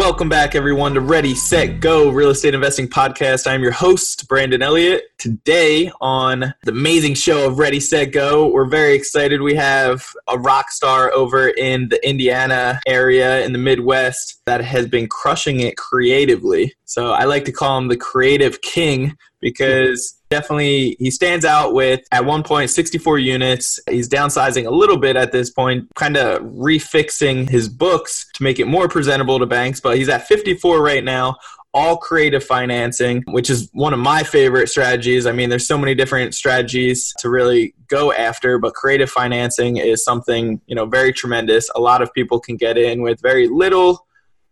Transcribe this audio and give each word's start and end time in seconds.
Welcome 0.00 0.30
back, 0.30 0.54
everyone, 0.54 0.94
to 0.94 1.00
Ready, 1.02 1.34
Set, 1.34 1.78
Go 1.78 2.08
Real 2.08 2.30
Estate 2.30 2.54
Investing 2.54 2.88
Podcast. 2.88 3.46
I'm 3.46 3.62
your 3.62 3.70
host, 3.70 4.26
Brandon 4.28 4.62
Elliott. 4.62 5.04
Today, 5.18 5.92
on 6.00 6.54
the 6.64 6.70
amazing 6.70 7.12
show 7.12 7.46
of 7.46 7.58
Ready, 7.58 7.80
Set, 7.80 8.06
Go, 8.06 8.48
we're 8.48 8.64
very 8.64 8.94
excited. 8.94 9.42
We 9.42 9.54
have 9.56 10.02
a 10.26 10.38
rock 10.38 10.70
star 10.70 11.12
over 11.12 11.48
in 11.50 11.90
the 11.90 12.08
Indiana 12.08 12.80
area 12.86 13.44
in 13.44 13.52
the 13.52 13.58
Midwest 13.58 14.40
that 14.46 14.64
has 14.64 14.88
been 14.88 15.06
crushing 15.06 15.60
it 15.60 15.76
creatively. 15.76 16.72
So 16.86 17.12
I 17.12 17.24
like 17.24 17.44
to 17.44 17.52
call 17.52 17.76
him 17.76 17.88
the 17.88 17.96
creative 17.98 18.62
king 18.62 19.18
because 19.40 20.18
definitely 20.30 20.96
he 20.98 21.10
stands 21.10 21.44
out 21.44 21.72
with 21.74 22.00
at 22.12 22.24
one 22.24 22.42
point 22.42 22.70
64 22.70 23.18
units 23.18 23.80
he's 23.88 24.08
downsizing 24.08 24.66
a 24.66 24.70
little 24.70 24.96
bit 24.96 25.16
at 25.16 25.32
this 25.32 25.50
point 25.50 25.88
kind 25.94 26.16
of 26.16 26.40
refixing 26.42 27.48
his 27.48 27.68
books 27.68 28.26
to 28.34 28.42
make 28.42 28.58
it 28.58 28.66
more 28.66 28.88
presentable 28.88 29.38
to 29.38 29.46
banks 29.46 29.80
but 29.80 29.96
he's 29.96 30.08
at 30.08 30.26
54 30.26 30.82
right 30.82 31.04
now 31.04 31.36
all 31.72 31.96
creative 31.96 32.42
financing, 32.42 33.22
which 33.28 33.48
is 33.48 33.70
one 33.72 33.92
of 33.92 34.00
my 34.00 34.22
favorite 34.22 34.68
strategies. 34.68 35.26
I 35.26 35.32
mean, 35.32 35.50
there's 35.50 35.66
so 35.66 35.78
many 35.78 35.94
different 35.94 36.34
strategies 36.34 37.14
to 37.18 37.30
really 37.30 37.74
go 37.86 38.12
after, 38.12 38.58
but 38.58 38.74
creative 38.74 39.10
financing 39.10 39.76
is 39.76 40.02
something, 40.02 40.60
you 40.66 40.74
know, 40.74 40.86
very 40.86 41.12
tremendous. 41.12 41.70
A 41.74 41.80
lot 41.80 42.02
of 42.02 42.12
people 42.12 42.40
can 42.40 42.56
get 42.56 42.76
in 42.76 43.02
with 43.02 43.20
very 43.20 43.48
little 43.48 44.04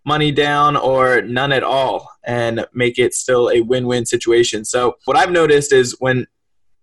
money 0.09 0.33
down 0.33 0.75
or 0.75 1.21
none 1.21 1.53
at 1.53 1.63
all 1.63 2.11
and 2.25 2.67
make 2.73 2.99
it 2.99 3.15
still 3.15 3.51
a 3.51 3.61
win-win 3.61 4.07
situation. 4.07 4.65
So 4.65 4.97
what 5.05 5.17
I've 5.17 5.31
noticed 5.31 5.73
is 5.73 5.95
when 6.01 6.27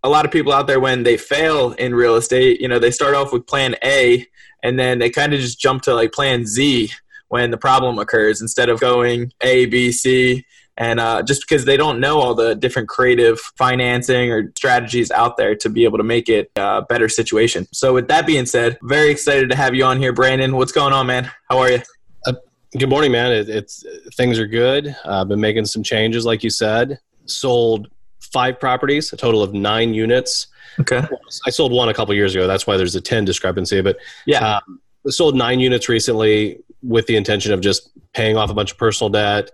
a 0.04 0.09
lot 0.09 0.26
of 0.26 0.32
people 0.32 0.54
out 0.54 0.67
there 0.67 0.80
when 0.80 1.02
they 1.02 1.17
fail 1.17 1.72
in 1.73 1.95
real 1.95 2.16
estate, 2.16 2.62
you 2.62 2.67
know, 2.67 2.78
they 2.78 2.92
start 2.92 3.16
off 3.16 3.34
with 3.34 3.48
plan 3.48 3.76
A 3.84 4.26
and 4.62 4.78
then 4.80 5.00
they 5.00 5.09
kind 5.09 5.34
of 5.34 5.40
just 5.40 5.59
jump 5.59 5.82
to 5.84 5.95
like 5.95 6.12
plan 6.12 6.45
Z 6.45 6.92
when 7.30 7.50
the 7.50 7.58
problem 7.58 7.98
occurs 7.98 8.42
instead 8.42 8.70
of 8.70 8.80
going 8.80 9.32
A, 9.42 9.66
B, 9.66 9.92
C. 9.92 10.45
And 10.78 11.00
uh, 11.00 11.23
just 11.23 11.42
because 11.42 11.66
they 11.66 11.78
don't 11.78 12.00
know 12.00 12.20
all 12.20 12.36
the 12.36 12.54
different 12.54 12.89
creative 12.89 13.39
financing 13.58 14.32
or 14.32 14.52
strategies 14.56 15.10
out 15.10 15.38
there 15.38 15.56
to 15.56 15.70
be 15.70 15.86
able 15.86 15.98
to 15.98 16.04
make 16.04 16.28
it 16.30 16.52
a 16.58 16.82
better 16.82 17.08
situation. 17.08 17.66
So, 17.72 17.94
with 17.94 18.10
that 18.10 18.28
being 18.28 18.45
said, 18.45 18.78
very 18.84 19.10
excited 19.10 19.50
to 19.52 19.56
have 19.56 19.73
you 19.73 19.86
on 19.86 20.00
here, 20.00 20.12
Brandon. 20.12 20.56
What's 20.58 20.73
going 20.73 20.92
on, 20.92 21.08
man? 21.08 21.32
How 21.50 21.60
are 21.60 21.72
you? 21.72 21.82
Good 22.78 22.90
morning, 22.90 23.12
man. 23.12 23.31
It, 23.31 23.48
it's 23.48 23.86
things 24.16 24.38
are 24.38 24.48
good. 24.48 24.88
I've 25.06 25.12
uh, 25.12 25.26
been 25.26 25.40
making 25.40 25.66
some 25.66 25.81
changes, 25.81 26.26
like 26.26 26.44
you 26.44 26.50
said. 26.50 27.00
Sold 27.26 27.88
five 28.20 28.59
properties, 28.59 29.14
a 29.14 29.17
total 29.17 29.42
of 29.42 29.54
nine 29.54 29.94
units. 29.94 30.48
Okay. 30.80 31.02
I 31.45 31.52
sold 31.52 31.72
one 31.72 31.88
a 31.88 31.94
couple 31.94 32.14
years 32.14 32.36
ago. 32.36 32.48
That's 32.48 32.67
why 32.67 32.76
there's 32.76 32.95
a 32.95 33.02
ten 33.02 33.23
discrepancy. 33.23 33.80
But 33.82 33.98
yeah, 34.26 34.58
um, 34.67 34.82
sold 35.08 35.36
nine 35.36 35.62
units 35.62 35.88
recently 35.88 36.59
with 36.84 37.08
the 37.08 37.16
intention 37.16 37.54
of 37.54 37.62
just 37.62 37.92
paying 38.14 38.36
off 38.36 38.50
a 38.50 38.54
bunch 38.54 38.73
of 38.73 38.78
personal 38.78 39.10
debt 39.10 39.52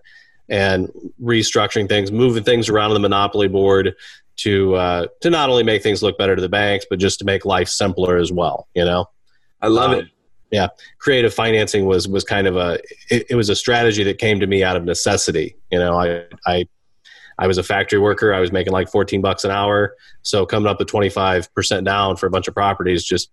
and 0.50 0.90
restructuring 1.22 1.88
things, 1.88 2.12
moving 2.12 2.44
things 2.44 2.70
around 2.70 2.90
on 2.90 2.96
the 2.96 3.00
monopoly 3.00 3.48
board 3.48 3.94
to 4.38 4.74
uh, 4.74 5.08
to 5.20 5.30
not 5.30 5.50
only 5.50 5.64
make 5.64 5.84
things 5.84 6.02
look 6.02 6.18
better 6.18 6.36
to 6.36 6.42
the 6.42 6.50
banks, 6.50 6.88
but 6.90 6.98
just 6.98 7.20
to 7.20 7.26
make 7.26 7.46
life 7.46 7.68
simpler 7.68 8.18
as 8.18 8.32
well. 8.32 8.68
You 8.74 8.86
know. 8.86 9.10
I 9.62 9.68
love 9.68 9.92
um, 9.92 10.00
it 10.00 10.06
yeah. 10.52 10.68
Creative 11.00 11.34
financing 11.34 11.86
was 11.86 12.08
was 12.08 12.24
kind 12.24 12.46
of 12.46 12.58
a 12.58 12.80
it, 13.10 13.26
it, 13.30 13.36
was 13.36 13.50
a 13.50 13.56
strategy 13.56 14.04
that 14.04 14.18
came 14.18 14.40
to 14.40 14.48
me 14.48 14.64
out 14.64 14.76
of 14.76 14.84
necessity. 14.84 15.56
You 15.72 15.80
know 15.80 15.98
i 15.98 16.24
i 16.46 16.66
i 17.40 17.48
was 17.48 17.58
a 17.58 17.64
factory 17.64 18.00
worker. 18.00 18.34
I 18.34 18.40
was 18.40 18.52
making 18.52 18.74
like 18.74 18.90
14 18.90 19.22
bucks 19.22 19.44
an 19.46 19.52
hour. 19.52 19.96
So 20.22 20.46
coming 20.46 20.68
up 20.70 20.78
to 20.80 20.86
25% 20.86 21.86
down 21.86 22.18
for 22.18 22.28
a 22.28 22.30
bunch 22.30 22.48
of 22.48 22.54
properties 22.54 23.04
just 23.04 23.32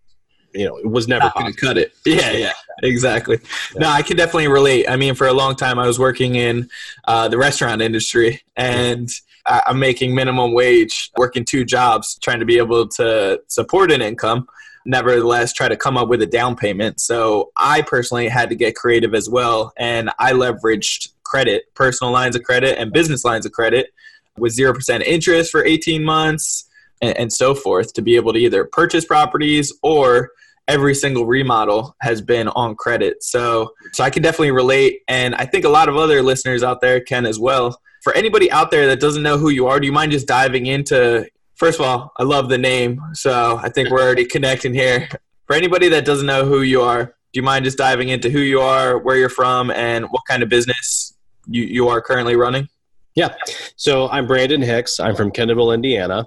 you 0.55 0.65
know 0.65 0.77
it 0.79 0.91
was 0.91 1.09
never 1.09 1.25
Not 1.25 1.34
possible. 1.34 1.55
cut 1.61 1.77
it. 1.79 1.93
yeah 2.06 2.31
yeah. 2.33 2.53
Exactly. 2.83 3.39
Yeah. 3.75 3.81
no 3.81 3.89
i 3.89 4.03
can 4.03 4.17
definitely 4.17 4.49
relate. 4.49 4.89
I 4.89 4.97
mean 4.97 5.15
for 5.15 5.27
a 5.27 5.33
long 5.35 5.56
time 5.56 5.79
i 5.79 5.87
was 5.87 5.99
working 5.99 6.37
in 6.37 6.71
uh, 7.06 7.29
the 7.29 7.37
restaurant 7.37 7.83
industry 7.83 8.43
and 8.56 9.11
i'm 9.45 9.79
making 9.79 10.15
minimum 10.15 10.53
wage 10.53 11.11
working 11.17 11.45
two 11.45 11.65
jobs 11.65 12.19
trying 12.23 12.39
to 12.39 12.45
be 12.47 12.59
able 12.59 12.87
to 12.87 13.41
support 13.49 13.91
an 13.91 14.03
income 14.03 14.47
nevertheless 14.88 15.53
try 15.53 15.69
to 15.69 15.76
come 15.76 15.97
up 15.97 16.09
with 16.09 16.22
a 16.22 16.26
down 16.26 16.56
payment. 16.56 16.99
So 16.99 17.53
I 17.56 17.82
personally 17.82 18.26
had 18.26 18.49
to 18.49 18.56
get 18.56 18.75
creative 18.75 19.15
as 19.15 19.28
well, 19.28 19.72
and 19.76 20.10
I 20.19 20.32
leveraged 20.32 21.12
credit, 21.22 21.72
personal 21.75 22.12
lines 22.12 22.34
of 22.34 22.43
credit, 22.43 22.78
and 22.78 22.91
business 22.91 23.25
lines 23.25 23.44
of 23.47 23.53
credit 23.53 23.93
with 24.38 24.56
0% 24.56 25.03
interest 25.03 25.50
for 25.50 25.65
18 25.65 26.03
months 26.03 26.65
and, 27.03 27.16
and 27.19 27.32
so 27.32 27.54
forth 27.54 27.93
to 27.93 28.03
be 28.03 28.16
able 28.16 28.32
to 28.32 28.38
either 28.38 28.65
purchase 28.65 29.04
properties 29.04 29.72
or 29.82 30.31
every 30.69 30.94
single 30.94 31.26
remodel 31.26 31.94
has 32.00 32.22
been 32.22 32.49
on 32.49 32.75
credit. 32.75 33.22
So 33.22 33.72
so 33.93 34.05
I 34.05 34.10
can 34.10 34.22
definitely 34.22 34.53
relate 34.53 35.00
and 35.09 35.34
I 35.34 35.44
think 35.44 35.65
a 35.65 35.69
lot 35.69 35.88
of 35.88 35.97
other 35.97 36.22
listeners 36.22 36.62
out 36.62 36.81
there 36.81 37.00
can 37.00 37.26
as 37.26 37.38
well. 37.38 37.81
For 38.03 38.15
anybody 38.15 38.50
out 38.50 38.70
there 38.70 38.87
that 38.87 39.00
doesn't 39.00 39.22
know 39.22 39.38
who 39.38 39.50
you 39.50 39.66
are, 39.66 39.81
do 39.81 39.87
you 39.87 39.93
mind 39.93 40.12
just 40.12 40.28
diving 40.28 40.66
into 40.66 41.26
First 41.59 41.81
of 41.81 41.87
all, 41.87 42.13
I 42.17 42.23
love 42.23 42.49
the 42.49 42.57
name, 42.57 43.01
so 43.15 43.59
I 43.61 43.69
think 43.69 43.91
we're 43.91 44.01
already 44.01 44.25
connecting 44.25 44.73
here. 44.73 45.09
For 45.49 45.57
anybody 45.57 45.89
that 45.89 46.05
doesn't 46.05 46.27
know 46.27 46.45
who 46.45 46.63
you 46.63 46.83
are, 46.83 47.07
do 47.07 47.13
you 47.33 47.43
mind 47.43 47.65
just 47.65 47.77
diving 47.77 48.11
into 48.11 48.31
who 48.31 48.39
you 48.39 48.61
are, 48.61 48.97
where 48.97 49.17
you're 49.17 49.29
from, 49.29 49.73
and 49.73 50.07
what 50.07 50.23
kind 50.29 50.45
of 50.45 50.49
business 50.49 51.15
you, 51.49 51.65
you 51.65 51.89
are 51.89 52.01
currently 52.01 52.37
running? 52.37 52.69
Yeah. 53.17 53.35
So 53.75 54.09
I'm 54.09 54.29
Brandon 54.29 54.63
Hicks. 54.63 55.01
I'm 55.01 55.17
from 55.17 55.33
Kendallville, 55.33 55.75
Indiana. 55.75 56.27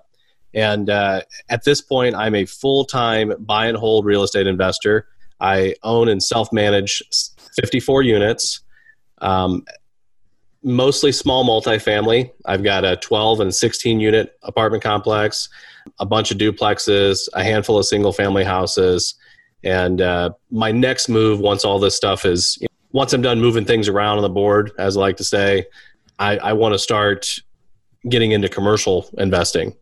And 0.54 0.90
uh, 0.90 1.22
at 1.50 1.64
this 1.64 1.80
point, 1.80 2.14
I'm 2.14 2.36
a 2.36 2.44
full 2.44 2.84
time 2.84 3.34
buy 3.40 3.68
and 3.68 3.78
hold 3.78 4.04
real 4.04 4.24
estate 4.24 4.48
investor. 4.48 5.08
I 5.40 5.76
own 5.84 6.10
and 6.10 6.22
self 6.22 6.52
manage 6.52 7.02
54 7.56 8.02
units. 8.02 8.60
Um, 9.22 9.64
mostly 10.64 11.12
small 11.12 11.44
multifamily. 11.46 12.32
I've 12.46 12.64
got 12.64 12.86
a 12.86 12.98
12 12.98 13.40
and 13.40 13.54
16 13.54 14.00
unit 14.00 14.38
apartment 14.44 14.84
complex, 14.84 15.50
a 16.00 16.06
bunch 16.06 16.32
of 16.32 16.38
duplexes, 16.38 17.28
a 17.34 17.44
handful 17.44 17.78
of 17.78 17.86
single 17.86 18.14
family 18.14 18.44
houses. 18.44 19.16
And 19.64 20.02
uh, 20.02 20.32
my 20.50 20.72
next 20.72 21.10
move, 21.10 21.40
once 21.40 21.66
all 21.66 21.80
this 21.80 21.96
stuff 21.96 22.26
is, 22.26 22.58
you 22.62 22.66
know, 22.66 22.76
once 22.94 23.14
I'm 23.14 23.22
done 23.22 23.40
moving 23.40 23.66
things 23.66 23.88
around 23.88 24.18
on 24.18 24.24
the 24.24 24.30
board, 24.30 24.72
as 24.78 24.98
I 24.98 25.02
like 25.02 25.18
to 25.18 25.24
say, 25.24 25.66
I, 26.20 26.38
I 26.38 26.54
want 26.54 26.74
to 26.74 26.80
start 26.80 27.40
getting 28.10 28.32
into 28.32 28.50
commercial 28.50 29.10
investing, 29.18 29.76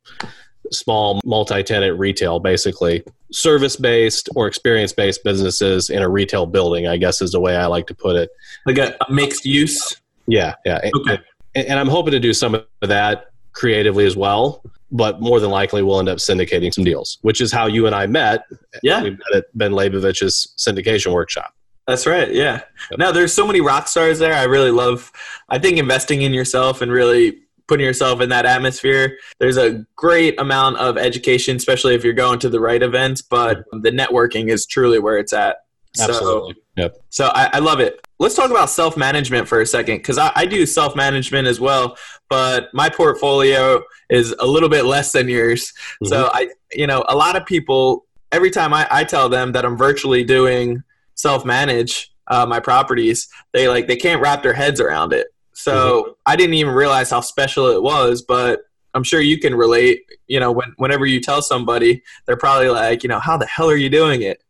small 0.72 1.20
multi 1.26 1.64
tenant 1.64 1.98
retail, 1.98 2.40
basically. 2.40 3.04
Service 3.32 3.76
based 3.76 4.30
or 4.36 4.48
experience 4.48 4.94
based 4.94 5.24
businesses 5.24 5.90
in 5.90 6.02
a 6.02 6.10
retail 6.10 6.46
building, 6.46 6.88
I 6.88 6.98
guess 6.98 7.22
is 7.22 7.32
the 7.32 7.40
way 7.40 7.56
I 7.56 7.66
like 7.66 7.88
to 7.88 7.96
put 7.96 8.16
it. 8.16 8.30
Like 8.66 8.78
a, 8.78 8.96
a 9.08 9.12
mixed 9.12 9.46
use 9.46 9.98
yeah, 10.30 10.56
yeah. 10.66 10.90
Okay. 10.96 11.20
And, 11.56 11.68
and 11.68 11.80
I'm 11.80 11.88
hoping 11.88 12.12
to 12.12 12.20
do 12.20 12.34
some 12.34 12.56
of 12.56 12.66
that 12.82 13.28
creatively 13.52 14.06
as 14.06 14.16
well, 14.16 14.64
but 14.92 15.20
more 15.22 15.40
than 15.40 15.50
likely 15.50 15.84
we'll 15.84 16.00
end 16.00 16.10
up 16.10 16.20
syndicating 16.20 16.74
some 16.74 16.84
deals, 16.84 17.18
which 17.22 17.42
is 17.42 17.52
how 17.52 17.66
you 17.66 17.86
and 17.86 17.96
I 17.96 18.08
met. 18.08 18.46
Yeah. 18.84 19.04
We 19.04 19.12
met 19.12 19.36
at 19.36 19.46
Ben 19.56 19.72
Leybovich's 19.72 20.54
syndication 20.58 21.14
workshop. 21.14 21.54
That's 21.88 22.06
right. 22.06 22.32
Yeah. 22.32 22.62
Yep. 22.92 23.00
Now 23.00 23.12
there's 23.12 23.34
so 23.34 23.48
many 23.48 23.62
rock 23.62 23.88
stars 23.88 24.20
there. 24.20 24.34
I 24.34 24.44
really 24.44 24.72
love, 24.72 25.12
I 25.50 25.58
think 25.58 25.78
investing 25.78 26.22
in 26.22 26.34
yourself 26.34 26.82
and 26.82 26.92
really 26.92 27.40
putting 27.68 27.86
yourself 27.86 28.22
in 28.22 28.30
that 28.30 28.46
atmosphere. 28.46 29.18
There's 29.40 29.58
a 29.58 29.86
great 29.96 30.40
amount 30.40 30.78
of 30.78 30.98
education, 30.98 31.56
especially 31.56 31.96
if 31.96 32.04
you're 32.04 32.14
going 32.14 32.40
to 32.40 32.50
the 32.50 32.60
right 32.60 32.82
events, 32.82 33.22
but 33.22 33.64
the 33.72 33.92
networking 33.92 34.50
is 34.50 34.66
truly 34.66 35.00
where 35.00 35.18
it's 35.18 35.34
at. 35.34 35.58
Absolutely. 36.00 36.54
So, 36.54 36.60
yep. 36.78 36.96
So 37.10 37.26
I, 37.34 37.50
I 37.54 37.60
love 37.60 37.80
it. 37.80 38.00
Let's 38.20 38.36
talk 38.36 38.52
about 38.52 38.70
self 38.70 38.98
management 38.98 39.48
for 39.48 39.62
a 39.62 39.66
second 39.66 39.98
because 39.98 40.18
I, 40.18 40.32
I, 40.36 40.46
do 40.46 40.66
self 40.66 40.96
management 40.96 41.48
as 41.48 41.60
well, 41.60 41.98
but 42.30 42.74
my 42.74 42.90
portfolio 42.90 43.82
is 44.10 44.36
a 44.40 44.46
little 44.46 44.68
bit 44.68 44.84
less 44.84 45.14
than 45.14 45.30
yours. 45.30 45.72
Mm-hmm. 46.04 46.08
So 46.08 46.30
I, 46.34 46.50
you 46.74 46.86
know, 46.86 47.06
a 47.08 47.16
lot 47.16 47.38
of 47.38 47.46
people 47.46 48.06
every 48.32 48.52
time 48.52 48.74
I, 48.74 48.88
I 48.92 49.04
tell 49.04 49.30
them 49.30 49.52
that 49.54 49.66
I'm 49.66 49.78
virtually 49.78 50.24
doing 50.24 50.84
self 51.16 51.46
manage 51.46 52.12
uh, 52.28 52.46
my 52.46 52.60
properties, 52.60 53.28
they 53.54 53.68
like 53.68 53.88
they 53.88 53.96
can't 53.96 54.22
wrap 54.22 54.44
their 54.44 54.54
heads 54.54 54.80
around 54.80 55.14
it. 55.14 55.28
So 55.54 55.74
mm-hmm. 55.74 56.12
I 56.26 56.36
didn't 56.36 56.56
even 56.56 56.74
realize 56.74 57.10
how 57.10 57.22
special 57.22 57.68
it 57.68 57.82
was, 57.82 58.22
but 58.22 58.62
I'm 58.94 59.04
sure 59.04 59.22
you 59.22 59.40
can 59.40 59.56
relate. 59.56 60.04
You 60.28 60.40
know, 60.40 60.52
when 60.52 60.74
whenever 60.78 61.06
you 61.06 61.20
tell 61.22 61.42
somebody, 61.42 62.04
they're 62.26 62.38
probably 62.38 62.70
like, 62.70 63.04
you 63.04 63.10
know, 63.10 63.20
how 63.20 63.38
the 63.38 63.48
hell 63.48 63.70
are 63.70 63.76
you 63.76 63.90
doing 63.90 64.22
it? 64.22 64.44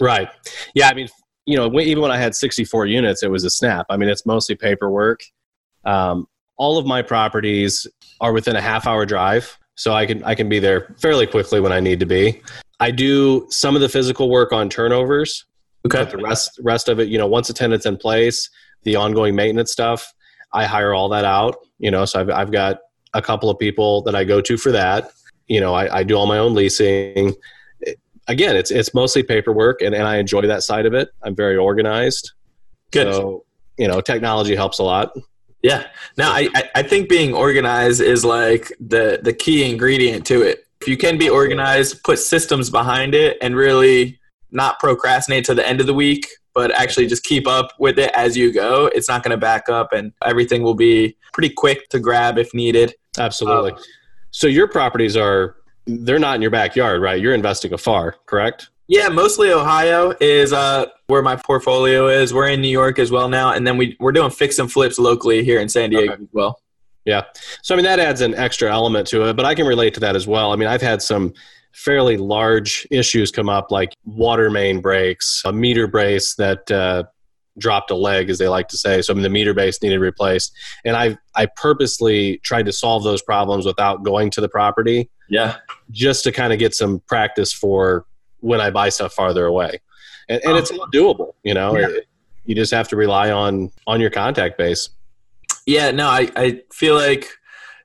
Right. 0.00 0.28
Yeah. 0.74 0.88
I 0.88 0.94
mean, 0.94 1.08
you 1.46 1.56
know, 1.56 1.80
even 1.80 2.02
when 2.02 2.10
I 2.10 2.16
had 2.16 2.34
64 2.34 2.86
units, 2.86 3.22
it 3.22 3.30
was 3.30 3.44
a 3.44 3.50
snap. 3.50 3.86
I 3.90 3.96
mean, 3.96 4.08
it's 4.08 4.24
mostly 4.24 4.54
paperwork. 4.54 5.22
Um, 5.84 6.26
all 6.56 6.78
of 6.78 6.86
my 6.86 7.02
properties 7.02 7.86
are 8.20 8.32
within 8.32 8.56
a 8.56 8.60
half 8.60 8.86
hour 8.86 9.04
drive, 9.04 9.58
so 9.74 9.92
I 9.92 10.06
can 10.06 10.22
I 10.24 10.34
can 10.34 10.48
be 10.48 10.58
there 10.58 10.94
fairly 10.98 11.26
quickly 11.26 11.60
when 11.60 11.72
I 11.72 11.80
need 11.80 12.00
to 12.00 12.06
be. 12.06 12.40
I 12.80 12.90
do 12.90 13.46
some 13.50 13.74
of 13.74 13.80
the 13.80 13.88
physical 13.88 14.30
work 14.30 14.52
on 14.52 14.68
turnovers. 14.68 15.44
Okay. 15.86 15.98
But 15.98 16.10
the 16.10 16.18
rest 16.18 16.58
rest 16.62 16.88
of 16.88 16.98
it, 16.98 17.08
you 17.08 17.18
know, 17.18 17.26
once 17.26 17.50
a 17.50 17.54
tenant's 17.54 17.84
in 17.84 17.96
place, 17.96 18.48
the 18.84 18.96
ongoing 18.96 19.34
maintenance 19.34 19.72
stuff, 19.72 20.14
I 20.52 20.64
hire 20.64 20.94
all 20.94 21.08
that 21.10 21.24
out. 21.24 21.56
You 21.78 21.90
know, 21.90 22.04
so 22.04 22.20
I've 22.20 22.30
I've 22.30 22.52
got 22.52 22.78
a 23.12 23.20
couple 23.20 23.50
of 23.50 23.58
people 23.58 24.02
that 24.02 24.14
I 24.14 24.24
go 24.24 24.40
to 24.40 24.56
for 24.56 24.72
that. 24.72 25.10
You 25.46 25.60
know, 25.60 25.74
I, 25.74 25.98
I 25.98 26.02
do 26.04 26.16
all 26.16 26.26
my 26.26 26.38
own 26.38 26.54
leasing. 26.54 27.34
Again, 28.26 28.56
it's 28.56 28.70
it's 28.70 28.94
mostly 28.94 29.22
paperwork, 29.22 29.82
and, 29.82 29.94
and 29.94 30.04
I 30.04 30.16
enjoy 30.16 30.42
that 30.42 30.62
side 30.62 30.86
of 30.86 30.94
it. 30.94 31.10
I'm 31.22 31.34
very 31.34 31.56
organized. 31.56 32.32
Good. 32.90 33.12
So 33.12 33.44
you 33.78 33.88
know, 33.88 34.00
technology 34.00 34.54
helps 34.54 34.78
a 34.78 34.82
lot. 34.82 35.12
Yeah. 35.62 35.86
Now, 36.18 36.30
I, 36.30 36.48
I- 36.74 36.82
think 36.82 37.08
being 37.08 37.34
organized 37.34 38.00
is 38.00 38.24
like 38.24 38.70
the, 38.78 39.18
the 39.22 39.32
key 39.32 39.68
ingredient 39.68 40.26
to 40.26 40.42
it. 40.42 40.66
If 40.80 40.88
you 40.88 40.98
can 40.98 41.16
be 41.16 41.30
organized, 41.30 42.04
put 42.04 42.18
systems 42.18 42.68
behind 42.68 43.14
it, 43.14 43.38
and 43.40 43.56
really 43.56 44.20
not 44.52 44.78
procrastinate 44.78 45.44
to 45.46 45.54
the 45.54 45.66
end 45.66 45.80
of 45.80 45.86
the 45.86 45.94
week, 45.94 46.28
but 46.54 46.70
actually 46.72 47.06
just 47.06 47.24
keep 47.24 47.46
up 47.48 47.72
with 47.78 47.98
it 47.98 48.10
as 48.14 48.36
you 48.36 48.52
go, 48.52 48.86
it's 48.94 49.08
not 49.08 49.22
going 49.22 49.32
to 49.32 49.36
back 49.36 49.68
up 49.68 49.92
and 49.92 50.12
everything 50.24 50.62
will 50.62 50.74
be 50.74 51.16
pretty 51.32 51.48
quick 51.48 51.88
to 51.88 51.98
grab 51.98 52.38
if 52.38 52.54
needed. 52.54 52.94
Absolutely. 53.18 53.72
Um, 53.72 53.78
so 54.30 54.46
your 54.46 54.68
properties 54.68 55.16
are 55.16 55.56
they're 55.86 56.18
not 56.18 56.36
in 56.36 56.42
your 56.42 56.50
backyard, 56.50 57.00
right? 57.02 57.20
You're 57.20 57.34
investing 57.34 57.72
afar, 57.72 58.16
correct? 58.26 58.70
Yeah, 58.86 59.08
mostly 59.08 59.50
Ohio 59.50 60.14
is 60.20 60.52
uh, 60.52 60.86
where 61.06 61.22
my 61.22 61.36
portfolio 61.36 62.08
is. 62.08 62.34
We're 62.34 62.48
in 62.48 62.60
New 62.60 62.68
York 62.68 62.98
as 62.98 63.10
well 63.10 63.28
now, 63.28 63.52
and 63.52 63.66
then 63.66 63.78
we, 63.78 63.96
we're 63.98 64.12
doing 64.12 64.30
fix 64.30 64.58
and 64.58 64.70
flips 64.70 64.98
locally 64.98 65.42
here 65.42 65.60
in 65.60 65.68
San 65.68 65.90
Diego 65.90 66.12
Okay. 66.12 66.22
as 66.22 66.28
well. 66.32 66.60
Yeah. 67.06 67.22
So 67.62 67.74
I 67.74 67.76
mean 67.76 67.84
that 67.84 67.98
adds 67.98 68.20
an 68.22 68.34
extra 68.34 68.72
element 68.72 69.06
to 69.08 69.28
it, 69.28 69.36
but 69.36 69.44
I 69.44 69.54
can 69.54 69.66
relate 69.66 69.94
to 69.94 70.00
that 70.00 70.16
as 70.16 70.26
well. 70.26 70.52
I 70.52 70.56
mean, 70.56 70.68
I've 70.68 70.80
had 70.82 71.02
some 71.02 71.34
fairly 71.72 72.16
large 72.16 72.86
issues 72.90 73.30
come 73.30 73.48
up 73.48 73.70
like 73.70 73.94
water 74.04 74.48
main 74.50 74.80
breaks, 74.80 75.42
a 75.44 75.52
meter 75.52 75.86
base 75.86 76.34
that 76.36 76.70
uh, 76.70 77.04
dropped 77.58 77.90
a 77.90 77.94
leg 77.94 78.30
as 78.30 78.38
they 78.38 78.48
like 78.48 78.68
to 78.68 78.78
say. 78.78 79.00
So 79.02 79.12
I 79.12 79.14
mean 79.14 79.22
the 79.22 79.28
meter 79.28 79.54
base 79.54 79.80
needed 79.82 79.98
replaced. 80.00 80.52
And 80.84 80.96
I 80.96 81.16
I 81.34 81.46
purposely 81.46 82.38
tried 82.38 82.66
to 82.66 82.72
solve 82.72 83.04
those 83.04 83.22
problems 83.22 83.64
without 83.66 84.02
going 84.02 84.30
to 84.30 84.40
the 84.40 84.48
property 84.48 85.08
Yeah. 85.28 85.56
just 85.90 86.24
to 86.24 86.32
kind 86.32 86.52
of 86.52 86.58
get 86.58 86.74
some 86.74 87.00
practice 87.06 87.52
for 87.52 88.06
when 88.40 88.60
I 88.60 88.70
buy 88.70 88.88
stuff 88.88 89.12
farther 89.14 89.46
away. 89.46 89.80
And, 90.28 90.40
and 90.44 90.56
it's 90.56 90.72
doable, 90.92 91.34
you 91.42 91.54
know. 91.54 91.76
Yeah. 91.76 91.88
It- 91.88 92.08
you 92.46 92.54
just 92.54 92.72
have 92.72 92.88
to 92.88 92.96
rely 92.96 93.30
on 93.30 93.70
on 93.86 94.02
your 94.02 94.10
contact 94.10 94.58
base. 94.58 94.90
Yeah, 95.66 95.90
no, 95.92 96.08
I, 96.08 96.28
I 96.36 96.60
feel 96.74 96.94
like 96.94 97.26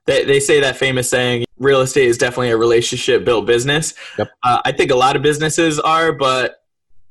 they, 0.06 0.26
they 0.26 0.42
say 0.42 0.60
that 0.60 0.76
famous 0.76 1.10
saying, 1.10 1.46
real 1.60 1.80
estate 1.80 2.10
is 2.10 2.18
definitely 2.18 2.50
a 2.50 2.58
relationship 2.58 3.24
built 3.24 3.46
business. 3.46 3.94
Yep. 4.18 4.30
Uh, 4.44 4.62
I 4.66 4.74
think 4.74 4.92
a 4.92 4.96
lot 4.98 5.16
of 5.16 5.22
businesses 5.22 5.80
are, 5.80 6.12
but 6.12 6.62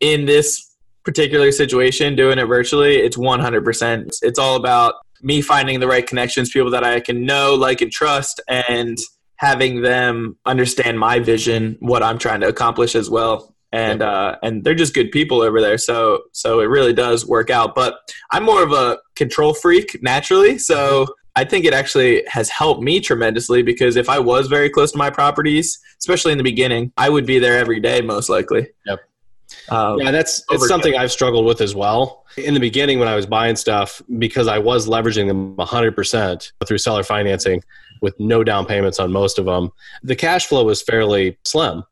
in 0.00 0.26
this 0.26 0.67
particular 1.08 1.50
situation, 1.50 2.14
doing 2.14 2.38
it 2.38 2.44
virtually, 2.44 2.96
it's 2.96 3.16
100%. 3.16 4.06
It's, 4.08 4.22
it's 4.22 4.38
all 4.38 4.56
about 4.56 4.96
me 5.22 5.40
finding 5.40 5.80
the 5.80 5.88
right 5.88 6.06
connections, 6.06 6.50
people 6.50 6.70
that 6.72 6.84
I 6.84 7.00
can 7.00 7.24
know, 7.24 7.54
like, 7.54 7.80
and 7.80 7.90
trust, 7.90 8.42
and 8.46 8.98
having 9.36 9.80
them 9.80 10.36
understand 10.44 11.00
my 11.00 11.18
vision, 11.18 11.78
what 11.80 12.02
I'm 12.02 12.18
trying 12.18 12.40
to 12.40 12.48
accomplish 12.48 12.94
as 12.94 13.08
well. 13.08 13.54
And 13.72 14.02
uh, 14.02 14.36
and 14.42 14.64
they're 14.64 14.74
just 14.74 14.94
good 14.94 15.10
people 15.10 15.42
over 15.42 15.60
there, 15.60 15.76
so 15.76 16.22
so 16.32 16.60
it 16.60 16.66
really 16.66 16.94
does 16.94 17.26
work 17.26 17.50
out. 17.50 17.74
But 17.74 17.98
I'm 18.30 18.42
more 18.42 18.62
of 18.62 18.72
a 18.72 18.98
control 19.14 19.52
freak 19.52 19.98
naturally, 20.02 20.56
so 20.58 21.06
I 21.36 21.44
think 21.44 21.66
it 21.66 21.74
actually 21.74 22.24
has 22.28 22.48
helped 22.48 22.82
me 22.82 22.98
tremendously 23.00 23.62
because 23.62 23.96
if 23.96 24.08
I 24.08 24.20
was 24.20 24.48
very 24.48 24.70
close 24.70 24.92
to 24.92 24.98
my 24.98 25.10
properties, 25.10 25.78
especially 25.98 26.32
in 26.32 26.38
the 26.38 26.44
beginning, 26.44 26.92
I 26.96 27.10
would 27.10 27.26
be 27.26 27.38
there 27.38 27.58
every 27.58 27.78
day 27.78 28.00
most 28.00 28.30
likely. 28.30 28.68
Yep. 28.86 29.00
Um, 29.70 29.98
Yeah, 30.00 30.10
that's 30.10 30.42
it's 30.50 30.68
something 30.68 30.96
I've 30.96 31.12
struggled 31.12 31.44
with 31.44 31.60
as 31.60 31.74
well. 31.74 32.24
In 32.36 32.54
the 32.54 32.60
beginning, 32.60 32.98
when 32.98 33.08
I 33.08 33.16
was 33.16 33.26
buying 33.26 33.56
stuff, 33.56 34.00
because 34.18 34.48
I 34.48 34.58
was 34.58 34.88
leveraging 34.88 35.26
them 35.26 35.56
100% 35.56 36.52
through 36.66 36.78
seller 36.78 37.02
financing 37.02 37.62
with 38.00 38.18
no 38.20 38.44
down 38.44 38.64
payments 38.64 38.98
on 38.98 39.12
most 39.12 39.38
of 39.38 39.44
them, 39.44 39.70
the 40.02 40.16
cash 40.16 40.46
flow 40.46 40.64
was 40.64 40.82
fairly 40.82 41.36
slim. 41.44 41.82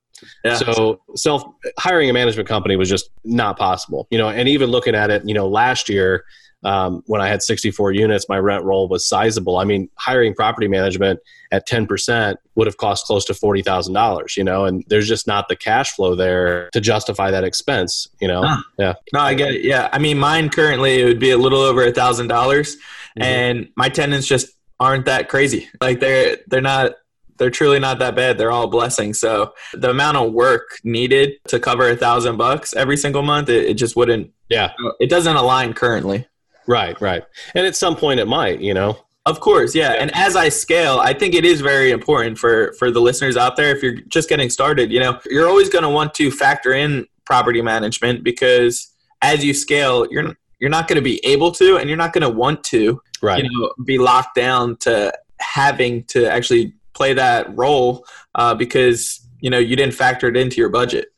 yeah. 0.44 0.54
So 0.56 1.00
self 1.14 1.42
hiring 1.78 2.08
a 2.08 2.12
management 2.12 2.48
company 2.48 2.76
was 2.76 2.88
just 2.88 3.10
not 3.24 3.58
possible. 3.58 4.06
You 4.10 4.18
know, 4.18 4.28
and 4.28 4.48
even 4.48 4.70
looking 4.70 4.94
at 4.94 5.10
it, 5.10 5.22
you 5.26 5.34
know, 5.34 5.48
last 5.48 5.88
year 5.88 6.24
um, 6.64 7.02
when 7.06 7.20
I 7.20 7.28
had 7.28 7.42
64 7.42 7.92
units, 7.92 8.28
my 8.28 8.38
rent 8.38 8.64
roll 8.64 8.88
was 8.88 9.06
sizable. 9.06 9.58
I 9.58 9.64
mean, 9.64 9.88
hiring 9.96 10.34
property 10.34 10.68
management 10.68 11.20
at 11.52 11.68
10% 11.68 12.36
would 12.56 12.66
have 12.66 12.76
cost 12.76 13.06
close 13.06 13.24
to 13.26 13.32
$40,000, 13.34 14.36
you 14.36 14.42
know, 14.44 14.64
and 14.64 14.82
there's 14.88 15.06
just 15.06 15.26
not 15.26 15.48
the 15.48 15.54
cash 15.56 15.92
flow 15.92 16.14
there 16.14 16.68
to 16.70 16.80
justify 16.80 17.30
that 17.30 17.44
expense, 17.44 18.08
you 18.20 18.26
know? 18.26 18.42
Huh. 18.44 18.62
Yeah. 18.78 18.94
No, 19.12 19.20
I 19.20 19.34
get 19.34 19.52
it. 19.52 19.62
Yeah, 19.64 19.88
I 19.92 19.98
mean, 19.98 20.18
mine 20.18 20.48
currently 20.48 21.00
it 21.00 21.04
would 21.04 21.20
be 21.20 21.30
a 21.30 21.38
little 21.38 21.60
over 21.60 21.84
a 21.84 21.92
thousand 21.92 22.28
dollars, 22.28 22.76
Mhm. 23.18 23.24
and 23.24 23.68
my 23.76 23.88
tenants 23.88 24.26
just 24.26 24.48
aren't 24.80 25.04
that 25.06 25.28
crazy. 25.28 25.68
Like 25.80 26.00
they're 26.00 26.38
they're 26.48 26.60
not 26.60 26.92
they're 27.38 27.50
truly 27.50 27.78
not 27.78 27.98
that 27.98 28.16
bad. 28.16 28.38
They're 28.38 28.50
all 28.50 28.66
blessings. 28.66 29.20
So 29.20 29.52
the 29.74 29.90
amount 29.90 30.16
of 30.16 30.32
work 30.32 30.78
needed 30.84 31.32
to 31.48 31.60
cover 31.60 31.88
a 31.90 31.94
thousand 31.96 32.38
bucks 32.38 32.74
every 32.74 32.96
single 32.96 33.20
month, 33.22 33.50
it, 33.50 33.66
it 33.66 33.74
just 33.74 33.94
wouldn't. 33.94 34.30
Yeah. 34.48 34.72
It 35.00 35.10
doesn't 35.10 35.36
align 35.36 35.74
currently. 35.74 36.26
Right, 36.66 37.00
right. 37.00 37.24
And 37.54 37.66
at 37.66 37.76
some 37.76 37.96
point 37.96 38.20
it 38.20 38.26
might, 38.26 38.60
you 38.60 38.74
know? 38.74 38.98
Of 39.24 39.40
course, 39.40 39.74
yeah. 39.74 39.92
And 39.92 40.14
as 40.14 40.36
I 40.36 40.48
scale, 40.48 41.00
I 41.00 41.12
think 41.12 41.34
it 41.34 41.44
is 41.44 41.60
very 41.60 41.90
important 41.90 42.38
for 42.38 42.72
for 42.74 42.92
the 42.92 43.00
listeners 43.00 43.36
out 43.36 43.56
there. 43.56 43.74
If 43.74 43.82
you're 43.82 43.96
just 44.06 44.28
getting 44.28 44.48
started, 44.50 44.92
you 44.92 45.00
know, 45.00 45.18
you're 45.28 45.48
always 45.48 45.68
going 45.68 45.82
to 45.82 45.88
want 45.90 46.14
to 46.14 46.30
factor 46.30 46.72
in 46.72 47.06
property 47.24 47.60
management 47.60 48.22
because 48.22 48.92
as 49.22 49.44
you 49.44 49.52
scale, 49.52 50.06
you're 50.12 50.36
you're 50.60 50.70
not 50.70 50.86
going 50.86 50.96
to 50.96 51.02
be 51.02 51.20
able 51.26 51.50
to, 51.52 51.76
and 51.76 51.88
you're 51.88 51.98
not 51.98 52.12
going 52.12 52.22
to 52.22 52.30
want 52.30 52.62
to, 52.64 53.00
Right. 53.20 53.42
you 53.42 53.50
know, 53.50 53.72
be 53.84 53.98
locked 53.98 54.36
down 54.36 54.76
to 54.78 55.12
having 55.40 56.04
to 56.04 56.30
actually 56.30 56.74
play 56.94 57.12
that 57.12 57.54
role 57.56 58.06
uh, 58.36 58.54
because 58.54 59.20
you 59.40 59.50
know 59.50 59.58
you 59.58 59.74
didn't 59.74 59.94
factor 59.94 60.28
it 60.28 60.36
into 60.36 60.58
your 60.58 60.68
budget. 60.68 61.08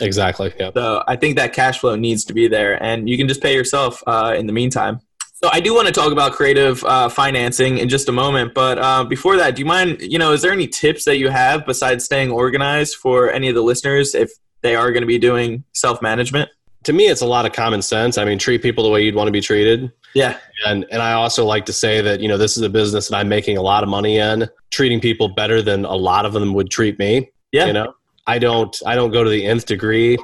Exactly. 0.00 0.52
Yeah. 0.58 0.70
So 0.74 1.02
I 1.06 1.16
think 1.16 1.36
that 1.36 1.52
cash 1.52 1.80
flow 1.80 1.96
needs 1.96 2.24
to 2.26 2.32
be 2.32 2.48
there, 2.48 2.82
and 2.82 3.08
you 3.08 3.16
can 3.16 3.28
just 3.28 3.42
pay 3.42 3.54
yourself 3.54 4.02
uh, 4.06 4.34
in 4.36 4.46
the 4.46 4.52
meantime. 4.52 5.00
So 5.34 5.48
I 5.52 5.60
do 5.60 5.72
want 5.72 5.86
to 5.86 5.92
talk 5.92 6.10
about 6.10 6.32
creative 6.32 6.82
uh, 6.84 7.08
financing 7.08 7.78
in 7.78 7.88
just 7.88 8.08
a 8.08 8.12
moment, 8.12 8.54
but 8.54 8.78
uh, 8.78 9.04
before 9.04 9.36
that, 9.36 9.54
do 9.54 9.60
you 9.60 9.66
mind? 9.66 10.00
You 10.00 10.18
know, 10.18 10.32
is 10.32 10.42
there 10.42 10.52
any 10.52 10.66
tips 10.66 11.04
that 11.04 11.18
you 11.18 11.28
have 11.28 11.64
besides 11.64 12.04
staying 12.04 12.30
organized 12.30 12.96
for 12.96 13.30
any 13.30 13.48
of 13.48 13.54
the 13.54 13.62
listeners 13.62 14.14
if 14.14 14.30
they 14.62 14.74
are 14.74 14.90
going 14.90 15.02
to 15.02 15.06
be 15.06 15.18
doing 15.18 15.62
self 15.74 16.02
management? 16.02 16.50
To 16.84 16.92
me, 16.92 17.06
it's 17.06 17.20
a 17.20 17.26
lot 17.26 17.46
of 17.46 17.52
common 17.52 17.82
sense. 17.82 18.18
I 18.18 18.24
mean, 18.24 18.38
treat 18.38 18.62
people 18.62 18.82
the 18.82 18.90
way 18.90 19.04
you'd 19.04 19.14
want 19.14 19.28
to 19.28 19.32
be 19.32 19.40
treated. 19.40 19.92
Yeah, 20.14 20.38
And 20.66 20.86
and 20.90 21.02
I 21.02 21.12
also 21.12 21.44
like 21.44 21.66
to 21.66 21.72
say 21.72 22.00
that 22.00 22.20
you 22.20 22.28
know 22.28 22.38
this 22.38 22.56
is 22.56 22.62
a 22.62 22.70
business 22.70 23.08
that 23.08 23.16
I'm 23.16 23.28
making 23.28 23.56
a 23.56 23.62
lot 23.62 23.82
of 23.82 23.88
money 23.88 24.18
in, 24.18 24.48
treating 24.70 25.00
people 25.00 25.28
better 25.28 25.62
than 25.62 25.84
a 25.84 25.94
lot 25.94 26.24
of 26.26 26.32
them 26.32 26.54
would 26.54 26.70
treat 26.70 26.98
me. 26.98 27.30
yeah, 27.52 27.66
You 27.66 27.74
know, 27.74 27.94
I 28.28 28.38
don't 28.38 28.76
I 28.86 28.94
don't 28.94 29.10
go 29.10 29.24
to 29.24 29.30
the 29.30 29.44
nth 29.46 29.66
degree 29.66 30.18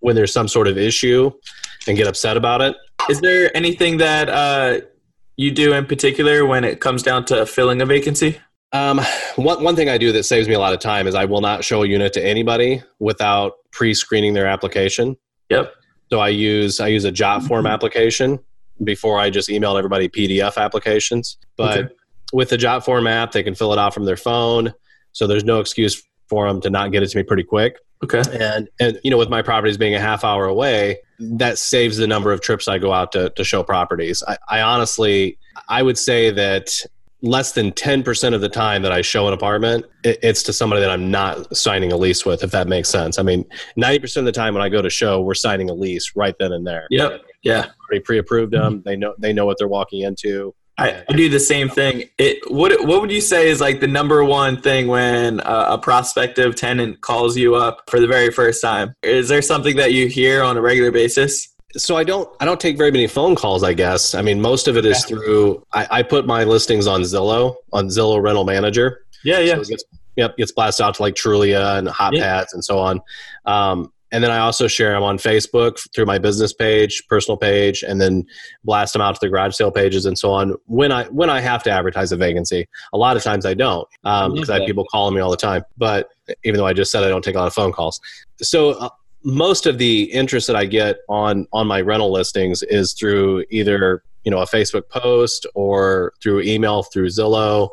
when 0.00 0.16
there's 0.16 0.32
some 0.32 0.48
sort 0.48 0.66
of 0.66 0.78
issue 0.78 1.30
and 1.86 1.96
get 1.96 2.06
upset 2.08 2.36
about 2.36 2.62
it. 2.62 2.74
Is 3.08 3.20
there 3.20 3.54
anything 3.56 3.98
that 3.98 4.28
uh, 4.30 4.80
you 5.36 5.50
do 5.50 5.72
in 5.74 5.84
particular 5.86 6.46
when 6.46 6.64
it 6.64 6.80
comes 6.80 7.02
down 7.02 7.26
to 7.26 7.44
filling 7.46 7.82
a 7.82 7.86
vacancy? 7.86 8.38
Um, 8.72 9.00
one 9.36 9.62
one 9.62 9.76
thing 9.76 9.88
I 9.90 9.98
do 9.98 10.10
that 10.12 10.22
saves 10.24 10.48
me 10.48 10.54
a 10.54 10.58
lot 10.58 10.72
of 10.72 10.80
time 10.80 11.06
is 11.06 11.14
I 11.14 11.26
will 11.26 11.40
not 11.42 11.62
show 11.62 11.82
a 11.82 11.86
unit 11.86 12.12
to 12.14 12.24
anybody 12.24 12.82
without 12.98 13.52
pre-screening 13.72 14.32
their 14.32 14.46
application. 14.46 15.16
Yep. 15.50 15.72
So 16.10 16.18
I 16.20 16.28
use 16.28 16.80
I 16.80 16.86
use 16.88 17.04
a 17.04 17.12
jot 17.12 17.42
form 17.42 17.66
application 17.66 18.38
before 18.82 19.18
I 19.18 19.28
just 19.28 19.48
emailed 19.50 19.76
everybody 19.76 20.08
PDF 20.08 20.56
applications. 20.56 21.36
But 21.56 21.78
Okay. 21.78 21.94
with 22.32 22.48
the 22.48 22.56
jot 22.56 22.84
form 22.86 23.06
app, 23.06 23.32
they 23.32 23.42
can 23.42 23.54
fill 23.54 23.72
it 23.74 23.78
out 23.78 23.92
from 23.92 24.04
their 24.06 24.16
phone. 24.16 24.72
So 25.12 25.26
there's 25.26 25.44
no 25.44 25.60
excuse 25.60 26.02
for 26.30 26.48
them 26.48 26.60
to 26.62 26.70
not 26.70 26.92
get 26.92 27.02
it 27.02 27.08
to 27.08 27.18
me 27.18 27.24
pretty 27.24 27.44
quick. 27.44 27.76
Okay. 28.02 28.22
And 28.32 28.68
and 28.80 28.98
you 29.04 29.10
know, 29.10 29.18
with 29.18 29.28
my 29.28 29.42
properties 29.42 29.76
being 29.76 29.94
a 29.94 30.00
half 30.00 30.24
hour 30.24 30.46
away, 30.46 30.98
that 31.18 31.58
saves 31.58 31.98
the 31.98 32.06
number 32.06 32.32
of 32.32 32.40
trips 32.40 32.66
I 32.68 32.78
go 32.78 32.92
out 32.94 33.12
to 33.12 33.28
to 33.30 33.44
show 33.44 33.62
properties. 33.62 34.22
I, 34.26 34.38
I 34.48 34.60
honestly 34.62 35.36
I 35.68 35.82
would 35.82 35.98
say 35.98 36.30
that 36.30 36.80
less 37.22 37.52
than 37.52 37.70
10% 37.72 38.34
of 38.34 38.40
the 38.40 38.48
time 38.48 38.80
that 38.82 38.92
I 38.92 39.02
show 39.02 39.26
an 39.26 39.34
apartment, 39.34 39.84
it, 40.04 40.18
it's 40.22 40.42
to 40.44 40.54
somebody 40.54 40.80
that 40.80 40.90
I'm 40.90 41.10
not 41.10 41.54
signing 41.54 41.92
a 41.92 41.96
lease 41.96 42.24
with, 42.24 42.42
if 42.42 42.50
that 42.52 42.66
makes 42.66 42.88
sense. 42.88 43.18
I 43.18 43.22
mean, 43.22 43.44
90% 43.76 44.16
of 44.18 44.24
the 44.24 44.32
time 44.32 44.54
when 44.54 44.62
I 44.62 44.70
go 44.70 44.80
to 44.80 44.88
show, 44.88 45.20
we're 45.20 45.34
signing 45.34 45.68
a 45.68 45.74
lease 45.74 46.12
right 46.16 46.34
then 46.38 46.52
and 46.52 46.66
there. 46.66 46.86
Yep. 46.90 47.22
Yeah. 47.42 47.66
Already 47.86 48.00
pre-approved 48.02 48.52
them. 48.52 48.82
They 48.84 48.96
know 48.96 49.14
they 49.18 49.32
know 49.32 49.44
what 49.46 49.58
they're 49.58 49.68
walking 49.68 50.02
into. 50.02 50.54
I, 50.80 51.04
I 51.08 51.12
do 51.12 51.28
the 51.28 51.38
same 51.38 51.68
thing. 51.68 52.08
It 52.16 52.38
what 52.50 52.72
what 52.86 53.02
would 53.02 53.12
you 53.12 53.20
say 53.20 53.50
is 53.50 53.60
like 53.60 53.80
the 53.80 53.86
number 53.86 54.24
one 54.24 54.60
thing 54.60 54.88
when 54.88 55.40
a, 55.40 55.66
a 55.70 55.78
prospective 55.78 56.56
tenant 56.56 57.02
calls 57.02 57.36
you 57.36 57.54
up 57.54 57.82
for 57.88 58.00
the 58.00 58.06
very 58.06 58.30
first 58.30 58.62
time? 58.62 58.94
Is 59.02 59.28
there 59.28 59.42
something 59.42 59.76
that 59.76 59.92
you 59.92 60.08
hear 60.08 60.42
on 60.42 60.56
a 60.56 60.62
regular 60.62 60.90
basis? 60.90 61.48
So 61.76 61.96
I 61.96 62.04
don't 62.04 62.28
I 62.40 62.46
don't 62.46 62.58
take 62.58 62.78
very 62.78 62.90
many 62.90 63.06
phone 63.06 63.36
calls. 63.36 63.62
I 63.62 63.74
guess 63.74 64.14
I 64.14 64.22
mean 64.22 64.40
most 64.40 64.68
of 64.68 64.78
it 64.78 64.86
is 64.86 65.04
through 65.04 65.62
I, 65.72 65.86
I 65.90 66.02
put 66.02 66.26
my 66.26 66.44
listings 66.44 66.86
on 66.86 67.02
Zillow 67.02 67.56
on 67.74 67.88
Zillow 67.88 68.22
Rental 68.22 68.44
Manager. 68.44 69.04
Yeah, 69.22 69.40
yeah. 69.40 69.56
So 69.56 69.60
it 69.60 69.68
gets, 69.68 69.84
yep, 70.16 70.36
gets 70.38 70.52
blasted 70.52 70.86
out 70.86 70.94
to 70.94 71.02
like 71.02 71.14
Trulia 71.14 71.78
and 71.78 71.88
Hot 71.88 72.14
Yeah. 72.14 72.22
Pads 72.22 72.54
and 72.54 72.64
so 72.64 72.78
on. 72.78 73.00
Um, 73.44 73.92
and 74.12 74.24
then 74.24 74.30
I 74.30 74.38
also 74.38 74.66
share 74.66 74.92
them 74.92 75.02
on 75.02 75.18
Facebook 75.18 75.78
through 75.94 76.06
my 76.06 76.18
business 76.18 76.52
page, 76.52 77.02
personal 77.08 77.36
page, 77.36 77.82
and 77.82 78.00
then 78.00 78.26
blast 78.64 78.92
them 78.92 79.02
out 79.02 79.14
to 79.14 79.20
the 79.20 79.28
garage 79.28 79.54
sale 79.54 79.70
pages 79.70 80.06
and 80.06 80.18
so 80.18 80.32
on. 80.32 80.54
When 80.66 80.90
I 80.90 81.04
when 81.06 81.30
I 81.30 81.40
have 81.40 81.62
to 81.64 81.70
advertise 81.70 82.12
a 82.12 82.16
vacancy, 82.16 82.68
a 82.92 82.98
lot 82.98 83.16
of 83.16 83.22
times 83.22 83.46
I 83.46 83.54
don't 83.54 83.88
because 84.02 84.50
I 84.50 84.58
have 84.58 84.66
people 84.66 84.84
calling 84.90 85.14
me 85.14 85.20
all 85.20 85.30
the 85.30 85.36
time. 85.36 85.62
But 85.76 86.08
even 86.44 86.58
though 86.58 86.66
I 86.66 86.72
just 86.72 86.90
said 86.90 87.04
I 87.04 87.08
don't 87.08 87.22
take 87.22 87.34
a 87.34 87.38
lot 87.38 87.46
of 87.46 87.54
phone 87.54 87.72
calls, 87.72 88.00
so 88.42 88.70
uh, 88.72 88.88
most 89.22 89.66
of 89.66 89.78
the 89.78 90.04
interest 90.04 90.46
that 90.46 90.56
I 90.56 90.66
get 90.66 90.98
on 91.08 91.46
on 91.52 91.66
my 91.66 91.80
rental 91.80 92.10
listings 92.12 92.62
is 92.64 92.92
through 92.92 93.44
either 93.50 94.02
you 94.24 94.30
know 94.30 94.38
a 94.38 94.46
Facebook 94.46 94.88
post 94.88 95.46
or 95.54 96.14
through 96.22 96.42
email 96.42 96.82
through 96.82 97.08
Zillow 97.08 97.70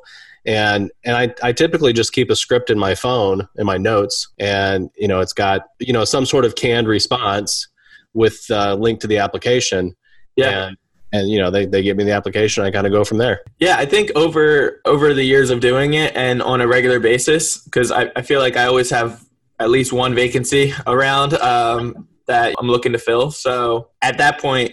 and 0.48 0.90
and 1.04 1.16
I, 1.16 1.34
I 1.44 1.52
typically 1.52 1.94
just 1.94 2.14
keep 2.14 2.30
a 2.32 2.36
script 2.36 2.70
in 2.70 2.80
my 2.80 2.96
phone 2.96 3.48
in 3.58 3.66
my 3.66 3.78
notes 3.78 4.30
and 4.40 4.90
you 4.98 5.08
know 5.08 5.20
it's 5.20 5.34
got 5.34 5.62
you 5.80 5.94
know 5.94 6.06
some 6.06 6.26
sort 6.26 6.46
of 6.46 6.56
canned 6.56 6.88
response 6.88 7.68
with 8.14 8.46
a 8.50 8.76
link 8.76 9.00
to 9.02 9.08
the 9.08 9.18
application 9.18 9.96
Yeah. 10.38 10.68
and, 10.70 10.78
and 11.12 11.30
you 11.30 11.38
know 11.40 11.52
they, 11.52 11.66
they 11.66 11.84
give 11.84 11.98
me 11.98 12.06
the 12.06 12.14
application 12.14 12.64
i 12.64 12.72
kind 12.72 12.88
of 12.88 12.94
go 12.94 13.04
from 13.04 13.18
there 13.18 13.42
Yeah, 13.60 13.76
I 13.78 13.86
think 13.86 14.10
over 14.16 14.82
over 14.86 15.14
the 15.14 15.24
years 15.24 15.50
of 15.50 15.60
doing 15.60 15.94
it 15.94 16.16
and 16.16 16.42
on 16.42 16.62
a 16.62 16.68
regular 16.68 17.00
basis, 17.00 17.58
because 17.64 17.92
I, 17.92 18.10
I 18.16 18.22
feel 18.22 18.40
like 18.40 18.56
I 18.56 18.66
always 18.66 18.90
have 18.90 19.24
at 19.60 19.70
least 19.70 19.92
one 19.92 20.14
vacancy 20.16 20.74
around 20.86 21.34
um, 21.36 22.08
that 22.28 22.54
I'm 22.60 22.68
looking 22.68 22.92
to 22.94 23.00
fill. 23.00 23.32
So 23.32 23.90
at 24.02 24.18
that 24.20 24.40
point, 24.40 24.72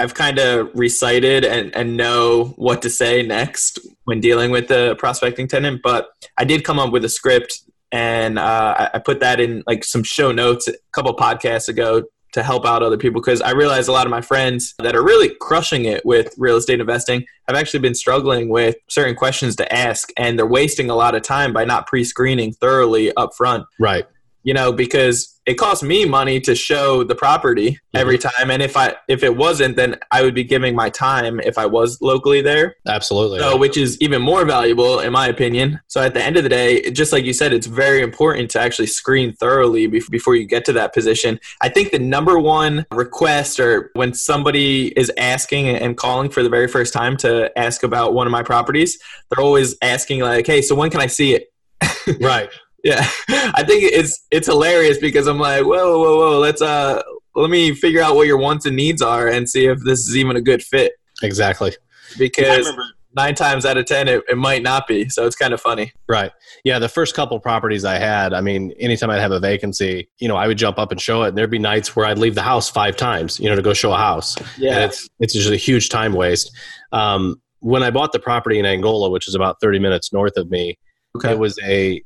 I've 0.00 0.14
kind 0.14 0.38
of 0.38 0.70
recited 0.72 1.44
and, 1.44 1.76
and 1.76 1.94
know 1.94 2.54
what 2.56 2.80
to 2.82 2.88
say 2.88 3.22
next 3.22 3.78
when 4.04 4.18
dealing 4.18 4.50
with 4.50 4.68
the 4.68 4.96
prospecting 4.98 5.46
tenant. 5.46 5.82
But 5.82 6.08
I 6.38 6.44
did 6.44 6.64
come 6.64 6.78
up 6.78 6.90
with 6.90 7.04
a 7.04 7.08
script 7.10 7.62
and 7.92 8.38
uh, 8.38 8.88
I, 8.94 8.98
put 9.00 9.20
that 9.20 9.40
in 9.40 9.62
like 9.66 9.84
some 9.84 10.02
show 10.02 10.32
notes 10.32 10.68
a 10.68 10.74
couple 10.92 11.14
podcasts 11.14 11.68
ago 11.68 12.04
to 12.32 12.42
help 12.42 12.64
out 12.64 12.82
other 12.82 12.96
people 12.96 13.20
because 13.20 13.42
I 13.42 13.50
realize 13.50 13.88
a 13.88 13.92
lot 13.92 14.06
of 14.06 14.10
my 14.10 14.22
friends 14.22 14.74
that 14.78 14.96
are 14.96 15.04
really 15.04 15.34
crushing 15.38 15.84
it 15.84 16.06
with 16.06 16.32
real 16.38 16.56
estate 16.56 16.80
investing 16.80 17.26
have 17.46 17.56
actually 17.56 17.80
been 17.80 17.94
struggling 17.94 18.48
with 18.48 18.76
certain 18.88 19.14
questions 19.14 19.54
to 19.56 19.70
ask 19.70 20.08
and 20.16 20.38
they're 20.38 20.46
wasting 20.46 20.88
a 20.88 20.94
lot 20.94 21.14
of 21.14 21.20
time 21.20 21.52
by 21.52 21.66
not 21.66 21.86
pre-screening 21.86 22.52
thoroughly 22.52 23.14
up 23.16 23.34
front 23.36 23.66
right 23.80 24.06
you 24.44 24.54
know 24.54 24.72
because 24.72 25.39
it 25.50 25.58
costs 25.58 25.82
me 25.82 26.04
money 26.04 26.40
to 26.40 26.54
show 26.54 27.04
the 27.04 27.14
property 27.14 27.70
mm-hmm. 27.72 27.96
every 28.02 28.18
time 28.18 28.50
and 28.50 28.62
if 28.62 28.76
i 28.76 28.94
if 29.08 29.22
it 29.22 29.36
wasn't 29.36 29.74
then 29.76 29.96
i 30.10 30.22
would 30.22 30.34
be 30.34 30.44
giving 30.44 30.74
my 30.74 30.88
time 30.90 31.40
if 31.40 31.58
i 31.58 31.66
was 31.66 32.00
locally 32.00 32.40
there 32.40 32.76
absolutely 32.86 33.38
so, 33.38 33.56
which 33.56 33.76
is 33.76 34.00
even 34.00 34.22
more 34.22 34.44
valuable 34.44 35.00
in 35.00 35.12
my 35.12 35.26
opinion. 35.26 35.80
So 35.88 36.00
at 36.00 36.14
the 36.14 36.22
end 36.22 36.36
of 36.36 36.42
the 36.42 36.48
day, 36.48 36.90
just 36.90 37.12
like 37.12 37.24
you 37.24 37.32
said, 37.32 37.52
it's 37.52 37.66
very 37.66 38.02
important 38.02 38.50
to 38.52 38.60
actually 38.60 38.86
screen 38.86 39.32
thoroughly 39.32 39.86
before 39.86 40.34
you 40.34 40.46
get 40.46 40.64
to 40.66 40.72
that 40.74 40.92
position. 40.92 41.40
I 41.62 41.68
think 41.68 41.90
the 41.90 41.98
number 41.98 42.38
one 42.38 42.86
request 42.92 43.60
or 43.60 43.90
when 43.94 44.14
somebody 44.14 44.88
is 44.98 45.10
asking 45.18 45.68
and 45.68 45.96
calling 45.96 46.30
for 46.30 46.42
the 46.42 46.48
very 46.48 46.68
first 46.68 46.92
time 46.92 47.16
to 47.18 47.56
ask 47.58 47.82
about 47.82 48.14
one 48.14 48.26
of 48.26 48.30
my 48.30 48.42
properties, 48.42 48.98
they're 49.30 49.44
always 49.44 49.76
asking 49.82 50.20
like, 50.20 50.46
"Hey, 50.46 50.62
so 50.62 50.74
when 50.74 50.90
can 50.90 51.00
I 51.00 51.06
see 51.06 51.34
it?" 51.34 51.52
right 52.20 52.50
Yeah, 52.84 53.06
I 53.28 53.62
think 53.64 53.84
it's 53.84 54.24
it's 54.30 54.46
hilarious 54.46 54.98
because 54.98 55.26
I'm 55.26 55.38
like, 55.38 55.64
whoa, 55.64 55.98
whoa, 55.98 56.16
whoa, 56.18 56.38
let's 56.38 56.62
uh, 56.62 57.02
let 57.34 57.50
me 57.50 57.74
figure 57.74 58.02
out 58.02 58.14
what 58.16 58.26
your 58.26 58.38
wants 58.38 58.66
and 58.66 58.76
needs 58.76 59.02
are 59.02 59.28
and 59.28 59.48
see 59.48 59.66
if 59.66 59.78
this 59.84 60.00
is 60.00 60.16
even 60.16 60.36
a 60.36 60.40
good 60.40 60.62
fit. 60.62 60.92
exactly 61.22 61.72
Because 62.18 62.72
nine 63.14 63.34
times 63.34 63.64
out 63.66 63.76
of 63.76 63.86
ten, 63.86 64.08
it, 64.08 64.22
it 64.28 64.38
might 64.38 64.62
not 64.62 64.86
be. 64.86 65.08
So 65.08 65.26
it's 65.26 65.36
kind 65.36 65.52
of 65.52 65.60
funny. 65.60 65.92
Right. 66.08 66.32
Yeah. 66.64 66.78
The 66.78 66.88
first 66.88 67.14
couple 67.14 67.38
properties 67.40 67.84
I 67.84 67.98
had, 67.98 68.32
I 68.32 68.40
mean, 68.40 68.72
anytime 68.78 69.10
I'd 69.10 69.20
have 69.20 69.32
a 69.32 69.40
vacancy, 69.40 70.08
you 70.18 70.28
know, 70.28 70.36
I 70.36 70.46
would 70.46 70.58
jump 70.58 70.78
up 70.78 70.90
and 70.92 71.00
show 71.00 71.22
it. 71.24 71.28
And 71.28 71.38
there'd 71.38 71.50
be 71.50 71.58
nights 71.58 71.94
where 71.96 72.06
I'd 72.06 72.18
leave 72.18 72.34
the 72.34 72.42
house 72.42 72.68
five 72.70 72.96
times, 72.96 73.38
you 73.40 73.48
know, 73.48 73.56
to 73.56 73.62
go 73.62 73.74
show 73.74 73.92
a 73.92 73.96
house. 73.96 74.36
And 74.56 74.84
it's 74.84 75.08
it's 75.18 75.34
just 75.34 75.50
a 75.50 75.56
huge 75.56 75.88
time 75.88 76.12
waste. 76.14 76.50
Um, 76.92 77.40
when 77.60 77.82
I 77.82 77.90
bought 77.90 78.12
the 78.12 78.18
property 78.20 78.58
in 78.58 78.64
Angola, 78.64 79.10
which 79.10 79.28
is 79.28 79.34
about 79.34 79.56
30 79.60 79.78
minutes 79.80 80.12
north 80.12 80.36
of 80.36 80.48
me, 80.50 80.78
Okay. 81.16 81.32
it 81.32 81.38
was 81.38 81.58
a 81.64 82.02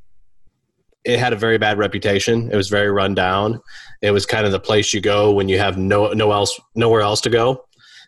it 1.05 1.19
had 1.19 1.33
a 1.33 1.37
very 1.37 1.59
bad 1.59 1.79
reputation. 1.79 2.51
It 2.51 2.57
was 2.57 2.69
very 2.69 2.91
run 2.91 3.15
down. 3.15 3.61
It 4.03 4.11
was 4.11 4.27
kind 4.27 4.47
of 4.47 4.53
the 4.53 4.61
place 4.61 4.93
you 4.93 5.01
go 5.01 5.33
when 5.33 5.49
you 5.49 5.59
have 5.59 5.77
no 5.77 6.13
no 6.13 6.33
else 6.33 6.59
nowhere 6.75 7.03
else 7.03 7.21
to 7.23 7.31
go. 7.31 7.65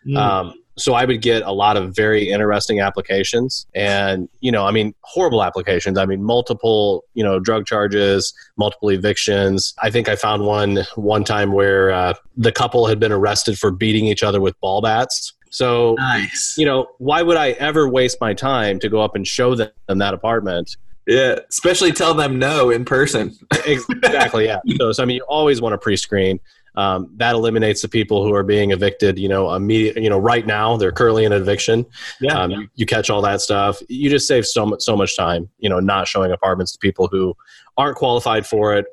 Mm. 0.06 0.16
Um, 0.16 0.54
so 0.78 0.92
I 0.92 1.06
would 1.06 1.22
get 1.22 1.42
a 1.42 1.52
lot 1.52 1.78
of 1.78 1.96
very 1.96 2.28
interesting 2.28 2.80
applications, 2.80 3.66
and 3.74 4.28
you 4.40 4.52
know, 4.52 4.66
I 4.66 4.72
mean, 4.72 4.94
horrible 5.00 5.42
applications. 5.42 5.96
I 5.96 6.04
mean, 6.04 6.22
multiple, 6.22 7.04
you 7.14 7.24
know, 7.24 7.40
drug 7.40 7.66
charges, 7.66 8.34
multiple 8.58 8.90
evictions. 8.90 9.74
I 9.82 9.90
think 9.90 10.08
I 10.08 10.16
found 10.16 10.44
one 10.44 10.84
one 10.96 11.24
time 11.24 11.52
where 11.52 11.90
uh, 11.90 12.14
the 12.36 12.52
couple 12.52 12.86
had 12.86 13.00
been 13.00 13.12
arrested 13.12 13.58
for 13.58 13.70
beating 13.70 14.06
each 14.06 14.22
other 14.22 14.40
with 14.40 14.58
ball 14.60 14.82
bats. 14.82 15.32
So 15.50 15.94
nice. 15.98 16.54
you 16.58 16.66
know, 16.66 16.86
why 16.98 17.22
would 17.22 17.36
I 17.38 17.52
ever 17.52 17.88
waste 17.88 18.20
my 18.20 18.34
time 18.34 18.78
to 18.80 18.88
go 18.90 19.00
up 19.00 19.14
and 19.14 19.26
show 19.26 19.54
them 19.54 19.70
that 19.88 20.12
apartment? 20.12 20.76
Yeah, 21.06 21.38
especially 21.48 21.92
tell 21.92 22.14
them 22.14 22.38
no 22.38 22.70
in 22.70 22.84
person. 22.84 23.36
exactly. 23.66 24.46
Yeah. 24.46 24.58
So, 24.78 24.92
so 24.92 25.02
I 25.02 25.06
mean, 25.06 25.16
you 25.16 25.24
always 25.28 25.60
want 25.60 25.72
to 25.72 25.78
pre-screen. 25.78 26.40
Um, 26.74 27.10
that 27.16 27.34
eliminates 27.34 27.80
the 27.80 27.88
people 27.88 28.22
who 28.22 28.34
are 28.34 28.42
being 28.42 28.70
evicted. 28.72 29.18
You 29.18 29.28
know, 29.28 29.54
immediate. 29.54 29.96
You 29.96 30.10
know, 30.10 30.18
right 30.18 30.46
now 30.46 30.76
they're 30.76 30.92
currently 30.92 31.24
in 31.24 31.32
eviction. 31.32 31.86
Yeah. 32.20 32.38
Um, 32.38 32.50
you, 32.50 32.68
you 32.74 32.86
catch 32.86 33.08
all 33.08 33.22
that 33.22 33.40
stuff. 33.40 33.80
You 33.88 34.10
just 34.10 34.28
save 34.28 34.44
so 34.46 34.66
much 34.66 34.82
so 34.82 34.96
much 34.96 35.16
time. 35.16 35.48
You 35.58 35.70
know, 35.70 35.80
not 35.80 36.06
showing 36.06 36.32
apartments 36.32 36.72
to 36.72 36.78
people 36.78 37.08
who 37.10 37.34
aren't 37.78 37.96
qualified 37.96 38.46
for 38.46 38.74
it. 38.74 38.86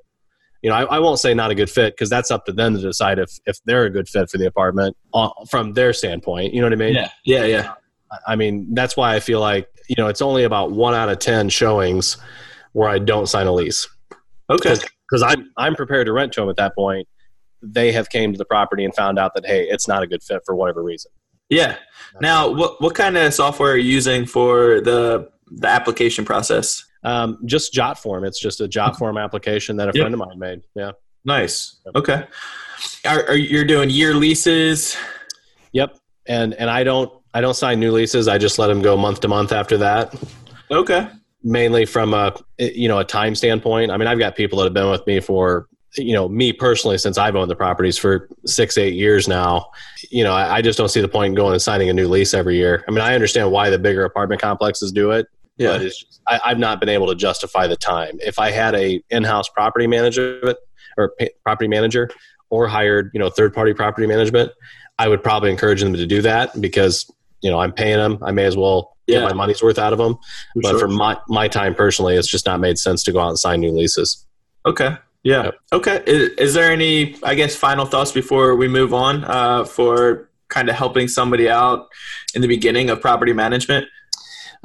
You 0.61 0.69
know, 0.69 0.77
I, 0.77 0.83
I 0.83 0.99
won't 0.99 1.19
say 1.19 1.33
not 1.33 1.51
a 1.51 1.55
good 1.55 1.69
fit 1.69 1.93
because 1.93 2.09
that's 2.09 2.31
up 2.31 2.45
to 2.45 2.53
them 2.53 2.75
to 2.75 2.81
decide 2.81 3.19
if 3.19 3.37
if 3.45 3.57
they're 3.65 3.83
a 3.83 3.89
good 3.89 4.07
fit 4.07 4.29
for 4.29 4.37
the 4.37 4.45
apartment 4.45 4.95
uh, 5.13 5.29
from 5.49 5.73
their 5.73 5.91
standpoint. 5.91 6.53
You 6.53 6.61
know 6.61 6.67
what 6.67 6.73
I 6.73 6.77
mean? 6.77 6.93
yeah. 6.93 7.09
Yeah. 7.25 7.45
Yeah. 7.45 7.73
I 8.27 8.35
mean, 8.35 8.73
that's 8.73 8.95
why 8.95 9.15
I 9.15 9.19
feel 9.19 9.39
like 9.41 9.67
you 9.87 9.95
know 9.97 10.07
it's 10.07 10.21
only 10.21 10.43
about 10.43 10.71
one 10.71 10.93
out 10.93 11.09
of 11.09 11.19
ten 11.19 11.49
showings 11.49 12.17
where 12.73 12.89
I 12.89 12.99
don't 12.99 13.27
sign 13.27 13.47
a 13.47 13.51
lease 13.51 13.87
Okay. 14.49 14.75
because 15.07 15.23
I'm 15.23 15.49
I'm 15.57 15.75
prepared 15.75 16.07
to 16.07 16.13
rent 16.13 16.33
to 16.33 16.41
them 16.41 16.49
at 16.49 16.55
that 16.57 16.75
point. 16.75 17.07
They 17.61 17.91
have 17.93 18.09
came 18.09 18.31
to 18.33 18.37
the 18.37 18.45
property 18.45 18.83
and 18.83 18.93
found 18.95 19.17
out 19.19 19.33
that 19.35 19.45
hey, 19.45 19.63
it's 19.69 19.87
not 19.87 20.03
a 20.03 20.07
good 20.07 20.21
fit 20.23 20.41
for 20.45 20.55
whatever 20.55 20.83
reason. 20.83 21.11
Yeah. 21.49 21.77
Now, 22.21 22.49
what 22.49 22.81
what 22.81 22.95
kind 22.95 23.17
of 23.17 23.33
software 23.33 23.73
are 23.73 23.77
you 23.77 23.91
using 23.91 24.25
for 24.25 24.81
the 24.81 25.29
the 25.51 25.67
application 25.67 26.25
process? 26.25 26.83
Um, 27.03 27.37
just 27.45 27.73
Jot 27.73 27.99
Form. 27.99 28.23
It's 28.25 28.39
just 28.39 28.61
a 28.61 28.67
Jot 28.67 28.97
Form 28.97 29.17
application 29.17 29.75
that 29.77 29.89
a 29.89 29.91
Yep. 29.93 30.01
friend 30.01 30.13
of 30.13 30.19
mine 30.19 30.39
made. 30.39 30.61
Yeah. 30.75 30.91
Nice. 31.25 31.79
Okay. 31.95 32.23
Are, 33.05 33.23
are 33.27 33.35
you 33.35 33.63
doing 33.65 33.89
year 33.89 34.13
leases? 34.13 34.97
Yep. 35.73 35.97
And 36.27 36.53
and 36.55 36.69
I 36.69 36.83
don't 36.83 37.11
I 37.33 37.41
don't 37.41 37.55
sign 37.55 37.79
new 37.79 37.91
leases. 37.91 38.27
I 38.27 38.37
just 38.37 38.59
let 38.59 38.67
them 38.67 38.81
go 38.81 38.95
month 38.95 39.21
to 39.21 39.27
month 39.27 39.51
after 39.51 39.77
that. 39.77 40.13
Okay. 40.69 41.07
Mainly 41.43 41.85
from 41.85 42.13
a 42.13 42.33
you 42.57 42.87
know 42.87 42.99
a 42.99 43.03
time 43.03 43.35
standpoint. 43.35 43.91
I 43.91 43.97
mean, 43.97 44.07
I've 44.07 44.19
got 44.19 44.35
people 44.35 44.59
that 44.59 44.65
have 44.65 44.73
been 44.73 44.89
with 44.89 45.05
me 45.07 45.19
for 45.19 45.67
you 45.97 46.13
know 46.13 46.29
me 46.29 46.53
personally 46.53 46.97
since 46.97 47.17
I've 47.17 47.35
owned 47.35 47.51
the 47.51 47.55
properties 47.55 47.97
for 47.97 48.29
six 48.45 48.77
eight 48.77 48.93
years 48.93 49.27
now. 49.27 49.65
You 50.09 50.23
know, 50.23 50.33
I, 50.33 50.57
I 50.57 50.61
just 50.61 50.77
don't 50.77 50.89
see 50.89 51.01
the 51.01 51.07
point 51.07 51.31
in 51.31 51.35
going 51.35 51.53
and 51.53 51.61
signing 51.61 51.89
a 51.89 51.93
new 51.93 52.07
lease 52.07 52.33
every 52.33 52.55
year. 52.55 52.83
I 52.87 52.91
mean, 52.91 53.01
I 53.01 53.13
understand 53.13 53.51
why 53.51 53.69
the 53.69 53.79
bigger 53.79 54.05
apartment 54.05 54.41
complexes 54.41 54.91
do 54.91 55.11
it, 55.11 55.27
but 55.73 55.81
it's 55.81 55.99
just, 55.99 56.21
I, 56.27 56.39
I've 56.45 56.59
not 56.59 56.79
been 56.79 56.89
able 56.89 57.07
to 57.07 57.15
justify 57.15 57.67
the 57.67 57.75
time. 57.75 58.19
If 58.21 58.39
I 58.39 58.51
had 58.51 58.75
a 58.75 59.03
in-house 59.09 59.49
property 59.49 59.87
manager 59.87 60.55
or 60.97 61.13
property 61.43 61.67
manager 61.67 62.09
or 62.49 62.67
hired, 62.67 63.11
you 63.13 63.19
know, 63.19 63.29
third-party 63.29 63.73
property 63.73 64.07
management, 64.07 64.51
I 64.97 65.07
would 65.07 65.23
probably 65.23 65.49
encourage 65.49 65.81
them 65.81 65.93
to 65.93 66.05
do 66.05 66.21
that 66.21 66.59
because 66.61 67.11
you 67.43 67.51
know 67.51 67.59
I'm 67.59 67.71
paying 67.73 67.97
them. 67.97 68.17
I 68.23 68.31
may 68.31 68.45
as 68.45 68.57
well 68.57 68.97
Yeah. 69.05 69.19
get 69.19 69.27
my 69.29 69.33
money's 69.33 69.61
worth 69.61 69.77
out 69.77 69.93
of 69.93 69.99
them. 69.99 70.17
But 70.55 70.71
sure. 70.71 70.79
for 70.79 70.87
my 70.87 71.17
my 71.27 71.47
time 71.47 71.75
personally, 71.75 72.15
it's 72.15 72.27
just 72.27 72.45
not 72.47 72.59
made 72.59 72.77
sense 72.79 73.03
to 73.03 73.11
go 73.11 73.19
out 73.19 73.29
and 73.29 73.37
sign 73.37 73.59
new 73.59 73.71
leases. 73.71 74.25
Okay. 74.65 74.97
Yeah. 75.23 75.43
Yep. 75.43 75.55
Okay. 75.73 76.03
Is, 76.07 76.29
is 76.37 76.53
there 76.53 76.71
any, 76.71 77.15
I 77.23 77.35
guess, 77.35 77.55
final 77.55 77.85
thoughts 77.85 78.11
before 78.11 78.55
we 78.55 78.67
move 78.67 78.93
on 78.93 79.23
uh, 79.25 79.63
for 79.65 80.29
kind 80.49 80.69
of 80.69 80.75
helping 80.75 81.07
somebody 81.07 81.49
out 81.49 81.87
in 82.35 82.41
the 82.41 82.47
beginning 82.47 82.89
of 82.89 82.99
property 83.01 83.31
management? 83.33 83.85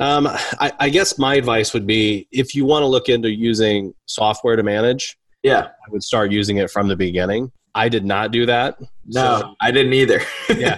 Um, 0.00 0.26
I, 0.28 0.72
I 0.78 0.88
guess 0.90 1.18
my 1.18 1.34
advice 1.34 1.74
would 1.74 1.86
be 1.86 2.28
if 2.30 2.54
you 2.54 2.64
want 2.64 2.82
to 2.82 2.86
look 2.86 3.08
into 3.08 3.30
using 3.30 3.94
software 4.06 4.54
to 4.56 4.62
manage, 4.62 5.16
Yeah. 5.42 5.62
I 5.66 5.90
would 5.90 6.02
start 6.04 6.30
using 6.32 6.56
it 6.58 6.70
from 6.70 6.86
the 6.88 6.96
beginning. 6.96 7.50
I 7.78 7.88
did 7.88 8.04
not 8.04 8.30
do 8.32 8.46
that. 8.46 8.78
No, 9.06 9.40
So- 9.40 9.54
I 9.60 9.70
didn't 9.70 9.92
either. 9.94 10.20
yeah. 10.56 10.76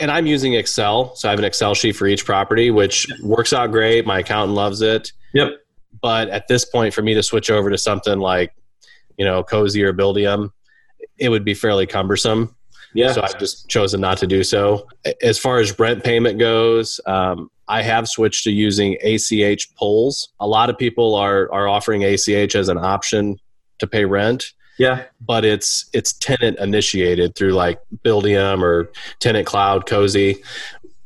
And 0.00 0.10
I'm 0.10 0.26
using 0.26 0.54
Excel. 0.54 1.14
So 1.14 1.28
I 1.28 1.30
have 1.30 1.38
an 1.38 1.44
Excel 1.44 1.74
sheet 1.74 1.92
for 1.92 2.06
each 2.06 2.24
property, 2.24 2.70
which 2.70 3.06
works 3.22 3.52
out 3.52 3.70
great. 3.70 4.04
My 4.06 4.18
accountant 4.18 4.54
loves 4.54 4.82
it. 4.82 5.12
Yep. 5.32 5.50
But 6.02 6.28
at 6.28 6.48
this 6.48 6.64
point, 6.64 6.92
for 6.92 7.02
me 7.02 7.14
to 7.14 7.22
switch 7.22 7.50
over 7.50 7.70
to 7.70 7.78
something 7.78 8.18
like, 8.18 8.52
you 9.16 9.24
know, 9.24 9.42
Cozy 9.42 9.82
or 9.82 9.92
Buildium, 9.94 10.50
it 11.18 11.28
would 11.30 11.44
be 11.44 11.54
fairly 11.54 11.86
cumbersome. 11.86 12.54
Yeah. 12.92 13.12
So 13.12 13.22
I've 13.22 13.38
just 13.38 13.68
chosen 13.68 14.00
not 14.00 14.18
to 14.18 14.26
do 14.26 14.42
so. 14.42 14.86
As 15.22 15.38
far 15.38 15.58
as 15.58 15.78
rent 15.78 16.02
payment 16.04 16.38
goes, 16.38 17.00
um, 17.06 17.50
I 17.68 17.82
have 17.82 18.08
switched 18.08 18.44
to 18.44 18.50
using 18.50 18.96
ACH 19.02 19.74
pulls. 19.76 20.28
A 20.40 20.46
lot 20.46 20.70
of 20.70 20.78
people 20.78 21.14
are 21.14 21.50
are 21.52 21.68
offering 21.68 22.04
ACH 22.04 22.54
as 22.54 22.68
an 22.68 22.78
option 22.78 23.38
to 23.78 23.86
pay 23.86 24.04
rent, 24.04 24.52
yeah. 24.78 25.04
but 25.20 25.44
it's 25.44 25.86
it's 25.92 26.12
tenant 26.14 26.58
initiated 26.58 27.34
through 27.34 27.52
like 27.52 27.80
Buildium 28.04 28.62
or 28.62 28.90
Tenant 29.18 29.46
Cloud, 29.46 29.86
Cozy. 29.86 30.42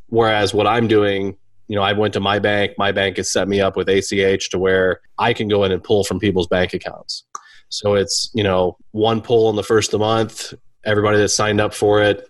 Whereas 0.09 0.53
what 0.53 0.67
I'm 0.67 0.89
doing, 0.89 1.37
you 1.69 1.77
know, 1.77 1.83
I 1.83 1.93
went 1.93 2.15
to 2.15 2.21
my 2.21 2.39
bank. 2.39 2.73
My 2.79 2.93
bank 2.93 3.17
has 3.19 3.31
set 3.31 3.49
me 3.49 3.61
up 3.61 3.77
with 3.77 3.89
ACH 3.89 4.51
to 4.51 4.59
where 4.59 5.01
I 5.19 5.33
can 5.33 5.49
go 5.49 5.65
in 5.65 5.73
and 5.73 5.83
pull 5.83 6.05
from 6.05 6.19
people's 6.19 6.49
bank 6.49 6.75
accounts. 6.75 7.25
So 7.69 7.95
it's 7.95 8.31
you 8.35 8.43
know 8.43 8.77
one 8.91 9.21
pull 9.21 9.49
in 9.51 9.57
the 9.57 9.63
first 9.63 9.89
of 9.89 10.01
the 10.01 10.05
month. 10.05 10.55
Everybody 10.85 11.19
that 11.19 11.29
signed 11.29 11.61
up 11.61 11.75
for 11.75 12.03
it, 12.03 12.29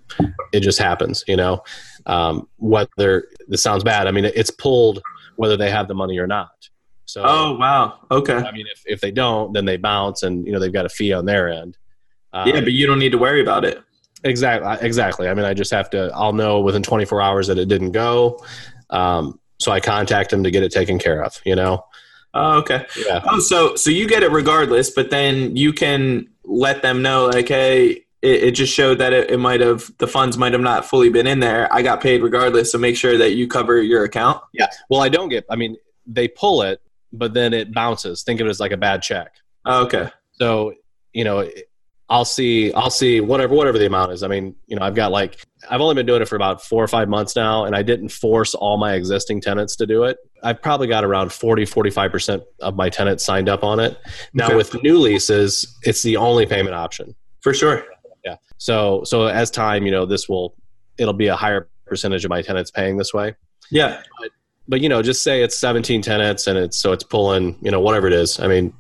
it 0.53 0.61
just 0.61 0.79
happens. 0.79 1.25
You 1.27 1.37
know, 1.37 1.63
um, 2.07 2.49
whether 2.57 3.29
this 3.49 3.63
sounds 3.63 3.85
bad. 3.85 4.07
I 4.07 4.11
mean, 4.11 4.25
it's 4.25 4.51
pulled 4.51 5.01
whether 5.37 5.57
they 5.57 5.71
have 5.71 5.89
the 5.89 5.95
money 5.95 6.19
or 6.19 6.27
not. 6.27 6.51
So 7.13 7.23
Oh 7.25 7.57
wow. 7.59 7.99
Okay. 8.11 8.35
I 8.35 8.53
mean, 8.53 8.67
if, 8.73 8.83
if 8.87 9.01
they 9.01 9.11
don't, 9.11 9.53
then 9.53 9.65
they 9.65 9.77
bounce, 9.77 10.23
and 10.23 10.47
you 10.47 10.53
know 10.53 10.59
they've 10.59 10.73
got 10.73 10.87
a 10.87 10.89
fee 10.89 11.13
on 11.13 11.25
their 11.25 11.49
end. 11.49 11.77
Um, 12.33 12.49
yeah, 12.49 12.61
but 12.61 12.73
you 12.73 12.87
don't 12.87 12.99
need 13.01 13.11
to 13.13 13.19
worry 13.19 13.41
about 13.41 13.65
it. 13.65 13.83
exactly, 14.25 14.87
exactly. 14.87 15.29
I 15.29 15.35
mean, 15.35 15.45
I 15.45 15.55
just 15.55 15.71
have 15.73 15.91
to. 15.91 16.11
I'll 16.15 16.33
know 16.33 16.61
within 16.61 16.83
24 16.83 17.21
hours 17.21 17.47
that 17.49 17.59
it 17.59 17.67
didn't 17.69 17.93
go, 17.93 18.45
um, 18.91 19.41
so 19.59 19.73
I 19.73 19.81
contact 19.81 20.31
them 20.31 20.45
to 20.45 20.51
get 20.51 20.63
it 20.63 20.71
taken 20.73 20.99
care 20.99 21.23
of. 21.25 21.41
You 21.45 21.57
know, 21.57 21.85
Oh, 22.33 22.59
okay. 22.59 22.87
yeah, 23.07 23.23
Oh, 23.29 23.41
so 23.41 23.75
so 23.75 23.91
you 23.91 24.07
get 24.09 24.23
it 24.23 24.31
regardless, 24.31 24.91
but 24.91 25.11
then 25.11 25.57
you 25.57 25.73
can 25.73 26.29
let 26.45 26.83
them 26.83 27.03
know 27.03 27.27
like, 27.27 27.49
hey, 27.49 28.05
it, 28.23 28.43
it 28.45 28.51
just 28.53 28.73
showed 28.73 28.99
that 28.99 29.13
it, 29.13 29.31
it 29.31 29.39
might 29.39 29.61
have 29.61 29.91
the 29.99 30.07
funds 30.07 30.39
might 30.39 30.53
have 30.53 30.63
not 30.63 30.85
fully 30.85 31.09
been 31.11 31.27
in 31.27 31.41
there. 31.41 31.73
I 31.73 31.83
got 31.83 32.01
paid 32.01 32.23
regardless, 32.23 32.71
so 32.71 32.79
make 32.79 32.97
sure 32.97 33.19
that 33.19 33.33
you 33.33 33.49
cover 33.49 33.83
your 33.83 34.05
account. 34.05 34.41
yeah. 34.53 34.69
Well, 34.89 35.01
I 35.01 35.09
don't 35.09 35.29
get. 35.31 35.45
I 35.51 35.57
mean, 35.57 35.77
they 36.07 36.29
pull 36.29 36.63
it, 36.63 36.81
but 37.13 37.35
then 37.35 37.53
it 37.53 37.73
bounces. 37.73 38.23
Think 38.23 38.41
of 38.41 38.47
it 38.47 38.51
as 38.51 38.61
like 38.61 38.73
a 38.73 38.77
bad 38.77 39.03
check. 39.03 39.33
Oh, 39.65 39.85
okay. 39.85 40.11
So 40.33 40.75
you 41.13 41.25
know, 41.25 41.49
I'll 42.09 42.25
see, 42.25 42.73
I'll 42.73 42.91
see 42.91 43.21
whatever 43.21 43.55
whatever 43.55 43.79
the 43.79 43.87
amount 43.87 44.13
is. 44.13 44.23
I 44.23 44.29
mean, 44.29 44.55
you 44.67 44.77
know, 44.77 44.83
I've 44.85 44.95
got 44.95 45.13
like 45.13 45.45
I've 45.71 45.81
only 45.81 45.95
been 45.95 46.07
doing 46.07 46.23
it 46.23 46.29
for 46.29 46.37
about 46.37 46.63
four 46.63 46.83
or 46.83 46.89
five 46.89 47.09
months 47.09 47.37
now, 47.37 47.65
and 47.65 47.77
I 47.77 47.83
didn't 47.83 48.09
force 48.11 48.55
all 48.55 48.79
my 48.79 48.95
existing 48.95 49.41
tenants 49.41 49.77
to 49.77 49.87
do 49.87 50.05
it. 50.05 50.19
I've 50.43 50.61
probably 50.63 50.87
got 50.89 51.05
around 51.05 51.33
40, 51.33 51.67
45 51.67 52.11
percent 52.11 52.43
of 52.61 52.75
my 52.75 52.89
tenants 52.89 53.25
signed 53.25 53.49
up 53.49 53.63
on 53.63 53.79
it. 53.81 53.99
Now 54.33 54.47
Okay. 54.47 54.57
with 54.57 54.83
new 54.83 54.99
leases, 54.99 55.77
it's 55.83 56.03
the 56.03 56.17
only 56.17 56.47
payment 56.47 56.75
option. 56.75 57.15
For 57.43 57.53
sure. 57.55 57.85
Yeah. 58.25 58.37
So 58.59 59.03
so 59.05 59.27
as 59.27 59.51
time, 59.51 59.85
you 59.85 59.91
know, 59.93 60.07
this 60.07 60.29
will 60.29 60.55
it'll 60.99 61.15
be 61.15 61.29
a 61.29 61.37
higher 61.37 61.69
percentage 61.87 62.25
of 62.25 62.29
my 62.29 62.43
tenants 62.43 62.71
paying 62.71 62.97
this 62.97 63.13
way. 63.15 63.35
Yeah. 63.71 64.03
But 64.21 64.31
you 64.71 64.89
know, 64.89 65.03
just 65.03 65.23
say 65.23 65.43
it's 65.43 65.59
17 65.59 66.03
tenants 66.03 66.47
and 66.47 66.59
it's 66.59 66.79
so 66.79 66.93
it's 66.93 67.05
pulling, 67.05 67.57
you 67.61 67.71
know, 67.71 67.81
whatever 67.81 68.07
it 68.07 68.13
is. 68.13 68.39
I 68.39 68.47
mean, 68.47 68.73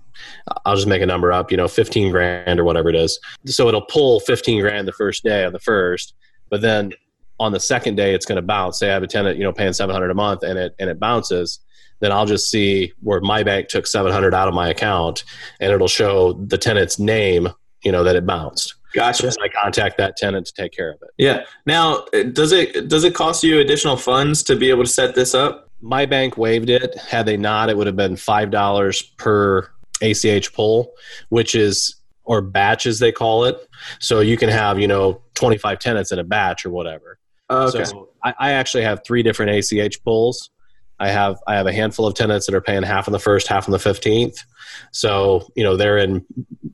I'll 0.64 0.76
just 0.76 0.86
make 0.86 1.02
a 1.02 1.06
number 1.06 1.32
up, 1.32 1.50
you 1.50 1.56
know, 1.56 1.68
15 1.68 2.12
grand 2.12 2.60
or 2.60 2.64
whatever 2.64 2.88
it 2.88 2.96
is. 2.96 3.18
So 3.46 3.68
it'll 3.68 3.82
pull 3.82 4.20
15 4.20 4.60
grand 4.60 4.86
the 4.86 4.92
first 4.92 5.24
day 5.24 5.44
on 5.44 5.52
the 5.52 5.58
first, 5.58 6.14
but 6.50 6.60
then 6.60 6.92
on 7.38 7.52
the 7.52 7.60
second 7.60 7.96
day 7.96 8.14
it's 8.14 8.26
going 8.26 8.36
to 8.36 8.42
bounce. 8.42 8.78
Say 8.78 8.90
I 8.90 8.92
have 8.92 9.02
a 9.02 9.06
tenant, 9.06 9.38
you 9.38 9.44
know, 9.44 9.52
paying 9.52 9.72
700 9.72 10.10
a 10.10 10.14
month 10.14 10.42
and 10.42 10.58
it 10.58 10.74
and 10.78 10.90
it 10.90 11.00
bounces, 11.00 11.58
then 12.00 12.12
I'll 12.12 12.26
just 12.26 12.50
see 12.50 12.92
where 13.00 13.20
my 13.20 13.42
bank 13.42 13.68
took 13.68 13.86
700 13.86 14.34
out 14.34 14.48
of 14.48 14.54
my 14.54 14.68
account 14.68 15.24
and 15.58 15.72
it'll 15.72 15.88
show 15.88 16.34
the 16.34 16.58
tenant's 16.58 16.98
name, 16.98 17.48
you 17.82 17.92
know, 17.92 18.04
that 18.04 18.16
it 18.16 18.26
bounced. 18.26 18.74
Gotcha. 18.92 19.28
And 19.28 19.36
I 19.42 19.48
contact 19.48 19.98
that 19.98 20.16
tenant 20.16 20.46
to 20.46 20.52
take 20.52 20.72
care 20.72 20.90
of 20.90 20.98
it. 21.02 21.10
Yeah. 21.16 21.44
Now, 21.64 22.04
does 22.32 22.52
it 22.52 22.88
does 22.88 23.04
it 23.04 23.14
cost 23.14 23.44
you 23.44 23.60
additional 23.60 23.96
funds 23.96 24.42
to 24.44 24.56
be 24.56 24.70
able 24.70 24.84
to 24.84 24.90
set 24.90 25.14
this 25.14 25.34
up? 25.34 25.69
My 25.80 26.06
bank 26.06 26.36
waived 26.36 26.70
it. 26.70 26.96
Had 26.96 27.26
they 27.26 27.36
not, 27.36 27.70
it 27.70 27.76
would 27.76 27.86
have 27.86 27.96
been 27.96 28.16
five 28.16 28.50
dollars 28.50 29.02
per 29.02 29.68
ACH 30.02 30.52
pull, 30.52 30.92
which 31.28 31.54
is 31.54 31.96
or 32.24 32.40
batch 32.40 32.86
as 32.86 32.98
they 32.98 33.12
call 33.12 33.44
it. 33.44 33.68
So 33.98 34.20
you 34.20 34.36
can 34.36 34.48
have 34.48 34.78
you 34.78 34.88
know 34.88 35.20
twenty 35.34 35.58
five 35.58 35.78
tenants 35.78 36.12
in 36.12 36.18
a 36.18 36.24
batch 36.24 36.64
or 36.64 36.70
whatever. 36.70 37.18
Okay. 37.50 37.84
So 37.84 38.10
I, 38.22 38.34
I 38.38 38.50
actually 38.52 38.84
have 38.84 39.02
three 39.04 39.22
different 39.22 39.72
ACH 39.72 40.02
pulls. 40.04 40.50
I 40.98 41.08
have 41.08 41.38
I 41.46 41.56
have 41.56 41.66
a 41.66 41.72
handful 41.72 42.06
of 42.06 42.14
tenants 42.14 42.46
that 42.46 42.54
are 42.54 42.60
paying 42.60 42.82
half 42.82 43.08
on 43.08 43.12
the 43.12 43.18
first, 43.18 43.48
half 43.48 43.66
on 43.66 43.72
the 43.72 43.78
fifteenth. 43.78 44.44
So 44.92 45.48
you 45.56 45.64
know 45.64 45.76
they're 45.76 45.98
in 45.98 46.24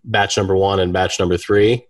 batch 0.05 0.37
number 0.37 0.57
one 0.57 0.81
and 0.81 0.92
batch 0.92 1.19
number 1.19 1.37
three, 1.37 1.87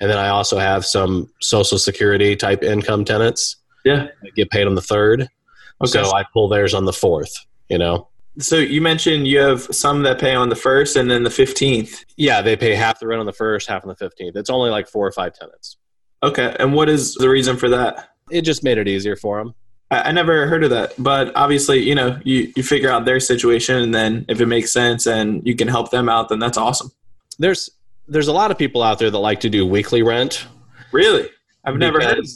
and 0.00 0.10
then 0.10 0.18
I 0.18 0.28
also 0.28 0.58
have 0.58 0.84
some 0.84 1.30
Social 1.40 1.78
Security 1.78 2.36
type 2.36 2.62
income 2.62 3.04
tenants 3.04 3.56
yeah. 3.84 4.08
that 4.22 4.34
get 4.34 4.50
paid 4.50 4.66
on 4.66 4.74
the 4.74 4.82
third. 4.82 5.28
Okay. 5.82 6.02
So 6.02 6.14
I 6.14 6.24
pull 6.32 6.48
theirs 6.48 6.74
on 6.74 6.84
the 6.84 6.92
fourth. 6.92 7.34
You 7.68 7.78
know. 7.78 8.08
So 8.38 8.56
you 8.56 8.80
mentioned 8.80 9.28
you 9.28 9.40
have 9.40 9.62
some 9.74 10.02
that 10.04 10.18
pay 10.18 10.34
on 10.34 10.48
the 10.48 10.56
first 10.56 10.96
and 10.96 11.10
then 11.10 11.22
the 11.22 11.30
fifteenth. 11.30 12.04
Yeah, 12.16 12.40
they 12.40 12.56
pay 12.56 12.74
half 12.74 12.98
the 12.98 13.06
rent 13.06 13.20
on 13.20 13.26
the 13.26 13.32
first, 13.32 13.68
half 13.68 13.84
on 13.84 13.88
the 13.88 13.96
fifteenth. 13.96 14.36
It's 14.36 14.50
only 14.50 14.70
like 14.70 14.88
four 14.88 15.06
or 15.06 15.12
five 15.12 15.34
tenants. 15.34 15.76
Okay. 16.22 16.56
And 16.58 16.72
what 16.72 16.88
is 16.88 17.14
the 17.14 17.28
reason 17.28 17.56
for 17.56 17.68
that? 17.68 18.10
It 18.30 18.42
just 18.42 18.64
made 18.64 18.78
it 18.78 18.88
easier 18.88 19.16
for 19.16 19.38
them. 19.38 19.54
I, 19.90 20.08
I 20.08 20.12
never 20.12 20.46
heard 20.46 20.64
of 20.64 20.70
that, 20.70 20.94
but 20.98 21.30
obviously, 21.36 21.80
you 21.80 21.94
know, 21.94 22.18
you, 22.24 22.50
you 22.56 22.62
figure 22.62 22.90
out 22.90 23.04
their 23.04 23.20
situation, 23.20 23.76
and 23.76 23.94
then 23.94 24.24
if 24.28 24.40
it 24.40 24.46
makes 24.46 24.72
sense 24.72 25.06
and 25.06 25.46
you 25.46 25.54
can 25.54 25.68
help 25.68 25.90
them 25.90 26.08
out, 26.08 26.30
then 26.30 26.38
that's 26.38 26.56
awesome. 26.56 26.90
There's 27.38 27.68
there's 28.08 28.28
a 28.28 28.32
lot 28.32 28.50
of 28.50 28.58
people 28.58 28.82
out 28.82 28.98
there 28.98 29.10
that 29.10 29.18
like 29.18 29.40
to 29.40 29.50
do 29.50 29.66
weekly 29.66 30.02
rent. 30.02 30.46
Really, 30.92 31.28
I've 31.64 31.76
never 31.76 32.00
heard. 32.00 32.18
Of, 32.20 32.28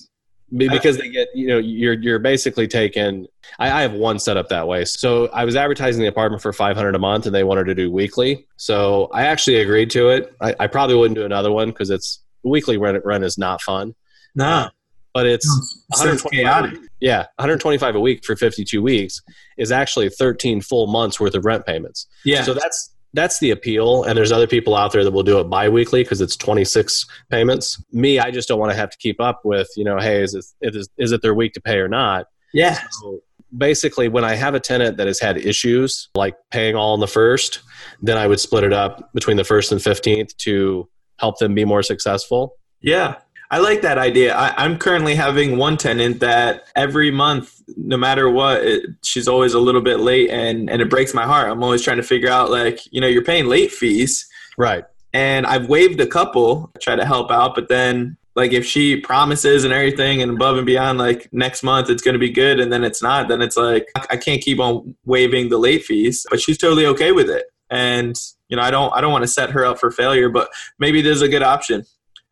because, 0.55 0.99
they 0.99 1.09
get 1.09 1.29
you 1.35 1.49
know 1.49 1.59
you're 1.59 1.95
you're 1.95 2.19
basically 2.19 2.69
taking. 2.69 3.27
I, 3.59 3.71
I 3.71 3.83
have 3.83 3.93
one 3.93 4.19
set 4.19 4.37
up 4.37 4.49
that 4.49 4.69
way. 4.69 4.85
So 4.85 5.27
I 5.29 5.45
was 5.45 5.57
advertising 5.57 6.03
the 6.03 6.09
apartment 6.09 6.43
for 6.43 6.53
500 6.53 6.95
a 6.95 6.99
month, 6.99 7.27
and 7.27 7.35
they 7.35 7.45
wanted 7.45 7.65
to 7.65 7.75
do 7.75 7.91
weekly. 7.91 8.47
So 8.57 9.09
I 9.13 9.27
actually 9.27 9.57
agreed 9.57 9.91
to 9.91 10.11
it. 10.11 10.35
I, 10.41 10.55
I 10.61 10.67
probably 10.67 10.97
wouldn't 10.97 11.17
do 11.17 11.25
another 11.25 11.51
one 11.51 11.71
because 11.71 11.91
it's 11.91 12.21
weekly 12.43 12.77
rent. 12.77 13.05
Rent 13.05 13.25
is 13.25 13.39
not 13.39 13.61
fun, 13.61 13.95
nah, 14.35 14.71
but 15.13 15.27
it's 15.27 15.47
sounds 15.47 16.25
125 16.25 16.31
chaotic. 16.31 16.91
Yeah, 17.01 17.19
125 17.37 17.95
a 17.95 18.01
week 18.01 18.25
for 18.25 18.37
52 18.37 18.83
weeks 18.83 19.23
is 19.59 19.71
actually 19.71 20.09
13 20.09 20.61
full 20.61 20.87
months 20.87 21.21
worth 21.21 21.35
of 21.35 21.45
rent 21.45 21.67
payments. 21.67 22.07
Yeah, 22.25 22.43
So 22.43 22.55
that's 22.55 22.96
that's 23.17 23.39
the 23.41 23.51
appeal. 23.51 24.05
And 24.05 24.17
there's 24.17 24.31
other 24.31 24.47
people 24.47 24.77
out 24.77 24.93
there 24.93 25.03
that 25.03 25.11
will 25.11 25.23
do 25.23 25.41
it 25.41 25.45
biweekly 25.45 26.03
because 26.05 26.21
it's 26.21 26.37
26 26.37 27.07
payments. 27.31 27.83
Me, 27.93 28.19
I 28.19 28.31
just 28.31 28.47
don't 28.49 28.61
want 28.61 28.71
to 28.71 28.77
have 28.77 28.91
to 28.91 28.99
keep 28.99 29.21
up 29.21 29.41
with, 29.45 29.69
you 29.77 29.85
know, 29.85 29.99
hey, 29.99 30.23
is 30.23 30.35
it, 30.35 30.75
is, 30.75 30.89
is 30.99 31.13
it 31.13 31.23
their 31.23 31.35
week 31.35 31.55
to 31.55 31.61
pay 31.61 31.79
or 31.79 31.89
not? 31.89 32.27
yeah, 32.53 32.79
So 32.91 33.21
basically, 33.57 34.09
when 34.09 34.25
I 34.25 34.35
have 34.35 34.55
a 34.55 34.61
tenant 34.61 34.97
that 34.99 35.07
has 35.07 35.19
had 35.19 35.37
issues 35.37 36.09
like 36.15 36.37
paying 36.51 36.75
all 36.77 36.95
in 36.95 37.01
the 37.01 37.09
first, 37.09 37.61
then 38.03 38.17
I 38.17 38.27
would 38.27 38.41
split 38.41 38.65
it 38.65 38.73
up 38.73 39.13
between 39.13 39.37
the 39.37 39.45
first 39.45 39.73
and 39.73 39.81
15th 39.81 40.37
to 40.39 40.89
help 41.19 41.39
them 41.39 41.55
be 41.55 41.65
more 41.65 41.83
successful. 41.83 42.57
yeah. 42.81 43.17
I 43.51 43.59
like 43.59 43.83
that 43.83 43.99
idea. 43.99 44.35
I, 44.35 44.55
I'm 44.57 44.79
currently 44.79 45.15
having 45.15 45.57
one 45.57 45.77
tenant 45.77 46.21
that 46.21 46.65
every 46.75 47.11
month, 47.11 47.63
no 47.77 47.97
matter 47.97 48.29
what, 48.29 48.65
it, 48.65 48.87
she's 49.03 49.29
always 49.29 49.55
a 49.55 49.61
little 49.61 49.81
bit 49.83 50.01
late, 50.01 50.31
and 50.31 50.69
and 50.69 50.83
it 50.83 50.91
breaks 50.91 51.15
my 51.15 51.25
heart. 51.25 51.51
I'm 51.51 51.63
always 51.63 51.83
trying 51.83 51.99
to 51.99 52.03
figure 52.03 52.29
out, 52.31 52.51
like, 52.51 52.81
you 52.93 53.01
know, 53.01 53.07
you're 53.07 53.25
paying 53.25 53.47
late 53.47 53.71
fees, 53.73 54.27
Right. 54.59 54.85
and 55.13 55.47
I've 55.47 55.69
waived 55.69 56.01
a 56.01 56.07
couple, 56.07 56.73
try 56.81 56.97
to 56.97 57.05
help 57.05 57.31
out, 57.31 57.55
but 57.55 57.69
then 57.69 58.17
like 58.35 58.53
if 58.53 58.67
she 58.67 59.01
promises 59.01 59.65
and 59.65 59.73
everything 59.73 60.21
and 60.21 60.31
above 60.33 60.59
and 60.59 60.67
beyond, 60.67 60.99
like 60.99 61.27
next 61.33 61.63
month 61.63 61.89
it's 61.89 62.03
going 62.03 62.13
to 62.13 62.19
be 62.19 62.31
good, 62.31 62.61
and 62.61 62.73
then 62.73 62.85
it's 62.85 63.03
not, 63.03 63.29
then 63.29 63.41
it's 63.43 63.57
like 63.57 63.89
I 64.11 64.17
can't 64.17 64.43
keep 64.43 64.59
on 64.61 64.95
waiving 65.05 65.49
the 65.49 65.59
late 65.59 65.85
fees. 65.85 66.27
But 66.29 66.41
she's 66.41 66.59
totally 66.59 66.85
okay 66.87 67.13
with 67.13 67.31
it, 67.31 67.45
and 67.71 68.15
you 68.49 68.57
know 68.57 68.63
I 68.63 68.71
don't 68.71 68.93
I 68.95 69.01
don't 69.01 69.13
want 69.13 69.23
to 69.23 69.29
set 69.29 69.51
her 69.51 69.65
up 69.65 69.79
for 69.79 69.91
failure, 69.91 70.29
but 70.29 70.51
maybe 70.79 71.01
there's 71.01 71.23
a 71.23 71.29
good 71.29 71.43
option. 71.43 71.85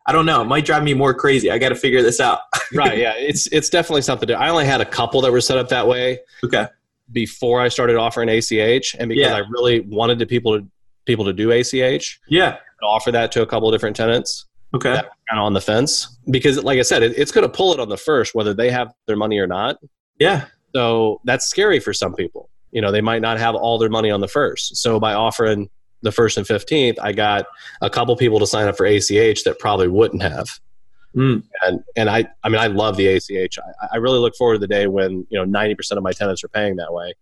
I 0.07 0.11
don't 0.11 0.25
know. 0.25 0.41
It 0.41 0.45
might 0.45 0.65
drive 0.65 0.83
me 0.83 0.93
more 0.93 1.13
crazy. 1.13 1.49
I 1.49 1.57
got 1.57 1.69
to 1.69 1.75
figure 1.75 2.01
this 2.01 2.19
out. 2.19 2.39
right. 2.73 2.97
Yeah. 2.97 3.13
It's 3.17 3.47
it's 3.47 3.69
definitely 3.69 4.03
something 4.03 4.27
to 4.27 4.33
I 4.35 4.49
only 4.49 4.65
had 4.65 4.81
a 4.81 4.85
couple 4.85 5.21
that 5.21 5.31
were 5.31 5.41
set 5.41 5.57
up 5.57 5.69
that 5.69 5.87
way. 5.87 6.19
okay. 6.43 6.67
before 7.11 7.59
I 7.61 7.67
started 7.69 7.95
offering 7.95 8.29
ACH, 8.29 8.95
and 8.99 9.09
because 9.09 9.29
Yeah. 9.29 9.35
I 9.35 9.39
really 9.49 9.81
wanted 9.81 10.19
to 10.19 10.25
people 10.25 10.59
to 10.59 10.67
people 11.05 11.25
to 11.25 11.33
do 11.33 11.51
ACH, 11.51 12.19
Yeah. 12.29 12.57
Offer 12.83 13.11
that 13.13 13.31
to 13.33 13.41
a 13.41 13.45
couple 13.47 13.67
of 13.69 13.73
different 13.73 13.95
tenants 13.95 14.45
Okay. 14.75 14.91
that 14.93 15.05
kind 15.29 15.39
of 15.39 15.45
on 15.45 15.53
the 15.53 15.61
fence 15.61 16.17
because, 16.29 16.61
like 16.63 16.77
I 16.77 16.81
said, 16.81 17.01
it, 17.03 17.17
it's 17.17 17.31
going 17.31 17.43
to 17.43 17.49
pull 17.49 17.73
it 17.73 17.79
on 17.79 17.89
the 17.89 17.97
first 17.97 18.35
whether 18.35 18.53
they 18.53 18.69
have 18.69 18.91
their 19.07 19.15
money 19.15 19.39
or 19.39 19.47
not. 19.47 19.77
Yeah. 20.19 20.45
So 20.75 21.21
that's 21.23 21.45
scary 21.47 21.79
for 21.79 21.93
some 21.93 22.13
people. 22.13 22.49
You 22.71 22.81
know, 22.81 22.91
they 22.91 23.01
might 23.01 23.21
not 23.21 23.39
have 23.39 23.55
all 23.55 23.77
their 23.79 23.89
money 23.89 24.11
on 24.11 24.19
the 24.21 24.27
first. 24.27 24.75
So 24.77 24.99
by 24.99 25.13
offering 25.13 25.69
the 26.05 26.11
first 26.11 26.37
and 26.37 26.47
fifteenth, 26.47 26.97
I 27.01 27.11
got 27.11 27.45
a 27.81 27.89
couple 27.89 28.15
people 28.15 28.39
to 28.39 28.47
sign 28.47 28.67
up 28.67 28.77
for 28.77 28.85
ACH 28.85 29.43
that 29.43 29.57
probably 29.59 29.89
wouldn't 29.89 30.21
have. 30.21 30.59
Mm. 31.15 31.43
And 31.63 31.83
and 31.95 32.09
I 32.09 32.25
I 32.43 32.49
mean 32.49 32.59
I 32.59 32.67
love 32.67 32.97
the 32.97 33.07
ACH. 33.07 33.57
I, 33.59 33.87
I 33.93 33.97
really 33.97 34.19
look 34.19 34.35
forward 34.35 34.55
to 34.55 34.59
the 34.59 34.67
day 34.67 34.87
when 34.87 35.25
you 35.29 35.37
know 35.37 35.45
ninety 35.45 35.75
percent 35.75 35.97
of 35.97 36.03
my 36.03 36.11
tenants 36.11 36.43
are 36.43 36.49
paying 36.49 36.75
that 36.77 36.93
way. 36.93 37.13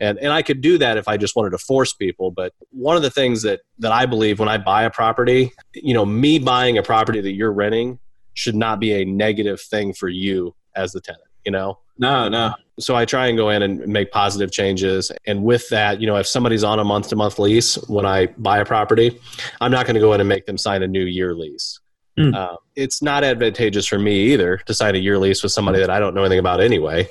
And 0.00 0.18
and 0.18 0.32
I 0.32 0.42
could 0.42 0.60
do 0.60 0.78
that 0.78 0.96
if 0.96 1.06
I 1.08 1.16
just 1.16 1.36
wanted 1.36 1.50
to 1.50 1.58
force 1.58 1.92
people. 1.92 2.30
But 2.30 2.52
one 2.70 2.96
of 2.96 3.02
the 3.02 3.10
things 3.10 3.42
that 3.42 3.60
that 3.78 3.92
I 3.92 4.06
believe 4.06 4.38
when 4.38 4.48
I 4.48 4.58
buy 4.58 4.82
a 4.82 4.90
property, 4.90 5.52
you 5.74 5.94
know, 5.94 6.04
me 6.04 6.38
buying 6.38 6.78
a 6.78 6.82
property 6.82 7.20
that 7.20 7.32
you're 7.32 7.52
renting 7.52 7.98
should 8.32 8.56
not 8.56 8.80
be 8.80 8.92
a 8.92 9.04
negative 9.04 9.60
thing 9.60 9.92
for 9.92 10.08
you 10.08 10.54
as 10.74 10.92
the 10.92 11.00
tenant, 11.00 11.22
you 11.44 11.52
know? 11.52 11.78
No, 11.98 12.28
no. 12.28 12.54
So 12.80 12.96
I 12.96 13.04
try 13.04 13.28
and 13.28 13.36
go 13.36 13.50
in 13.50 13.62
and 13.62 13.86
make 13.86 14.10
positive 14.10 14.50
changes. 14.50 15.12
And 15.26 15.44
with 15.44 15.68
that, 15.68 16.00
you 16.00 16.06
know, 16.06 16.16
if 16.16 16.26
somebody's 16.26 16.64
on 16.64 16.80
a 16.80 16.84
month 16.84 17.08
to 17.10 17.16
month 17.16 17.38
lease 17.38 17.76
when 17.88 18.04
I 18.04 18.26
buy 18.38 18.58
a 18.58 18.64
property, 18.64 19.20
I'm 19.60 19.70
not 19.70 19.86
going 19.86 19.94
to 19.94 20.00
go 20.00 20.12
in 20.12 20.20
and 20.20 20.28
make 20.28 20.46
them 20.46 20.58
sign 20.58 20.82
a 20.82 20.88
new 20.88 21.04
year 21.04 21.34
lease. 21.34 21.78
Mm. 22.18 22.34
Uh, 22.34 22.56
it's 22.74 23.02
not 23.02 23.24
advantageous 23.24 23.86
for 23.86 23.98
me 23.98 24.32
either 24.32 24.58
to 24.58 24.74
sign 24.74 24.94
a 24.94 24.98
year 24.98 25.18
lease 25.18 25.42
with 25.42 25.52
somebody 25.52 25.78
that 25.78 25.90
I 25.90 26.00
don't 26.00 26.14
know 26.14 26.22
anything 26.22 26.38
about 26.38 26.60
anyway. 26.60 27.08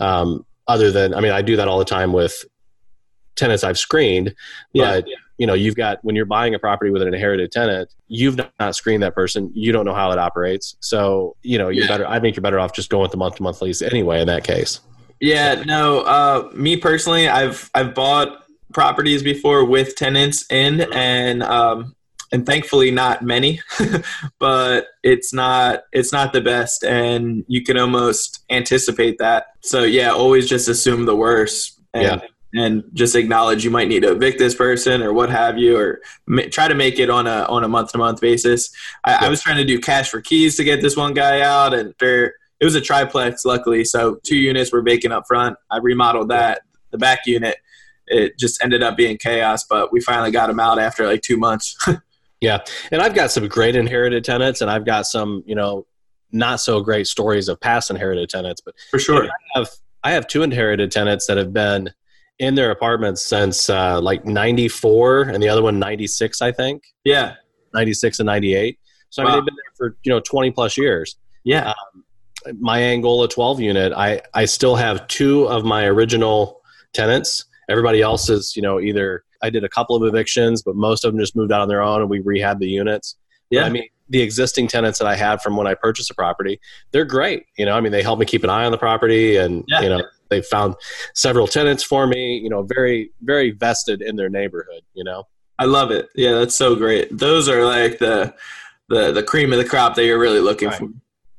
Um, 0.00 0.44
other 0.66 0.90
than, 0.90 1.14
I 1.14 1.20
mean, 1.20 1.32
I 1.32 1.42
do 1.42 1.56
that 1.56 1.68
all 1.68 1.78
the 1.78 1.84
time 1.84 2.12
with 2.12 2.44
tenants 3.36 3.64
I've 3.64 3.78
screened, 3.78 4.34
yeah, 4.72 4.84
but 4.84 5.08
yeah. 5.08 5.16
You 5.38 5.46
know, 5.46 5.54
you've 5.54 5.74
got 5.74 5.98
when 6.02 6.16
you're 6.16 6.24
buying 6.24 6.54
a 6.54 6.58
property 6.58 6.90
with 6.90 7.02
an 7.02 7.08
inherited 7.08 7.52
tenant, 7.52 7.94
you've 8.08 8.36
not 8.36 8.74
screened 8.74 9.02
that 9.02 9.14
person. 9.14 9.50
You 9.54 9.72
don't 9.72 9.84
know 9.84 9.94
how 9.94 10.10
it 10.10 10.18
operates, 10.18 10.76
so 10.80 11.36
you 11.42 11.58
know, 11.58 11.68
you're 11.68 11.84
yeah. 11.84 11.90
better. 11.90 12.08
I 12.08 12.20
think 12.20 12.36
you're 12.36 12.42
better 12.42 12.58
off 12.58 12.72
just 12.72 12.90
going 12.90 13.02
with 13.02 13.10
the 13.10 13.16
month 13.16 13.36
to 13.36 13.42
month 13.42 13.60
lease 13.60 13.82
anyway. 13.82 14.20
In 14.20 14.26
that 14.28 14.44
case, 14.44 14.80
yeah, 15.20 15.62
no, 15.66 16.00
uh, 16.00 16.50
me 16.54 16.76
personally, 16.76 17.28
I've 17.28 17.70
I've 17.74 17.94
bought 17.94 18.44
properties 18.72 19.22
before 19.22 19.64
with 19.64 19.94
tenants 19.94 20.50
in, 20.50 20.80
and 20.92 21.42
um, 21.42 21.94
and 22.32 22.46
thankfully 22.46 22.90
not 22.90 23.22
many, 23.22 23.60
but 24.38 24.86
it's 25.02 25.34
not 25.34 25.82
it's 25.92 26.12
not 26.12 26.32
the 26.32 26.40
best, 26.40 26.82
and 26.82 27.44
you 27.46 27.62
can 27.62 27.76
almost 27.76 28.42
anticipate 28.48 29.18
that. 29.18 29.48
So 29.60 29.82
yeah, 29.82 30.10
always 30.10 30.48
just 30.48 30.68
assume 30.68 31.04
the 31.04 31.16
worst. 31.16 31.74
And, 31.92 32.22
yeah 32.22 32.28
and 32.58 32.84
just 32.92 33.14
acknowledge 33.14 33.64
you 33.64 33.70
might 33.70 33.88
need 33.88 34.00
to 34.00 34.12
evict 34.12 34.38
this 34.38 34.54
person 34.54 35.02
or 35.02 35.12
what 35.12 35.30
have 35.30 35.58
you, 35.58 35.76
or 35.76 36.00
ma- 36.26 36.42
try 36.50 36.68
to 36.68 36.74
make 36.74 36.98
it 36.98 37.10
on 37.10 37.26
a 37.26 37.44
on 37.48 37.64
a 37.64 37.68
month 37.68 37.92
to 37.92 37.98
month 37.98 38.20
basis. 38.20 38.70
I, 39.04 39.12
yeah. 39.12 39.18
I, 39.22 39.28
was 39.28 39.42
trying 39.42 39.56
to 39.56 39.64
do 39.64 39.80
cash 39.80 40.10
for 40.10 40.20
keys 40.20 40.56
to 40.56 40.64
get 40.64 40.80
this 40.80 40.96
one 40.96 41.14
guy 41.14 41.40
out, 41.40 41.74
and 41.74 41.94
there 41.98 42.34
it 42.60 42.64
was 42.64 42.74
a 42.74 42.80
triplex, 42.80 43.44
luckily. 43.44 43.84
So 43.84 44.18
two 44.24 44.36
units 44.36 44.72
were 44.72 44.82
vacant 44.82 45.12
up 45.12 45.24
front. 45.26 45.56
I 45.70 45.78
remodeled 45.78 46.30
that. 46.30 46.62
The 46.92 46.98
back 46.98 47.26
unit, 47.26 47.56
it 48.06 48.38
just 48.38 48.62
ended 48.62 48.82
up 48.82 48.96
being 48.96 49.18
chaos, 49.18 49.64
but 49.64 49.92
we 49.92 50.00
finally 50.00 50.30
got 50.30 50.48
him 50.48 50.60
out 50.60 50.78
after 50.78 51.06
like 51.06 51.22
two 51.22 51.36
months. 51.36 51.76
yeah, 52.40 52.60
and 52.90 53.02
I've 53.02 53.14
got 53.14 53.30
some 53.30 53.48
great 53.48 53.76
inherited 53.76 54.24
tenants, 54.24 54.60
and 54.60 54.70
I've 54.70 54.84
got 54.84 55.06
some 55.06 55.42
you 55.46 55.54
know 55.54 55.86
not 56.32 56.60
so 56.60 56.80
great 56.80 57.06
stories 57.06 57.48
of 57.48 57.60
past 57.60 57.90
inherited 57.90 58.28
tenants, 58.28 58.60
but 58.60 58.74
for 58.90 58.98
sure, 58.98 59.24
I 59.24 59.58
have 59.58 59.70
I 60.02 60.12
have 60.12 60.26
two 60.26 60.42
inherited 60.42 60.90
tenants 60.92 61.26
that 61.26 61.36
have 61.36 61.52
been 61.52 61.90
in 62.38 62.54
their 62.54 62.70
apartments 62.70 63.26
since 63.26 63.70
uh, 63.70 64.00
like 64.00 64.24
94 64.24 65.22
and 65.22 65.42
the 65.42 65.48
other 65.48 65.62
one 65.62 65.78
96 65.78 66.42
i 66.42 66.52
think. 66.52 66.84
Yeah. 67.04 67.34
96 67.74 68.20
and 68.20 68.26
98 68.26 68.78
so 69.10 69.22
wow. 69.22 69.28
i 69.28 69.32
mean 69.32 69.40
they've 69.40 69.46
been 69.46 69.54
there 69.56 69.72
for 69.76 69.96
you 70.02 70.12
know 70.12 70.20
20 70.20 70.50
plus 70.50 70.76
years. 70.76 71.16
Yeah. 71.44 71.70
Um, 71.70 72.04
my 72.60 72.80
angola 72.80 73.28
12 73.28 73.60
unit 73.60 73.92
i 73.96 74.20
i 74.34 74.44
still 74.44 74.76
have 74.76 75.06
two 75.08 75.48
of 75.48 75.64
my 75.64 75.84
original 75.84 76.60
tenants. 76.92 77.44
Everybody 77.68 78.02
else 78.02 78.28
is 78.28 78.54
you 78.54 78.62
know 78.62 78.80
either 78.80 79.24
i 79.42 79.50
did 79.50 79.64
a 79.64 79.68
couple 79.68 79.96
of 79.96 80.02
evictions 80.04 80.62
but 80.62 80.76
most 80.76 81.04
of 81.04 81.12
them 81.12 81.20
just 81.20 81.34
moved 81.34 81.52
out 81.52 81.60
on 81.60 81.68
their 81.68 81.82
own 81.82 82.00
and 82.00 82.10
we 82.10 82.20
rehab 82.20 82.60
the 82.60 82.68
units. 82.68 83.16
Yeah. 83.50 83.62
But, 83.62 83.66
i 83.66 83.70
mean 83.70 83.88
the 84.08 84.22
existing 84.22 84.68
tenants 84.68 85.00
that 85.00 85.08
i 85.08 85.16
had 85.16 85.42
from 85.42 85.56
when 85.56 85.66
i 85.66 85.74
purchased 85.74 86.10
a 86.10 86.14
property 86.14 86.60
they're 86.92 87.04
great. 87.04 87.46
You 87.56 87.66
know 87.66 87.76
i 87.76 87.80
mean 87.80 87.92
they 87.92 88.02
help 88.02 88.18
me 88.18 88.26
keep 88.26 88.44
an 88.44 88.50
eye 88.50 88.64
on 88.64 88.72
the 88.72 88.78
property 88.78 89.36
and 89.36 89.64
yeah. 89.66 89.80
you 89.80 89.88
know 89.88 90.02
they 90.28 90.42
found 90.42 90.74
several 91.14 91.46
tenants 91.46 91.82
for 91.82 92.06
me 92.06 92.38
you 92.38 92.48
know 92.48 92.62
very 92.62 93.10
very 93.22 93.50
vested 93.50 94.02
in 94.02 94.16
their 94.16 94.28
neighborhood 94.28 94.82
you 94.94 95.04
know? 95.04 95.24
I 95.58 95.64
love 95.64 95.90
it. 95.90 96.08
Yeah 96.14 96.32
that's 96.32 96.54
so 96.54 96.76
great. 96.76 97.16
Those 97.16 97.48
are 97.48 97.64
like 97.64 97.98
the 97.98 98.34
the 98.88 99.12
the 99.12 99.22
cream 99.22 99.52
of 99.52 99.58
the 99.58 99.64
crop 99.64 99.94
that 99.94 100.04
you're 100.04 100.18
really 100.18 100.40
looking 100.40 100.68
right. 100.68 100.78
for. 100.78 100.88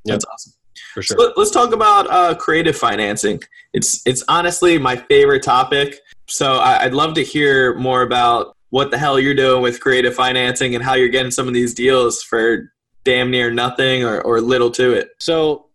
That's 0.06 0.26
yep. 0.26 0.34
awesome. 0.34 0.54
For 0.94 1.02
sure. 1.02 1.18
so 1.20 1.34
let's 1.38 1.52
talk 1.52 1.74
about 1.74 2.10
uh, 2.10 2.36
creative 2.36 2.76
financing. 2.76 3.42
It's 3.74 4.06
it's 4.08 4.24
honestly 4.28 4.78
my 4.78 4.96
favorite 4.96 5.44
topic. 5.44 6.00
So 6.30 6.56
I, 6.56 6.84
i'd 6.84 6.94
love 6.94 7.14
to 7.14 7.24
hear 7.24 7.74
more 7.76 8.02
about 8.02 8.58
what 8.70 8.92
the 8.92 8.98
hell 8.98 9.18
you're 9.18 9.34
doing 9.34 9.62
with 9.62 9.80
creative 9.80 10.14
financing 10.14 10.76
and 10.76 10.84
how 10.84 10.94
you're 10.94 11.08
getting 11.08 11.32
some 11.32 11.48
of 11.48 11.54
these 11.54 11.74
deals 11.74 12.22
for 12.22 12.74
damn 13.06 13.32
near 13.32 13.50
nothing 13.50 14.04
or, 14.04 14.22
or 14.22 14.42
little 14.42 14.70
to 14.72 14.92
it. 14.92 15.12
So 15.20 15.67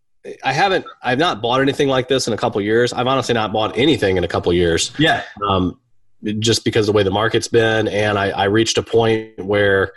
I 0.44 0.52
haven't. 0.52 0.87
I've 1.02 1.18
not 1.18 1.42
bought 1.42 1.61
anything 1.61 1.88
like 1.88 2.08
this 2.08 2.26
in 2.26 2.32
a 2.32 2.37
couple 2.37 2.61
years. 2.61 2.92
I've 2.92 3.06
honestly 3.06 3.35
not 3.35 3.52
bought 3.52 3.76
anything 3.76 4.16
in 4.16 4.24
a 4.24 4.28
couple 4.28 4.52
years. 4.52 4.92
Yeah. 4.98 5.22
Um, 5.46 5.80
just 6.38 6.64
because 6.64 6.88
of 6.88 6.92
the 6.92 6.96
way 6.96 7.02
the 7.02 7.11
market's 7.11 7.48
been, 7.48 7.88
and 7.88 8.16
I, 8.16 8.30
I 8.30 8.44
reached 8.44 8.78
a 8.78 8.82
point 8.82 9.44
where 9.44 9.92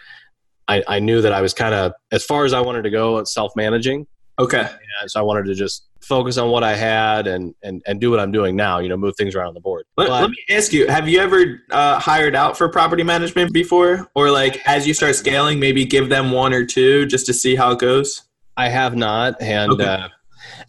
I, 0.67 0.83
I 0.87 0.99
knew 0.99 1.21
that 1.21 1.31
I 1.31 1.41
was 1.41 1.53
kind 1.53 1.75
of 1.75 1.93
as 2.11 2.23
far 2.23 2.45
as 2.45 2.53
I 2.53 2.61
wanted 2.61 2.83
to 2.83 2.89
go 2.89 3.19
at 3.19 3.27
self 3.27 3.55
managing. 3.55 4.07
Okay. 4.39 4.67
And 5.01 5.11
so 5.11 5.19
I 5.19 5.23
wanted 5.23 5.45
to 5.45 5.55
just 5.55 5.87
focus 6.01 6.37
on 6.37 6.49
what 6.51 6.63
I 6.63 6.75
had 6.75 7.25
and 7.25 7.55
and 7.63 7.81
and 7.87 7.99
do 8.01 8.11
what 8.11 8.19
I'm 8.19 8.31
doing 8.31 8.55
now. 8.55 8.79
You 8.79 8.89
know, 8.89 8.97
move 8.97 9.15
things 9.17 9.35
around 9.35 9.49
on 9.49 9.53
the 9.53 9.59
board. 9.59 9.85
Let, 9.97 10.07
but, 10.07 10.21
let 10.21 10.29
me 10.31 10.37
ask 10.49 10.73
you: 10.73 10.87
Have 10.87 11.07
you 11.07 11.19
ever 11.19 11.61
uh, 11.71 11.99
hired 11.99 12.35
out 12.35 12.57
for 12.57 12.67
property 12.69 13.03
management 13.03 13.53
before, 13.53 14.09
or 14.15 14.31
like 14.31 14.61
as 14.67 14.87
you 14.87 14.93
start 14.93 15.15
scaling, 15.15 15.59
maybe 15.59 15.85
give 15.85 16.09
them 16.09 16.31
one 16.31 16.53
or 16.53 16.65
two 16.65 17.05
just 17.05 17.25
to 17.27 17.33
see 17.33 17.55
how 17.55 17.71
it 17.71 17.79
goes? 17.79 18.23
I 18.57 18.69
have 18.69 18.95
not, 18.95 19.41
and 19.41 19.71
okay. 19.73 19.83
uh, 19.83 20.09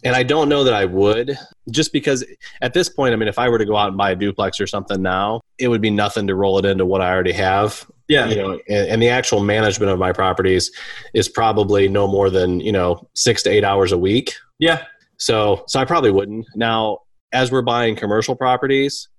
and 0.03 0.15
I 0.15 0.23
don't 0.23 0.49
know 0.49 0.63
that 0.63 0.73
I 0.73 0.85
would, 0.85 1.37
just 1.69 1.93
because 1.93 2.25
at 2.61 2.73
this 2.73 2.89
point, 2.89 3.13
I 3.13 3.15
mean, 3.15 3.27
if 3.27 3.39
I 3.39 3.49
were 3.49 3.57
to 3.57 3.65
go 3.65 3.75
out 3.75 3.89
and 3.89 3.97
buy 3.97 4.11
a 4.11 4.15
duplex 4.15 4.59
or 4.59 4.67
something 4.67 5.01
now, 5.01 5.41
it 5.57 5.67
would 5.67 5.81
be 5.81 5.89
nothing 5.89 6.27
to 6.27 6.35
roll 6.35 6.57
it 6.57 6.65
into 6.65 6.85
what 6.85 7.01
I 7.01 7.11
already 7.11 7.31
have. 7.33 7.89
Yeah, 8.07 8.27
you 8.27 8.35
know, 8.35 8.59
and, 8.69 8.87
and 8.89 9.01
the 9.01 9.09
actual 9.09 9.41
management 9.41 9.91
of 9.91 9.99
my 9.99 10.13
properties 10.13 10.71
is 11.13 11.27
probably 11.27 11.87
no 11.87 12.07
more 12.07 12.29
than 12.29 12.59
you 12.59 12.71
know 12.71 13.07
six 13.13 13.43
to 13.43 13.49
eight 13.49 13.63
hours 13.63 13.91
a 13.91 13.97
week. 13.97 14.33
Yeah. 14.59 14.83
So, 15.17 15.63
so 15.67 15.79
I 15.79 15.85
probably 15.85 16.11
wouldn't. 16.11 16.45
Now, 16.55 16.99
as 17.33 17.51
we're 17.51 17.63
buying 17.63 17.95
commercial 17.95 18.35
properties, 18.35 19.09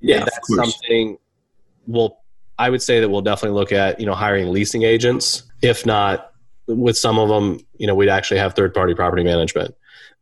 yeah, 0.00 0.20
that's 0.20 0.54
something 0.54 1.18
we'll. 1.86 2.18
I 2.56 2.70
would 2.70 2.82
say 2.82 3.00
that 3.00 3.08
we'll 3.08 3.22
definitely 3.22 3.58
look 3.58 3.72
at 3.72 3.98
you 3.98 4.06
know 4.06 4.14
hiring 4.14 4.52
leasing 4.52 4.82
agents, 4.82 5.44
if 5.62 5.86
not 5.86 6.33
with 6.66 6.96
some 6.96 7.18
of 7.18 7.28
them, 7.28 7.60
you 7.76 7.86
know, 7.86 7.94
we'd 7.94 8.08
actually 8.08 8.38
have 8.38 8.54
third 8.54 8.74
party 8.74 8.94
property 8.94 9.24
management. 9.24 9.74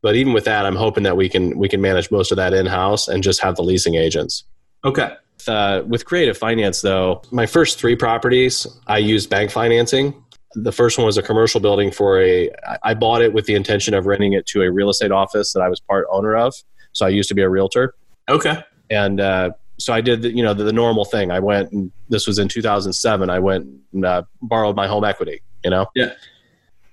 But 0.03 0.17
even 0.17 0.33
with 0.33 0.45
that, 0.45 0.67
I'm 0.67 0.77
hoping 0.77 1.05
that 1.05 1.17
we 1.17 1.29
can 1.29 1.57
we 1.57 1.69
can 1.69 1.81
manage 1.81 2.11
most 2.11 2.33
of 2.33 2.37
that 2.37 2.53
in 2.53 2.67
house 2.67 3.09
and 3.09 3.23
just 3.23 3.41
have 3.41 3.57
the 3.57 3.63
leasing 3.63 3.95
agents. 3.95 4.45
Okay. 4.85 5.15
Uh, 5.47 5.83
with 5.87 6.05
creative 6.05 6.37
finance, 6.37 6.81
though, 6.81 7.23
my 7.31 7.47
first 7.47 7.79
three 7.79 7.97
properties 7.97 8.67
I 8.87 8.99
used 8.99 9.31
bank 9.31 9.51
financing. 9.51 10.15
The 10.55 10.73
first 10.73 10.99
one 10.99 11.07
was 11.07 11.17
a 11.17 11.23
commercial 11.23 11.61
building 11.61 11.91
for 11.91 12.21
a. 12.21 12.51
I 12.83 12.95
bought 12.95 13.23
it 13.23 13.33
with 13.33 13.47
the 13.47 13.55
intention 13.55 13.95
of 13.95 14.07
renting 14.07 14.35
it 14.35 14.45
to 14.47 14.63
a 14.63 14.71
real 14.71 14.91
estate 14.91 15.13
office 15.13 15.53
that 15.53 15.61
I 15.61 15.69
was 15.69 15.81
part 15.81 16.07
owner 16.11 16.37
of. 16.37 16.55
So 16.93 17.07
I 17.07 17.09
used 17.09 17.29
to 17.31 17.35
be 17.35 17.43
a 17.43 17.49
realtor. 17.49 17.95
Okay. 18.29 18.63
And 18.91 19.21
uh, 19.21 19.51
so 19.79 19.93
I 19.93 20.01
did, 20.01 20.23
the, 20.23 20.31
you 20.31 20.43
know, 20.43 20.53
the, 20.53 20.65
the, 20.65 20.73
normal 20.73 21.05
thing. 21.05 21.31
I 21.31 21.41
went, 21.41 21.73
and 21.73 21.91
this 22.09 22.27
was 22.27 22.39
in 22.39 22.49
2007. 22.49 23.31
I 23.31 23.39
went 23.39 23.67
and 23.93 24.05
uh, 24.05 24.23
borrowed 24.43 24.77
my 24.77 24.87
home 24.87 25.05
equity. 25.05 25.41
You 25.65 25.71
know. 25.71 25.87
Yeah 25.95 26.13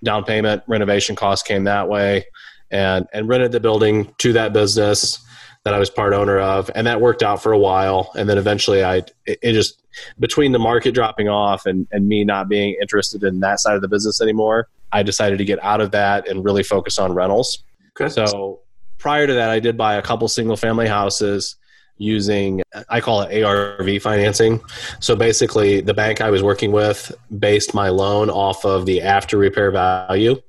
down 0.04 0.24
payment 0.24 0.64
renovation 0.68 1.16
costs 1.16 1.48
came 1.48 1.66
that 1.66 1.90
way 1.90 2.26
and 2.72 3.08
and 3.14 3.28
rented 3.28 3.52
the 3.52 3.60
building 3.60 4.14
to 4.18 4.34
that 4.34 4.54
business 4.54 5.20
that 5.66 5.74
I 5.74 5.80
was 5.80 5.90
part 5.90 6.14
owner 6.14 6.40
of 6.40 6.72
and 6.76 6.88
that 6.88 7.02
worked 7.02 7.24
out 7.24 7.44
for 7.44 7.52
a 7.52 7.58
while 7.58 8.12
and 8.16 8.30
then 8.30 8.38
eventually 8.38 8.84
I 8.84 8.98
it, 9.26 9.40
it 9.42 9.54
just 9.54 9.82
between 10.20 10.52
the 10.52 10.60
market 10.60 10.94
dropping 10.94 11.28
off 11.28 11.66
and 11.66 11.88
and 11.92 12.08
me 12.08 12.24
not 12.24 12.48
being 12.48 12.76
interested 12.82 13.24
in 13.24 13.40
that 13.42 13.60
side 13.60 13.76
of 13.76 13.82
the 13.82 13.88
business 13.88 14.22
anymore 14.22 14.68
I 14.92 15.04
decided 15.04 15.38
to 15.38 15.46
get 15.46 15.62
out 15.64 15.82
of 15.82 15.92
that 15.92 16.28
and 16.28 16.44
really 16.46 16.64
focus 16.64 16.98
on 16.98 17.14
rentals 17.14 17.64
okay. 18.00 18.10
so 18.10 18.62
prior 18.98 19.28
to 19.28 19.34
that 19.34 19.50
I 19.50 19.60
did 19.60 19.78
buy 19.78 19.96
a 19.96 20.02
couple 20.02 20.28
single 20.28 20.58
family 20.58 20.88
houses 20.88 21.56
using 22.00 22.64
I 22.88 23.00
call 23.02 23.22
it 23.22 23.44
ARV 23.44 24.02
financing. 24.02 24.60
So 25.00 25.16
basically 25.16 25.82
the 25.82 25.94
bank 25.94 26.22
I 26.22 26.32
was 26.32 26.42
working 26.42 26.72
with 26.72 27.12
based 27.38 27.74
my 27.76 27.90
loan 27.90 28.30
off 28.30 28.66
of 28.66 28.88
the 28.88 29.02
after 29.02 29.38
repair 29.38 29.70
value. 29.70 30.42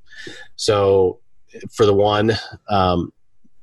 So 0.57 1.19
for 1.73 1.85
the 1.85 1.93
one 1.93 2.33
um, 2.69 3.13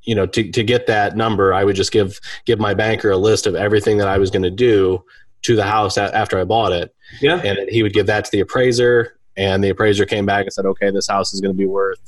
you 0.02 0.14
know 0.14 0.26
to, 0.26 0.50
to 0.52 0.62
get 0.62 0.86
that 0.86 1.16
number 1.16 1.52
I 1.52 1.64
would 1.64 1.76
just 1.76 1.90
give 1.90 2.20
give 2.44 2.60
my 2.60 2.74
banker 2.74 3.10
a 3.10 3.16
list 3.16 3.46
of 3.46 3.54
everything 3.54 3.98
that 3.98 4.08
I 4.08 4.18
was 4.18 4.30
going 4.30 4.42
to 4.42 4.50
do 4.50 5.02
to 5.42 5.56
the 5.56 5.64
house 5.64 5.96
after 5.96 6.38
I 6.38 6.44
bought 6.44 6.72
it. 6.72 6.94
Yeah. 7.20 7.40
And 7.42 7.70
he 7.70 7.82
would 7.82 7.94
give 7.94 8.06
that 8.06 8.26
to 8.26 8.30
the 8.30 8.40
appraiser 8.40 9.18
and 9.36 9.64
the 9.64 9.70
appraiser 9.70 10.04
came 10.04 10.26
back 10.26 10.44
and 10.44 10.52
said 10.52 10.66
okay 10.66 10.90
this 10.90 11.08
house 11.08 11.32
is 11.32 11.40
going 11.40 11.54
to 11.54 11.58
be 11.58 11.66
worth 11.66 12.00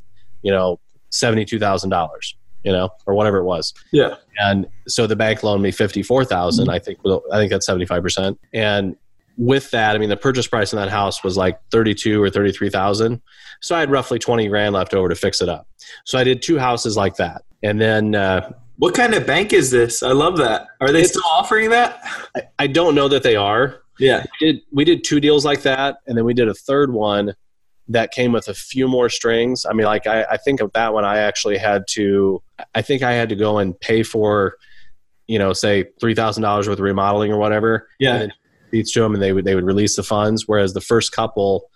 you 0.43 0.53
know 0.53 0.79
$72,000 1.11 2.35
you 2.65 2.73
know, 2.73 2.91
or 3.07 3.15
whatever 3.15 3.39
it 3.39 3.45
was. 3.45 3.75
Yeah. 3.93 4.17
And 4.39 4.67
so 4.87 5.07
the 5.07 5.17
bank 5.17 5.43
loaned 5.43 5.63
me 5.63 5.71
fifty 5.71 6.03
four 6.03 6.25
thousand. 6.25 6.69
I 6.69 6.79
think 6.79 6.99
I 7.33 7.39
think 7.39 7.51
that's 7.51 7.67
seventy 7.67 7.87
five 7.87 8.03
percent. 8.03 8.39
And 8.53 8.97
with 9.37 9.71
that, 9.71 9.95
I 9.95 9.99
mean, 9.99 10.11
the 10.11 10.17
purchase 10.17 10.47
price 10.47 10.73
in 10.73 10.79
that 10.79 10.91
house 10.91 11.25
was 11.25 11.37
like 11.37 11.61
thirty 11.71 11.95
two 11.95 12.23
or 12.23 12.31
thirty 12.31 12.53
three 12.53 12.71
thousand. 12.71 13.23
So 13.61 13.75
I 13.77 13.81
had 13.81 13.91
roughly 13.91 14.19
twenty 14.19 14.49
grand 14.49 14.75
left 14.75 14.95
over 14.95 15.09
to 15.09 15.15
fix 15.15 15.41
it 15.41 15.49
up. 15.49 15.67
So 16.05 16.19
I 16.19 16.25
did 16.25 16.43
two 16.43 16.59
houses 16.59 16.97
like 16.97 17.17
that, 17.17 17.43
and 17.63 17.81
then. 17.81 18.15
Uh, 18.15 18.53
what 18.77 18.95
kind 18.95 19.13
of 19.13 19.27
bank 19.27 19.53
is 19.53 19.71
this? 19.71 20.03
I 20.03 20.13
love 20.13 20.39
that. 20.39 20.69
Are 20.81 20.91
they 20.91 21.05
still 21.05 21.21
offering 21.31 21.69
that? 21.69 22.03
I, 22.35 22.43
I 22.61 22.67
don't 22.67 22.95
know 22.95 23.09
that 23.09 23.23
they 23.23 23.37
are. 23.37 23.83
Yeah. 23.99 24.25
We 24.41 24.53
did, 24.53 24.63
we 24.73 24.85
did 24.87 25.05
two 25.05 25.21
deals 25.21 25.45
like 25.45 25.61
that, 25.63 25.99
and 26.07 26.17
then 26.17 26.25
we 26.25 26.33
did 26.33 26.49
a 26.49 26.55
third 26.55 26.91
one 26.91 27.35
that 27.91 28.13
came 28.13 28.33
with 28.33 28.49
a 28.49 28.55
few 28.55 28.89
more 28.89 29.09
strings. 29.09 29.67
I 29.69 29.73
mean, 29.73 29.87
like 29.87 30.07
I, 30.07 30.25
I 30.31 30.37
think 30.37 30.61
of 30.61 30.73
that 30.73 30.95
one, 30.95 31.05
I 31.05 31.19
actually 31.19 31.59
had 31.59 31.85
to, 31.91 32.43
I 32.75 32.83
think 32.83 33.03
I 33.03 33.13
had 33.13 33.29
to 33.31 33.37
go 33.37 33.59
and 33.59 33.79
pay 33.79 34.03
for, 34.05 34.57
you 35.27 35.39
know, 35.39 35.53
say 35.53 35.87
three 36.01 36.15
thousand 36.15 36.43
dollars 36.43 36.69
worth 36.69 36.79
of 36.79 36.85
remodeling 36.85 37.33
or 37.33 37.39
whatever. 37.39 37.89
Yeah. 37.99 38.17
And 38.17 38.33
each 38.73 38.93
to 38.95 39.01
them, 39.01 39.15
and 39.15 39.23
they 39.23 39.33
would 39.33 39.45
they 39.45 39.55
would 39.55 39.65
release 39.65 39.97
the 39.97 40.03
funds. 40.05 40.47
Whereas 40.47 40.73
the 40.73 40.81
first 40.81 41.11
couple, 41.13 41.69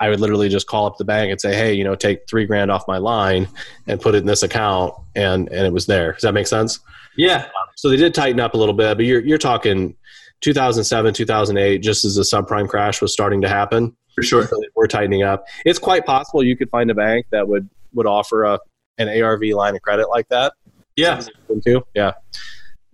I 0.00 0.10
would 0.10 0.18
literally 0.18 0.48
just 0.48 0.66
call 0.66 0.86
up 0.86 0.96
the 0.98 1.04
bank 1.04 1.30
and 1.30 1.40
say, 1.40 1.54
hey, 1.54 1.72
you 1.72 1.84
know, 1.84 1.94
take 1.94 2.28
three 2.28 2.46
grand 2.46 2.70
off 2.70 2.88
my 2.88 2.98
line 2.98 3.48
and 3.86 4.00
put 4.00 4.16
it 4.16 4.18
in 4.18 4.26
this 4.26 4.42
account, 4.42 4.94
and 5.14 5.48
and 5.48 5.66
it 5.66 5.72
was 5.72 5.86
there. 5.86 6.12
Does 6.12 6.22
that 6.22 6.34
make 6.34 6.48
sense? 6.48 6.80
Yeah. 7.16 7.46
So 7.76 7.88
they 7.88 7.96
did 7.96 8.14
tighten 8.14 8.40
up 8.40 8.54
a 8.54 8.56
little 8.56 8.74
bit, 8.74 8.96
but 8.96 9.06
you're 9.06 9.20
you're 9.20 9.38
talking 9.38 9.96
2007, 10.40 11.14
2008, 11.14 11.78
just 11.78 12.04
as 12.04 12.16
the 12.16 12.22
subprime 12.22 12.68
crash 12.68 13.00
was 13.00 13.12
starting 13.12 13.42
to 13.42 13.48
happen. 13.48 13.96
For 14.20 14.26
sure. 14.26 14.46
So 14.46 14.60
we're 14.74 14.86
tightening 14.86 15.22
up. 15.22 15.46
It's 15.64 15.78
quite 15.78 16.04
possible 16.06 16.42
you 16.42 16.56
could 16.56 16.70
find 16.70 16.90
a 16.90 16.94
bank 16.94 17.26
that 17.30 17.46
would 17.48 17.68
would 17.92 18.06
offer 18.06 18.44
a 18.44 18.58
an 18.98 19.08
ARV 19.08 19.42
line 19.54 19.74
of 19.74 19.82
credit 19.82 20.08
like 20.10 20.28
that. 20.28 20.52
Yeah. 20.96 21.20
Too. 21.64 21.82
Yeah. 21.94 22.12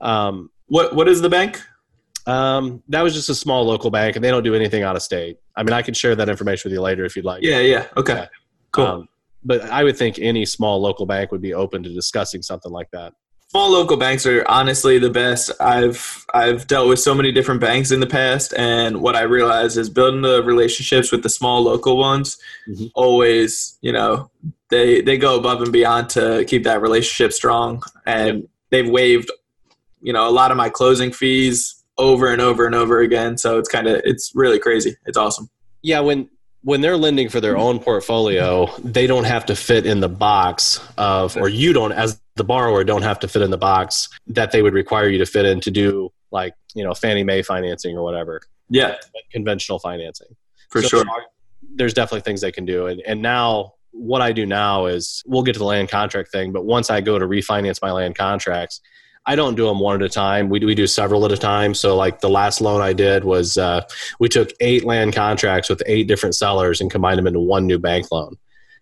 Um, 0.01 0.51
What 0.67 0.95
What 0.95 1.09
is 1.09 1.21
the 1.21 1.29
bank? 1.29 1.61
um, 2.27 2.83
that 2.89 3.03
was 3.03 3.15
just 3.15 3.29
a 3.29 3.35
small 3.37 3.65
local 3.65 3.91
bank, 3.91 4.17
and 4.17 4.25
they 4.25 4.31
don't 4.31 4.43
do 4.43 4.55
anything 4.55 4.83
out 4.83 4.97
of 4.97 5.03
state. 5.03 5.39
I 5.55 5.63
mean, 5.63 5.73
I 5.73 5.83
can 5.83 5.95
share 5.95 6.17
that 6.17 6.29
information 6.29 6.69
with 6.69 6.75
you 6.75 6.81
later 6.81 7.05
if 7.05 7.15
you'd 7.15 7.25
like. 7.25 7.43
Yeah. 7.43 7.61
Yeah. 7.61 7.87
Okay. 7.97 8.15
Yeah. 8.15 8.27
Cool. 8.73 8.85
Um, 8.87 9.09
but 9.45 9.63
I 9.63 9.85
would 9.85 9.97
think 9.97 10.19
any 10.19 10.45
small 10.45 10.81
local 10.81 11.07
bank 11.07 11.31
would 11.31 11.41
be 11.43 11.55
open 11.55 11.83
to 11.85 11.89
discussing 11.89 12.43
something 12.43 12.73
like 12.73 12.91
that. 12.91 13.13
Small 13.49 13.71
local 13.73 13.97
banks 13.97 14.27
are 14.27 14.45
honestly 14.49 14.99
the 14.99 15.11
best. 15.11 15.51
I've 15.61 16.25
I've 16.35 16.67
dealt 16.67 16.89
with 16.89 16.99
so 16.99 17.15
many 17.15 17.33
different 17.33 17.61
banks 17.61 17.91
in 17.91 18.01
the 18.01 18.07
past, 18.07 18.53
and 18.57 19.01
what 19.01 19.17
I 19.17 19.23
realize 19.23 19.77
is 19.77 19.89
building 19.89 20.23
the 20.23 20.43
relationships 20.43 21.13
with 21.13 21.23
the 21.23 21.29
small 21.29 21.63
local 21.63 21.97
ones. 21.97 22.37
Mhm. 22.69 22.91
Always, 22.95 23.79
you 23.81 23.93
know, 23.93 24.31
they 24.71 25.01
they 25.01 25.17
go 25.17 25.37
above 25.39 25.63
and 25.63 25.73
beyond 25.73 26.09
to 26.11 26.45
keep 26.47 26.65
that 26.65 26.83
relationship 26.83 27.33
strong, 27.33 27.83
and 28.05 28.49
they've 28.71 28.89
waived, 28.89 29.31
you 30.03 30.13
know, 30.13 30.29
a 30.29 30.31
lot 30.31 30.51
of 30.51 30.57
my 30.57 30.69
closing 30.69 31.13
fees 31.13 31.75
over 31.99 32.27
and 32.31 32.43
over 32.43 32.67
and 32.67 32.75
over 32.75 33.01
again. 33.01 33.39
So 33.39 33.59
it's 33.59 33.69
kind 33.69 33.87
of 33.87 34.03
it's 34.05 34.33
really 34.35 34.59
crazy. 34.59 34.97
It's 35.07 35.17
awesome. 35.17 35.49
Yeah, 35.83 36.01
when 36.01 36.29
when 36.63 36.81
they're 36.81 36.97
lending 36.97 37.29
for 37.29 37.41
their 37.41 37.57
own 37.57 37.79
portfolio, 37.79 38.67
they 38.83 39.07
don't 39.07 39.25
have 39.25 39.47
to 39.47 39.55
fit 39.55 39.87
in 39.87 40.01
the 40.01 40.09
box 40.09 40.81
of, 40.99 41.37
or 41.37 41.49
you 41.49 41.73
don't, 41.73 41.93
as 41.93 42.21
the 42.37 42.45
borrower, 42.45 42.85
don't 42.85 43.03
have 43.03 43.19
to 43.21 43.29
fit 43.29 43.43
in 43.43 43.51
the 43.51 43.59
box 43.59 44.09
that 44.29 44.53
they 44.53 44.63
would 44.63 44.75
require 44.75 45.09
you 45.09 45.19
to 45.19 45.27
fit 45.27 45.45
in 45.47 45.61
to 45.63 45.71
do, 45.71 46.11
like 46.31 46.55
you 46.75 46.85
know, 46.85 46.95
Fannie 46.95 47.25
Mae 47.25 47.43
financing 47.43 47.97
or 47.97 48.03
whatever, 48.03 48.41
Yeah, 48.69 48.97
conventional 49.33 49.79
financing. 49.79 50.29
for 50.71 50.83
So 50.83 50.89
sure. 50.89 51.05
there 51.05 51.13
are- 51.13 51.27
There's 51.75 51.95
definitely 51.95 52.21
things 52.21 52.41
they 52.41 52.53
can 52.53 52.65
do, 52.65 52.87
and 52.87 53.01
and 53.07 53.21
now 53.23 53.75
what 53.93 54.21
I 54.23 54.33
do 54.33 54.45
now 54.47 54.87
is 54.87 55.23
we'll 55.27 55.43
get 55.43 55.55
to 55.55 55.59
the 55.59 55.65
land 55.65 55.89
contract 55.89 56.31
thing, 56.31 56.53
but 56.53 56.65
once 56.67 56.91
I 56.91 57.01
go 57.01 57.19
to 57.19 57.27
refinance 57.27 57.81
my 57.83 57.91
land 57.93 58.15
contracts. 58.17 58.81
I 59.29 59.35
don't 59.35 59.57
do 59.57 59.67
them 59.67 59.81
one 59.81 59.97
at 59.97 60.03
a 60.03 60.09
time. 60.09 60.49
We 60.51 60.61
do, 60.61 60.67
we 60.69 60.77
do 60.77 60.87
several 60.87 61.25
at 61.25 61.33
a 61.33 61.37
time. 61.37 61.75
So, 61.75 61.97
like 61.97 62.21
the 62.21 62.29
last 62.29 62.61
loan 62.61 62.81
I 62.81 62.93
did 62.93 63.25
was 63.25 63.59
uh, 63.59 63.81
we 64.21 64.29
took 64.29 64.51
eight 64.61 64.85
land 64.85 65.15
contracts 65.17 65.69
with 65.69 65.83
eight 65.87 66.07
different 66.07 66.37
sellers 66.37 66.81
and 66.81 66.89
combined 66.93 67.19
them 67.19 67.27
into 67.27 67.41
one 67.41 67.67
new 67.67 67.77
bank 67.81 68.13
loan. 68.13 68.37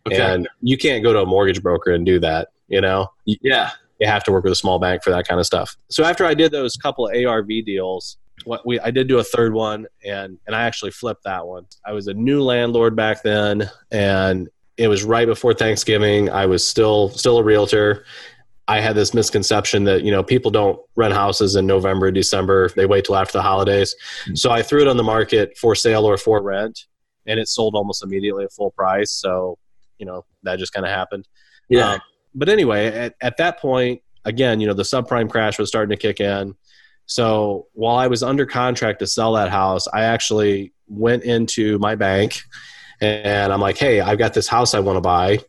Okay. 0.06 0.20
And 0.20 0.46
you 0.60 0.76
can't 0.76 1.02
go 1.02 1.14
to 1.14 1.20
a 1.22 1.24
mortgage 1.26 1.62
broker 1.62 1.92
and 1.92 2.04
do 2.04 2.18
that. 2.20 2.48
You 2.68 2.80
know, 2.80 3.08
yeah. 3.26 3.70
you 4.00 4.06
have 4.06 4.24
to 4.24 4.32
work 4.32 4.44
with 4.44 4.52
a 4.52 4.56
small 4.56 4.78
bank 4.78 5.02
for 5.02 5.10
that 5.10 5.28
kind 5.28 5.38
of 5.38 5.46
stuff. 5.46 5.76
So 5.90 6.04
after 6.04 6.24
I 6.24 6.34
did 6.34 6.52
those 6.52 6.76
couple 6.76 7.06
of 7.08 7.14
ARV 7.14 7.48
deals, 7.64 8.16
what 8.44 8.66
we 8.66 8.80
I 8.80 8.90
did 8.90 9.08
do 9.08 9.18
a 9.18 9.24
third 9.24 9.54
one, 9.54 9.86
and 10.04 10.38
and 10.46 10.56
I 10.56 10.62
actually 10.62 10.90
flipped 10.90 11.24
that 11.24 11.46
one. 11.46 11.66
I 11.86 11.92
was 11.92 12.06
a 12.08 12.14
new 12.14 12.42
landlord 12.42 12.96
back 12.96 13.22
then, 13.22 13.70
and 13.90 14.48
it 14.76 14.88
was 14.88 15.04
right 15.04 15.26
before 15.26 15.54
Thanksgiving. 15.54 16.30
I 16.30 16.46
was 16.46 16.66
still 16.66 17.10
still 17.10 17.38
a 17.38 17.42
realtor. 17.42 18.04
I 18.66 18.80
had 18.80 18.96
this 18.96 19.12
misconception 19.12 19.84
that 19.84 20.02
you 20.02 20.10
know 20.10 20.22
people 20.22 20.50
don't 20.50 20.78
rent 20.96 21.14
houses 21.14 21.54
in 21.56 21.66
November, 21.66 22.10
December. 22.10 22.70
They 22.70 22.86
wait 22.86 23.04
till 23.04 23.16
after 23.16 23.38
the 23.38 23.42
holidays. 23.42 23.94
So 24.34 24.50
I 24.50 24.62
threw 24.62 24.80
it 24.80 24.88
on 24.88 24.96
the 24.96 25.02
market 25.02 25.56
for 25.56 25.74
sale 25.74 26.04
or 26.04 26.16
for 26.16 26.42
rent, 26.42 26.86
and 27.26 27.38
it 27.38 27.48
sold 27.48 27.74
almost 27.74 28.02
immediately 28.02 28.44
at 28.44 28.52
full 28.52 28.72
price. 28.72 29.12
So 29.12 29.58
you 29.98 30.06
know 30.06 30.24
that 30.42 30.58
just 30.58 30.72
kind 30.72 30.86
of 30.86 30.92
happened. 30.92 31.28
Yeah. 31.68 31.94
Um, 31.94 32.00
but 32.34 32.48
anyway, 32.48 32.86
at, 32.86 33.14
at 33.20 33.36
that 33.36 33.58
point, 33.58 34.02
again, 34.24 34.60
you 34.60 34.66
know, 34.66 34.74
the 34.74 34.82
subprime 34.82 35.30
crash 35.30 35.58
was 35.58 35.68
starting 35.68 35.96
to 35.96 36.00
kick 36.00 36.20
in. 36.20 36.54
So 37.06 37.66
while 37.72 37.96
I 37.96 38.06
was 38.06 38.22
under 38.22 38.46
contract 38.46 39.00
to 39.00 39.06
sell 39.06 39.34
that 39.34 39.50
house, 39.50 39.86
I 39.92 40.04
actually 40.04 40.72
went 40.88 41.24
into 41.24 41.78
my 41.78 41.94
bank 41.94 42.40
and 43.00 43.52
I'm 43.52 43.60
like, 43.60 43.76
hey, 43.76 44.00
I've 44.00 44.18
got 44.18 44.34
this 44.34 44.48
house 44.48 44.74
I 44.74 44.80
want 44.80 44.96
to 44.96 45.02
buy. 45.02 45.40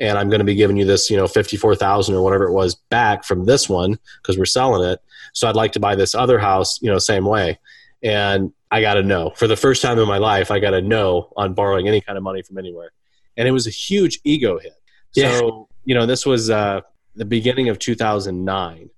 And 0.00 0.16
I'm 0.16 0.28
going 0.28 0.38
to 0.38 0.44
be 0.44 0.54
giving 0.54 0.76
you 0.76 0.84
this, 0.84 1.10
you 1.10 1.16
know, 1.16 1.26
fifty-four 1.26 1.74
thousand 1.74 2.14
or 2.14 2.22
whatever 2.22 2.44
it 2.44 2.52
was 2.52 2.76
back 2.76 3.24
from 3.24 3.46
this 3.46 3.68
one 3.68 3.98
because 4.22 4.38
we're 4.38 4.44
selling 4.44 4.88
it. 4.88 5.00
So 5.34 5.48
I'd 5.48 5.56
like 5.56 5.72
to 5.72 5.80
buy 5.80 5.96
this 5.96 6.14
other 6.14 6.38
house, 6.38 6.80
you 6.80 6.88
know, 6.88 6.98
same 6.98 7.24
way. 7.24 7.58
And 8.02 8.52
I 8.70 8.80
got 8.80 8.96
a 8.96 9.02
no 9.02 9.30
for 9.30 9.48
the 9.48 9.56
first 9.56 9.82
time 9.82 9.98
in 9.98 10.06
my 10.06 10.18
life. 10.18 10.52
I 10.52 10.60
got 10.60 10.72
a 10.72 10.80
no 10.80 11.32
on 11.36 11.54
borrowing 11.54 11.88
any 11.88 12.00
kind 12.00 12.16
of 12.16 12.22
money 12.22 12.42
from 12.42 12.58
anywhere, 12.58 12.92
and 13.36 13.48
it 13.48 13.50
was 13.50 13.66
a 13.66 13.70
huge 13.70 14.20
ego 14.22 14.58
hit. 14.58 14.74
Yeah. 15.14 15.36
So 15.36 15.67
you 15.88 15.94
know, 15.94 16.04
this 16.04 16.26
was 16.26 16.50
uh, 16.50 16.82
the 17.16 17.24
beginning 17.24 17.70
of 17.70 17.78
2009, 17.78 18.90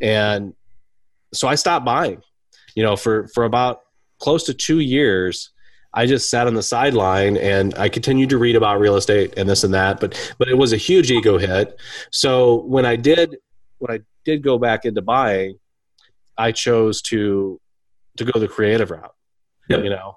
and 0.00 0.54
so 1.34 1.46
I 1.46 1.56
stopped 1.56 1.84
buying. 1.84 2.22
You 2.74 2.82
know, 2.82 2.96
for 2.96 3.28
for 3.28 3.44
about 3.44 3.82
close 4.18 4.44
to 4.44 4.54
two 4.54 4.80
years, 4.80 5.50
I 5.92 6.06
just 6.06 6.30
sat 6.30 6.46
on 6.46 6.54
the 6.54 6.62
sideline 6.62 7.36
and 7.36 7.74
I 7.74 7.90
continued 7.90 8.30
to 8.30 8.38
read 8.38 8.56
about 8.56 8.80
real 8.80 8.96
estate 8.96 9.34
and 9.36 9.46
this 9.46 9.62
and 9.62 9.74
that. 9.74 10.00
But 10.00 10.34
but 10.38 10.48
it 10.48 10.56
was 10.56 10.72
a 10.72 10.78
huge 10.78 11.10
ego 11.10 11.36
hit. 11.36 11.78
So 12.10 12.62
when 12.62 12.86
I 12.86 12.96
did 12.96 13.36
when 13.76 13.90
I 13.90 14.00
did 14.24 14.42
go 14.42 14.56
back 14.56 14.86
into 14.86 15.02
buying, 15.02 15.58
I 16.38 16.52
chose 16.52 17.02
to 17.02 17.60
to 18.16 18.24
go 18.24 18.40
the 18.40 18.48
creative 18.48 18.90
route. 18.90 19.14
Yep. 19.68 19.84
You 19.84 19.90
know, 19.90 20.16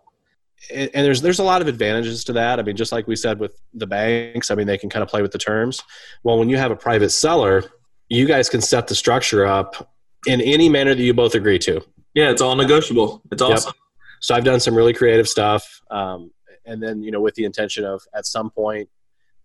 and, 0.73 0.89
and 0.93 1.05
there's 1.05 1.21
there's 1.21 1.39
a 1.39 1.43
lot 1.43 1.61
of 1.61 1.67
advantages 1.67 2.23
to 2.25 2.33
that. 2.33 2.59
I 2.59 2.63
mean, 2.63 2.75
just 2.75 2.91
like 2.91 3.07
we 3.07 3.15
said 3.15 3.39
with 3.39 3.59
the 3.73 3.87
banks, 3.87 4.51
I 4.51 4.55
mean 4.55 4.67
they 4.67 4.77
can 4.77 4.89
kind 4.89 5.03
of 5.03 5.09
play 5.09 5.21
with 5.21 5.31
the 5.31 5.37
terms. 5.37 5.83
Well, 6.23 6.37
when 6.37 6.49
you 6.49 6.57
have 6.57 6.71
a 6.71 6.75
private 6.75 7.09
seller, 7.09 7.63
you 8.09 8.25
guys 8.25 8.49
can 8.49 8.61
set 8.61 8.87
the 8.87 8.95
structure 8.95 9.45
up 9.45 9.91
in 10.27 10.41
any 10.41 10.69
manner 10.69 10.95
that 10.95 11.03
you 11.03 11.13
both 11.13 11.35
agree 11.35 11.59
to. 11.59 11.81
Yeah. 12.13 12.29
It's 12.31 12.41
all 12.41 12.55
negotiable. 12.55 13.21
It's 13.31 13.41
Yep. 13.41 13.51
awesome. 13.51 13.73
So 14.21 14.33
I've 14.33 14.43
done 14.45 14.59
some 14.59 14.73
really 14.73 14.93
creative 14.93 15.27
stuff, 15.27 15.81
um, 15.91 16.31
and 16.65 16.81
then 16.81 17.03
you 17.03 17.11
know 17.11 17.21
with 17.21 17.35
the 17.35 17.43
intention 17.45 17.83
of 17.85 18.01
at 18.15 18.25
some 18.25 18.49
point, 18.49 18.89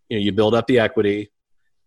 you 0.09 0.17
know, 0.19 0.23
you 0.25 0.33
build 0.33 0.55
up 0.55 0.67
the 0.69 0.79
equity, 0.79 1.31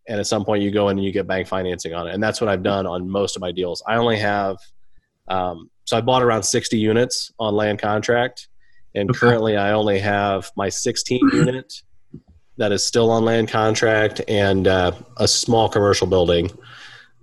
and 0.08 0.20
at 0.20 0.28
some 0.28 0.46
point 0.46 0.62
you 0.62 0.70
go 0.70 0.90
in 0.90 0.98
and 0.98 1.06
you 1.06 1.12
get 1.12 1.26
bank 1.26 1.48
financing 1.48 1.94
on 1.94 2.08
it, 2.08 2.14
and 2.14 2.22
that's 2.22 2.40
what 2.42 2.50
I've 2.50 2.62
done 2.62 2.86
on 2.86 3.10
most 3.10 3.36
of 3.36 3.42
my 3.42 3.52
deals. 3.52 3.82
I 3.88 3.96
only 3.96 4.18
have, 4.20 4.58
um, 5.30 5.72
so 5.86 5.98
I 5.98 6.02
bought 6.02 6.22
around 6.22 6.44
60 6.44 6.78
units 6.78 7.32
on 7.40 7.56
land 7.56 7.80
contract, 7.80 8.48
and 8.96 9.10
Okay. 9.10 9.20
currently 9.20 9.58
I 9.58 9.72
only 9.74 10.00
have 10.00 10.52
my 10.56 10.70
16 10.70 11.30
unit 11.34 11.74
that 12.58 12.72
is 12.72 12.86
still 12.86 13.10
on 13.10 13.26
land 13.26 13.50
contract 13.50 14.22
and 14.28 14.68
uh, 14.68 14.92
a 15.18 15.28
small 15.28 15.68
commercial 15.70 16.08
building 16.08 16.52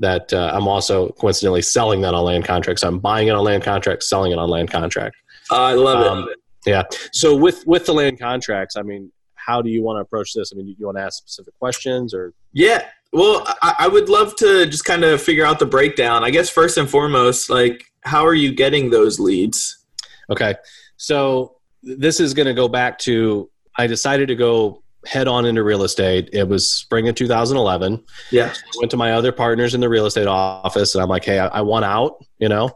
that 0.00 0.32
uh, 0.32 0.50
I'm 0.54 0.66
also 0.66 1.10
coincidentally 1.10 1.62
selling 1.62 2.00
that 2.00 2.14
on 2.14 2.24
land 2.24 2.44
contract. 2.44 2.80
So 2.80 2.88
I'm 2.88 2.98
buying 2.98 3.28
it 3.28 3.32
on 3.32 3.44
land 3.44 3.62
contract, 3.62 4.02
selling 4.02 4.32
it 4.32 4.38
on 4.38 4.48
land 4.48 4.70
contract. 4.70 5.14
I 5.50 5.74
love 5.74 6.00
it. 6.00 6.08
Um, 6.08 6.28
Yeah. 6.66 6.82
So 7.12 7.36
with 7.36 7.64
with 7.66 7.86
the 7.86 7.94
land 7.94 8.18
contracts, 8.18 8.76
I 8.76 8.82
mean, 8.82 9.12
how 9.36 9.62
do 9.62 9.70
you 9.70 9.82
want 9.82 9.96
to 9.98 10.00
approach 10.00 10.32
this? 10.34 10.52
I 10.52 10.56
mean, 10.56 10.66
do 10.66 10.74
you 10.78 10.86
want 10.86 10.98
to 10.98 11.02
ask 11.02 11.18
specific 11.18 11.56
questions 11.58 12.12
or? 12.14 12.32
Yeah. 12.52 12.84
Well, 13.12 13.44
I, 13.62 13.74
I 13.80 13.88
would 13.88 14.08
love 14.08 14.36
to 14.36 14.66
just 14.66 14.84
kind 14.84 15.02
of 15.04 15.20
figure 15.20 15.44
out 15.44 15.58
the 15.58 15.66
breakdown. 15.66 16.22
I 16.24 16.30
guess 16.30 16.48
first 16.48 16.76
and 16.78 16.88
foremost, 16.88 17.50
like, 17.50 17.84
how 18.02 18.24
are 18.26 18.34
you 18.34 18.52
getting 18.52 18.90
those 18.90 19.18
leads? 19.20 19.84
Okay. 20.30 20.54
So 20.96 21.56
this 21.82 22.20
is 22.20 22.34
going 22.34 22.46
to 22.46 22.54
go 22.54 22.68
back 22.68 22.98
to 23.00 23.50
I 23.76 23.86
decided 23.86 24.28
to 24.28 24.36
go 24.36 24.82
head 25.06 25.28
on 25.28 25.46
into 25.46 25.62
real 25.62 25.82
estate. 25.82 26.28
It 26.32 26.48
was 26.48 26.70
spring 26.70 27.08
of 27.08 27.14
2011. 27.14 28.04
Yeah. 28.30 28.52
I 28.52 28.78
went 28.78 28.90
to 28.90 28.96
my 28.96 29.12
other 29.12 29.32
partners 29.32 29.74
in 29.74 29.80
the 29.80 29.88
real 29.88 30.06
estate 30.06 30.26
office 30.26 30.94
and 30.94 31.02
I'm 31.02 31.08
like, 31.08 31.24
hey, 31.24 31.38
I, 31.38 31.46
I 31.46 31.60
want 31.62 31.84
out, 31.84 32.24
you 32.38 32.48
know? 32.48 32.70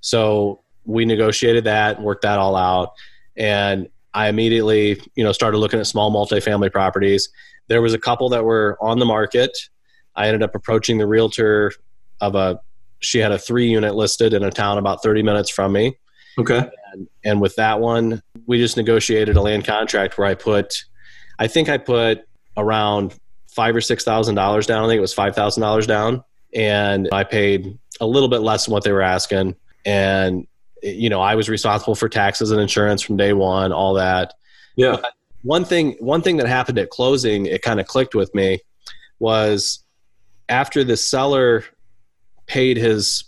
So 0.00 0.60
we 0.84 1.04
negotiated 1.04 1.64
that, 1.64 2.00
worked 2.02 2.22
that 2.22 2.38
all 2.38 2.56
out. 2.56 2.92
And 3.36 3.88
I 4.14 4.28
immediately, 4.28 5.00
you 5.14 5.24
know, 5.24 5.32
started 5.32 5.58
looking 5.58 5.80
at 5.80 5.86
small 5.86 6.12
multifamily 6.12 6.70
properties. 6.70 7.30
There 7.68 7.80
was 7.80 7.94
a 7.94 7.98
couple 7.98 8.28
that 8.30 8.44
were 8.44 8.76
on 8.80 8.98
the 8.98 9.06
market. 9.06 9.56
I 10.14 10.26
ended 10.26 10.42
up 10.42 10.54
approaching 10.54 10.98
the 10.98 11.06
realtor 11.06 11.72
of 12.20 12.34
a, 12.34 12.60
she 13.00 13.18
had 13.18 13.32
a 13.32 13.38
three 13.38 13.68
unit 13.68 13.94
listed 13.94 14.34
in 14.34 14.44
a 14.44 14.50
town 14.50 14.76
about 14.76 15.02
30 15.02 15.22
minutes 15.22 15.50
from 15.50 15.72
me. 15.72 15.96
Okay. 16.38 16.68
And, 16.92 17.08
and 17.24 17.40
with 17.40 17.56
that 17.56 17.80
one, 17.80 18.22
we 18.46 18.58
just 18.58 18.76
negotiated 18.76 19.36
a 19.36 19.42
land 19.42 19.64
contract 19.64 20.18
where 20.18 20.26
I 20.26 20.34
put, 20.34 20.84
I 21.38 21.46
think 21.46 21.68
I 21.68 21.78
put 21.78 22.20
around 22.56 23.18
five 23.48 23.76
or 23.76 23.80
six 23.80 24.04
thousand 24.04 24.34
dollars 24.34 24.66
down. 24.66 24.84
I 24.84 24.88
think 24.88 24.98
it 24.98 25.02
was 25.02 25.14
five 25.14 25.34
thousand 25.34 25.60
dollars 25.60 25.86
down, 25.86 26.24
and 26.54 27.08
I 27.12 27.24
paid 27.24 27.78
a 28.00 28.06
little 28.06 28.28
bit 28.28 28.38
less 28.38 28.66
than 28.66 28.72
what 28.72 28.84
they 28.84 28.92
were 28.92 29.02
asking. 29.02 29.56
And 29.84 30.46
you 30.82 31.08
know, 31.08 31.20
I 31.20 31.34
was 31.34 31.48
responsible 31.48 31.94
for 31.94 32.08
taxes 32.08 32.50
and 32.50 32.60
insurance 32.60 33.02
from 33.02 33.16
day 33.16 33.32
one, 33.32 33.72
all 33.72 33.94
that. 33.94 34.34
Yeah. 34.76 34.96
one 35.42 35.64
thing 35.64 35.96
one 36.00 36.22
thing 36.22 36.38
that 36.38 36.48
happened 36.48 36.78
at 36.78 36.90
closing, 36.90 37.46
it 37.46 37.62
kind 37.62 37.78
of 37.80 37.86
clicked 37.86 38.14
with 38.14 38.34
me, 38.34 38.60
was 39.18 39.84
after 40.48 40.82
the 40.82 40.96
seller 40.96 41.64
paid 42.46 42.76
his 42.76 43.24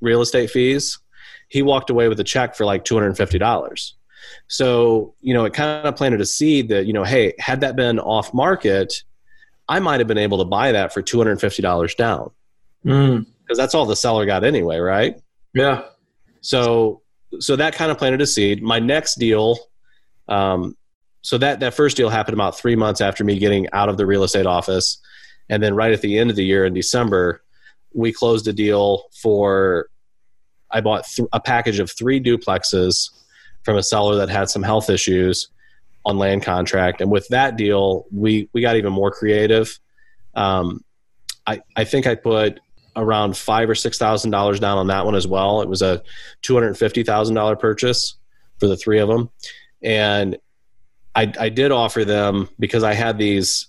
real 0.00 0.20
estate 0.20 0.50
fees, 0.50 0.98
he 1.48 1.62
walked 1.62 1.90
away 1.90 2.08
with 2.08 2.20
a 2.20 2.24
check 2.24 2.54
for 2.54 2.64
like 2.64 2.84
two 2.84 2.94
hundred 2.94 3.08
and 3.08 3.16
fifty 3.16 3.38
dollars. 3.38 3.94
So 4.48 5.14
you 5.20 5.34
know, 5.34 5.44
it 5.44 5.52
kind 5.52 5.86
of 5.86 5.96
planted 5.96 6.20
a 6.20 6.26
seed 6.26 6.68
that 6.68 6.86
you 6.86 6.92
know, 6.92 7.04
hey, 7.04 7.34
had 7.38 7.60
that 7.60 7.76
been 7.76 7.98
off 7.98 8.32
market, 8.32 9.02
I 9.68 9.80
might 9.80 10.00
have 10.00 10.08
been 10.08 10.18
able 10.18 10.38
to 10.38 10.44
buy 10.44 10.72
that 10.72 10.92
for 10.92 11.02
two 11.02 11.18
hundred 11.18 11.32
and 11.32 11.40
fifty 11.40 11.62
dollars 11.62 11.94
down 11.94 12.30
Mm. 12.86 13.26
because 13.42 13.58
that's 13.58 13.74
all 13.74 13.86
the 13.86 13.96
seller 13.96 14.24
got 14.24 14.44
anyway, 14.44 14.78
right? 14.78 15.16
Yeah. 15.52 15.82
So 16.40 17.02
so 17.40 17.56
that 17.56 17.74
kind 17.74 17.90
of 17.90 17.98
planted 17.98 18.20
a 18.20 18.26
seed. 18.26 18.62
My 18.62 18.78
next 18.78 19.16
deal, 19.16 19.58
um, 20.28 20.76
so 21.22 21.36
that 21.38 21.60
that 21.60 21.74
first 21.74 21.96
deal 21.96 22.08
happened 22.08 22.34
about 22.34 22.56
three 22.58 22.76
months 22.76 23.00
after 23.00 23.24
me 23.24 23.38
getting 23.38 23.66
out 23.72 23.88
of 23.88 23.96
the 23.96 24.06
real 24.06 24.22
estate 24.22 24.46
office, 24.46 24.98
and 25.48 25.62
then 25.62 25.74
right 25.74 25.92
at 25.92 26.00
the 26.00 26.18
end 26.18 26.30
of 26.30 26.36
the 26.36 26.44
year 26.44 26.64
in 26.64 26.72
December, 26.72 27.42
we 27.92 28.12
closed 28.12 28.46
a 28.48 28.52
deal 28.52 29.04
for. 29.20 29.88
I 30.70 30.82
bought 30.82 31.06
th- 31.06 31.26
a 31.32 31.40
package 31.40 31.78
of 31.78 31.90
three 31.90 32.20
duplexes 32.20 33.08
from 33.62 33.76
a 33.76 33.82
seller 33.82 34.16
that 34.16 34.28
had 34.28 34.48
some 34.48 34.62
health 34.62 34.90
issues 34.90 35.48
on 36.04 36.18
land 36.18 36.42
contract, 36.42 37.00
and 37.00 37.10
with 37.10 37.28
that 37.28 37.56
deal, 37.56 38.06
we 38.12 38.48
we 38.52 38.60
got 38.60 38.76
even 38.76 38.92
more 38.92 39.10
creative. 39.10 39.78
Um, 40.34 40.84
I 41.46 41.60
I 41.76 41.84
think 41.84 42.06
I 42.06 42.14
put 42.14 42.60
around 42.96 43.36
five 43.36 43.68
or 43.68 43.74
six 43.74 43.98
thousand 43.98 44.30
dollars 44.30 44.60
down 44.60 44.78
on 44.78 44.86
that 44.88 45.04
one 45.04 45.14
as 45.14 45.26
well. 45.26 45.60
It 45.60 45.68
was 45.68 45.82
a 45.82 46.02
two 46.42 46.54
hundred 46.54 46.76
fifty 46.78 47.02
thousand 47.02 47.34
dollar 47.34 47.56
purchase 47.56 48.16
for 48.58 48.66
the 48.66 48.76
three 48.76 48.98
of 48.98 49.08
them, 49.08 49.30
and 49.82 50.36
I, 51.14 51.32
I 51.38 51.48
did 51.48 51.72
offer 51.72 52.04
them 52.04 52.48
because 52.60 52.84
I 52.84 52.94
had 52.94 53.18
these 53.18 53.66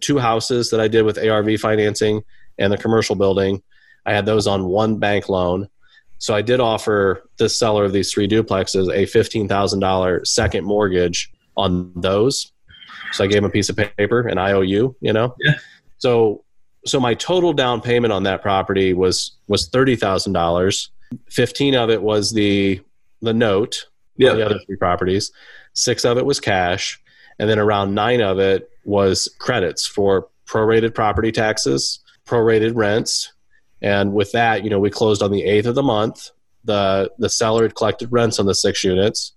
two 0.00 0.18
houses 0.18 0.70
that 0.70 0.80
I 0.80 0.88
did 0.88 1.02
with 1.02 1.18
ARV 1.18 1.60
financing 1.60 2.22
and 2.58 2.72
the 2.72 2.78
commercial 2.78 3.14
building. 3.14 3.62
I 4.06 4.14
had 4.14 4.24
those 4.24 4.46
on 4.46 4.64
one 4.64 4.98
bank 4.98 5.28
loan, 5.28 5.68
so 6.18 6.34
I 6.34 6.42
did 6.42 6.60
offer 6.60 7.28
this 7.38 7.56
seller 7.56 7.84
of 7.84 7.92
these 7.92 8.12
three 8.12 8.28
duplexes 8.28 8.92
a 8.92 9.06
fifteen 9.06 9.48
thousand 9.48 9.80
dollar 9.80 10.24
second 10.24 10.64
mortgage 10.64 11.30
on 11.56 11.92
those. 11.94 12.52
So 13.12 13.24
I 13.24 13.26
gave 13.26 13.38
him 13.38 13.44
a 13.44 13.50
piece 13.50 13.68
of 13.68 13.76
paper, 13.76 14.26
an 14.26 14.38
IOU, 14.38 14.96
you 15.00 15.12
know. 15.12 15.34
Yeah. 15.40 15.54
So 15.98 16.44
so 16.84 17.00
my 17.00 17.14
total 17.14 17.52
down 17.52 17.80
payment 17.80 18.12
on 18.12 18.24
that 18.24 18.42
property 18.42 18.94
was 18.94 19.36
was 19.46 19.68
thirty 19.68 19.96
thousand 19.96 20.32
dollars. 20.32 20.90
Fifteen 21.30 21.74
of 21.74 21.88
it 21.88 22.02
was 22.02 22.32
the 22.32 22.80
the 23.22 23.32
note. 23.32 23.86
Yeah. 24.16 24.34
The 24.34 24.44
other 24.44 24.58
three 24.66 24.76
properties. 24.76 25.30
Six 25.74 26.04
of 26.04 26.18
it 26.18 26.26
was 26.26 26.40
cash, 26.40 27.00
and 27.38 27.48
then 27.48 27.60
around 27.60 27.94
nine 27.94 28.20
of 28.20 28.40
it 28.40 28.68
was 28.84 29.28
credits 29.38 29.86
for 29.86 30.28
prorated 30.46 30.94
property 30.94 31.30
taxes, 31.30 32.00
prorated 32.26 32.72
rents, 32.74 33.32
and 33.82 34.12
with 34.12 34.32
that, 34.32 34.64
you 34.64 34.70
know, 34.70 34.78
we 34.80 34.90
closed 34.90 35.22
on 35.22 35.30
the 35.30 35.42
eighth 35.44 35.66
of 35.66 35.74
the 35.74 35.82
month. 35.82 36.30
the 36.64 37.10
The 37.18 37.28
seller 37.30 37.62
had 37.62 37.74
collected 37.74 38.08
rents 38.12 38.38
on 38.38 38.46
the 38.46 38.54
six 38.54 38.82
units, 38.84 39.32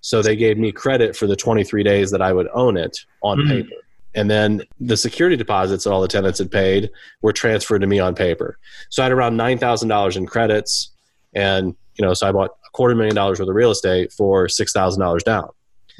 so 0.00 0.20
they 0.22 0.36
gave 0.36 0.58
me 0.58 0.72
credit 0.72 1.16
for 1.16 1.26
the 1.26 1.36
twenty 1.36 1.64
three 1.64 1.82
days 1.82 2.10
that 2.10 2.20
I 2.20 2.32
would 2.32 2.48
own 2.52 2.76
it 2.76 2.98
on 3.22 3.38
Mhm. 3.38 3.48
paper 3.48 3.76
and 4.16 4.30
then 4.30 4.62
the 4.80 4.96
security 4.96 5.34
deposits 5.36 5.82
that 5.84 5.90
all 5.90 6.00
the 6.00 6.06
tenants 6.08 6.38
had 6.38 6.48
paid 6.50 6.88
were 7.22 7.32
transferred 7.32 7.80
to 7.80 7.86
me 7.88 7.98
on 7.98 8.14
paper. 8.14 8.58
So 8.90 9.02
I 9.02 9.06
had 9.06 9.12
around 9.12 9.36
nine 9.36 9.58
thousand 9.58 9.88
dollars 9.88 10.16
in 10.16 10.26
credits, 10.26 10.90
and 11.34 11.74
you 11.96 12.04
know, 12.04 12.12
so 12.14 12.28
I 12.28 12.32
bought 12.32 12.50
a 12.66 12.70
quarter 12.72 12.94
million 12.94 13.14
dollars 13.14 13.38
worth 13.40 13.48
of 13.48 13.54
real 13.54 13.70
estate 13.70 14.12
for 14.12 14.48
six 14.48 14.72
thousand 14.72 15.00
dollars 15.00 15.22
down. 15.22 15.48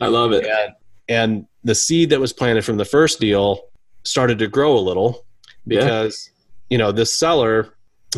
I 0.01 0.09
love 0.09 0.33
it. 0.33 0.45
And 0.45 0.73
and 1.09 1.47
the 1.65 1.75
seed 1.75 2.11
that 2.11 2.21
was 2.21 2.33
planted 2.33 2.65
from 2.65 2.77
the 2.77 2.85
first 2.85 3.21
deal 3.21 3.63
started 4.05 4.39
to 4.41 4.49
grow 4.49 4.77
a 4.77 4.81
little 4.81 5.25
Yeah. 5.67 5.81
because 5.81 6.31
you 6.69 6.79
know 6.79 6.93
this 6.93 7.13
seller 7.13 7.71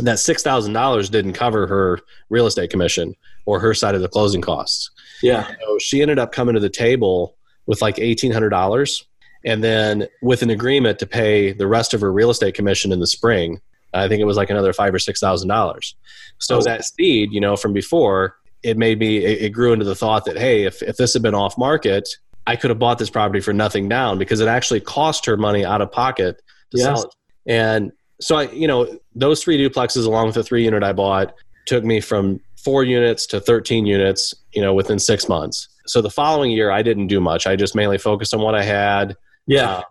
that 0.05 0.19
six 0.19 0.43
thousand 0.43 0.73
dollars 0.73 1.09
didn't 1.11 1.33
cover 1.33 1.67
her 1.67 2.01
real 2.31 2.47
estate 2.47 2.71
commission 2.71 3.15
or 3.47 3.61
her 3.61 3.75
side 3.75 3.95
of 3.95 4.01
the 4.03 4.09
closing 4.09 4.41
costs. 4.43 4.91
Yeah. 5.23 5.47
So 5.67 5.79
she 5.79 6.03
ended 6.03 6.19
up 6.19 6.33
coming 6.33 6.55
to 6.55 6.61
the 6.61 6.69
table 6.71 7.37
with 7.67 7.81
like 7.83 7.99
eighteen 7.99 8.33
hundred 8.33 8.51
dollars, 8.51 9.05
and 9.45 9.63
then 9.65 10.07
with 10.23 10.43
an 10.43 10.51
agreement 10.51 10.99
to 11.01 11.07
pay 11.07 11.53
the 11.53 11.67
rest 11.67 11.95
of 11.95 12.01
her 12.01 12.13
real 12.13 12.31
estate 12.31 12.55
commission 12.55 12.93
in 12.93 13.01
the 13.01 13.07
spring. 13.07 13.61
I 13.95 14.09
think 14.09 14.21
it 14.21 14.25
was 14.25 14.37
like 14.37 14.51
another 14.51 14.73
five 14.73 14.93
or 14.95 14.99
six 14.99 15.21
thousand 15.21 15.49
dollars. 15.49 15.95
So 16.39 16.59
Oh. 16.59 16.63
that 16.63 16.85
seed, 16.85 17.33
you 17.33 17.41
know, 17.41 17.57
from 17.57 17.73
before, 17.73 18.37
it 18.63 18.77
made 18.77 18.99
me. 18.99 19.19
It, 19.25 19.43
it 19.43 19.49
grew 19.51 19.73
into 19.73 19.85
the 19.87 19.95
thought 19.95 20.25
that 20.27 20.37
hey, 20.37 20.65
if 20.65 20.83
if 20.83 20.97
this 20.97 21.13
had 21.15 21.23
been 21.23 21.35
off 21.35 21.57
market, 21.57 22.09
I 22.47 22.57
could 22.57 22.71
have 22.71 22.79
bought 22.79 22.99
this 22.99 23.09
property 23.11 23.41
for 23.41 23.53
nothing 23.55 23.89
down 23.89 24.19
because 24.19 24.41
it 24.41 24.49
actually 24.49 24.81
cost 24.81 25.25
her 25.27 25.37
money 25.37 25.65
out 25.65 25.81
of 25.81 25.91
pocket 25.91 26.43
to 26.73 26.79
Yes. 26.79 26.85
sell 26.85 27.03
it. 27.05 27.15
And 27.47 27.93
so 28.21 28.37
I, 28.37 28.51
you 28.51 28.67
know, 28.67 28.99
those 29.15 29.43
three 29.43 29.59
duplexes 29.59 30.07
along 30.07 30.27
with 30.27 30.35
the 30.35 30.43
three 30.43 30.65
unit 30.65 30.83
I 30.83 30.93
bought 30.93 31.35
took 31.67 31.85
me 31.85 32.01
from 32.01 32.41
four 32.57 32.85
units 32.85 33.27
to 33.27 33.41
13 33.41 33.87
units, 33.87 34.35
you 34.53 34.63
know, 34.63 34.75
within 34.75 34.99
six 34.99 35.29
months. 35.29 35.69
So 35.87 36.03
the 36.03 36.11
following 36.11 36.51
year, 36.51 36.71
I 36.71 36.83
didn't 36.83 37.07
do 37.07 37.21
much. 37.21 37.47
I 37.47 37.57
just 37.57 37.75
mainly 37.75 37.99
focused 37.99 38.35
on 38.35 38.41
what 38.41 38.55
I 38.55 38.63
had. 38.63 39.17
Yeah. 39.47 39.77
Um, 39.77 39.85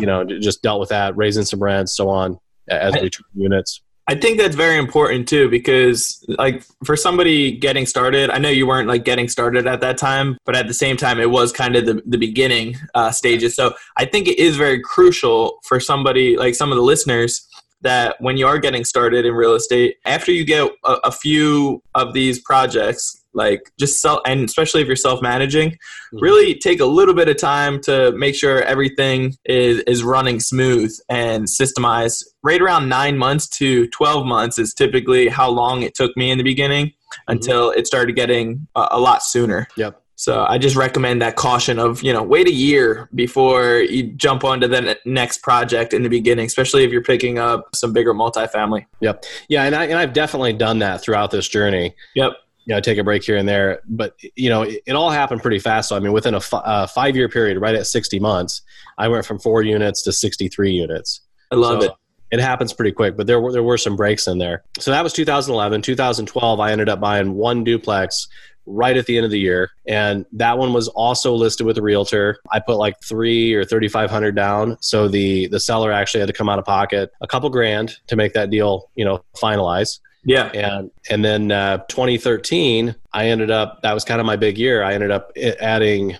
you 0.00 0.06
know, 0.06 0.24
just 0.24 0.62
dealt 0.62 0.80
with 0.80 0.88
that, 0.88 1.16
raising 1.16 1.44
some 1.44 1.62
rents, 1.62 1.94
so 1.94 2.08
on, 2.08 2.38
as 2.68 2.94
we 3.00 3.10
took 3.10 3.26
units. 3.34 3.82
I 4.12 4.14
think 4.14 4.36
that's 4.36 4.54
very 4.54 4.76
important 4.76 5.26
too 5.26 5.48
because 5.48 6.22
like 6.28 6.62
for 6.84 6.96
somebody 6.98 7.50
getting 7.50 7.86
started, 7.86 8.28
I 8.28 8.36
know 8.36 8.50
you 8.50 8.66
weren't 8.66 8.86
like 8.86 9.06
getting 9.06 9.26
started 9.26 9.66
at 9.66 9.80
that 9.80 9.96
time, 9.96 10.36
but 10.44 10.54
at 10.54 10.68
the 10.68 10.74
same 10.74 10.98
time 10.98 11.18
it 11.18 11.30
was 11.30 11.50
kind 11.50 11.76
of 11.76 11.86
the, 11.86 12.02
the 12.04 12.18
beginning 12.18 12.76
uh, 12.94 13.10
stages. 13.10 13.56
So 13.56 13.72
I 13.96 14.04
think 14.04 14.28
it 14.28 14.38
is 14.38 14.58
very 14.58 14.82
crucial 14.82 15.60
for 15.64 15.80
somebody 15.80 16.36
like 16.36 16.54
some 16.54 16.70
of 16.70 16.76
the 16.76 16.82
listeners 16.82 17.48
that 17.80 18.20
when 18.20 18.36
you 18.36 18.46
are 18.46 18.58
getting 18.58 18.84
started 18.84 19.24
in 19.24 19.32
real 19.32 19.54
estate, 19.54 19.96
after 20.04 20.30
you 20.30 20.44
get 20.44 20.70
a, 20.84 20.92
a 21.04 21.10
few 21.10 21.82
of 21.94 22.12
these 22.12 22.38
projects, 22.38 23.21
like 23.34 23.70
just 23.78 24.00
sell, 24.00 24.20
and 24.26 24.44
especially 24.44 24.80
if 24.80 24.86
you're 24.86 24.96
self 24.96 25.22
managing, 25.22 25.70
mm-hmm. 25.70 26.18
really 26.18 26.54
take 26.54 26.80
a 26.80 26.86
little 26.86 27.14
bit 27.14 27.28
of 27.28 27.36
time 27.36 27.80
to 27.82 28.12
make 28.12 28.34
sure 28.34 28.62
everything 28.62 29.34
is, 29.44 29.80
is 29.80 30.02
running 30.02 30.40
smooth 30.40 30.92
and 31.08 31.46
systemized. 31.46 32.24
Right 32.42 32.60
around 32.60 32.88
nine 32.88 33.18
months 33.18 33.48
to 33.58 33.86
12 33.88 34.26
months 34.26 34.58
is 34.58 34.74
typically 34.74 35.28
how 35.28 35.48
long 35.48 35.82
it 35.82 35.94
took 35.94 36.16
me 36.16 36.30
in 36.30 36.38
the 36.38 36.44
beginning 36.44 36.86
mm-hmm. 36.86 37.32
until 37.32 37.70
it 37.70 37.86
started 37.86 38.14
getting 38.16 38.66
a, 38.74 38.88
a 38.92 39.00
lot 39.00 39.22
sooner. 39.22 39.68
Yep. 39.76 40.02
So 40.22 40.46
I 40.48 40.56
just 40.56 40.76
recommend 40.76 41.20
that 41.20 41.34
caution 41.34 41.80
of, 41.80 42.00
you 42.04 42.12
know, 42.12 42.22
wait 42.22 42.46
a 42.46 42.52
year 42.52 43.08
before 43.12 43.78
you 43.78 44.04
jump 44.12 44.44
onto 44.44 44.68
the 44.68 44.96
next 45.04 45.42
project 45.42 45.92
in 45.92 46.04
the 46.04 46.08
beginning, 46.08 46.46
especially 46.46 46.84
if 46.84 46.92
you're 46.92 47.02
picking 47.02 47.38
up 47.40 47.74
some 47.74 47.92
bigger 47.92 48.14
multifamily. 48.14 48.86
Yep. 49.00 49.24
Yeah, 49.48 49.64
and 49.64 49.74
I 49.74 49.86
and 49.86 49.98
I've 49.98 50.12
definitely 50.12 50.52
done 50.52 50.78
that 50.78 51.02
throughout 51.02 51.32
this 51.32 51.48
journey. 51.48 51.96
Yep. 52.14 52.34
You 52.64 52.74
know, 52.74 52.80
take 52.80 52.98
a 52.98 53.04
break 53.04 53.24
here 53.24 53.36
and 53.36 53.48
there, 53.48 53.80
but 53.88 54.14
you 54.36 54.48
know, 54.48 54.62
it, 54.62 54.82
it 54.86 54.92
all 54.92 55.10
happened 55.10 55.42
pretty 55.42 55.58
fast. 55.58 55.88
So 55.88 55.96
I 55.96 56.00
mean, 56.00 56.12
within 56.12 56.34
a 56.34 56.40
uh, 56.52 56.86
five 56.86 57.16
year 57.16 57.28
period, 57.28 57.58
right 57.60 57.74
at 57.74 57.86
sixty 57.86 58.20
months, 58.20 58.62
I 58.98 59.08
went 59.08 59.24
from 59.24 59.38
four 59.38 59.62
units 59.62 60.02
to 60.02 60.12
sixty 60.12 60.48
three 60.48 60.72
units. 60.72 61.22
I 61.50 61.56
love 61.56 61.82
So 61.82 61.88
it. 61.88 61.92
It 62.32 62.40
happens 62.40 62.72
pretty 62.72 62.92
quick, 62.92 63.16
but 63.16 63.26
there 63.26 63.40
were 63.40 63.52
there 63.52 63.62
were 63.62 63.76
some 63.76 63.94
breaks 63.96 64.26
in 64.26 64.38
there. 64.38 64.64
So 64.78 64.90
that 64.90 65.02
was 65.02 65.12
2011. 65.12 65.82
2012, 65.82 66.60
I 66.60 66.72
ended 66.72 66.88
up 66.88 66.98
buying 66.98 67.34
one 67.34 67.62
duplex 67.62 68.26
right 68.64 68.96
at 68.96 69.06
the 69.06 69.16
end 69.16 69.24
of 69.24 69.30
the 69.30 69.38
year, 69.38 69.70
and 69.86 70.24
that 70.32 70.56
one 70.56 70.72
was 70.72 70.88
also 70.88 71.34
listed 71.34 71.66
with 71.66 71.76
a 71.78 71.82
realtor. 71.82 72.38
I 72.50 72.60
put 72.60 72.76
like 72.76 72.94
three 73.02 73.52
or 73.54 73.64
3,500 73.64 74.34
down, 74.34 74.78
so 74.80 75.08
the 75.08 75.48
the 75.48 75.60
seller 75.60 75.92
actually 75.92 76.20
had 76.20 76.28
to 76.28 76.32
come 76.32 76.48
out 76.48 76.58
of 76.58 76.64
pocket 76.64 77.10
a 77.20 77.26
couple 77.26 77.50
grand 77.50 77.96
to 78.06 78.16
make 78.16 78.32
that 78.32 78.50
deal, 78.50 78.90
you 78.94 79.04
know, 79.04 79.24
finalize. 79.36 79.98
Yeah. 80.24 80.50
And 80.54 80.90
and 81.10 81.24
then 81.24 81.50
uh, 81.50 81.78
2013, 81.88 82.94
I 83.12 83.26
ended 83.26 83.50
up 83.50 83.82
that 83.82 83.92
was 83.92 84.04
kind 84.04 84.20
of 84.20 84.26
my 84.26 84.36
big 84.36 84.58
year. 84.58 84.82
I 84.82 84.94
ended 84.94 85.10
up 85.10 85.32
adding. 85.60 86.16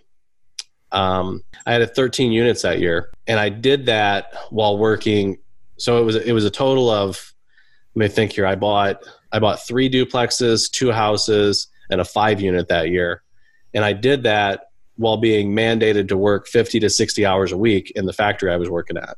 Um, 0.91 1.43
I 1.65 1.73
had 1.73 1.95
13 1.95 2.33
units 2.33 2.63
that 2.63 2.81
year, 2.81 3.11
and 3.27 3.41
I 3.41 3.49
did 3.49 3.87
that 3.87 4.35
while 4.51 4.77
working. 4.77 5.39
So 5.79 5.99
it 5.99 6.05
was 6.05 6.17
it 6.17 6.33
was 6.33 6.45
a 6.45 6.51
total 6.51 6.91
of. 6.91 7.33
Let 7.95 8.09
me 8.09 8.09
think 8.09 8.33
here. 8.33 8.47
I 8.47 8.57
bought 8.57 9.03
I 9.33 9.39
bought 9.39 9.67
three 9.67 9.89
duplexes, 9.89 10.71
two 10.71 10.91
houses, 10.91 11.69
and 11.91 12.01
a 12.01 12.05
five 12.05 12.41
unit 12.41 12.69
that 12.69 12.89
year, 12.89 13.23
and 13.75 13.85
I 13.85 13.93
did 13.93 14.25
that 14.25 14.69
while 14.97 15.17
being 15.17 15.55
mandated 15.55 16.09
to 16.09 16.17
work 16.17 16.47
50 16.47 16.81
to 16.81 16.91
60 16.91 17.25
hours 17.25 17.51
a 17.51 17.57
week 17.57 17.91
in 17.97 18.05
the 18.07 18.13
factory 18.13 18.53
I 18.53 18.57
was 18.57 18.69
working 18.71 18.97
at, 18.97 19.17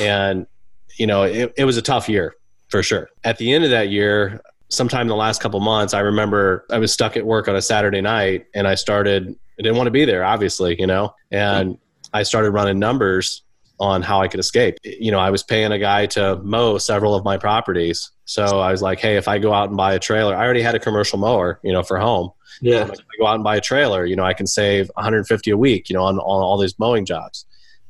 and 0.00 0.46
you 0.96 1.06
know 1.06 1.22
it, 1.22 1.52
it 1.56 1.64
was 1.64 1.76
a 1.76 1.82
tough 1.82 2.08
year 2.08 2.34
for 2.68 2.82
sure. 2.82 3.08
At 3.24 3.38
the 3.38 3.52
end 3.52 3.64
of 3.64 3.70
that 3.70 3.88
year, 3.88 4.40
sometime 4.68 5.02
in 5.02 5.08
the 5.08 5.16
last 5.16 5.40
couple 5.40 5.60
months, 5.60 5.94
I 5.94 6.00
remember 6.00 6.66
I 6.70 6.78
was 6.78 6.92
stuck 6.92 7.16
at 7.16 7.24
work 7.24 7.48
on 7.48 7.56
a 7.56 7.62
Saturday 7.62 8.00
night 8.00 8.46
and 8.54 8.68
I 8.68 8.74
started, 8.74 9.34
I 9.58 9.62
didn't 9.62 9.76
want 9.76 9.86
to 9.86 9.92
be 9.92 10.04
there, 10.04 10.24
obviously, 10.24 10.76
you 10.78 10.86
know, 10.86 11.14
and 11.30 11.78
I 12.12 12.22
started 12.22 12.50
running 12.50 12.78
numbers 12.78 13.42
on 13.80 14.02
how 14.02 14.20
I 14.20 14.28
could 14.28 14.40
escape. 14.40 14.76
You 14.82 15.10
know, 15.10 15.20
I 15.20 15.30
was 15.30 15.42
paying 15.42 15.72
a 15.72 15.78
guy 15.78 16.06
to 16.06 16.36
mow 16.42 16.78
several 16.78 17.14
of 17.14 17.24
my 17.24 17.38
properties. 17.38 18.10
So 18.24 18.60
I 18.60 18.70
was 18.72 18.82
like, 18.82 18.98
hey, 18.98 19.16
if 19.16 19.28
I 19.28 19.38
go 19.38 19.52
out 19.52 19.68
and 19.68 19.76
buy 19.76 19.94
a 19.94 19.98
trailer, 19.98 20.34
I 20.34 20.44
already 20.44 20.62
had 20.62 20.74
a 20.74 20.80
commercial 20.80 21.18
mower, 21.18 21.60
you 21.62 21.72
know, 21.72 21.82
for 21.82 21.98
home. 21.98 22.30
Yeah. 22.60 22.84
Like, 22.84 22.94
if 22.94 22.98
I 23.00 23.18
go 23.20 23.26
out 23.26 23.34
and 23.36 23.44
buy 23.44 23.56
a 23.56 23.60
trailer, 23.60 24.04
you 24.04 24.16
know, 24.16 24.24
I 24.24 24.34
can 24.34 24.46
save 24.46 24.90
150 24.94 25.50
a 25.50 25.56
week, 25.56 25.88
you 25.88 25.94
know, 25.94 26.02
on, 26.02 26.18
on 26.18 26.42
all 26.42 26.58
these 26.58 26.76
mowing 26.78 27.06
jobs. 27.06 27.46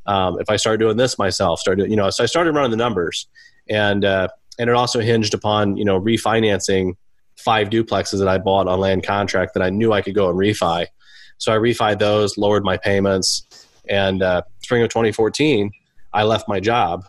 Um, 0.06 0.38
if 0.40 0.48
I 0.48 0.56
start 0.56 0.78
doing 0.78 0.96
this 0.96 1.18
myself, 1.18 1.60
start 1.60 1.78
doing, 1.78 1.90
you 1.90 1.96
know, 1.96 2.08
so 2.10 2.22
I 2.22 2.26
started 2.26 2.54
running 2.54 2.70
the 2.70 2.76
numbers, 2.76 3.26
and 3.68 4.04
uh, 4.04 4.28
and 4.58 4.68
it 4.68 4.76
also 4.76 5.00
hinged 5.00 5.34
upon 5.34 5.76
you 5.76 5.84
know 5.84 6.00
refinancing 6.00 6.94
five 7.36 7.70
duplexes 7.70 8.18
that 8.18 8.28
I 8.28 8.38
bought 8.38 8.66
on 8.66 8.80
land 8.80 9.04
contract 9.04 9.54
that 9.54 9.62
I 9.62 9.70
knew 9.70 9.92
I 9.92 10.02
could 10.02 10.14
go 10.14 10.28
and 10.28 10.38
refi. 10.38 10.86
So 11.38 11.52
I 11.52 11.56
refi 11.56 11.96
those, 11.98 12.36
lowered 12.36 12.64
my 12.64 12.76
payments, 12.76 13.46
and 13.88 14.22
uh, 14.22 14.42
spring 14.60 14.82
of 14.82 14.88
2014, 14.88 15.70
I 16.12 16.24
left 16.24 16.48
my 16.48 16.60
job 16.60 17.06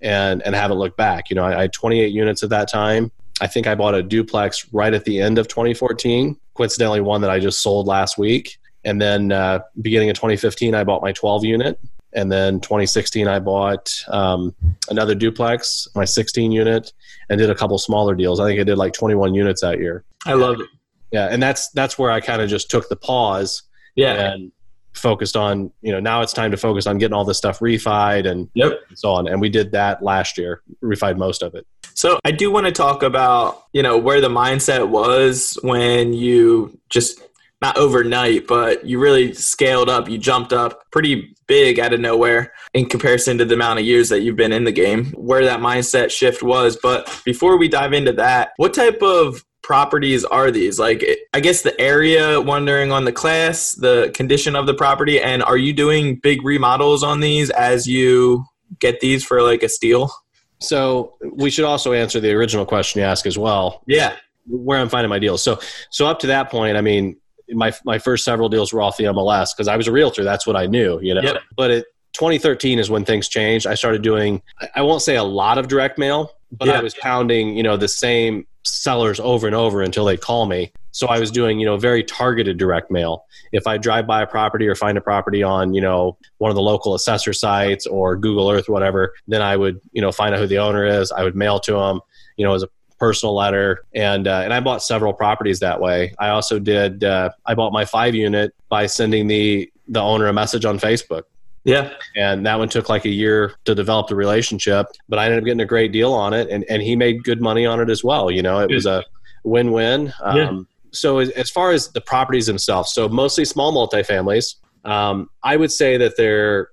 and 0.00 0.42
and 0.42 0.54
haven't 0.54 0.78
looked 0.78 0.96
back. 0.96 1.30
You 1.30 1.36
know, 1.36 1.44
I, 1.44 1.58
I 1.58 1.60
had 1.62 1.72
28 1.72 2.12
units 2.12 2.42
at 2.42 2.50
that 2.50 2.70
time. 2.70 3.10
I 3.40 3.46
think 3.48 3.66
I 3.66 3.74
bought 3.74 3.94
a 3.94 4.02
duplex 4.02 4.72
right 4.72 4.94
at 4.94 5.04
the 5.04 5.20
end 5.20 5.38
of 5.38 5.48
2014. 5.48 6.36
Coincidentally, 6.54 7.00
one 7.00 7.20
that 7.22 7.30
I 7.30 7.40
just 7.40 7.62
sold 7.62 7.86
last 7.86 8.16
week. 8.16 8.58
And 8.84 9.00
then 9.00 9.32
uh, 9.32 9.60
beginning 9.80 10.10
of 10.10 10.16
2015, 10.16 10.74
I 10.74 10.84
bought 10.84 11.02
my 11.02 11.12
12 11.12 11.44
unit. 11.44 11.80
And 12.14 12.30
then 12.30 12.60
2016, 12.60 13.26
I 13.28 13.38
bought 13.40 13.92
um, 14.08 14.54
another 14.88 15.14
duplex, 15.14 15.88
my 15.94 16.04
16 16.04 16.52
unit, 16.52 16.92
and 17.28 17.38
did 17.38 17.50
a 17.50 17.54
couple 17.54 17.76
smaller 17.78 18.14
deals. 18.14 18.38
I 18.40 18.46
think 18.46 18.60
I 18.60 18.64
did 18.64 18.78
like 18.78 18.92
21 18.92 19.34
units 19.34 19.60
that 19.62 19.78
year. 19.78 20.04
I 20.26 20.34
love 20.34 20.60
it. 20.60 20.68
Yeah, 21.12 21.28
and 21.30 21.42
that's 21.42 21.68
that's 21.70 21.98
where 21.98 22.10
I 22.10 22.20
kind 22.20 22.42
of 22.42 22.48
just 22.48 22.70
took 22.70 22.88
the 22.88 22.96
pause 22.96 23.62
Yeah. 23.94 24.32
and 24.32 24.50
focused 24.94 25.36
on 25.36 25.72
you 25.82 25.90
know 25.92 25.98
now 26.00 26.22
it's 26.22 26.32
time 26.32 26.50
to 26.52 26.56
focus 26.56 26.86
on 26.86 26.98
getting 26.98 27.14
all 27.14 27.24
this 27.24 27.36
stuff 27.38 27.58
refied 27.60 28.28
and 28.30 28.48
Yep. 28.54 28.80
so 28.94 29.10
on. 29.10 29.26
And 29.28 29.40
we 29.40 29.48
did 29.48 29.72
that 29.72 30.02
last 30.02 30.38
year, 30.38 30.62
refied 30.82 31.16
most 31.16 31.42
of 31.42 31.54
it. 31.54 31.66
So 31.94 32.18
I 32.24 32.32
do 32.32 32.50
want 32.50 32.66
to 32.66 32.72
talk 32.72 33.02
about, 33.04 33.64
you 33.72 33.82
know, 33.82 33.96
where 33.96 34.20
the 34.20 34.28
mindset 34.28 34.88
was 34.88 35.56
when 35.62 36.12
you 36.12 36.76
just 36.90 37.20
not 37.64 37.78
overnight, 37.78 38.46
but 38.46 38.84
you 38.84 38.98
really 38.98 39.32
scaled 39.32 39.88
up, 39.88 40.06
you 40.06 40.18
jumped 40.18 40.52
up 40.52 40.82
pretty 40.90 41.34
big 41.46 41.80
out 41.80 41.94
of 41.94 42.00
nowhere 42.00 42.52
in 42.74 42.84
comparison 42.84 43.38
to 43.38 43.44
the 43.46 43.54
amount 43.54 43.78
of 43.78 43.86
years 43.86 44.10
that 44.10 44.20
you've 44.20 44.36
been 44.36 44.52
in 44.52 44.64
the 44.64 44.72
game, 44.72 45.06
where 45.12 45.42
that 45.44 45.60
mindset 45.60 46.10
shift 46.10 46.42
was. 46.42 46.76
But 46.76 47.08
before 47.24 47.56
we 47.56 47.68
dive 47.68 47.94
into 47.94 48.12
that, 48.12 48.50
what 48.58 48.74
type 48.74 49.00
of 49.02 49.42
properties 49.62 50.26
are 50.26 50.50
these? 50.50 50.78
Like, 50.78 51.02
I 51.32 51.40
guess 51.40 51.62
the 51.62 51.78
area, 51.80 52.38
wondering 52.38 52.92
on 52.92 53.06
the 53.06 53.12
class, 53.12 53.72
the 53.72 54.10
condition 54.14 54.56
of 54.56 54.66
the 54.66 54.74
property, 54.74 55.18
and 55.18 55.42
are 55.42 55.56
you 55.56 55.72
doing 55.72 56.16
big 56.16 56.44
remodels 56.44 57.02
on 57.02 57.20
these 57.20 57.48
as 57.48 57.86
you 57.86 58.44
get 58.78 59.00
these 59.00 59.24
for 59.24 59.40
like 59.40 59.62
a 59.62 59.70
steal? 59.70 60.10
So 60.58 61.14
we 61.32 61.48
should 61.48 61.64
also 61.64 61.94
answer 61.94 62.20
the 62.20 62.32
original 62.32 62.66
question 62.66 63.00
you 63.00 63.06
asked 63.06 63.24
as 63.24 63.38
well. 63.38 63.82
Yeah. 63.86 64.16
where 64.46 64.78
I'm 64.78 64.90
finding 64.90 65.08
my 65.08 65.18
deals. 65.18 65.42
So 65.42 65.58
so 65.88 66.06
up 66.06 66.18
to 66.20 66.26
that 66.26 66.50
point, 66.50 66.76
I 66.76 66.82
mean, 66.82 67.16
my 67.50 67.72
my 67.84 67.98
first 67.98 68.24
several 68.24 68.48
deals 68.48 68.72
were 68.72 68.82
off 68.82 68.96
the 68.96 69.04
MLS 69.04 69.50
because 69.54 69.68
I 69.68 69.76
was 69.76 69.86
a 69.88 69.92
realtor. 69.92 70.24
That's 70.24 70.46
what 70.46 70.56
I 70.56 70.66
knew, 70.66 70.98
you 71.00 71.14
know. 71.14 71.22
Yep. 71.22 71.42
But 71.56 71.70
it 71.70 71.86
2013 72.14 72.78
is 72.78 72.88
when 72.90 73.04
things 73.04 73.28
changed. 73.28 73.66
I 73.66 73.74
started 73.74 74.02
doing 74.02 74.40
I- 74.74 74.82
won't 74.82 75.02
say 75.02 75.16
a 75.16 75.24
lot 75.24 75.58
of 75.58 75.68
direct 75.68 75.98
mail, 75.98 76.30
but 76.52 76.68
Yeah. 76.68 76.78
I 76.78 76.82
was 76.82 76.94
pounding, 76.94 77.56
you 77.56 77.62
know, 77.62 77.76
the 77.76 77.88
same 77.88 78.46
sellers 78.64 79.20
over 79.20 79.46
and 79.46 79.54
over 79.54 79.82
until 79.82 80.04
they 80.04 80.16
call 80.16 80.46
me. 80.46 80.72
So 80.92 81.08
I 81.08 81.18
was 81.18 81.30
doing, 81.32 81.58
you 81.58 81.66
know, 81.66 81.76
very 81.76 82.04
targeted 82.04 82.56
direct 82.56 82.90
mail. 82.90 83.24
If 83.52 83.66
I 83.66 83.76
drive 83.78 84.06
by 84.06 84.22
a 84.22 84.26
property 84.28 84.68
or 84.68 84.74
find 84.76 84.96
a 84.96 85.00
property 85.00 85.42
on, 85.42 85.74
you 85.74 85.80
know, 85.80 86.16
one 86.38 86.50
of 86.50 86.54
the 86.54 86.62
local 86.62 86.94
assessor 86.94 87.32
sites 87.32 87.84
or 87.84 88.16
Google 88.16 88.48
Earth, 88.48 88.68
whatever, 88.68 89.12
then 89.26 89.42
I 89.42 89.56
would, 89.56 89.80
you 89.92 90.00
know, 90.00 90.12
find 90.12 90.34
out 90.34 90.40
who 90.40 90.46
the 90.46 90.58
owner 90.58 90.86
is. 90.86 91.10
I 91.10 91.24
would 91.24 91.34
mail 91.34 91.58
to 91.60 91.72
them, 91.72 92.00
you 92.36 92.46
know, 92.46 92.54
as 92.54 92.62
a 92.62 92.68
personal 93.04 93.34
letter, 93.34 93.84
and 93.94 94.26
uh, 94.26 94.40
and 94.44 94.52
I 94.54 94.60
bought 94.60 94.82
several 94.82 95.12
properties 95.12 95.60
that 95.60 95.78
way. 95.80 96.14
I 96.18 96.28
also 96.30 96.58
did. 96.58 97.04
Uh, 97.04 97.30
I 97.44 97.54
bought 97.54 97.72
my 97.72 97.84
five 97.84 98.14
unit 98.14 98.54
by 98.68 98.86
sending 98.86 99.26
the 99.26 99.70
the 99.88 100.00
owner 100.00 100.26
a 100.28 100.32
message 100.32 100.64
on 100.64 100.78
Facebook, 100.78 101.24
Yeah. 101.64 101.90
and 102.16 102.46
that 102.46 102.58
one 102.58 102.70
took 102.70 102.88
like 102.88 103.04
a 103.04 103.10
year 103.10 103.54
to 103.66 103.74
develop 103.74 104.08
the 104.08 104.16
relationship. 104.16 104.86
But 105.10 105.18
I 105.18 105.26
ended 105.26 105.40
up 105.40 105.44
getting 105.44 105.60
a 105.60 105.66
great 105.66 105.92
deal 105.92 106.12
on 106.14 106.32
it, 106.32 106.48
and 106.48 106.64
and 106.70 106.80
he 106.82 106.96
made 106.96 107.22
good 107.24 107.40
money 107.42 107.66
on 107.66 107.78
it 107.80 107.90
as 107.90 108.02
well. 108.02 108.30
You 108.30 108.42
know, 108.42 108.60
it 108.60 108.70
was 108.70 108.86
a 108.86 109.04
win 109.44 109.72
win. 109.72 110.12
Um, 110.22 110.36
Yeah. 110.36 110.52
So 110.92 111.18
as, 111.18 111.28
as 111.30 111.50
far 111.50 111.72
as 111.72 111.88
the 111.88 112.00
properties 112.00 112.46
themselves, 112.46 112.92
so 112.94 113.08
mostly 113.08 113.44
small 113.44 113.72
multifamilies. 113.72 114.54
Um, 114.84 115.28
I 115.42 115.56
would 115.56 115.72
say 115.72 115.96
that 115.98 116.16
they're 116.16 116.68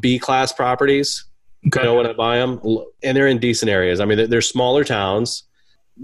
B 0.00 0.18
class 0.18 0.52
properties 0.52 1.24
Okay. 1.66 1.80
you 1.80 1.86
know 1.86 1.94
when 1.96 2.06
I 2.06 2.12
buy 2.12 2.36
them, 2.38 2.60
and 3.02 3.16
they're 3.16 3.26
in 3.26 3.38
decent 3.38 3.68
areas. 3.70 3.98
I 4.00 4.04
mean, 4.04 4.16
they're, 4.18 4.26
they're 4.28 4.40
smaller 4.56 4.84
towns. 4.84 5.44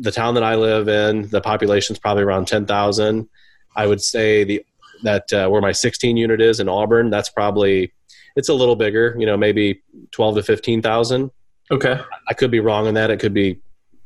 The 0.00 0.10
town 0.10 0.34
that 0.34 0.42
I 0.42 0.54
live 0.56 0.88
in, 0.88 1.28
the 1.28 1.40
population's 1.40 1.98
probably 1.98 2.22
around 2.24 2.46
ten 2.48 2.66
thousand. 2.66 3.28
I 3.76 3.86
would 3.86 4.00
say 4.02 4.44
the 4.44 4.64
that 5.02 5.30
uh, 5.32 5.48
where 5.48 5.60
my 5.60 5.72
16 5.72 6.16
unit 6.16 6.40
is 6.40 6.60
in 6.60 6.68
Auburn, 6.68 7.10
that's 7.10 7.28
probably 7.28 7.92
it's 8.36 8.48
a 8.48 8.54
little 8.54 8.76
bigger. 8.76 9.14
You 9.18 9.26
know, 9.26 9.36
maybe 9.36 9.82
12 10.12 10.36
to 10.36 10.42
15 10.42 10.82
thousand. 10.82 11.30
Okay. 11.70 12.00
I 12.28 12.34
could 12.34 12.50
be 12.50 12.60
wrong 12.60 12.86
on 12.86 12.94
that. 12.94 13.10
It 13.10 13.18
could 13.20 13.34
be 13.34 13.60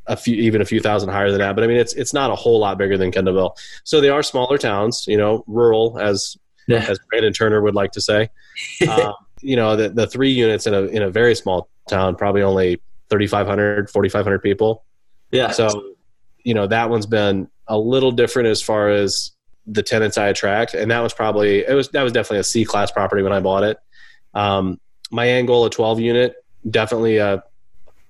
a 0.07 0.17
few, 0.17 0.35
even 0.37 0.61
a 0.61 0.65
few 0.65 0.81
thousand 0.81 1.11
higher 1.11 1.31
than 1.31 1.41
that. 1.41 1.55
But 1.55 1.65
I 1.65 1.67
mean, 1.67 1.77
it's 1.77 1.95
it's 1.95 2.13
not 2.15 2.31
a 2.31 2.35
whole 2.35 2.59
lot 2.59 2.79
bigger 2.79 2.97
than 2.97 3.11
Kendallville. 3.13 3.57
So 3.85 4.01
they 4.01 4.09
are 4.09 4.23
smaller 4.23 4.59
towns. 4.59 5.05
You 5.07 5.17
know, 5.19 5.45
rural 5.47 5.99
as 6.01 6.37
Yeah. 6.67 6.85
as 6.89 6.99
Brandon 7.11 7.33
Turner 7.33 7.61
would 7.63 7.75
like 7.75 7.93
to 7.93 8.01
say. 8.01 8.31
um, 8.91 9.13
you 9.43 9.55
know, 9.57 9.77
the, 9.77 9.89
the 9.91 10.07
three 10.07 10.31
units 10.31 10.67
in 10.67 10.75
a 10.75 10.83
in 10.83 11.03
a 11.03 11.11
very 11.11 11.35
small 11.35 11.69
town, 11.89 12.17
probably 12.17 12.43
only 12.43 12.81
3,500, 13.11 13.89
4,500 13.91 14.43
people. 14.43 14.85
Yeah. 15.31 15.51
So, 15.51 15.95
you 16.45 16.55
know, 16.55 16.67
that 16.67 16.91
one's 16.91 17.07
been 17.07 17.49
a 17.67 17.79
little 17.79 18.13
different 18.13 18.49
as 18.49 18.63
far 18.63 18.89
as 18.89 19.33
the 19.67 19.83
tenants 19.83 20.17
I 20.17 20.29
attract, 20.29 20.75
and 20.75 20.91
that 20.91 21.01
was 21.01 21.13
probably 21.13 21.59
it 21.67 21.75
was 21.75 21.89
that 21.91 22.03
was 22.03 22.13
definitely 22.13 22.39
a 22.39 22.45
C 22.45 22.65
class 22.65 22.91
property 22.91 23.23
when 23.23 23.33
I 23.33 23.41
bought 23.41 23.65
it. 23.65 23.79
Um, 24.35 24.81
my 25.11 25.29
Angola 25.29 25.69
12 25.71 26.01
unit, 26.01 26.35
definitely 26.71 27.19
a 27.19 27.43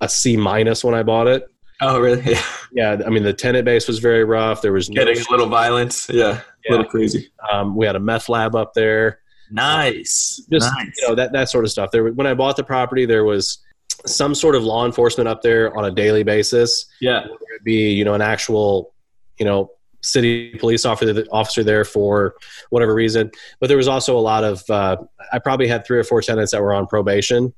a 0.00 0.08
C 0.08 0.36
minus 0.36 0.84
when 0.84 0.94
I 0.94 1.02
bought 1.02 1.26
it. 1.26 1.46
oh, 1.80 1.98
really? 2.00 2.22
Yeah. 2.32 2.42
Yeah, 2.70 3.00
I 3.06 3.08
mean 3.08 3.22
the 3.22 3.32
tenant 3.32 3.64
base 3.64 3.88
was 3.88 3.98
very 3.98 4.24
rough. 4.24 4.60
There 4.60 4.74
was 4.74 4.90
no, 4.90 5.02
Getting 5.02 5.24
a 5.26 5.30
little 5.30 5.48
violence. 5.48 6.06
Yeah. 6.10 6.42
A 6.68 6.70
little 6.70 6.84
crazy. 6.84 7.30
um, 7.50 7.74
we 7.74 7.86
had 7.86 7.96
a 7.96 7.98
meth 7.98 8.28
lab 8.28 8.54
up 8.54 8.74
there. 8.74 9.20
Nice. 9.50 10.42
just 10.52 10.70
nice. 10.74 10.92
you 11.00 11.08
know 11.08 11.14
that 11.14 11.32
that 11.32 11.48
sort 11.48 11.64
of 11.64 11.70
stuff. 11.70 11.90
There, 11.90 12.12
when 12.12 12.26
I 12.26 12.34
bought 12.34 12.56
the 12.56 12.62
property, 12.64 13.06
there 13.06 13.24
was 13.24 13.58
some 14.06 14.34
sort 14.34 14.54
of 14.54 14.64
law 14.64 14.86
enforcement 14.86 15.28
up 15.28 15.42
there 15.42 15.76
on 15.76 15.84
a 15.84 15.90
daily 15.90 16.22
basis. 16.22 16.86
yeah. 17.00 17.22
Whether 17.22 17.54
it 17.56 17.64
be 17.64 17.90
you 17.92 18.04
know 18.04 18.14
an 18.14 18.22
actual 18.22 18.92
you 19.38 19.44
know 19.44 19.70
city 20.00 20.50
police 20.54 20.84
officer 20.84 21.24
officer 21.32 21.64
there 21.64 21.84
for 21.84 22.34
whatever 22.70 22.94
reason, 22.94 23.30
but 23.60 23.68
there 23.68 23.76
was 23.76 23.88
also 23.88 24.16
a 24.16 24.20
lot 24.20 24.44
of. 24.44 24.68
Uh, 24.70 24.96
I 25.32 25.38
probably 25.38 25.68
had 25.68 25.84
three 25.84 25.98
or 25.98 26.04
four 26.04 26.22
tenants 26.22 26.52
that 26.52 26.62
were 26.62 26.72
on 26.72 26.86
probation, 26.86 27.52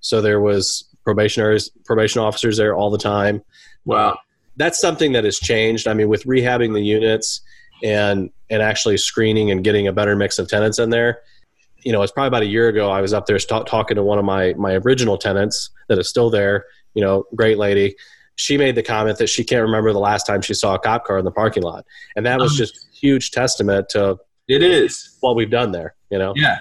so 0.00 0.20
there 0.20 0.40
was 0.40 0.84
probationaries, 1.04 1.70
probation 1.84 2.20
officers 2.20 2.56
there 2.56 2.74
all 2.74 2.90
the 2.90 2.98
time. 2.98 3.42
Wow. 3.84 4.18
That's 4.56 4.80
something 4.80 5.12
that 5.12 5.24
has 5.24 5.38
changed. 5.38 5.86
I 5.86 5.94
mean, 5.94 6.08
with 6.08 6.24
rehabbing 6.24 6.74
the 6.74 6.82
units 6.82 7.40
and 7.82 8.30
and 8.50 8.62
actually 8.62 8.96
screening 8.96 9.50
and 9.50 9.64
getting 9.64 9.86
a 9.88 9.92
better 9.92 10.16
mix 10.16 10.38
of 10.38 10.48
tenants 10.48 10.78
in 10.78 10.90
there, 10.90 11.20
you 11.78 11.92
know, 11.92 12.02
it's 12.02 12.12
probably 12.12 12.28
about 12.28 12.42
a 12.42 12.46
year 12.46 12.68
ago. 12.68 12.90
I 12.90 13.00
was 13.00 13.12
up 13.12 13.26
there 13.26 13.38
ta- 13.38 13.64
talking 13.64 13.96
to 13.96 14.02
one 14.02 14.18
of 14.18 14.24
my 14.24 14.54
my 14.54 14.74
original 14.74 15.18
tenants 15.18 15.70
that 15.88 15.98
is 15.98 16.08
still 16.08 16.30
there. 16.30 16.64
You 16.94 17.02
know, 17.02 17.24
great 17.34 17.58
lady. 17.58 17.96
She 18.36 18.56
made 18.58 18.74
the 18.74 18.82
comment 18.82 19.18
that 19.18 19.28
she 19.28 19.44
can't 19.44 19.62
remember 19.62 19.92
the 19.92 19.98
last 20.00 20.24
time 20.26 20.42
she 20.42 20.54
saw 20.54 20.74
a 20.74 20.78
cop 20.78 21.04
car 21.04 21.18
in 21.18 21.24
the 21.24 21.30
parking 21.30 21.62
lot, 21.62 21.84
and 22.16 22.26
that 22.26 22.40
was 22.40 22.52
Oh. 22.54 22.56
just 22.56 22.88
huge 22.92 23.30
testament 23.30 23.88
to 23.90 24.18
It 24.48 24.62
is. 24.62 25.16
what 25.20 25.36
we've 25.36 25.50
done 25.50 25.72
there. 25.72 25.94
You 26.10 26.18
know, 26.18 26.32
Yeah. 26.36 26.58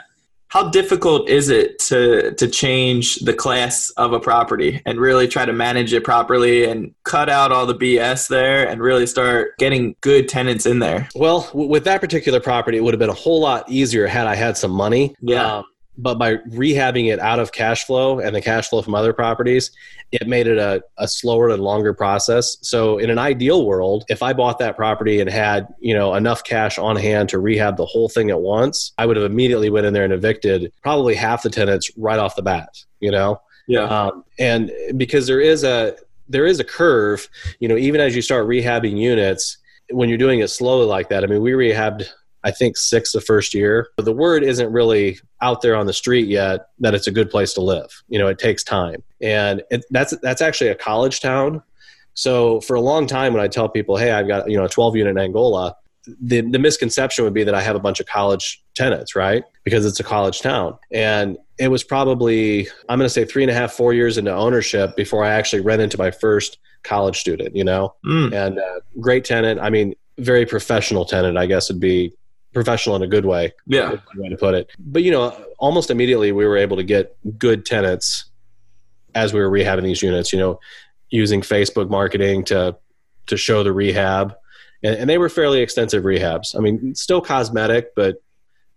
How 0.50 0.70
difficult 0.70 1.30
is 1.30 1.50
it 1.50 1.80
to 1.90 2.32
to 2.36 2.48
change 2.48 3.16
the 3.22 3.34
class 3.34 3.90
of 3.98 4.14
a 4.14 4.20
property 4.20 4.80
and 4.86 5.00
really 5.00 5.28
try 5.28 5.46
to 5.46 5.54
manage 5.54 5.94
it 5.96 6.04
properly 6.04 6.66
and 6.66 6.94
cut 7.06 7.28
out 7.28 7.52
all 7.52 7.66
the 7.66 7.74
BS 7.74 8.28
there 8.28 8.68
and 8.68 8.80
really 8.80 9.08
start 9.08 9.58
getting 9.58 9.96
good 10.02 10.30
tenants 10.30 10.68
in 10.68 10.78
there? 10.78 11.10
Well, 11.16 11.48
w- 11.54 11.68
with 11.68 11.86
that 11.86 12.02
particular 12.02 12.40
property, 12.40 12.78
it 12.78 12.82
would 12.84 12.94
have 12.94 13.00
been 13.00 13.10
a 13.10 13.14
whole 13.14 13.42
lot 13.42 13.68
easier 13.68 14.06
had 14.06 14.28
I 14.28 14.36
had 14.36 14.56
some 14.56 14.70
money. 14.70 15.16
Yeah. 15.22 15.56
Um, 15.58 15.64
but 15.98 16.16
by 16.18 16.36
rehabbing 16.38 17.12
it 17.12 17.20
out 17.20 17.40
of 17.40 17.52
cash 17.52 17.86
flow 17.86 18.20
and 18.20 18.36
the 18.36 18.42
cash 18.42 18.70
flow 18.70 18.82
from 18.82 18.96
other 18.96 19.14
properties, 19.14 19.72
it 20.12 20.28
made 20.28 20.48
it 20.48 20.58
a, 20.58 20.82
a 20.98 21.08
slower 21.08 21.50
and 21.50 21.62
longer 21.64 21.94
process. 21.94 22.58
So, 22.62 22.98
in 22.98 23.10
an 23.10 23.18
ideal 23.20 23.66
world, 23.66 24.06
if 24.10 24.24
I 24.24 24.34
bought 24.34 24.60
that 24.60 24.76
property 24.76 25.20
and 25.20 25.30
had 25.30 25.68
you 25.80 25.94
know 25.94 26.14
enough 26.16 26.44
cash 26.44 26.78
on 26.78 26.96
hand 26.96 27.30
to 27.30 27.40
rehab 27.40 27.78
the 27.78 27.86
whole 27.86 28.10
thing 28.10 28.30
at 28.30 28.42
once, 28.42 28.92
I 28.98 29.06
would 29.06 29.18
have 29.18 29.26
immediately 29.26 29.70
went 29.70 29.86
in 29.86 29.94
there 29.94 30.04
and 30.04 30.14
evicted 30.14 30.72
probably 30.82 31.16
half 31.16 31.44
the 31.44 31.50
tenants 31.50 31.92
right 31.98 32.20
off 32.20 32.36
the 32.36 32.42
bat. 32.44 32.70
You 33.00 33.12
know, 33.12 33.42
Yeah. 33.68 33.84
um, 33.84 34.24
and 34.40 34.72
because 34.98 35.28
there 35.28 35.42
is 35.42 35.64
a 35.64 35.96
there 36.30 36.46
is 36.46 36.60
a 36.60 36.64
curve 36.64 37.28
you 37.60 37.68
know 37.68 37.76
even 37.78 38.00
as 38.00 38.16
you 38.16 38.22
start 38.22 38.48
rehabbing 38.48 38.98
units 38.98 39.58
when 39.92 40.08
you're 40.08 40.18
doing 40.18 40.40
it 40.40 40.48
slowly 40.48 40.86
like 40.86 41.10
that 41.10 41.22
i 41.22 41.28
mean 41.28 41.42
we 41.42 41.52
rehabbed 41.52 42.06
i 42.46 42.50
think 42.50 42.78
six 42.78 43.12
the 43.12 43.20
first 43.20 43.54
year 43.54 43.90
but 43.98 44.06
the 44.06 44.14
word 44.14 44.42
isn't 44.42 44.72
really 44.72 45.20
out 45.44 45.62
there 45.62 45.76
on 45.76 45.86
the 45.86 45.94
street 45.94 46.28
yet 46.28 46.68
that 46.80 46.94
it's 46.96 47.08
a 47.08 47.12
good 47.12 47.30
place 47.30 47.54
to 47.54 47.62
live. 47.62 47.90
You 48.08 48.18
know, 48.20 48.28
it 48.28 48.40
takes 48.40 48.64
time, 48.64 49.04
and 49.22 49.62
it, 49.70 49.86
that's 49.92 50.16
that's 50.22 50.42
actually 50.42 50.70
a 50.72 50.76
college 50.76 51.20
town. 51.22 51.62
So 52.16 52.62
for 52.62 52.76
a 52.76 52.82
long 52.82 53.08
time, 53.08 53.34
when 53.34 53.44
I 53.44 53.48
tell 53.48 53.68
people, 53.70 53.98
"Hey, 53.98 54.12
I've 54.12 54.28
got 54.28 54.50
you 54.50 54.58
know 54.58 54.66
a 54.66 54.70
12 54.70 54.96
unit 54.96 55.12
in 55.12 55.18
Angola," 55.18 55.76
the 56.22 56.42
the 56.42 56.60
misconception 56.60 57.24
would 57.26 57.34
be 57.34 57.44
that 57.44 57.56
I 57.56 57.62
have 57.62 57.76
a 57.76 57.80
bunch 57.80 58.00
of 58.00 58.06
college 58.08 58.64
tenants, 58.76 59.16
right? 59.16 59.44
Because 59.64 59.86
it's 59.86 60.00
a 60.00 60.04
college 60.04 60.42
town, 60.42 60.78
and 60.92 61.38
it 61.60 61.68
was 61.70 61.84
probably 61.84 62.68
I'm 62.90 62.98
going 63.00 63.06
to 63.06 63.14
say 63.14 63.26
three 63.26 63.44
and 63.44 63.50
a 63.52 63.54
half, 63.54 63.74
four 63.74 63.94
years 63.94 64.18
into 64.18 64.34
ownership 64.34 64.96
before 64.96 65.24
I 65.24 65.30
actually 65.34 65.62
ran 65.62 65.80
into 65.80 65.98
my 65.98 66.12
first 66.12 66.58
college 66.84 67.18
student. 67.20 67.56
You 67.56 67.64
know, 67.64 67.94
Mm. 68.06 68.34
and 68.34 68.60
uh, 68.60 68.80
great 69.00 69.26
tenant. 69.26 69.60
I 69.60 69.70
mean, 69.70 69.94
very 70.20 70.46
professional 70.46 71.06
tenant. 71.06 71.38
I 71.38 71.46
guess 71.48 71.70
would 71.70 71.80
be 71.80 72.14
professional 72.54 72.96
in 72.96 73.02
a 73.02 73.08
good 73.08 73.26
way 73.26 73.52
Yeah. 73.68 73.90
good 73.92 74.02
way 74.22 74.30
to 74.30 74.38
put 74.38 74.54
it. 74.54 74.70
But 74.80 75.04
you 75.04 75.12
know, 75.12 75.36
almost 75.60 75.90
immediately 75.90 76.32
we 76.32 76.46
were 76.46 76.58
able 76.58 76.78
to 76.78 76.84
get 76.84 77.16
good 77.38 77.66
tenants 77.66 78.26
as 79.16 79.34
we 79.34 79.40
were 79.40 79.50
rehabbing 79.50 79.84
these 79.84 80.02
units. 80.02 80.32
You 80.34 80.40
know, 80.40 80.60
using 81.10 81.42
Facebook 81.42 81.90
marketing 81.90 82.44
to 82.46 82.76
to 83.28 83.38
show 83.38 83.64
the 83.64 83.72
rehab, 83.72 84.36
and, 84.84 84.96
and 84.96 85.10
they 85.10 85.18
were 85.18 85.30
fairly 85.30 85.62
extensive 85.62 86.04
rehabs. 86.04 86.56
I 86.56 86.60
mean, 86.60 86.94
still 86.96 87.22
cosmetic, 87.22 87.96
but 87.96 88.22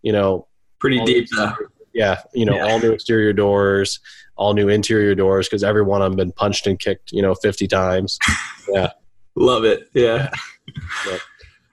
you 0.03 0.13
know, 0.13 0.47
Pretty 0.79 1.03
deep 1.05 1.27
new 1.33 1.49
Yeah, 1.95 2.21
you 2.35 2.45
know, 2.45 2.55
Yeah. 2.57 2.67
all 2.67 2.79
new 2.79 2.93
exterior 2.93 3.33
doors, 3.33 3.99
all 4.37 4.53
new 4.55 4.69
interior 4.69 5.15
doors 5.15 5.49
because 5.49 5.65
every 5.65 5.83
one 5.83 6.03
of 6.03 6.11
them 6.13 6.17
been 6.17 6.33
punched 6.33 6.67
and 6.67 6.79
kicked, 6.79 7.11
you 7.13 7.23
know, 7.23 7.35
fifty 7.35 7.67
times. 7.67 8.19
Yeah, 8.69 8.91
love 9.37 9.65
it. 9.65 9.89
Yeah. 9.95 10.29
Yep. 11.09 11.21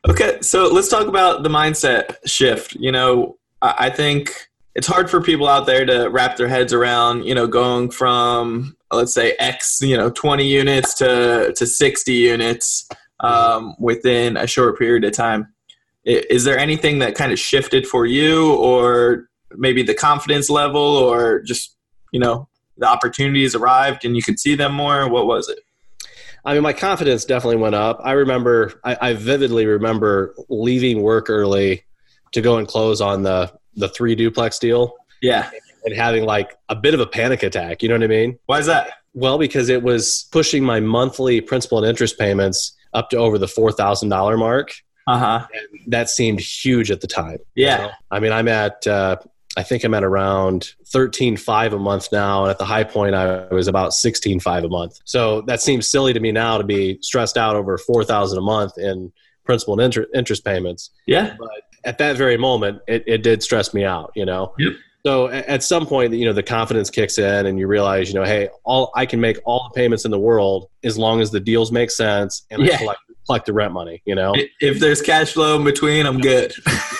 Okay, 0.09 0.39
so 0.41 0.67
let's 0.67 0.89
talk 0.89 1.07
about 1.07 1.43
the 1.43 1.49
mindset 1.49 2.15
shift. 2.25 2.75
You 2.75 2.91
know, 2.91 3.37
I 3.61 3.89
think 3.89 4.49
it's 4.75 4.87
hard 4.87 5.09
for 5.09 5.21
people 5.21 5.47
out 5.47 5.65
there 5.65 5.85
to 5.85 6.07
wrap 6.07 6.35
their 6.35 6.49
heads 6.49 6.73
around, 6.73 7.23
you 7.23 7.33
know, 7.33 7.47
going 7.47 7.89
from 7.89 8.75
let's 8.91 9.13
say 9.13 9.33
X, 9.39 9.79
you 9.81 9.97
know, 9.97 10.09
20 10.09 10.45
units 10.45 10.93
to 10.95 11.53
to 11.55 11.65
60 11.65 12.13
units 12.13 12.87
um, 13.21 13.75
within 13.79 14.35
a 14.35 14.45
short 14.45 14.77
period 14.77 15.03
of 15.05 15.13
time. 15.13 15.53
Is 16.03 16.43
there 16.43 16.57
anything 16.57 16.99
that 16.99 17.15
kind 17.15 17.31
of 17.31 17.39
shifted 17.39 17.87
for 17.87 18.05
you, 18.05 18.53
or 18.55 19.29
maybe 19.51 19.83
the 19.83 19.93
confidence 19.93 20.49
level, 20.49 20.81
or 20.81 21.41
just 21.43 21.77
you 22.11 22.19
know 22.19 22.49
the 22.77 22.87
opportunities 22.87 23.55
arrived 23.55 24.03
and 24.03 24.17
you 24.17 24.21
could 24.21 24.37
see 24.37 24.55
them 24.55 24.73
more? 24.73 25.09
What 25.09 25.27
was 25.27 25.47
it? 25.47 25.59
I 26.45 26.53
mean, 26.53 26.63
my 26.63 26.73
confidence 26.73 27.23
definitely 27.25 27.57
went 27.57 27.75
up. 27.75 27.99
I 28.03 28.11
remember, 28.13 28.73
I, 28.83 28.97
I 28.99 29.13
vividly 29.13 29.65
remember 29.65 30.35
leaving 30.49 31.01
work 31.01 31.29
early 31.29 31.83
to 32.33 32.41
go 32.41 32.57
and 32.57 32.67
close 32.67 32.99
on 33.01 33.23
the 33.23 33.51
the 33.75 33.87
three 33.89 34.13
duplex 34.15 34.59
deal 34.59 34.93
Yeah. 35.21 35.49
and 35.85 35.95
having 35.95 36.25
like 36.25 36.55
a 36.69 36.75
bit 36.75 36.93
of 36.93 36.99
a 36.99 37.07
panic 37.07 37.41
attack. 37.43 37.81
You 37.81 37.89
know 37.89 37.95
what 37.95 38.03
I 38.03 38.07
mean? 38.07 38.37
Why 38.45 38.59
is 38.59 38.65
that? 38.67 38.89
Well, 39.15 39.37
because 39.39 39.69
it 39.69 39.81
was 39.83 40.27
pushing 40.31 40.63
my 40.63 40.79
monthly 40.79 41.41
principal 41.41 41.77
and 41.79 41.87
interest 41.87 42.19
payments 42.19 42.75
up 42.93 43.09
to 43.11 43.17
over 43.17 43.37
the 43.39 43.47
four 43.47 43.71
thousand 43.71 44.09
dollar 44.09 44.37
mark. 44.37 44.73
Uh 45.07 45.17
huh. 45.17 45.47
That 45.87 46.09
seemed 46.09 46.39
huge 46.39 46.91
at 46.91 47.01
the 47.01 47.07
time. 47.07 47.37
you 47.55 47.65
Yeah. 47.65 47.77
know? 47.77 47.89
I 48.11 48.19
mean, 48.19 48.31
I'm 48.31 48.47
at. 48.47 48.85
Uh, 48.85 49.17
I 49.55 49.63
think 49.63 49.83
I'm 49.83 49.93
at 49.93 50.03
around 50.03 50.73
thirteen 50.87 51.37
five 51.37 51.73
a 51.73 51.79
month 51.79 52.09
now, 52.11 52.43
and 52.43 52.51
at 52.51 52.57
the 52.57 52.65
high 52.65 52.83
point, 52.83 53.15
I 53.15 53.47
was 53.53 53.67
about 53.67 53.93
sixteen 53.93 54.39
five 54.39 54.63
a 54.63 54.69
month. 54.69 54.99
So 55.05 55.41
that 55.41 55.61
seems 55.61 55.89
silly 55.89 56.13
to 56.13 56.19
me 56.19 56.31
now 56.31 56.57
to 56.57 56.63
be 56.63 56.97
stressed 57.01 57.37
out 57.37 57.55
over 57.55 57.77
four 57.77 58.03
thousand 58.03 58.39
a 58.39 58.41
month 58.41 58.77
in 58.77 59.11
principal 59.45 59.73
and 59.73 59.81
inter- 59.81 60.07
interest 60.15 60.43
payments. 60.43 60.89
Yeah. 61.05 61.35
But 61.37 61.49
at 61.83 61.97
that 61.99 62.17
very 62.17 62.37
moment, 62.37 62.81
it, 62.87 63.03
it 63.05 63.23
did 63.23 63.43
stress 63.43 63.73
me 63.73 63.83
out. 63.83 64.11
You 64.15 64.25
know. 64.25 64.53
Yep. 64.57 64.73
So 65.05 65.27
at 65.27 65.63
some 65.63 65.85
point, 65.85 66.13
you 66.13 66.23
know, 66.23 66.31
the 66.31 66.41
confidence 66.41 66.89
kicks 66.89 67.17
in, 67.17 67.45
and 67.45 67.59
you 67.59 67.67
realize, 67.67 68.07
you 68.07 68.15
know, 68.15 68.23
hey, 68.23 68.47
all 68.63 68.89
I 68.95 69.05
can 69.05 69.19
make 69.19 69.37
all 69.43 69.69
the 69.69 69.77
payments 69.77 70.05
in 70.05 70.11
the 70.11 70.19
world 70.19 70.69
as 70.83 70.97
long 70.97 71.19
as 71.19 71.29
the 71.29 71.41
deals 71.41 71.73
make 71.73 71.91
sense 71.91 72.43
and 72.49 72.65
Yeah. 72.65 72.75
I 72.75 72.77
collect, 72.77 72.99
collect 73.25 73.45
the 73.45 73.53
rent 73.53 73.73
money. 73.73 74.01
You 74.05 74.15
know. 74.15 74.33
If 74.61 74.79
there's 74.79 75.01
cash 75.01 75.33
flow 75.33 75.57
in 75.57 75.63
between, 75.65 76.05
I'm 76.05 76.19
good. 76.19 76.53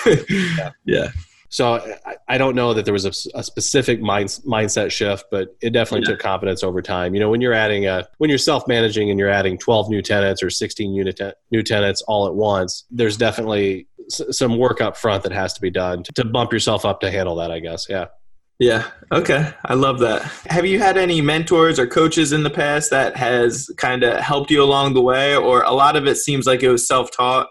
yeah. 0.84 1.08
So 1.54 1.74
I, 2.04 2.16
I 2.26 2.36
don't 2.36 2.56
know 2.56 2.74
that 2.74 2.84
there 2.84 2.92
was 2.92 3.04
a, 3.04 3.38
a 3.38 3.44
specific 3.44 4.00
mind, 4.00 4.26
mindset 4.44 4.90
shift, 4.90 5.26
but 5.30 5.54
it 5.62 5.70
definitely 5.70 6.04
Yeah. 6.04 6.14
took 6.16 6.18
confidence 6.20 6.64
over 6.64 6.82
time. 6.82 7.14
You 7.14 7.20
know, 7.20 7.30
when 7.30 7.40
you're 7.40 7.52
adding 7.52 7.86
a 7.86 8.08
when 8.18 8.28
you're 8.28 8.40
self 8.40 8.66
managing 8.66 9.08
and 9.08 9.20
you're 9.20 9.28
adding 9.30 9.56
12 9.56 9.88
new 9.88 10.02
tenants 10.02 10.42
or 10.42 10.50
16 10.50 10.92
unit 10.92 11.16
te- 11.16 11.30
new 11.52 11.62
tenants 11.62 12.02
all 12.08 12.26
at 12.26 12.34
once, 12.34 12.82
there's 12.90 13.16
definitely 13.16 13.86
s- 14.10 14.36
some 14.36 14.58
work 14.58 14.80
up 14.80 14.96
front 14.96 15.22
that 15.22 15.30
has 15.30 15.52
to 15.52 15.60
be 15.60 15.70
done 15.70 16.02
to, 16.02 16.12
to 16.14 16.24
bump 16.24 16.52
yourself 16.52 16.84
up 16.84 16.98
to 17.02 17.10
handle 17.12 17.36
that. 17.36 17.52
I 17.52 17.60
guess. 17.60 17.86
Yeah. 17.88 18.06
Yeah. 18.58 18.86
Okay. 19.12 19.52
I 19.64 19.74
love 19.74 20.00
that. 20.00 20.22
Have 20.46 20.66
you 20.66 20.80
had 20.80 20.96
any 20.96 21.20
mentors 21.20 21.78
or 21.78 21.86
coaches 21.86 22.32
in 22.32 22.42
the 22.42 22.50
past 22.50 22.90
that 22.90 23.16
has 23.16 23.70
kind 23.76 24.02
of 24.02 24.18
helped 24.18 24.50
you 24.50 24.60
along 24.60 24.94
the 24.94 25.02
way, 25.02 25.36
or 25.36 25.62
a 25.62 25.72
lot 25.72 25.94
of 25.94 26.08
it 26.08 26.16
seems 26.16 26.46
like 26.46 26.64
it 26.64 26.68
was 26.68 26.84
self 26.84 27.12
taught, 27.12 27.46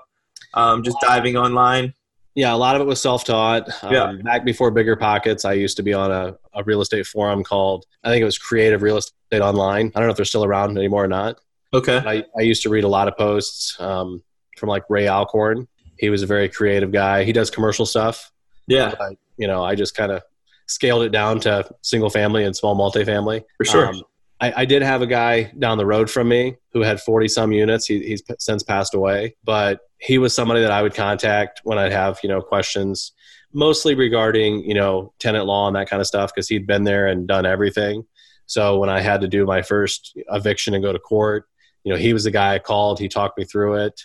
um, 0.55 0.83
just 0.83 0.97
diving 1.01 1.37
online? 1.37 1.93
Yeah, 2.35 2.53
a 2.53 2.57
lot 2.57 2.75
of 2.75 2.81
it 2.81 2.85
was 2.85 3.01
self-taught. 3.01 3.69
Um, 3.83 3.93
Yeah. 3.93 4.13
Back 4.23 4.43
before 4.45 4.71
Bigger 4.71 4.95
Pockets, 4.95 5.45
I 5.45 5.53
used 5.53 5.77
to 5.77 5.83
be 5.83 5.93
on 5.93 6.11
a, 6.11 6.35
a 6.53 6.63
real 6.63 6.81
estate 6.81 7.05
forum 7.05 7.43
called, 7.43 7.85
I 8.03 8.09
think 8.09 8.21
it 8.21 8.25
was 8.25 8.37
Creative 8.37 8.81
Real 8.81 8.97
Estate 8.97 9.41
Online. 9.41 9.91
I 9.93 9.99
don't 9.99 10.07
know 10.07 10.11
if 10.11 10.15
they're 10.17 10.25
still 10.25 10.43
around 10.45 10.77
anymore 10.77 11.03
or 11.03 11.07
not. 11.07 11.39
Okay. 11.73 11.97
I, 11.97 12.23
I 12.37 12.41
used 12.41 12.63
to 12.63 12.69
read 12.69 12.83
a 12.83 12.87
lot 12.87 13.07
of 13.07 13.15
posts 13.17 13.79
um, 13.79 14.23
from 14.57 14.69
like 14.69 14.83
Ray 14.89 15.07
Alcorn. 15.07 15.67
He 15.97 16.09
was 16.09 16.23
a 16.23 16.27
very 16.27 16.49
creative 16.49 16.91
guy. 16.91 17.23
He 17.23 17.33
does 17.33 17.49
commercial 17.51 17.85
stuff. 17.85 18.31
Yeah. 18.67 18.93
But, 18.97 19.17
you 19.37 19.47
know, 19.47 19.63
I 19.63 19.75
just 19.75 19.95
kind 19.95 20.11
of 20.11 20.23
scaled 20.67 21.03
it 21.03 21.09
down 21.09 21.39
to 21.41 21.69
single 21.81 22.09
family 22.09 22.45
and 22.45 22.55
small 22.55 22.75
multifamily. 22.75 23.43
For 23.57 23.65
sure. 23.65 23.87
Um, 23.89 24.03
I, 24.39 24.53
I 24.57 24.65
did 24.65 24.81
have 24.81 25.01
a 25.01 25.07
guy 25.07 25.51
down 25.57 25.77
the 25.77 25.85
road 25.85 26.09
from 26.09 26.27
me 26.27 26.57
who 26.73 26.81
had 26.81 26.99
40 26.99 27.27
some 27.27 27.51
units. 27.51 27.85
He, 27.85 27.99
he's 27.99 28.23
since 28.39 28.63
passed 28.63 28.93
away, 28.93 29.35
but 29.43 29.81
he 30.03 30.17
was 30.17 30.35
somebody 30.35 30.61
that 30.61 30.71
I 30.71 30.81
would 30.81 30.93
contact 30.93 31.61
when 31.63 31.77
I'd 31.77 31.93
have, 31.93 32.19
you 32.23 32.29
know, 32.29 32.41
questions 32.41 33.13
mostly 33.53 33.95
regarding, 33.95 34.59
you 34.65 34.73
know, 34.73 35.13
tenant 35.17 35.45
law 35.45 35.67
and 35.67 35.75
that 35.77 35.89
kind 35.89 36.01
of 36.01 36.07
stuff 36.07 36.33
because 36.33 36.49
he'd 36.49 36.67
been 36.67 36.83
there 36.83 37.07
and 37.07 37.25
done 37.25 37.45
everything. 37.45 38.03
So 38.45 38.79
when 38.79 38.89
I 38.89 38.99
had 38.99 39.21
to 39.21 39.27
do 39.29 39.45
my 39.45 39.61
first 39.61 40.17
eviction 40.29 40.73
and 40.73 40.83
go 40.83 40.91
to 40.91 40.99
court, 40.99 41.45
you 41.85 41.93
know, 41.93 41.97
he 41.97 42.11
was 42.11 42.25
the 42.25 42.31
guy 42.31 42.55
I 42.55 42.59
called. 42.59 42.99
He 42.99 43.07
talked 43.07 43.37
me 43.37 43.45
through 43.45 43.75
it 43.75 44.01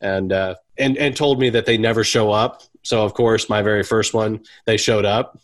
and, 0.00 0.32
uh, 0.32 0.56
and, 0.78 0.96
and 0.98 1.16
told 1.16 1.38
me 1.38 1.50
that 1.50 1.64
they 1.64 1.78
never 1.78 2.02
show 2.02 2.32
up. 2.32 2.62
So 2.82 3.04
of 3.04 3.14
course, 3.14 3.48
my 3.48 3.62
very 3.62 3.84
first 3.84 4.14
one, 4.14 4.40
they 4.64 4.76
showed 4.76 5.04
up. 5.04 5.38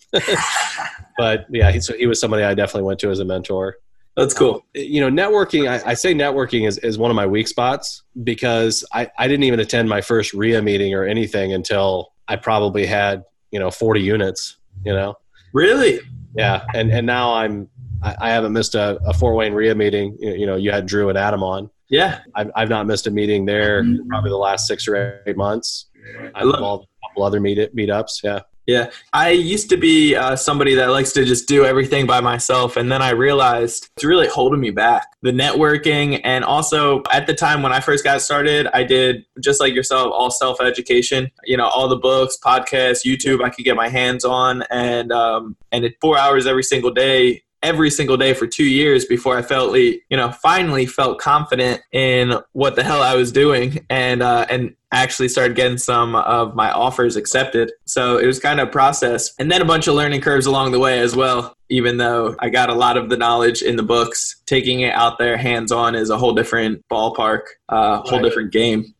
but 1.16 1.46
yeah, 1.48 1.70
he, 1.70 1.80
so 1.80 1.94
he 1.96 2.06
was 2.06 2.18
somebody 2.18 2.42
I 2.42 2.54
definitely 2.54 2.88
went 2.88 2.98
to 3.00 3.10
as 3.10 3.20
a 3.20 3.24
mentor 3.24 3.76
That's 4.16 4.34
cool. 4.34 4.56
Um, 4.56 4.62
you 4.74 5.00
know 5.00 5.08
networking 5.10 5.68
I, 5.70 5.90
I 5.90 5.94
say 5.94 6.14
networking 6.14 6.66
is, 6.68 6.78
is 6.78 6.98
one 6.98 7.10
of 7.10 7.14
my 7.14 7.26
weak 7.26 7.48
spots 7.48 8.02
because 8.24 8.84
I, 8.92 9.10
I 9.18 9.26
didn't 9.28 9.44
even 9.44 9.60
attend 9.60 9.88
my 9.88 10.00
first 10.00 10.34
REIA 10.34 10.60
meeting 10.62 10.94
or 10.94 11.04
anything 11.04 11.52
until 11.52 12.12
i 12.28 12.36
probably 12.36 12.86
had 12.86 13.24
you 13.50 13.58
know 13.58 13.70
40 13.70 14.00
units 14.00 14.56
you 14.84 14.92
know 14.92 15.14
Really? 15.54 16.00
yeah 16.36 16.62
and 16.74 16.90
and 16.92 17.06
now 17.06 17.32
i'm 17.34 17.68
i, 18.02 18.14
I 18.20 18.30
haven't 18.30 18.52
missed 18.52 18.74
a, 18.74 18.98
a 19.06 19.12
fort 19.14 19.34
wayne 19.36 19.54
REIA 19.54 19.74
meeting 19.74 20.16
you, 20.20 20.32
you 20.34 20.46
know 20.46 20.56
you 20.56 20.70
had 20.70 20.86
drew 20.86 21.08
and 21.08 21.16
adam 21.18 21.42
on 21.42 21.68
Yeah. 21.88 22.20
I've, 22.34 22.50
I've 22.54 22.68
not 22.68 22.86
missed 22.86 23.06
a 23.06 23.10
meeting 23.10 23.44
there 23.46 23.78
in 23.80 24.06
probably 24.08 24.30
the 24.30 24.36
last 24.36 24.66
six 24.66 24.86
or 24.88 25.22
eight 25.26 25.36
months 25.36 25.86
i've 26.34 26.44
love- 26.46 26.82
a 26.82 27.08
couple 27.08 27.22
other 27.24 27.40
meet 27.40 27.58
meetups 27.74 28.22
yeah 28.22 28.40
Yeah, 28.66 28.90
I 29.12 29.30
used 29.30 29.68
to 29.70 29.76
be 29.76 30.14
uh, 30.14 30.36
somebody 30.36 30.76
that 30.76 30.90
likes 30.90 31.12
to 31.12 31.24
just 31.24 31.48
do 31.48 31.64
everything 31.64 32.06
by 32.06 32.20
myself, 32.20 32.76
and 32.76 32.92
then 32.92 33.02
I 33.02 33.10
realized 33.10 33.88
it's 33.96 34.04
really 34.04 34.28
holding 34.28 34.60
me 34.60 34.70
back. 34.70 35.08
The 35.22 35.32
networking, 35.32 36.20
and 36.22 36.44
also 36.44 37.02
at 37.10 37.26
the 37.26 37.34
time 37.34 37.62
when 37.62 37.72
I 37.72 37.80
first 37.80 38.04
got 38.04 38.22
started, 38.22 38.68
I 38.72 38.84
did 38.84 39.24
just 39.40 39.58
like 39.58 39.74
yourself, 39.74 40.12
all 40.14 40.30
self 40.30 40.60
education. 40.60 41.28
You 41.44 41.56
know, 41.56 41.66
all 41.66 41.88
the 41.88 41.96
books, 41.96 42.38
podcasts, 42.44 43.04
YouTube, 43.04 43.42
I 43.42 43.50
could 43.50 43.64
get 43.64 43.74
my 43.74 43.88
hands 43.88 44.24
on, 44.24 44.62
and 44.70 45.10
um, 45.10 45.56
and 45.72 45.84
it 45.84 45.96
four 46.00 46.16
hours 46.16 46.46
every 46.46 46.62
single 46.62 46.92
day. 46.92 47.42
Every 47.62 47.90
single 47.90 48.16
day 48.16 48.34
for 48.34 48.46
two 48.46 48.64
years 48.64 49.04
before 49.04 49.38
I 49.38 49.42
felt, 49.42 49.76
you 49.76 50.00
know, 50.10 50.32
finally 50.32 50.84
felt 50.84 51.20
confident 51.20 51.80
in 51.92 52.34
what 52.52 52.74
the 52.76 52.82
hell 52.82 53.02
I 53.02 53.14
was 53.14 53.30
doing, 53.30 53.84
and 53.88 54.22
uh, 54.22 54.46
and 54.50 54.74
actually 54.92 55.28
started 55.28 55.56
getting 55.56 55.78
some 55.78 56.14
of 56.16 56.54
my 56.54 56.70
offers 56.70 57.16
accepted. 57.16 57.72
So 57.86 58.18
it 58.18 58.26
was 58.26 58.38
kind 58.38 58.60
of 58.60 58.68
a 58.68 58.70
process. 58.70 59.32
And 59.38 59.50
then 59.50 59.62
a 59.62 59.64
bunch 59.64 59.86
of 59.86 59.94
learning 59.94 60.20
curves 60.20 60.44
along 60.44 60.72
the 60.72 60.78
way 60.78 61.00
as 61.00 61.16
well. 61.16 61.56
Even 61.70 61.96
though 61.96 62.36
I 62.40 62.50
got 62.50 62.68
a 62.68 62.74
lot 62.74 62.98
of 62.98 63.08
the 63.08 63.16
knowledge 63.16 63.62
in 63.62 63.76
the 63.76 63.82
books, 63.82 64.42
taking 64.44 64.80
it 64.80 64.92
out 64.92 65.18
there 65.18 65.38
hands 65.38 65.72
on 65.72 65.94
is 65.94 66.10
a 66.10 66.18
whole 66.18 66.34
different 66.34 66.84
ballpark, 66.92 67.40
a 67.70 67.74
uh, 67.74 68.02
whole 68.02 68.18
Right. 68.18 68.24
different 68.24 68.52
game. 68.52 68.94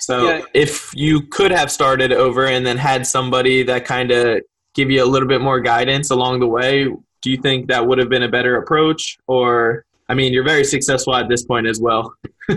So 0.00 0.26
Yeah. 0.28 0.42
if 0.52 0.90
you 0.94 1.22
could 1.22 1.52
have 1.52 1.70
started 1.70 2.12
over 2.12 2.46
and 2.46 2.66
then 2.66 2.76
had 2.76 3.06
somebody 3.06 3.62
that 3.62 3.86
kind 3.86 4.10
of 4.10 4.40
give 4.74 4.90
you 4.90 5.02
a 5.02 5.06
little 5.06 5.28
bit 5.28 5.40
more 5.40 5.58
guidance 5.60 6.10
along 6.10 6.40
the 6.40 6.46
way, 6.46 6.86
do 7.22 7.30
you 7.30 7.36
think 7.36 7.68
that 7.68 7.86
would 7.86 7.98
have 7.98 8.08
been 8.08 8.22
a 8.22 8.28
better 8.28 8.56
approach? 8.56 9.18
Or, 9.26 9.84
I 10.08 10.14
mean, 10.14 10.32
you're 10.32 10.44
very 10.44 10.64
successful 10.64 11.14
at 11.14 11.28
this 11.28 11.44
point 11.44 11.66
as 11.66 11.80
well. 11.80 12.14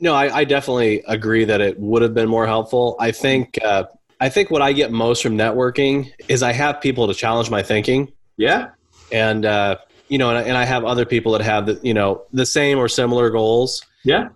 No, 0.00 0.14
I, 0.14 0.38
I 0.38 0.44
definitely 0.44 1.02
agree 1.08 1.44
that 1.44 1.60
it 1.60 1.78
would 1.80 2.02
have 2.02 2.14
been 2.14 2.28
more 2.28 2.46
helpful. 2.46 2.96
I 3.00 3.10
think 3.10 3.58
uh, 3.64 3.84
I 4.20 4.28
think 4.28 4.50
what 4.50 4.62
I 4.62 4.72
get 4.72 4.90
most 4.92 5.22
from 5.22 5.36
networking 5.36 6.12
is 6.28 6.42
I 6.42 6.52
have 6.52 6.80
people 6.80 7.06
to 7.08 7.14
challenge 7.14 7.50
my 7.50 7.62
thinking, 7.62 8.12
Yeah. 8.36 8.70
and 9.12 9.44
uh, 9.44 9.76
you 10.08 10.18
know, 10.18 10.30
and, 10.34 10.46
and 10.46 10.56
I 10.56 10.64
have 10.64 10.84
other 10.84 11.04
people 11.04 11.32
that 11.32 11.40
have 11.42 11.66
the 11.66 11.80
you 11.82 11.94
know 11.94 12.22
the 12.32 12.46
same 12.46 12.78
or 12.78 12.88
similar 12.88 13.28
goals. 13.30 13.84
Yeah. 14.04 14.28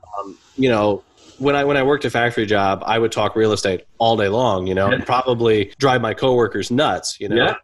You 0.57 0.69
know, 0.69 1.03
when 1.39 1.55
I 1.57 1.65
when 1.65 1.77
I 1.77 1.83
worked 1.85 2.05
a 2.05 2.11
factory 2.11 2.47
job, 2.47 2.83
I 2.85 2.99
would 2.99 3.13
talk 3.13 3.35
real 3.37 3.53
estate 3.53 3.85
all 3.99 4.17
day 4.17 4.29
long. 4.29 4.67
You 4.67 4.75
know, 4.75 4.89
Yeah. 4.89 4.95
and 4.97 5.07
probably 5.07 5.73
drive 5.79 6.01
my 6.01 6.15
coworkers 6.15 6.71
nuts. 6.71 7.19
You 7.21 7.29
know, 7.29 7.37
Yeah. 7.37 7.55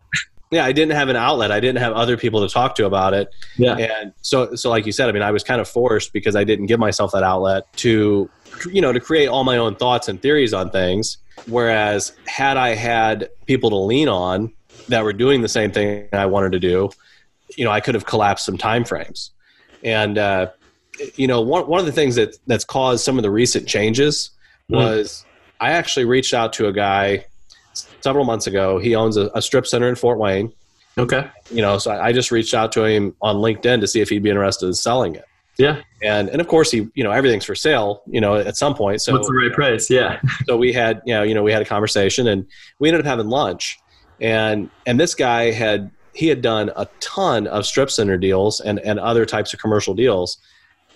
Yeah. 0.50 0.64
I 0.64 0.72
didn't 0.72 0.94
have 0.94 1.08
an 1.08 1.16
outlet. 1.16 1.50
I 1.52 1.60
didn't 1.60 1.78
have 1.78 1.92
other 1.92 2.16
people 2.16 2.46
to 2.46 2.52
talk 2.52 2.74
to 2.76 2.86
about 2.86 3.14
it. 3.14 3.28
Yeah. 3.56 3.76
And 3.76 4.12
so, 4.22 4.54
so 4.54 4.70
like 4.70 4.86
you 4.86 4.92
said, 4.92 5.08
I 5.08 5.12
mean, 5.12 5.22
I 5.22 5.30
was 5.30 5.44
kind 5.44 5.60
of 5.60 5.68
forced 5.68 6.12
because 6.12 6.36
I 6.36 6.44
didn't 6.44 6.66
give 6.66 6.80
myself 6.80 7.12
that 7.12 7.22
outlet 7.22 7.72
to, 7.78 8.28
you 8.70 8.80
know, 8.80 8.92
to 8.92 9.00
create 9.00 9.26
all 9.28 9.44
my 9.44 9.56
own 9.56 9.76
thoughts 9.76 10.08
and 10.08 10.20
theories 10.20 10.52
on 10.54 10.70
things. 10.70 11.18
Whereas, 11.46 12.12
had 12.26 12.56
I 12.56 12.74
had 12.74 13.28
people 13.46 13.70
to 13.70 13.76
lean 13.76 14.08
on 14.08 14.52
that 14.88 15.04
were 15.04 15.12
doing 15.12 15.42
the 15.42 15.48
same 15.48 15.70
thing 15.70 16.08
I 16.12 16.26
wanted 16.26 16.52
to 16.52 16.58
do, 16.58 16.90
you 17.56 17.64
know, 17.64 17.70
I 17.70 17.80
could 17.80 17.94
have 17.94 18.06
collapsed 18.06 18.44
some 18.44 18.58
time 18.58 18.84
frames. 18.84 19.30
And, 19.84 20.18
uh, 20.18 20.48
you 21.14 21.28
know, 21.28 21.40
one, 21.40 21.68
one 21.68 21.78
of 21.78 21.86
the 21.86 21.92
things 21.92 22.16
that 22.16 22.36
that's 22.46 22.64
caused 22.64 23.04
some 23.04 23.18
of 23.18 23.22
the 23.22 23.30
recent 23.30 23.68
changes 23.68 24.30
Mm. 24.70 24.76
was 24.76 25.24
I 25.60 25.72
actually 25.72 26.04
reached 26.04 26.34
out 26.34 26.52
to 26.54 26.68
a 26.68 26.72
guy 26.72 27.24
several 28.00 28.24
months 28.24 28.46
ago. 28.46 28.78
He 28.78 28.94
owns 28.94 29.16
a, 29.16 29.30
a 29.34 29.42
strip 29.42 29.66
center 29.66 29.88
in 29.88 29.94
Fort 29.94 30.18
Wayne 30.18 30.52
Okay. 30.96 31.28
you 31.52 31.62
know 31.62 31.78
so 31.78 31.92
I, 31.92 32.12
just 32.12 32.32
reached 32.32 32.54
out 32.54 32.72
to 32.72 32.82
him 32.84 33.14
on 33.22 33.36
linkedin 33.36 33.80
to 33.82 33.86
see 33.86 34.00
if 34.00 34.08
he'd 34.08 34.22
be 34.24 34.30
interested 34.30 34.66
in 34.66 34.74
selling 34.74 35.14
it 35.14 35.24
Yeah. 35.56 35.80
and 36.02 36.28
and 36.28 36.40
of 36.40 36.48
course 36.48 36.72
he 36.72 36.88
you 36.94 37.04
know 37.04 37.12
everything's 37.12 37.44
for 37.44 37.54
sale 37.54 38.02
you 38.06 38.20
know 38.20 38.34
at 38.34 38.56
some 38.56 38.74
point 38.74 39.00
so 39.00 39.12
What's 39.12 39.28
the 39.28 39.34
right 39.34 39.52
price? 39.52 39.88
Yeah. 39.88 40.20
so 40.46 40.56
we 40.56 40.72
had 40.72 41.00
you 41.06 41.14
know 41.14 41.22
you 41.22 41.34
know 41.34 41.44
we 41.44 41.52
had 41.52 41.62
a 41.62 41.64
conversation 41.64 42.26
and 42.26 42.44
we 42.80 42.88
ended 42.88 43.02
up 43.02 43.06
having 43.06 43.28
lunch 43.28 43.78
and 44.20 44.68
and 44.86 44.98
this 44.98 45.14
guy 45.14 45.52
had 45.52 45.90
he 46.14 46.26
had 46.26 46.42
done 46.42 46.72
a 46.74 46.88
ton 46.98 47.46
of 47.46 47.64
strip 47.64 47.92
center 47.92 48.16
deals 48.18 48.58
and 48.60 48.80
and 48.80 48.98
other 48.98 49.24
types 49.24 49.52
of 49.54 49.60
commercial 49.60 49.94
deals 49.94 50.38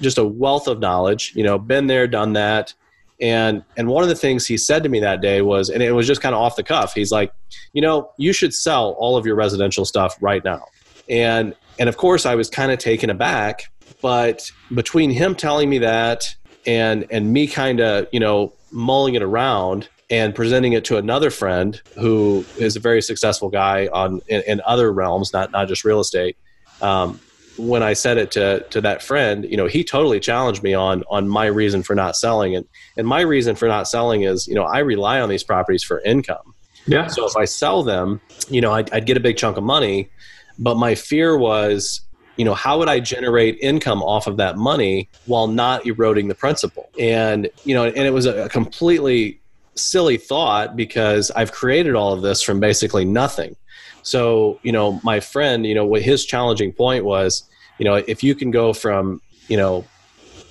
just 0.00 0.18
a 0.18 0.24
wealth 0.24 0.66
of 0.66 0.80
knowledge 0.80 1.32
you 1.36 1.44
know 1.44 1.60
been 1.60 1.86
there 1.86 2.08
done 2.08 2.32
that 2.32 2.74
and 3.22 3.62
and 3.76 3.88
one 3.88 4.02
of 4.02 4.08
the 4.08 4.14
things 4.14 4.46
he 4.46 4.58
said 4.58 4.82
to 4.82 4.88
me 4.88 5.00
that 5.00 5.22
day 5.22 5.40
was 5.40 5.70
and 5.70 5.82
it 5.82 5.92
was 5.92 6.06
just 6.06 6.20
kind 6.20 6.34
of 6.34 6.40
off 6.40 6.56
the 6.56 6.62
cuff 6.62 6.92
he's 6.92 7.12
like 7.12 7.32
you 7.72 7.80
know 7.80 8.10
you 8.18 8.32
should 8.32 8.52
sell 8.52 8.90
all 8.98 9.16
of 9.16 9.24
your 9.24 9.36
residential 9.36 9.84
stuff 9.84 10.16
right 10.20 10.44
now. 10.44 10.64
And 11.08 11.54
and 11.78 11.88
of 11.88 11.96
course 11.96 12.26
i 12.26 12.34
was 12.34 12.50
kind 12.50 12.70
of 12.70 12.78
taken 12.78 13.08
aback 13.08 13.70
but 14.02 14.50
between 14.74 15.10
him 15.10 15.34
telling 15.34 15.70
me 15.70 15.78
that 15.78 16.34
and 16.66 17.06
and 17.10 17.32
me 17.32 17.46
kind 17.46 17.80
of 17.80 18.06
you 18.12 18.20
know 18.20 18.52
mulling 18.70 19.14
it 19.14 19.22
around 19.22 19.88
and 20.10 20.34
presenting 20.34 20.74
it 20.74 20.84
to 20.84 20.96
another 20.98 21.30
friend 21.30 21.80
who 21.98 22.44
is 22.58 22.76
a 22.76 22.80
very 22.80 23.00
successful 23.00 23.48
guy 23.48 23.88
on 23.92 24.20
in, 24.28 24.42
in 24.46 24.60
other 24.66 24.92
realms 24.92 25.32
not 25.32 25.50
not 25.52 25.68
just 25.68 25.84
real 25.84 26.00
estate 26.00 26.36
um, 26.80 27.20
when 27.56 27.82
I 27.82 27.92
said 27.92 28.18
it 28.18 28.30
to 28.32 28.64
to 28.70 28.80
that 28.80 29.02
friend, 29.02 29.44
you 29.44 29.56
know, 29.56 29.66
he 29.66 29.84
totally 29.84 30.20
challenged 30.20 30.62
me 30.62 30.74
on 30.74 31.04
on 31.10 31.28
my 31.28 31.46
reason 31.46 31.82
for 31.82 31.94
not 31.94 32.16
selling, 32.16 32.56
and 32.56 32.66
and 32.96 33.06
my 33.06 33.20
reason 33.20 33.54
for 33.56 33.68
not 33.68 33.88
selling 33.88 34.22
is, 34.22 34.46
you 34.46 34.54
know, 34.54 34.64
I 34.64 34.78
rely 34.80 35.20
on 35.20 35.28
these 35.28 35.44
properties 35.44 35.82
for 35.82 36.00
income. 36.00 36.54
Yeah. 36.86 37.06
So 37.06 37.26
if 37.26 37.36
I 37.36 37.44
sell 37.44 37.82
them, 37.82 38.20
you 38.48 38.60
know, 38.60 38.72
I'd, 38.72 38.92
I'd 38.92 39.06
get 39.06 39.16
a 39.16 39.20
big 39.20 39.36
chunk 39.36 39.56
of 39.56 39.62
money, 39.62 40.10
but 40.58 40.76
my 40.76 40.94
fear 40.94 41.36
was, 41.38 42.00
you 42.36 42.44
know, 42.44 42.54
how 42.54 42.78
would 42.78 42.88
I 42.88 42.98
generate 42.98 43.58
income 43.60 44.02
off 44.02 44.26
of 44.26 44.36
that 44.38 44.56
money 44.56 45.08
while 45.26 45.46
not 45.46 45.86
eroding 45.86 46.28
the 46.28 46.34
principal? 46.34 46.90
And 46.98 47.48
you 47.64 47.74
know, 47.74 47.84
and 47.84 47.98
it 47.98 48.12
was 48.12 48.26
a 48.26 48.48
completely 48.48 49.40
silly 49.74 50.16
thought 50.16 50.76
because 50.76 51.30
I've 51.30 51.52
created 51.52 51.94
all 51.94 52.12
of 52.12 52.22
this 52.22 52.42
from 52.42 52.60
basically 52.60 53.04
nothing. 53.04 53.56
So, 54.02 54.58
you 54.62 54.72
know, 54.72 55.00
my 55.04 55.20
friend, 55.20 55.64
you 55.66 55.74
know, 55.74 55.84
what 55.84 56.02
his 56.02 56.24
challenging 56.24 56.72
point 56.72 57.04
was, 57.04 57.44
you 57.78 57.84
know, 57.84 57.94
if 57.94 58.22
you 58.22 58.34
can 58.34 58.50
go 58.50 58.72
from, 58.72 59.20
you 59.48 59.56
know, 59.56 59.84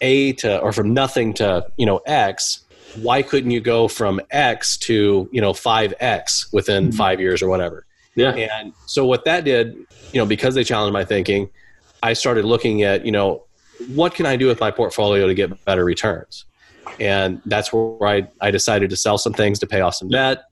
A 0.01 0.33
to, 0.33 0.59
or 0.59 0.71
from 0.71 0.93
nothing 0.93 1.33
to, 1.35 1.65
you 1.77 1.85
know, 1.85 1.97
X, 2.05 2.61
why 3.01 3.21
couldn't 3.21 3.51
you 3.51 3.61
go 3.61 3.87
from 3.87 4.19
X 4.31 4.77
to, 4.79 5.29
you 5.31 5.41
know, 5.41 5.53
5X 5.53 6.51
within 6.51 6.89
Mhm. 6.89 6.95
five 6.95 7.19
years 7.19 7.41
or 7.41 7.49
whatever? 7.49 7.85
Yeah. 8.15 8.31
And 8.31 8.73
so 8.85 9.05
what 9.05 9.23
that 9.25 9.45
did, 9.45 9.75
you 10.11 10.19
know, 10.19 10.25
because 10.25 10.55
they 10.55 10.63
challenged 10.63 10.93
my 10.93 11.05
thinking, 11.05 11.49
I 12.03 12.13
started 12.13 12.45
looking 12.45 12.83
at, 12.83 13.05
you 13.05 13.11
know, 13.11 13.43
what 13.93 14.13
can 14.13 14.25
I 14.25 14.35
do 14.35 14.47
with 14.47 14.59
my 14.59 14.71
portfolio 14.71 15.27
to 15.27 15.33
get 15.33 15.63
better 15.65 15.85
returns? 15.85 16.45
And 16.99 17.41
that's 17.45 17.71
where 17.71 18.07
I, 18.07 18.27
I 18.41 18.51
decided 18.51 18.89
to 18.89 18.97
sell 18.97 19.17
some 19.17 19.33
things 19.33 19.59
to 19.59 19.67
pay 19.67 19.81
off 19.81 19.95
some 19.95 20.09
debt. 20.09 20.43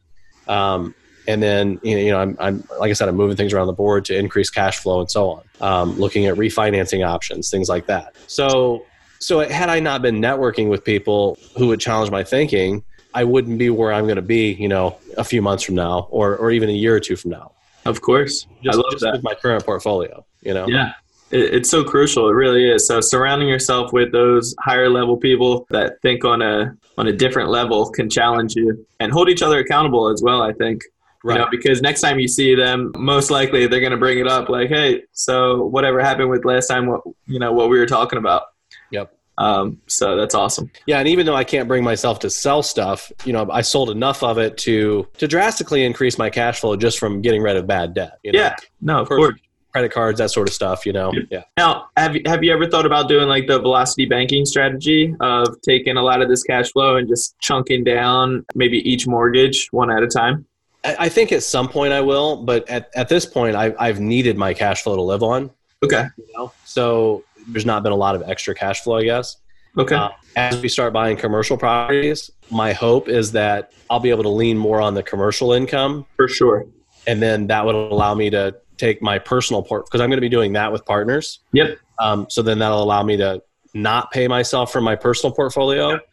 Um, 0.48 0.96
and 1.28 1.44
then, 1.44 1.80
you 1.84 2.12
know, 2.12 2.20
I'm, 2.20 2.38
I'm, 2.40 2.64
like 2.80 2.90
I 2.90 2.94
said, 2.94 3.08
I'm 3.10 3.16
moving 3.16 3.38
things 3.38 3.54
around 3.54 3.68
the 3.68 3.74
board 3.74 4.06
to 4.06 4.18
increase 4.18 4.50
cash 4.50 4.80
flow 4.80 5.00
and 5.00 5.12
so 5.12 5.30
on. 5.30 5.44
Um, 5.62 6.00
looking 6.00 6.26
at 6.26 6.36
refinancing 6.36 7.06
options, 7.06 7.50
things 7.50 7.70
like 7.70 7.86
that. 7.88 8.16
So, 8.28 8.86
so 9.20 9.40
had 9.42 9.70
I 9.70 9.80
not 9.80 10.02
been 10.02 10.22
networking 10.22 10.70
with 10.70 10.84
people 10.84 11.38
who 11.58 11.68
would 11.68 11.80
challenge 11.80 12.10
my 12.10 12.24
thinking, 12.24 12.84
I 13.14 13.24
wouldn't 13.24 13.58
be 13.58 13.70
where 13.70 13.92
I'm 13.92 14.06
going 14.06 14.16
to 14.16 14.22
be, 14.22 14.54
you 14.54 14.68
know, 14.68 14.98
a 15.18 15.24
few 15.24 15.42
months 15.42 15.64
from 15.64 15.76
now, 15.76 16.08
or 16.12 16.38
or 16.38 16.52
even 16.52 16.70
a 16.70 16.74
year 16.74 16.96
or 16.96 17.00
two 17.00 17.16
from 17.16 17.32
now. 17.32 17.52
Of 17.86 18.02
course. 18.02 18.46
Just, 18.64 18.78
I 18.78 18.82
love 18.82 18.92
just 18.92 19.04
that. 19.04 19.14
with 19.14 19.24
my 19.24 19.34
current 19.34 19.66
portfolio, 19.66 20.26
you 20.42 20.54
know. 20.54 20.68
Yeah. 20.68 20.94
It, 21.32 21.56
it's 21.56 21.70
so 21.70 21.84
crucial. 21.84 22.30
It 22.30 22.34
really 22.34 22.70
is. 22.70 22.88
So 22.88 23.02
surrounding 23.02 23.48
yourself 23.48 23.92
with 23.92 24.12
those 24.12 24.56
higher 24.60 24.90
level 24.90 25.18
people 25.18 25.66
that 25.72 26.02
think 26.02 26.24
on 26.24 26.42
a 26.42 26.76
on 26.98 27.08
a 27.08 27.12
different 27.12 27.50
level 27.50 27.90
can 27.90 28.10
challenge 28.10 28.56
you 28.56 28.86
and 29.00 29.12
hold 29.12 29.28
each 29.28 29.42
other 29.42 29.58
accountable 29.60 30.08
as 30.08 30.22
well. 30.22 30.42
I 30.42 30.54
think. 30.54 30.84
Right. 31.24 31.34
You 31.34 31.40
know, 31.40 31.48
because 31.52 31.82
next 31.82 32.02
time 32.02 32.20
you 32.20 32.30
see 32.30 32.56
them, 32.56 32.94
most 32.96 33.30
likely 33.30 33.68
they're 33.68 33.82
going 33.82 33.92
to 33.92 33.98
bring 33.98 34.20
it 34.20 34.28
up 34.28 34.48
like, 34.48 34.70
"Hey, 34.70 35.04
so 35.12 35.66
whatever 35.66 36.00
happened 36.00 36.30
with 36.30 36.46
last 36.46 36.68
time? 36.68 36.88
What 36.88 37.02
you 37.26 37.40
know, 37.40 37.52
what 37.52 37.70
we 37.70 37.78
were 37.78 37.86
talking 37.86 38.18
about." 38.18 38.44
Yep. 38.92 39.14
Um, 39.40 39.82
so 39.88 40.18
that's 40.18 40.36
awesome. 40.36 40.70
Yeah, 40.86 41.00
and 41.00 41.08
even 41.08 41.26
though 41.26 41.36
I 41.36 41.46
can't 41.46 41.68
bring 41.68 41.84
myself 41.84 42.20
to 42.20 42.30
sell 42.30 42.62
stuff, 42.62 43.12
you 43.26 43.34
know, 43.34 43.48
I 43.50 43.62
sold 43.62 43.90
enough 43.90 44.22
of 44.22 44.38
it 44.38 44.58
to 44.60 45.08
to 45.18 45.28
drastically 45.28 45.86
increase 45.86 46.18
my 46.18 46.30
cash 46.30 46.60
flow 46.60 46.76
just 46.76 47.00
from 47.00 47.22
getting 47.22 47.42
rid 47.42 47.56
of 47.56 47.66
bad 47.66 47.94
debt. 47.94 48.20
You 48.24 48.34
know? 48.34 48.40
Yeah. 48.40 48.56
No, 48.82 49.02
of 49.02 49.08
course. 49.08 49.20
course. 49.20 49.40
credit 49.72 49.92
cards, 49.94 50.20
that 50.20 50.32
sort 50.32 50.50
of 50.50 50.54
stuff. 50.54 50.86
You 50.86 50.92
know. 50.92 51.12
Yeah. 51.14 51.22
Yeah. 51.32 51.44
Now, 51.58 51.88
have 51.96 52.16
you, 52.16 52.22
have 52.26 52.44
you 52.44 52.52
ever 52.52 52.68
thought 52.70 52.86
about 52.86 53.08
doing 53.08 53.30
like 53.30 53.48
the 53.48 53.60
velocity 53.60 54.06
banking 54.06 54.46
strategy 54.46 55.16
of 55.22 55.48
taking 55.62 55.96
a 55.96 56.04
lot 56.04 56.22
of 56.22 56.28
this 56.28 56.44
cash 56.44 56.72
flow 56.72 56.98
and 56.98 57.08
just 57.08 57.40
chunking 57.40 57.86
down 57.86 58.46
maybe 58.56 58.78
each 58.90 59.08
mortgage 59.08 59.70
one 59.72 59.90
at 59.90 60.04
a 60.04 60.08
time? 60.08 60.46
I, 60.84 61.10
think 61.10 61.32
at 61.32 61.44
some 61.44 61.68
point 61.68 61.92
I 61.94 62.02
will, 62.02 62.38
but 62.44 62.68
at, 62.70 62.90
at 62.96 63.10
this 63.10 63.26
point, 63.26 63.56
I, 63.56 63.74
I've 63.80 64.00
needed 64.00 64.38
my 64.38 64.54
cash 64.54 64.84
flow 64.84 64.96
to 64.96 65.02
live 65.02 65.24
on. 65.24 65.52
Okay. 65.84 66.06
You 66.18 66.26
know, 66.38 66.54
so 66.66 67.24
there's 67.48 67.66
not 67.66 67.84
been 67.84 67.92
a 67.92 67.98
lot 67.98 68.16
of 68.16 68.24
extra 68.24 68.56
cash 68.56 68.82
flow, 68.82 68.98
I 68.98 69.04
guess. 69.04 69.38
Okay. 69.78 69.96
Uh, 69.96 70.10
as 70.36 70.62
we 70.62 70.70
start 70.70 70.94
buying 70.94 71.18
commercial 71.18 71.58
properties, 71.58 72.32
my 72.50 72.74
hope 72.74 73.08
is 73.10 73.32
that 73.34 73.72
I'll 73.90 74.00
be 74.00 74.10
able 74.10 74.24
to 74.24 74.30
lean 74.30 74.58
more 74.58 74.82
on 74.82 74.94
the 74.94 75.04
commercial 75.04 75.54
income, 75.54 76.06
For 76.16 76.28
sure. 76.28 76.66
and 77.08 77.22
then 77.22 77.48
that 77.48 77.66
would 77.66 77.76
allow 77.76 78.16
me 78.16 78.30
to 78.32 78.56
take 78.78 79.02
my 79.02 79.20
personal 79.20 79.62
port 79.62 79.86
because 79.86 80.00
I'm 80.02 80.10
going 80.10 80.18
to 80.18 80.22
be 80.22 80.30
doing 80.30 80.54
that 80.54 80.72
with 80.72 80.86
partners. 80.86 81.40
Yep. 81.52 81.78
Um, 82.00 82.26
so 82.30 82.42
then 82.42 82.60
that'll 82.60 82.82
allow 82.82 83.04
me 83.04 83.18
to 83.18 83.42
not 83.74 84.12
pay 84.12 84.28
myself 84.28 84.72
from 84.72 84.84
my 84.86 84.96
personal 84.96 85.36
portfolio, 85.36 85.92
Yep. 85.92 86.10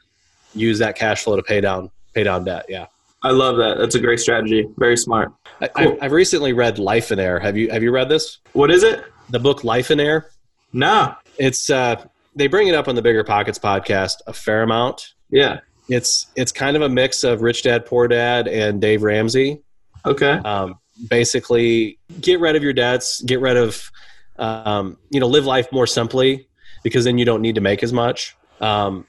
use 0.55 0.79
that 0.81 0.97
cash 0.97 1.23
flow 1.23 1.37
to 1.37 1.43
pay 1.43 1.61
down 1.61 1.91
pay 2.15 2.25
down 2.25 2.45
debt. 2.45 2.67
Yeah, 2.69 2.87
I 3.23 3.31
love 3.31 3.57
that. 3.57 3.79
That's 3.79 3.95
a 3.95 4.01
great 4.01 4.21
strategy. 4.21 4.67
Very 4.77 4.97
smart. 4.97 5.33
I, 5.61 5.69
Cool. 5.69 5.93
I've, 5.93 6.03
I've 6.03 6.13
recently 6.13 6.53
read 6.53 6.79
Life 6.79 7.11
in 7.11 7.19
Air. 7.19 7.41
Have 7.41 7.57
you 7.57 7.71
have 7.71 7.83
you 7.83 7.91
read 7.91 8.09
this? 8.09 8.39
What 8.53 8.71
is 8.71 8.83
it? 8.83 9.05
The 9.31 9.41
book 9.41 9.65
Life 9.65 9.91
in 9.91 10.01
Air. 10.01 10.31
No. 10.73 11.15
It's 11.39 11.71
uh, 11.71 12.05
they 12.35 12.47
bring 12.47 12.69
it 12.69 12.75
up 12.75 12.89
on 12.89 12.95
the 12.95 13.03
Bigger 13.03 13.25
Pockets 13.25 13.59
podcast 13.59 14.17
a 14.27 14.33
fair 14.33 14.63
amount. 14.63 15.15
Yeah. 15.31 15.61
It's 15.89 16.27
it's 16.37 16.53
kind 16.53 16.77
of 16.77 16.83
a 16.83 16.89
mix 16.89 17.25
of 17.25 17.43
Rich 17.43 17.63
Dad 17.63 17.87
Poor 17.87 18.07
Dad 18.09 18.49
and 18.49 18.81
Dave 18.81 19.03
Ramsey. 19.03 19.63
Okay. 20.05 20.33
Um, 20.33 20.79
basically, 21.09 21.99
get 22.21 22.41
rid 22.41 22.57
of 22.57 22.63
your 22.63 22.73
debts, 22.73 23.23
get 23.23 23.41
rid 23.41 23.57
of, 23.57 23.91
um, 24.39 24.99
you 25.11 25.21
know, 25.21 25.27
live 25.27 25.47
life 25.47 25.71
more 25.73 25.87
simply 25.87 26.47
because 26.83 27.05
then 27.05 27.19
you 27.19 27.25
don't 27.25 27.43
need 27.43 27.55
to 27.57 27.61
make 27.61 27.83
as 27.83 27.93
much. 27.93 28.37
Um, 28.61 29.07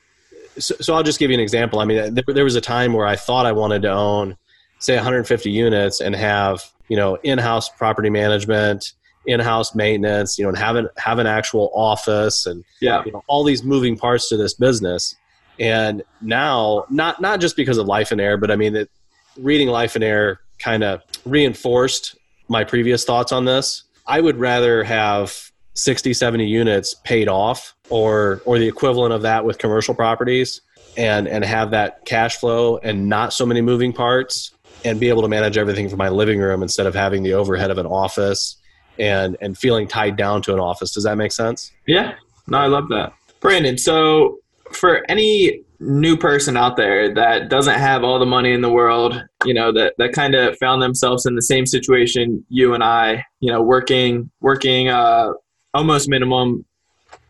so, 0.60 0.76
so 0.80 0.94
I'll 0.94 1.04
just 1.04 1.20
give 1.20 1.30
you 1.32 1.36
an 1.36 1.40
example. 1.40 1.80
I 1.80 1.86
mean, 1.86 2.14
there, 2.14 2.24
there 2.28 2.44
was 2.44 2.56
a 2.56 2.62
time 2.62 2.94
where 2.94 3.08
I 3.08 3.16
thought 3.16 3.46
I 3.46 3.52
wanted 3.52 3.82
to 3.84 3.92
own, 3.92 4.38
say, 4.80 4.96
150 4.96 5.50
units 5.50 6.02
and 6.02 6.16
have, 6.16 6.64
you 6.88 6.96
know, 6.98 7.16
in-house 7.24 7.70
property 7.70 8.10
management, 8.10 8.94
in-house 9.26 9.76
maintenance, 9.76 10.38
you 10.38 10.44
know, 10.44 10.50
and 10.50 10.58
have 10.58 10.76
an 10.76 10.88
have 10.98 11.20
an 11.20 11.28
actual 11.28 11.70
office 11.74 12.46
and 12.46 12.64
Yeah. 12.80 13.04
you 13.06 13.12
know, 13.12 13.24
all 13.28 13.44
these 13.44 13.64
moving 13.64 13.98
parts 13.98 14.30
to 14.30 14.38
this 14.38 14.54
business. 14.54 15.16
And 15.60 16.04
now, 16.22 16.86
not 16.90 17.20
not 17.22 17.40
just 17.40 17.56
because 17.56 17.78
of 17.78 17.88
Life 17.88 18.12
and 18.12 18.22
Air, 18.22 18.38
but 18.38 18.52
I 18.52 18.56
mean, 18.56 18.74
that 18.74 18.90
reading 19.38 19.68
Life 19.68 19.96
and 19.96 20.04
Air 20.04 20.40
kind 20.60 20.84
of 20.84 21.02
reinforced 21.26 22.16
my 22.48 22.64
previous 22.64 23.04
thoughts 23.04 23.32
on 23.32 23.46
this. 23.46 23.84
I 24.06 24.22
would 24.22 24.38
rather 24.38 24.84
have 24.84 25.52
60, 25.78 26.14
70 26.14 26.46
units 26.46 26.96
paid 27.04 27.28
off 27.30 27.76
or 27.90 28.42
or 28.46 28.58
the 28.58 28.68
equivalent 28.68 29.14
of 29.14 29.22
that 29.22 29.46
with 29.46 29.58
commercial 29.60 29.94
properties 29.94 30.62
and 30.98 31.28
and 31.28 31.46
have 31.46 31.72
that 31.72 32.04
cash 32.06 32.38
flow 32.38 32.78
and 32.80 33.08
not 33.08 33.32
so 33.32 33.46
many 33.46 33.62
moving 33.62 33.94
parts 33.94 34.52
and 34.84 35.00
be 35.00 35.08
able 35.10 35.22
to 35.22 35.28
manage 35.28 35.58
everything 35.58 35.88
from 35.88 35.98
my 35.98 36.10
living 36.10 36.40
room 36.40 36.64
instead 36.64 36.88
of 36.88 36.96
having 36.96 37.22
the 37.22 37.34
overhead 37.34 37.70
of 37.70 37.78
an 37.78 37.86
office 37.86 38.58
and 38.98 39.38
and 39.40 39.58
feeling 39.58 39.88
tied 39.88 40.16
down 40.16 40.42
to 40.42 40.54
an 40.54 40.60
office. 40.60 40.92
Does 40.92 41.04
that 41.04 41.16
make 41.16 41.32
sense? 41.32 41.72
Yeah. 41.86 42.16
No, 42.48 42.58
I 42.58 42.66
love 42.66 42.90
that. 42.90 43.14
Brandon, 43.40 43.78
so 43.78 44.40
for 44.72 45.06
any 45.10 45.62
new 45.80 46.18
person 46.18 46.58
out 46.58 46.76
there 46.76 47.14
that 47.14 47.50
doesn't 47.50 47.78
have 47.78 48.04
all 48.04 48.18
the 48.18 48.26
money 48.26 48.52
in 48.52 48.62
the 48.62 48.72
world, 48.72 49.24
you 49.46 49.54
know, 49.54 49.72
that, 49.72 49.94
that 50.00 50.12
kind 50.12 50.34
of 50.34 50.58
found 50.58 50.82
themselves 50.82 51.28
in 51.28 51.36
the 51.36 51.42
same 51.42 51.68
situation 51.68 52.44
you 52.50 52.74
and 52.74 52.84
I, 52.84 53.24
you 53.40 53.52
know, 53.52 53.62
working 53.62 54.32
working 54.42 54.90
uh 54.90 55.34
almost 55.74 56.10
minimum 56.10 56.66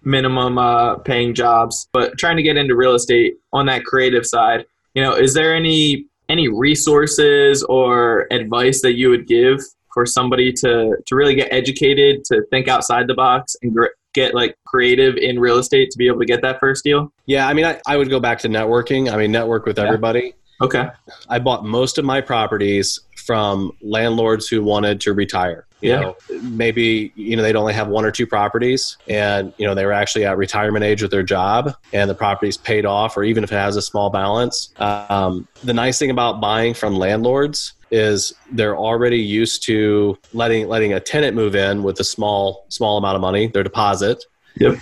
minimum 0.03 0.57
uh 0.57 0.95
paying 0.99 1.33
jobs, 1.33 1.87
but 1.91 2.17
trying 2.17 2.37
to 2.37 2.43
get 2.43 2.55
into 2.57 2.75
real 2.75 2.95
estate 2.95 3.35
on 3.53 3.65
that 3.65 3.83
creative 3.83 4.25
side, 4.25 4.65
you 4.93 5.03
know, 5.03 5.13
is 5.13 5.33
there 5.33 5.53
any 5.55 6.05
any 6.29 6.47
resources 6.47 7.63
or 7.63 8.27
advice 8.31 8.81
that 8.81 8.93
you 8.93 9.09
would 9.09 9.27
give 9.27 9.59
for 9.93 10.05
somebody 10.05 10.51
to 10.53 10.95
to 11.05 11.15
really 11.15 11.35
get 11.35 11.51
educated, 11.51 12.23
to 12.25 12.43
think 12.49 12.67
outside 12.67 13.07
the 13.07 13.13
box 13.13 13.55
and 13.61 13.73
gr- 13.73 13.87
get 14.13 14.33
like 14.33 14.57
creative 14.65 15.15
in 15.17 15.39
real 15.39 15.57
estate 15.57 15.91
to 15.91 15.97
be 15.97 16.07
able 16.07 16.19
to 16.19 16.25
get 16.25 16.41
that 16.41 16.59
first 16.59 16.83
deal? 16.83 17.11
Yeah, 17.25 17.47
I 17.47 17.53
mean, 17.53 17.65
I, 17.65 17.79
I 17.85 17.97
would 17.97 18.09
go 18.09 18.19
back 18.19 18.39
to 18.39 18.49
networking. 18.49 19.11
I 19.11 19.17
mean, 19.17 19.31
network 19.31 19.65
with 19.65 19.77
Yeah. 19.77 19.85
everybody. 19.85 20.33
Okay. 20.59 20.87
I 21.29 21.37
bought 21.37 21.65
most 21.65 21.99
of 21.99 22.05
my 22.05 22.19
properties 22.21 22.99
from 23.15 23.71
landlords 23.81 24.47
who 24.47 24.63
wanted 24.63 24.99
to 25.01 25.13
retire. 25.13 25.66
You 25.81 25.91
Yeah. 25.91 25.99
know, 26.01 26.15
maybe 26.41 27.11
you 27.15 27.35
know 27.35 27.43
they'd 27.43 27.55
only 27.55 27.73
have 27.73 27.87
one 27.87 28.03
or 28.03 28.11
two 28.11 28.25
properties, 28.25 28.97
and 29.07 29.53
you 29.57 29.65
know 29.67 29.75
they 29.75 29.85
were 29.85 29.93
actually 29.93 30.25
at 30.25 30.35
retirement 30.37 30.83
age 30.83 31.01
with 31.01 31.11
their 31.11 31.23
job, 31.23 31.75
and 31.93 32.09
the 32.09 32.15
property's 32.15 32.57
paid 32.57 32.85
off, 32.85 33.15
or 33.15 33.23
even 33.23 33.43
if 33.43 33.51
it 33.51 33.55
has 33.55 33.75
a 33.75 33.81
small 33.81 34.09
balance. 34.09 34.73
Um, 34.77 35.47
the 35.63 35.73
nice 35.73 35.99
thing 35.99 36.09
about 36.09 36.41
buying 36.41 36.73
from 36.73 36.95
landlords 36.95 37.73
is 37.91 38.33
they're 38.51 38.75
already 38.75 39.19
used 39.19 39.63
to 39.65 40.17
letting 40.33 40.67
letting 40.67 40.93
a 40.93 40.99
tenant 40.99 41.35
move 41.35 41.55
in 41.55 41.83
with 41.83 41.99
a 41.99 42.03
small 42.03 42.65
small 42.69 42.97
amount 42.97 43.15
of 43.15 43.21
money, 43.21 43.47
their 43.47 43.63
deposit, 43.63 44.23
Yep. 44.59 44.77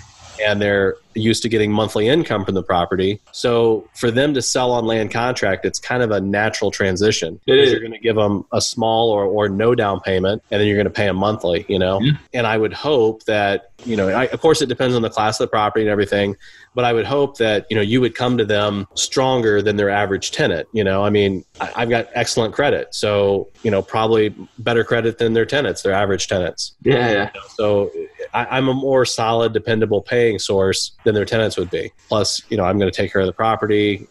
and 0.46 0.62
they're 0.62 0.96
used 1.16 1.42
to 1.42 1.48
getting 1.48 1.72
monthly 1.72 2.08
income 2.08 2.44
from 2.44 2.54
the 2.54 2.62
property. 2.62 3.20
So 3.32 3.88
for 3.94 4.10
them 4.10 4.34
to 4.34 4.42
sell 4.42 4.72
on 4.72 4.84
land 4.84 5.10
contract, 5.10 5.64
it's 5.64 5.78
kind 5.78 6.02
of 6.02 6.10
a 6.10 6.20
natural 6.20 6.70
transition. 6.70 7.40
It 7.46 7.58
is. 7.58 7.70
You're 7.72 7.80
going 7.80 7.92
to 7.92 7.98
give 7.98 8.16
them 8.16 8.44
a 8.52 8.60
small 8.60 9.10
or, 9.10 9.24
or 9.24 9.48
no 9.48 9.74
down 9.74 10.00
payment, 10.00 10.42
and 10.50 10.60
then 10.60 10.66
you're 10.68 10.76
going 10.76 10.84
to 10.84 10.90
pay 10.90 11.06
them 11.06 11.16
monthly. 11.16 11.64
You 11.68 11.78
know, 11.78 12.00
Yeah. 12.00 12.12
and 12.34 12.46
I 12.46 12.56
would 12.58 12.72
hope 12.72 13.24
that 13.24 13.70
you 13.84 13.94
know, 13.94 14.08
I, 14.08 14.24
of 14.28 14.40
course, 14.40 14.62
it 14.62 14.66
depends 14.70 14.96
on 14.96 15.02
the 15.02 15.10
class 15.10 15.38
of 15.38 15.44
the 15.44 15.50
property 15.50 15.82
and 15.82 15.90
everything, 15.90 16.34
but 16.74 16.84
I 16.86 16.94
would 16.94 17.04
hope 17.04 17.36
that 17.38 17.66
you 17.70 17.76
know 17.76 17.82
you 17.82 18.00
would 18.00 18.14
come 18.14 18.38
to 18.38 18.44
them 18.44 18.86
stronger 18.94 19.60
than 19.60 19.76
their 19.76 19.90
average 19.90 20.30
tenant. 20.30 20.66
You 20.72 20.82
know, 20.82 21.04
I 21.04 21.10
mean, 21.10 21.44
I, 21.60 21.72
I've 21.76 21.90
got 21.90 22.08
excellent 22.14 22.54
credit, 22.54 22.94
so 22.94 23.48
you 23.62 23.70
know, 23.70 23.82
probably 23.82 24.34
better 24.58 24.82
credit 24.82 25.18
than 25.18 25.34
their 25.34 25.44
tenants, 25.46 25.82
their 25.82 25.92
average 25.92 26.26
tenants. 26.26 26.74
Yeah, 26.82 27.12
yeah. 27.12 27.30
So 27.54 27.90
I, 28.32 28.46
I'm 28.46 28.68
a 28.68 28.74
more 28.74 29.04
solid, 29.04 29.52
dependable 29.52 30.00
paying 30.00 30.38
source 30.38 30.92
than 31.06 31.14
their 31.14 31.24
tenants 31.24 31.56
would 31.56 31.70
be. 31.70 31.92
Plus, 32.08 32.42
you 32.50 32.56
know, 32.56 32.64
I'm 32.64 32.78
going 32.78 32.90
to 32.90 32.94
take 32.96 33.10
care 33.12 33.20
of 33.22 33.26
the 33.28 33.32
property. 33.32 34.06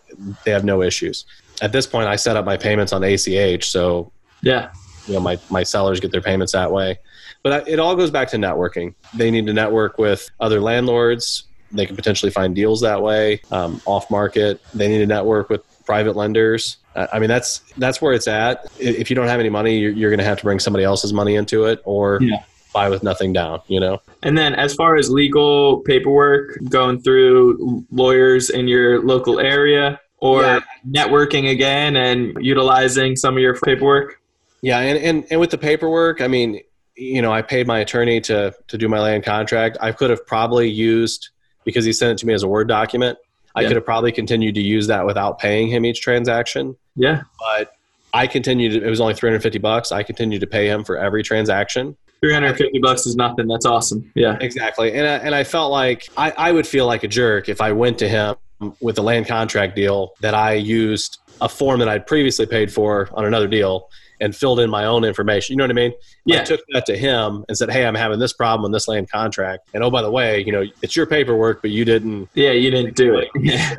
They 0.45 0.51
have 0.51 0.63
no 0.63 0.81
issues. 0.81 1.25
At 1.61 1.73
this 1.73 1.85
point, 1.85 2.07
I 2.07 2.15
set 2.15 2.37
up 2.37 2.45
my 2.45 2.55
payments 2.57 2.91
on 2.93 3.03
ACH, 3.03 3.65
so 3.69 4.11
Yeah. 4.41 4.71
you 5.07 5.13
know 5.13 5.19
my 5.19 5.37
my 5.49 5.61
sellers 5.63 5.99
get 5.99 6.11
their 6.11 6.21
payments 6.21 6.53
that 6.53 6.71
way. 6.71 6.97
But 7.43 7.51
I, 7.53 7.69
it 7.69 7.79
all 7.79 7.95
goes 7.95 8.09
back 8.11 8.29
to 8.29 8.37
networking. 8.37 8.95
They 9.13 9.29
need 9.29 9.45
to 9.47 9.53
network 9.53 9.97
with 9.99 10.29
other 10.39 10.59
landlords. 10.61 11.43
They 11.71 11.85
can 11.85 11.95
potentially 11.97 12.31
find 12.31 12.55
deals 12.55 12.79
that 12.81 13.01
way, 13.03 13.41
um, 13.51 13.81
off 13.85 14.09
market. 14.09 14.61
They 14.73 14.87
need 14.87 14.99
to 14.99 15.05
network 15.05 15.49
with 15.49 15.61
private 15.85 16.15
lenders. 16.15 16.77
I 16.95 17.19
mean, 17.19 17.27
that's 17.27 17.59
that's 17.77 18.01
where 18.01 18.13
it's 18.13 18.27
at. 18.27 18.65
If 18.79 19.09
you 19.09 19.17
don't 19.17 19.27
have 19.27 19.41
any 19.41 19.49
money, 19.49 19.77
you're, 19.79 19.91
you're 19.91 20.09
going 20.09 20.19
to 20.19 20.25
have 20.25 20.37
to 20.37 20.43
bring 20.45 20.59
somebody 20.59 20.85
else's 20.85 21.11
money 21.11 21.35
into 21.35 21.65
it, 21.65 21.81
or 21.83 22.19
Yeah. 22.21 22.37
Buy 22.75 22.89
with 22.89 23.01
nothing 23.01 23.33
down. 23.33 23.61
You 23.67 23.79
know. 23.79 24.01
And 24.21 24.37
then 24.37 24.53
as 24.53 24.75
far 24.75 24.95
as 24.97 25.09
legal 25.09 25.79
paperwork, 25.79 26.57
going 26.69 27.01
through 27.01 27.85
lawyers 27.91 28.49
in 28.49 28.67
your 28.67 29.01
local 29.03 29.39
area 29.39 29.99
or 30.19 30.41
Yeah. 30.43 30.59
networking 30.87 31.49
again 31.49 31.95
and 31.95 32.37
utilizing 32.39 33.15
some 33.15 33.35
of 33.35 33.39
your 33.41 33.55
paperwork. 33.59 34.19
Yeah, 34.61 34.79
and, 34.79 34.97
and 34.99 35.25
and 35.31 35.39
with 35.39 35.51
the 35.51 35.57
paperwork, 35.57 36.21
I 36.21 36.27
mean, 36.27 36.59
you 36.95 37.21
know, 37.21 37.31
I 37.31 37.41
paid 37.41 37.65
my 37.67 37.79
attorney 37.79 38.19
to 38.21 38.53
to 38.67 38.77
do 38.77 38.87
my 38.89 38.99
land 38.99 39.23
contract. 39.23 39.77
I 39.81 39.91
could 39.91 40.09
have 40.09 40.25
probably 40.27 40.69
used 40.69 41.29
because 41.63 41.85
he 41.85 41.93
sent 41.93 42.11
it 42.11 42.17
to 42.19 42.27
me 42.27 42.33
as 42.33 42.43
a 42.43 42.47
Word 42.47 42.67
document. 42.67 43.17
I 43.55 43.61
Yeah. 43.61 43.67
could 43.69 43.75
have 43.77 43.85
probably 43.85 44.11
continued 44.11 44.55
to 44.55 44.61
use 44.61 44.87
that 44.87 45.05
without 45.05 45.39
paying 45.39 45.69
him 45.69 45.85
each 45.85 46.01
transaction, 46.01 46.75
Yeah. 46.97 47.21
but 47.39 47.71
I 48.13 48.27
continued. 48.27 48.83
It 48.83 48.89
was 48.89 48.99
only 48.99 49.13
three 49.13 49.29
hundred 49.29 49.43
fifty 49.43 49.59
bucks. 49.59 49.91
I 49.91 50.03
continued 50.03 50.41
to 50.41 50.47
pay 50.47 50.67
him 50.67 50.83
for 50.83 50.97
every 50.97 51.21
transaction. 51.23 51.95
350 52.21 52.79
bucks 52.79 53.05
is 53.05 53.15
nothing. 53.15 53.47
That's 53.47 53.65
awesome. 53.65 54.11
Yeah. 54.15 54.37
Exactly, 54.41 54.93
and 54.93 55.07
I, 55.07 55.15
and 55.17 55.35
I 55.35 55.43
felt 55.43 55.71
like 55.71 56.07
I, 56.17 56.31
I 56.37 56.51
would 56.51 56.65
feel 56.67 56.85
like 56.85 57.03
a 57.03 57.07
jerk 57.07 57.49
if 57.49 57.61
I 57.61 57.71
went 57.71 57.97
to 57.99 58.07
him 58.09 58.35
with 58.81 58.97
a 58.97 59.01
land 59.01 59.27
contract 59.27 59.75
deal 59.75 60.13
that 60.21 60.33
I 60.33 60.53
used 60.53 61.19
a 61.41 61.49
form 61.49 61.79
that 61.79 61.89
I'd 61.89 62.07
previously 62.07 62.45
paid 62.45 62.71
for 62.71 63.09
on 63.13 63.25
another 63.25 63.47
deal 63.47 63.89
and 64.21 64.33
filled 64.33 64.61
in 64.61 64.69
my 64.69 64.85
own 64.85 65.03
information. 65.03 65.51
You 65.53 65.57
know 65.57 65.65
what 65.65 65.71
I 65.71 65.73
mean? 65.73 65.91
Yeah. 66.25 66.39
I 66.39 66.43
took 66.45 66.61
that 66.71 66.85
to 66.85 66.95
him 66.97 67.43
and 67.49 67.57
said, 67.57 67.69
"Hey, 67.69 67.85
I'm 67.85 67.95
having 67.95 68.17
this 68.17 68.31
problem 68.31 68.63
on 68.63 68.71
this 68.71 68.87
land 68.87 69.11
contract, 69.11 69.67
and 69.73 69.83
oh 69.83 69.91
by 69.91 70.01
the 70.01 70.09
way, 70.09 70.41
you 70.45 70.53
know 70.53 70.63
it's 70.81 70.95
your 70.95 71.05
paperwork, 71.05 71.61
but 71.61 71.71
you 71.71 71.83
didn't." 71.83 72.29
Yeah, 72.33 72.51
you 72.51 72.71
didn't 72.71 72.95
do 72.95 73.17
it. 73.17 73.27
Yeah. 73.41 73.75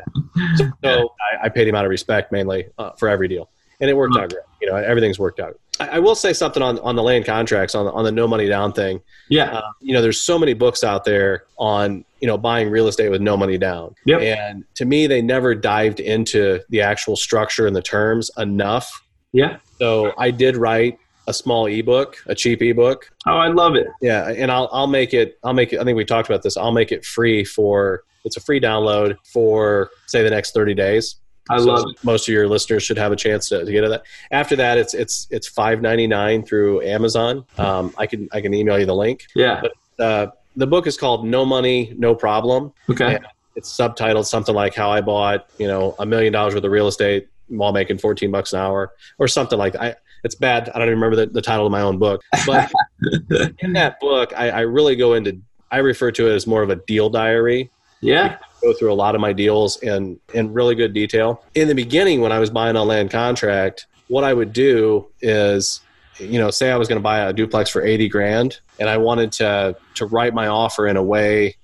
So 0.85 1.15
I, 1.43 1.47
I 1.47 1.49
paid 1.49 1.67
him 1.67 1.75
out 1.75 1.87
of 1.87 1.91
respect 1.91 2.31
mainly 2.31 2.67
uh, 2.77 2.91
for 2.93 3.09
every 3.09 3.27
deal, 3.29 3.49
and 3.81 3.89
it 3.89 3.95
worked 3.95 4.15
Huh. 4.15 4.25
out 4.25 4.31
great. 4.31 4.43
You 4.61 4.69
know, 4.69 4.77
everything's 4.77 5.19
worked 5.19 5.41
out. 5.41 5.59
I, 5.81 5.99
will 5.99 6.15
say 6.15 6.33
something 6.33 6.63
on 6.63 6.79
on 6.81 6.97
the 6.97 7.03
land 7.03 7.25
contracts 7.25 7.75
on 7.75 7.87
the, 7.87 7.93
on 7.93 8.05
the 8.05 8.13
no 8.13 8.27
money 8.27 8.49
down 8.49 8.73
thing. 8.73 9.01
Yeah. 9.29 9.59
Uh, 9.59 9.71
you 9.81 9.93
know, 9.93 10.03
there's 10.03 10.21
so 10.21 10.39
many 10.39 10.55
books 10.55 10.85
out 10.85 11.05
there 11.05 11.45
on 11.59 12.05
you 12.21 12.27
know 12.27 12.39
buying 12.39 12.71
real 12.71 12.89
estate 12.89 13.09
with 13.09 13.21
no 13.21 13.37
money 13.37 13.59
down. 13.59 13.95
Yep. 14.05 14.21
And 14.21 14.65
to 14.77 14.85
me, 14.85 15.07
they 15.07 15.23
never 15.23 15.55
dived 15.55 16.01
into 16.01 16.61
the 16.69 16.81
actual 16.81 17.17
structure 17.17 17.67
and 17.67 17.75
the 17.75 17.83
terms 17.83 18.31
enough. 18.39 18.91
Yeah. 19.33 19.59
So 19.79 20.13
I 20.19 20.31
did 20.31 20.57
write 20.57 20.99
a 21.27 21.35
small 21.35 21.67
ebook, 21.67 22.17
a 22.27 22.35
cheap 22.35 22.63
ebook. 22.63 23.11
Oh, 23.27 23.37
I 23.37 23.49
love 23.49 23.75
it. 23.75 23.87
Yeah, 24.01 24.29
and 24.29 24.51
I'll 24.51 24.69
I'll 24.73 24.87
make 24.87 25.13
it. 25.13 25.39
I'll 25.45 25.55
make 25.55 25.73
it. 25.73 25.81
I 25.81 25.85
think 25.85 25.97
we 25.97 26.05
talked 26.05 26.29
about 26.29 26.43
this. 26.43 26.57
I'll 26.57 26.73
make 26.73 26.93
it 26.93 27.05
free 27.05 27.45
for. 27.45 28.03
It's 28.25 28.37
a 28.37 28.41
free 28.41 28.61
download 28.61 29.17
for 29.33 29.91
say 30.07 30.25
the 30.25 30.31
next 30.31 30.53
30 30.53 30.75
days. 30.75 31.17
I 31.49 31.59
So 31.59 31.65
love 31.65 31.85
it. 31.89 32.05
Most 32.05 32.29
of 32.29 32.35
your 32.35 32.49
listeners 32.49 32.83
should 32.83 32.99
have 32.99 33.13
a 33.13 33.17
chance 33.17 33.49
to, 33.51 33.65
to 33.65 33.73
get 33.73 33.87
that. 33.89 34.05
After 34.31 34.57
that, 34.57 34.79
it's 34.79 34.95
it's 34.95 35.29
it's 35.31 35.47
five 35.47 35.81
ninety 35.81 36.07
nine 36.07 36.43
through 36.43 36.83
Amazon. 36.83 37.45
Um, 37.59 37.95
I 37.97 38.07
can 38.07 38.29
I 38.33 38.41
can 38.41 38.53
email 38.55 38.79
you 38.79 38.87
the 38.87 38.95
link. 38.95 39.27
Yeah. 39.35 39.63
Uh, 39.99 40.29
the 40.57 40.67
book 40.67 40.87
is 40.87 40.97
called 40.97 41.27
No 41.27 41.45
Money, 41.45 41.95
No 41.97 42.15
Problem. 42.15 42.73
Okay. 42.91 43.19
It's 43.55 43.75
subtitled 43.75 44.27
something 44.27 44.55
like 44.55 44.75
how 44.75 44.91
I 44.91 45.01
bought 45.01 45.49
you 45.59 45.67
know 45.67 45.95
a 45.99 46.07
million 46.07 46.33
dollars 46.33 46.55
worth 46.55 46.65
of 46.65 46.71
real 46.71 46.89
estate 46.89 47.29
while 47.49 47.73
making 47.73 47.99
fourteen 47.99 48.31
bucks 48.31 48.53
an 48.53 48.61
hour 48.61 48.93
or 49.19 49.29
something 49.29 49.59
like 49.59 49.75
that. 49.75 49.83
I, 49.83 49.95
it's 50.25 50.35
bad. 50.35 50.71
I 50.71 50.79
don't 50.79 50.89
even 50.89 50.99
remember 50.99 51.17
the, 51.17 51.27
the 51.27 51.43
title 51.43 51.67
of 51.67 51.73
my 51.73 51.83
own 51.83 51.99
book, 51.99 52.21
but 52.47 52.71
in 53.61 53.73
that 53.75 54.01
book, 54.01 54.33
I, 54.37 54.51
I 54.51 54.61
really 54.61 54.97
go 54.97 55.15
into. 55.15 55.41
I 55.71 55.79
refer 55.79 56.11
to 56.13 56.29
it 56.29 56.35
as 56.35 56.47
more 56.47 56.63
of 56.63 56.71
a 56.71 56.77
deal 56.77 57.11
diary 57.11 57.71
Yeah. 58.01 58.39
go 58.63 58.73
through 58.73 58.93
a 58.93 58.95
lot 58.95 59.15
of 59.15 59.21
my 59.21 59.33
deals 59.33 59.81
in 59.83 60.21
in 60.35 60.53
really 60.53 60.75
good 60.75 60.93
detail. 60.93 61.45
In 61.55 61.69
the 61.69 61.75
beginning, 61.75 62.21
when 62.21 62.33
I 62.33 62.39
was 62.39 62.51
buying 62.51 62.77
a 62.77 62.85
land 62.85 63.11
contract, 63.11 63.87
what 64.09 64.25
I 64.25 64.33
would 64.33 64.53
do 64.53 65.07
is, 65.21 65.81
you 66.19 66.39
know, 66.39 66.51
say 66.51 66.71
I 66.71 66.77
was 66.77 66.89
going 66.89 66.99
to 66.99 67.03
buy 67.03 67.21
a 67.21 67.33
duplex 67.33 67.71
for 67.71 67.83
eighty 67.83 68.09
grand, 68.09 68.61
and 68.79 68.89
I 68.89 68.99
wanted 68.99 69.33
to 69.33 69.77
to 69.95 70.07
write 70.07 70.35
my 70.35 70.47
offer 70.47 70.87
in 70.87 70.97
a 70.97 71.03
way 71.03 71.57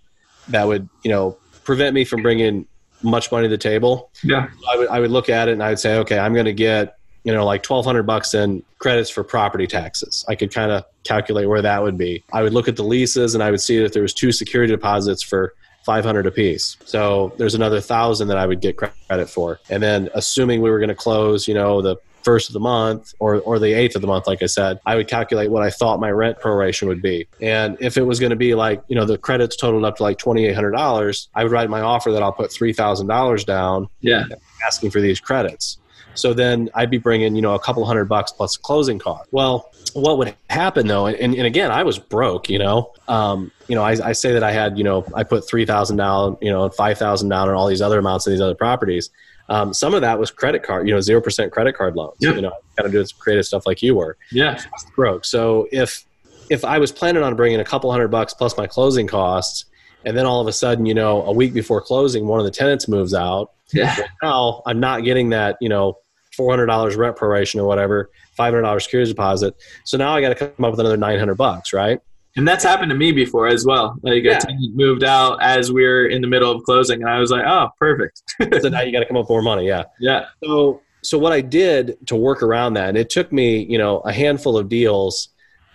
that 0.49 0.67
would, 0.67 0.89
you 1.05 1.11
know, 1.11 1.37
prevent 1.65 1.95
me 1.95 2.05
from 2.05 2.23
bringing 2.23 2.67
much 3.03 3.31
money 3.33 3.47
to 3.47 3.51
the 3.51 3.59
table. 3.59 4.11
Yeah. 4.23 4.49
I 4.73 4.77
would 4.77 4.89
I 4.89 5.01
would 5.01 5.11
look 5.11 5.29
at 5.29 5.49
it 5.49 5.53
and 5.53 5.63
I 5.63 5.71
would 5.71 5.79
say, 5.79 5.97
okay, 5.99 6.19
I'm 6.19 6.33
going 6.33 6.47
to 6.47 6.53
get 6.53 6.97
you 7.25 7.33
know 7.33 7.45
like 7.45 7.63
twelve 7.63 7.85
hundred 7.85 8.05
bucks 8.05 8.35
in 8.35 8.63
credits 8.79 9.11
for 9.11 9.23
property 9.25 9.67
taxes. 9.67 10.25
I 10.29 10.35
could 10.35 10.53
kind 10.53 10.71
of 10.73 10.85
calculate 11.05 11.49
where 11.49 11.63
that 11.63 11.83
would 11.83 11.99
be. 11.99 12.25
I 12.33 12.43
would 12.43 12.53
look 12.53 12.69
at 12.69 12.77
the 12.77 12.85
leases 12.85 13.35
and 13.35 13.43
I 13.43 13.51
would 13.51 13.61
see 13.61 13.79
that 13.81 13.93
there 13.93 14.03
was 14.03 14.15
two 14.15 14.33
security 14.33 14.73
deposits 14.73 15.23
for 15.23 15.55
500 15.85 16.27
apiece. 16.27 16.77
So 16.85 17.33
there's 17.39 17.55
another 17.55 17.81
thousand 17.81 18.29
that 18.29 18.39
I 18.39 18.47
would 18.47 18.61
get 18.61 18.77
credit 18.77 19.29
for. 19.29 19.61
And 19.71 19.83
then 19.83 20.09
assuming 20.15 20.61
we 20.63 20.71
were 20.71 20.79
going 20.79 20.89
to 20.89 20.95
close, 20.95 21.49
you 21.49 21.55
know, 21.55 21.83
the 21.83 21.97
first 22.23 22.49
of 22.49 22.53
the 22.53 22.61
month 22.61 23.13
or, 23.19 23.41
or 23.41 23.59
the 23.59 23.73
eighth 23.73 23.97
of 23.97 24.01
the 24.01 24.07
month, 24.07 24.29
like 24.29 24.43
I 24.45 24.47
said, 24.47 24.79
I 24.87 24.95
would 24.95 25.09
calculate 25.09 25.51
what 25.51 25.65
I 25.65 25.71
thought 25.71 25.99
my 25.99 26.11
rent 26.11 26.39
proration 26.39 26.87
would 26.87 27.03
be. 27.03 27.27
And 27.41 27.77
if 27.81 27.97
it 27.97 28.03
was 28.03 28.21
going 28.21 28.31
to 28.31 28.37
be 28.37 28.55
like, 28.55 28.81
you 28.87 28.95
know, 28.95 29.05
the 29.05 29.19
credits 29.19 29.57
totaled 29.57 29.85
up 29.85 29.97
to 29.97 30.05
like 30.05 30.19
$2,800, 30.19 31.29
I 31.35 31.43
would 31.43 31.51
write 31.53 31.69
my 31.69 31.81
offer 31.81 32.13
that 32.13 32.23
I'll 32.23 32.33
put 32.33 32.51
$3,000 32.51 33.45
down 33.45 33.89
Yeah. 34.01 34.25
asking 34.65 34.91
for 34.93 35.01
these 35.01 35.19
credits. 35.19 35.79
So 36.15 36.35
then 36.35 36.71
I'd 36.75 36.91
be 36.91 36.99
bringing, 36.99 37.35
you 37.37 37.43
know, 37.43 37.55
a 37.55 37.59
couple 37.59 37.85
hundred 37.85 38.07
bucks 38.07 38.33
plus 38.33 38.57
closing 38.57 38.99
cost. 38.99 39.29
Well, 39.33 39.71
what 39.95 40.19
would 40.19 40.35
happen 40.51 40.87
though, 40.87 41.07
and, 41.07 41.35
and 41.35 41.47
again, 41.47 41.71
I 41.71 41.83
was 41.83 41.99
broke, 41.99 42.49
you 42.49 42.59
know, 42.59 42.93
um, 43.09 43.51
you 43.69 43.75
know, 43.75 43.83
I, 43.83 43.97
I 44.09 44.13
say 44.13 44.33
that 44.33 44.43
I 44.43 44.53
had, 44.53 44.79
you 44.79 44.85
know, 44.85 45.05
I 45.15 45.23
put 45.25 45.47
3000 45.49 45.97
down, 45.97 46.37
you 46.41 46.51
know, 46.51 46.65
and 46.65 46.75
5000 46.75 47.29
down 47.29 47.49
and 47.49 47.57
all 47.57 47.67
these 47.67 47.83
other 47.83 47.99
amounts 47.99 48.27
in 48.27 48.33
these 48.33 48.41
other 48.41 48.55
properties. 48.55 49.11
Um, 49.49 49.75
some 49.75 49.93
of 49.95 50.01
that 50.03 50.19
was 50.19 50.31
credit 50.31 50.63
card, 50.63 50.87
you 50.89 50.95
know, 50.95 51.01
zero 51.01 51.21
percent 51.21 51.53
credit 51.53 51.75
card 51.77 51.95
loans. 51.97 52.17
Yeah. 52.21 52.35
You 52.35 52.43
know, 52.43 52.53
kind 52.77 52.87
of 52.87 52.93
doing 52.93 53.05
some 53.07 53.19
creative 53.19 53.45
stuff 53.45 53.67
like 53.67 53.83
you 53.83 53.95
were 53.97 54.17
Yeah. 54.31 54.59
broke. 54.97 55.25
So 55.25 55.67
if 55.73 56.05
if 56.49 56.65
I 56.65 56.79
was 56.79 56.93
planning 56.93 57.23
on 57.23 57.35
bringing 57.37 57.61
a 57.61 57.65
couple 57.65 57.91
hundred 57.91 58.09
bucks 58.09 58.35
plus 58.35 58.57
my 58.57 58.67
closing 58.67 59.07
costs, 59.07 59.65
and 60.05 60.17
then 60.17 60.27
all 60.27 60.41
of 60.41 60.47
a 60.47 60.53
sudden, 60.53 60.87
you 60.87 60.95
know, 60.95 61.23
a 61.23 61.33
week 61.33 61.53
before 61.55 61.81
closing, 61.81 62.27
one 62.27 62.39
of 62.41 62.45
the 62.45 62.51
tenants 62.51 62.89
moves 62.89 63.15
out, 63.15 63.51
Yeah. 63.73 63.97
now 64.23 64.63
I'm 64.67 64.81
not 64.81 65.05
getting 65.05 65.31
that, 65.31 65.57
you 65.61 65.69
know, 65.69 65.99
four 66.37 66.51
hundred 66.51 66.67
dollars 66.67 66.97
rent 66.97 67.17
proration 67.17 67.57
or 67.61 67.67
whatever, 67.67 68.11
five 68.37 68.53
hundred 68.53 68.63
dollars 68.63 68.85
security 68.85 69.11
deposit. 69.11 69.55
So 69.85 69.97
now 69.97 70.15
I 70.15 70.21
got 70.21 70.31
to 70.31 70.35
come 70.35 70.65
up 70.65 70.71
with 70.73 70.81
another 70.81 70.97
nine 70.97 71.19
hundred 71.19 71.37
bucks, 71.37 71.73
right? 71.73 72.01
And 72.35 72.49
that's 72.49 72.65
happened 72.65 72.89
to 72.91 72.97
me 72.97 73.13
before 73.13 73.47
as 73.49 73.67
well. 73.67 73.97
Like 74.03 74.23
Yeah. 74.25 74.39
a 74.39 74.41
tenant 74.41 74.75
moved 74.75 75.05
out 75.05 75.43
as 75.43 75.71
we 75.71 75.85
are 75.85 76.07
in 76.07 76.23
the 76.23 76.29
middle 76.29 76.51
of 76.51 76.63
closing, 76.65 77.03
and 77.03 77.11
I 77.11 77.19
was 77.19 77.31
like, 77.31 77.45
"Oh, 77.47 77.69
perfect." 77.79 78.23
so 78.63 78.69
now 78.69 78.81
you 78.81 78.91
got 78.93 79.01
to 79.01 79.07
come 79.07 79.17
up 79.17 79.25
with 79.25 79.31
more 79.31 79.43
money, 79.43 79.67
yeah. 79.67 79.85
yeah, 80.01 80.27
So 80.45 80.81
so 81.05 81.19
what 81.19 81.33
I 81.33 81.41
did 81.41 81.97
to 82.07 82.17
work 82.17 82.43
around 82.43 82.75
that, 82.75 82.89
and 82.89 82.97
it 82.97 83.11
took 83.11 83.33
me, 83.33 83.65
you 83.69 83.77
know, 83.77 83.99
a 84.01 84.13
handful 84.13 84.57
of 84.57 84.69
deals 84.69 85.29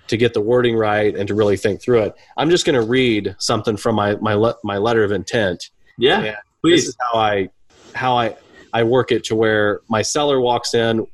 to 0.08 0.16
get 0.16 0.34
the 0.34 0.40
wording 0.40 0.78
right 0.78 1.14
and 1.18 1.28
to 1.28 1.36
really 1.36 1.58
think 1.58 1.82
through 1.82 2.02
it. 2.04 2.14
I'm 2.38 2.50
just 2.50 2.66
going 2.66 2.80
to 2.80 2.88
read 2.88 3.36
something 3.40 3.76
from 3.78 3.96
my 3.96 4.16
my 4.16 4.54
my 4.64 4.78
letter 4.78 5.04
of 5.04 5.12
intent. 5.12 5.70
yeah. 5.98 6.24
Yeah. 6.24 6.32
This 6.32 6.40
Please. 6.62 6.88
is 6.88 6.98
how 7.12 7.20
I 7.20 7.50
how 7.94 8.18
I 8.18 8.36
I 8.78 8.84
work 8.84 9.12
it 9.12 9.24
to 9.24 9.36
where 9.36 9.82
my 9.88 10.04
seller 10.04 10.40
walks 10.40 10.76
in. 10.76 11.08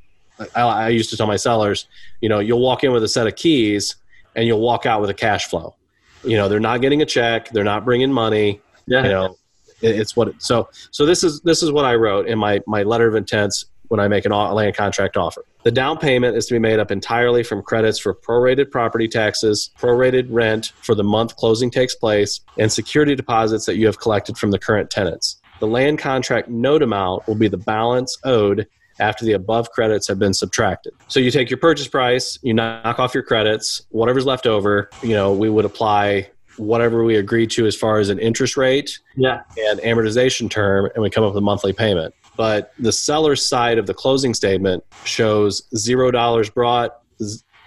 I, 0.53 0.61
I 0.61 0.89
used 0.89 1.09
to 1.11 1.17
tell 1.17 1.27
my 1.27 1.37
sellers, 1.37 1.87
you 2.19 2.27
know, 2.27 2.39
you'll 2.39 2.59
walk 2.59 2.83
in 2.83 2.91
with 2.91 3.03
a 3.03 3.07
set 3.07 3.25
of 3.25 3.37
keys 3.37 3.95
and 4.35 4.45
you'll 4.45 4.59
walk 4.59 4.85
out 4.85 4.99
with 4.99 5.09
a 5.09 5.13
cash 5.13 5.45
flow. 5.45 5.73
You 6.25 6.35
know, 6.35 6.49
they're 6.49 6.59
not 6.59 6.81
getting 6.81 7.01
a 7.01 7.05
check, 7.05 7.49
they're 7.51 7.63
not 7.63 7.85
bringing 7.85 8.11
money. 8.11 8.59
Yeah. 8.85 9.03
You 9.03 9.09
know, 9.09 9.37
it, 9.81 9.97
it's 9.97 10.13
what. 10.13 10.27
It, 10.27 10.43
so 10.43 10.67
so 10.91 11.05
this 11.05 11.23
is 11.23 11.39
this 11.41 11.63
is 11.63 11.71
what 11.71 11.85
I 11.85 11.95
wrote 11.95 12.27
in 12.27 12.37
my 12.37 12.59
my 12.67 12.83
letter 12.83 13.07
of 13.07 13.15
intents 13.15 13.63
when 13.87 14.01
I 14.01 14.09
make 14.09 14.25
an 14.25 14.33
land 14.33 14.75
contract 14.75 15.15
offer. 15.15 15.45
The 15.63 15.71
down 15.71 15.97
payment 15.97 16.35
is 16.35 16.47
to 16.47 16.55
be 16.55 16.59
made 16.59 16.79
up 16.79 16.91
entirely 16.91 17.43
from 17.43 17.61
credits 17.61 17.97
for 17.97 18.13
prorated 18.13 18.71
property 18.71 19.07
taxes, 19.07 19.69
prorated 19.79 20.27
rent 20.29 20.73
for 20.81 20.95
the 20.95 21.03
month 21.03 21.37
closing 21.37 21.71
takes 21.71 21.95
place, 21.95 22.41
and 22.57 22.69
security 22.69 23.15
deposits 23.15 23.65
that 23.67 23.77
you 23.77 23.85
have 23.85 23.99
collected 23.99 24.37
from 24.37 24.51
the 24.51 24.59
current 24.59 24.89
tenants. 24.89 25.39
The 25.63 25.67
land 25.67 25.97
contract 25.97 26.49
note 26.49 26.83
amount 26.83 27.25
will 27.25 27.35
be 27.35 27.47
the 27.47 27.55
balance 27.55 28.17
owed 28.25 28.67
after 28.99 29.23
the 29.23 29.31
above 29.31 29.71
credits 29.71 30.09
have 30.09 30.19
been 30.19 30.33
subtracted. 30.33 30.91
So 31.07 31.21
you 31.21 31.31
take 31.31 31.49
your 31.49 31.57
purchase 31.57 31.87
price, 31.87 32.37
you 32.41 32.53
knock 32.53 32.99
off 32.99 33.13
your 33.13 33.23
credits, 33.23 33.81
whatever's 33.87 34.25
left 34.25 34.45
over, 34.45 34.89
you 35.01 35.13
know, 35.13 35.31
we 35.31 35.49
would 35.49 35.63
apply 35.63 36.29
whatever 36.57 37.05
we 37.05 37.15
agreed 37.15 37.49
to 37.51 37.65
as 37.65 37.77
far 37.77 37.99
as 37.99 38.09
an 38.09 38.19
interest 38.19 38.57
rate 38.57 38.99
yeah. 39.15 39.43
and 39.57 39.79
amortization 39.79 40.49
term, 40.49 40.89
and 40.95 41.01
we 41.01 41.09
come 41.09 41.23
up 41.23 41.29
with 41.33 41.37
a 41.37 41.45
monthly 41.45 41.71
payment. 41.71 42.13
But 42.35 42.73
the 42.77 42.91
seller's 42.91 43.41
side 43.41 43.77
of 43.77 43.87
the 43.87 43.93
closing 43.93 44.33
statement 44.33 44.83
shows 45.05 45.63
zero 45.77 46.11
dollars 46.11 46.49
brought, 46.49 46.99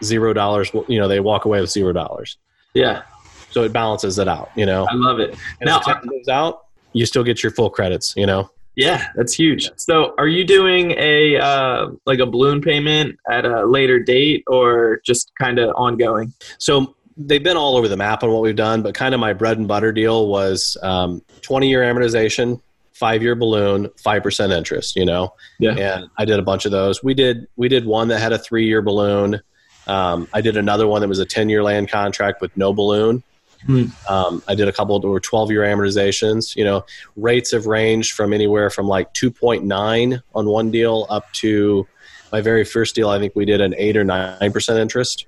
zero 0.05 0.35
dollars. 0.35 0.71
You 0.87 0.99
know, 0.99 1.09
they 1.09 1.21
walk 1.21 1.47
away 1.47 1.63
with 1.63 1.71
zero 1.71 1.95
dollars. 1.95 2.37
Yeah. 2.75 3.05
So 3.53 3.63
it 3.63 3.73
balances 3.73 4.19
it 4.19 4.29
out. 4.29 4.51
You 4.55 4.67
know, 4.67 4.87
I 4.87 4.93
love 4.93 5.19
it. 5.19 5.31
and 5.31 5.67
Now, 5.69 5.79
the 5.79 6.31
out, 6.31 6.66
you 6.97 7.07
still 7.07 7.25
get 7.25 7.43
your 7.43 7.53
full 7.53 7.71
credits. 7.71 8.15
You 8.17 8.27
know. 8.27 8.51
Yeah, 8.75 9.07
that's 9.15 9.33
huge. 9.33 9.71
So, 9.77 10.15
are 10.19 10.29
you 10.29 10.45
doing 10.45 10.91
a 10.99 11.39
uh, 11.39 11.89
like 12.05 12.19
a 12.19 12.27
balloon 12.27 12.61
payment 12.61 13.19
at 13.31 13.47
a 13.47 13.65
later 13.65 13.99
date, 13.99 14.45
or 14.47 15.01
just 15.05 15.33
kind 15.39 15.59
of 15.59 15.71
ongoing? 15.77 16.35
So 16.59 16.95
they've 17.17 17.43
been 17.43 17.57
all 17.57 17.77
over 17.79 17.89
the 17.89 17.97
map 17.97 18.23
on 18.23 18.31
what 18.33 18.43
we've 18.43 18.55
done, 18.55 18.83
but 18.83 18.95
kind 18.95 19.15
of 19.15 19.21
my 19.21 19.33
bread 19.33 19.57
and 19.57 19.67
butter 19.67 19.93
deal 19.93 20.29
was 20.29 20.77
um, 20.83 21.23
20 21.41 21.71
year 21.71 21.81
amortization, 21.83 22.61
five 22.93 23.23
year 23.23 23.35
balloon, 23.35 23.89
five 23.97 24.23
percent 24.23 24.53
interest. 24.53 24.95
You 24.95 25.07
know, 25.07 25.33
Yeah. 25.59 25.73
and 25.79 26.11
I 26.19 26.27
did 26.27 26.39
a 26.39 26.43
bunch 26.43 26.67
of 26.67 26.71
those. 26.73 27.03
We 27.03 27.15
did 27.15 27.47
we 27.57 27.69
did 27.69 27.87
one 27.87 28.09
that 28.09 28.19
had 28.21 28.35
a 28.35 28.39
three 28.39 28.67
year 28.67 28.83
balloon. 28.83 29.41
Um, 29.87 30.29
I 30.35 30.43
did 30.43 30.57
another 30.59 30.87
one 30.87 31.01
that 31.01 31.09
was 31.09 31.21
a 31.21 31.25
10 31.25 31.49
year 31.49 31.63
land 31.63 31.89
contract 31.89 32.43
with 32.43 32.55
no 32.59 32.73
balloon. 32.75 33.23
Hmm. 33.65 33.85
Um, 34.09 34.43
I 34.49 34.55
did 34.55 34.69
a 34.69 34.73
couple 34.73 34.99
that 34.99 35.07
were 35.07 35.21
12 35.21 35.51
year 35.51 35.63
amortizations. 35.63 36.57
You 36.57 36.65
know, 36.65 36.85
rates 37.17 37.53
have 37.53 37.67
ranged 37.67 38.13
from 38.13 38.33
anywhere 38.33 38.71
from 38.71 38.87
like 38.87 39.13
2.9 39.15 40.23
on 40.35 40.47
one 40.47 40.71
deal 40.71 41.07
up 41.09 41.31
to 41.35 41.87
my 42.33 42.41
very 42.41 42.65
first 42.65 42.95
deal. 42.95 43.09
I 43.09 43.19
think 43.19 43.35
we 43.35 43.45
did 43.45 43.61
an 43.61 43.75
eight 43.77 43.97
or 43.97 44.05
nine 44.05 44.53
percent 44.53 44.79
interest. 44.79 45.27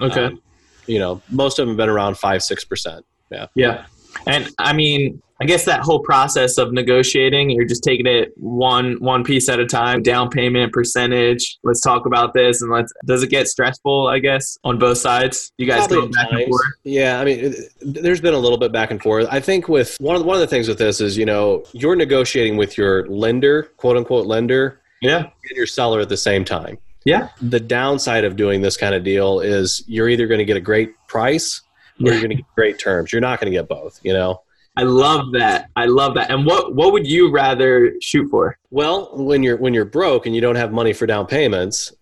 Okay. 0.00 0.26
Um, 0.26 0.42
you 0.86 0.98
know, 0.98 1.22
most 1.30 1.58
of 1.58 1.64
them 1.64 1.70
have 1.70 1.76
been 1.76 1.88
around 1.88 2.18
five, 2.18 2.42
six 2.42 2.64
percent. 2.64 3.04
yeah. 3.30 3.46
Yeah. 3.54 3.86
And 4.26 4.48
I 4.58 4.72
mean, 4.72 5.22
I 5.42 5.46
guess 5.46 5.64
that 5.64 5.80
whole 5.80 6.00
process 6.00 6.58
of 6.58 6.72
negotiating, 6.72 7.48
you're 7.48 7.64
just 7.64 7.82
taking 7.82 8.06
it 8.06 8.32
one 8.36 8.96
one 9.00 9.24
piece 9.24 9.48
at 9.48 9.58
a 9.58 9.64
time. 9.66 10.02
Down 10.02 10.28
payment 10.28 10.72
percentage. 10.72 11.58
Let's 11.64 11.80
talk 11.80 12.04
about 12.04 12.34
this, 12.34 12.60
and 12.60 12.70
let's. 12.70 12.92
Does 13.06 13.22
it 13.22 13.30
get 13.30 13.48
stressful? 13.48 14.08
I 14.08 14.18
guess 14.18 14.58
on 14.64 14.78
both 14.78 14.98
sides. 14.98 15.50
You 15.56 15.66
guys 15.66 15.86
Probably 15.88 16.08
go 16.08 16.12
back 16.12 16.26
at 16.32 16.40
and 16.40 16.48
forth. 16.48 16.60
Yeah, 16.84 17.20
I 17.20 17.24
mean, 17.24 17.38
it- 17.40 17.72
there's 17.80 18.20
been 18.20 18.34
a 18.34 18.38
little 18.38 18.58
bit 18.58 18.70
back 18.72 18.90
and 18.90 19.00
forth. 19.00 19.26
I 19.30 19.40
think 19.40 19.68
with 19.68 19.96
one 20.00 20.14
of 20.14 20.20
the, 20.22 20.26
one 20.28 20.36
of 20.36 20.40
the 20.40 20.46
things 20.46 20.68
with 20.68 20.76
this 20.78 21.00
is, 21.00 21.16
you 21.16 21.24
know, 21.24 21.64
you're 21.72 21.96
negotiating 21.96 22.56
with 22.58 22.76
your 22.76 23.06
lender, 23.08 23.64
quote 23.78 23.96
unquote 23.96 24.26
lender, 24.26 24.80
Yeah. 25.00 25.18
and 25.20 25.56
your 25.56 25.66
seller 25.66 26.00
at 26.00 26.10
the 26.10 26.16
same 26.18 26.44
time. 26.44 26.76
Yeah. 27.06 27.28
The 27.40 27.60
downside 27.60 28.24
of 28.24 28.36
doing 28.36 28.60
this 28.60 28.76
kind 28.76 28.94
of 28.94 29.02
deal 29.04 29.40
is 29.40 29.82
you're 29.86 30.10
either 30.10 30.26
going 30.26 30.38
to 30.40 30.44
get 30.44 30.58
a 30.58 30.60
great 30.60 30.92
price 31.08 31.62
or 31.98 32.08
Yeah. 32.08 32.12
you're 32.12 32.20
going 32.20 32.30
to 32.30 32.36
get 32.36 32.44
great 32.54 32.78
terms. 32.78 33.10
You're 33.10 33.22
not 33.22 33.40
going 33.40 33.50
to 33.50 33.58
get 33.58 33.68
both, 33.70 33.98
you 34.02 34.12
know. 34.12 34.42
I 34.80 34.84
love 34.84 35.32
that. 35.32 35.68
I 35.76 35.84
love 35.84 36.14
that. 36.14 36.30
And 36.30 36.46
what 36.46 36.74
what 36.74 36.94
would 36.94 37.06
you 37.06 37.30
rather 37.30 37.92
shoot 38.00 38.30
for? 38.30 38.56
Well, 38.70 39.10
when 39.12 39.42
you're 39.42 39.58
when 39.58 39.74
you're 39.74 39.84
broke 39.84 40.24
and 40.24 40.34
you 40.34 40.40
don't 40.40 40.56
have 40.56 40.72
money 40.72 40.94
for 40.94 41.04
down 41.04 41.26
payments, 41.26 41.92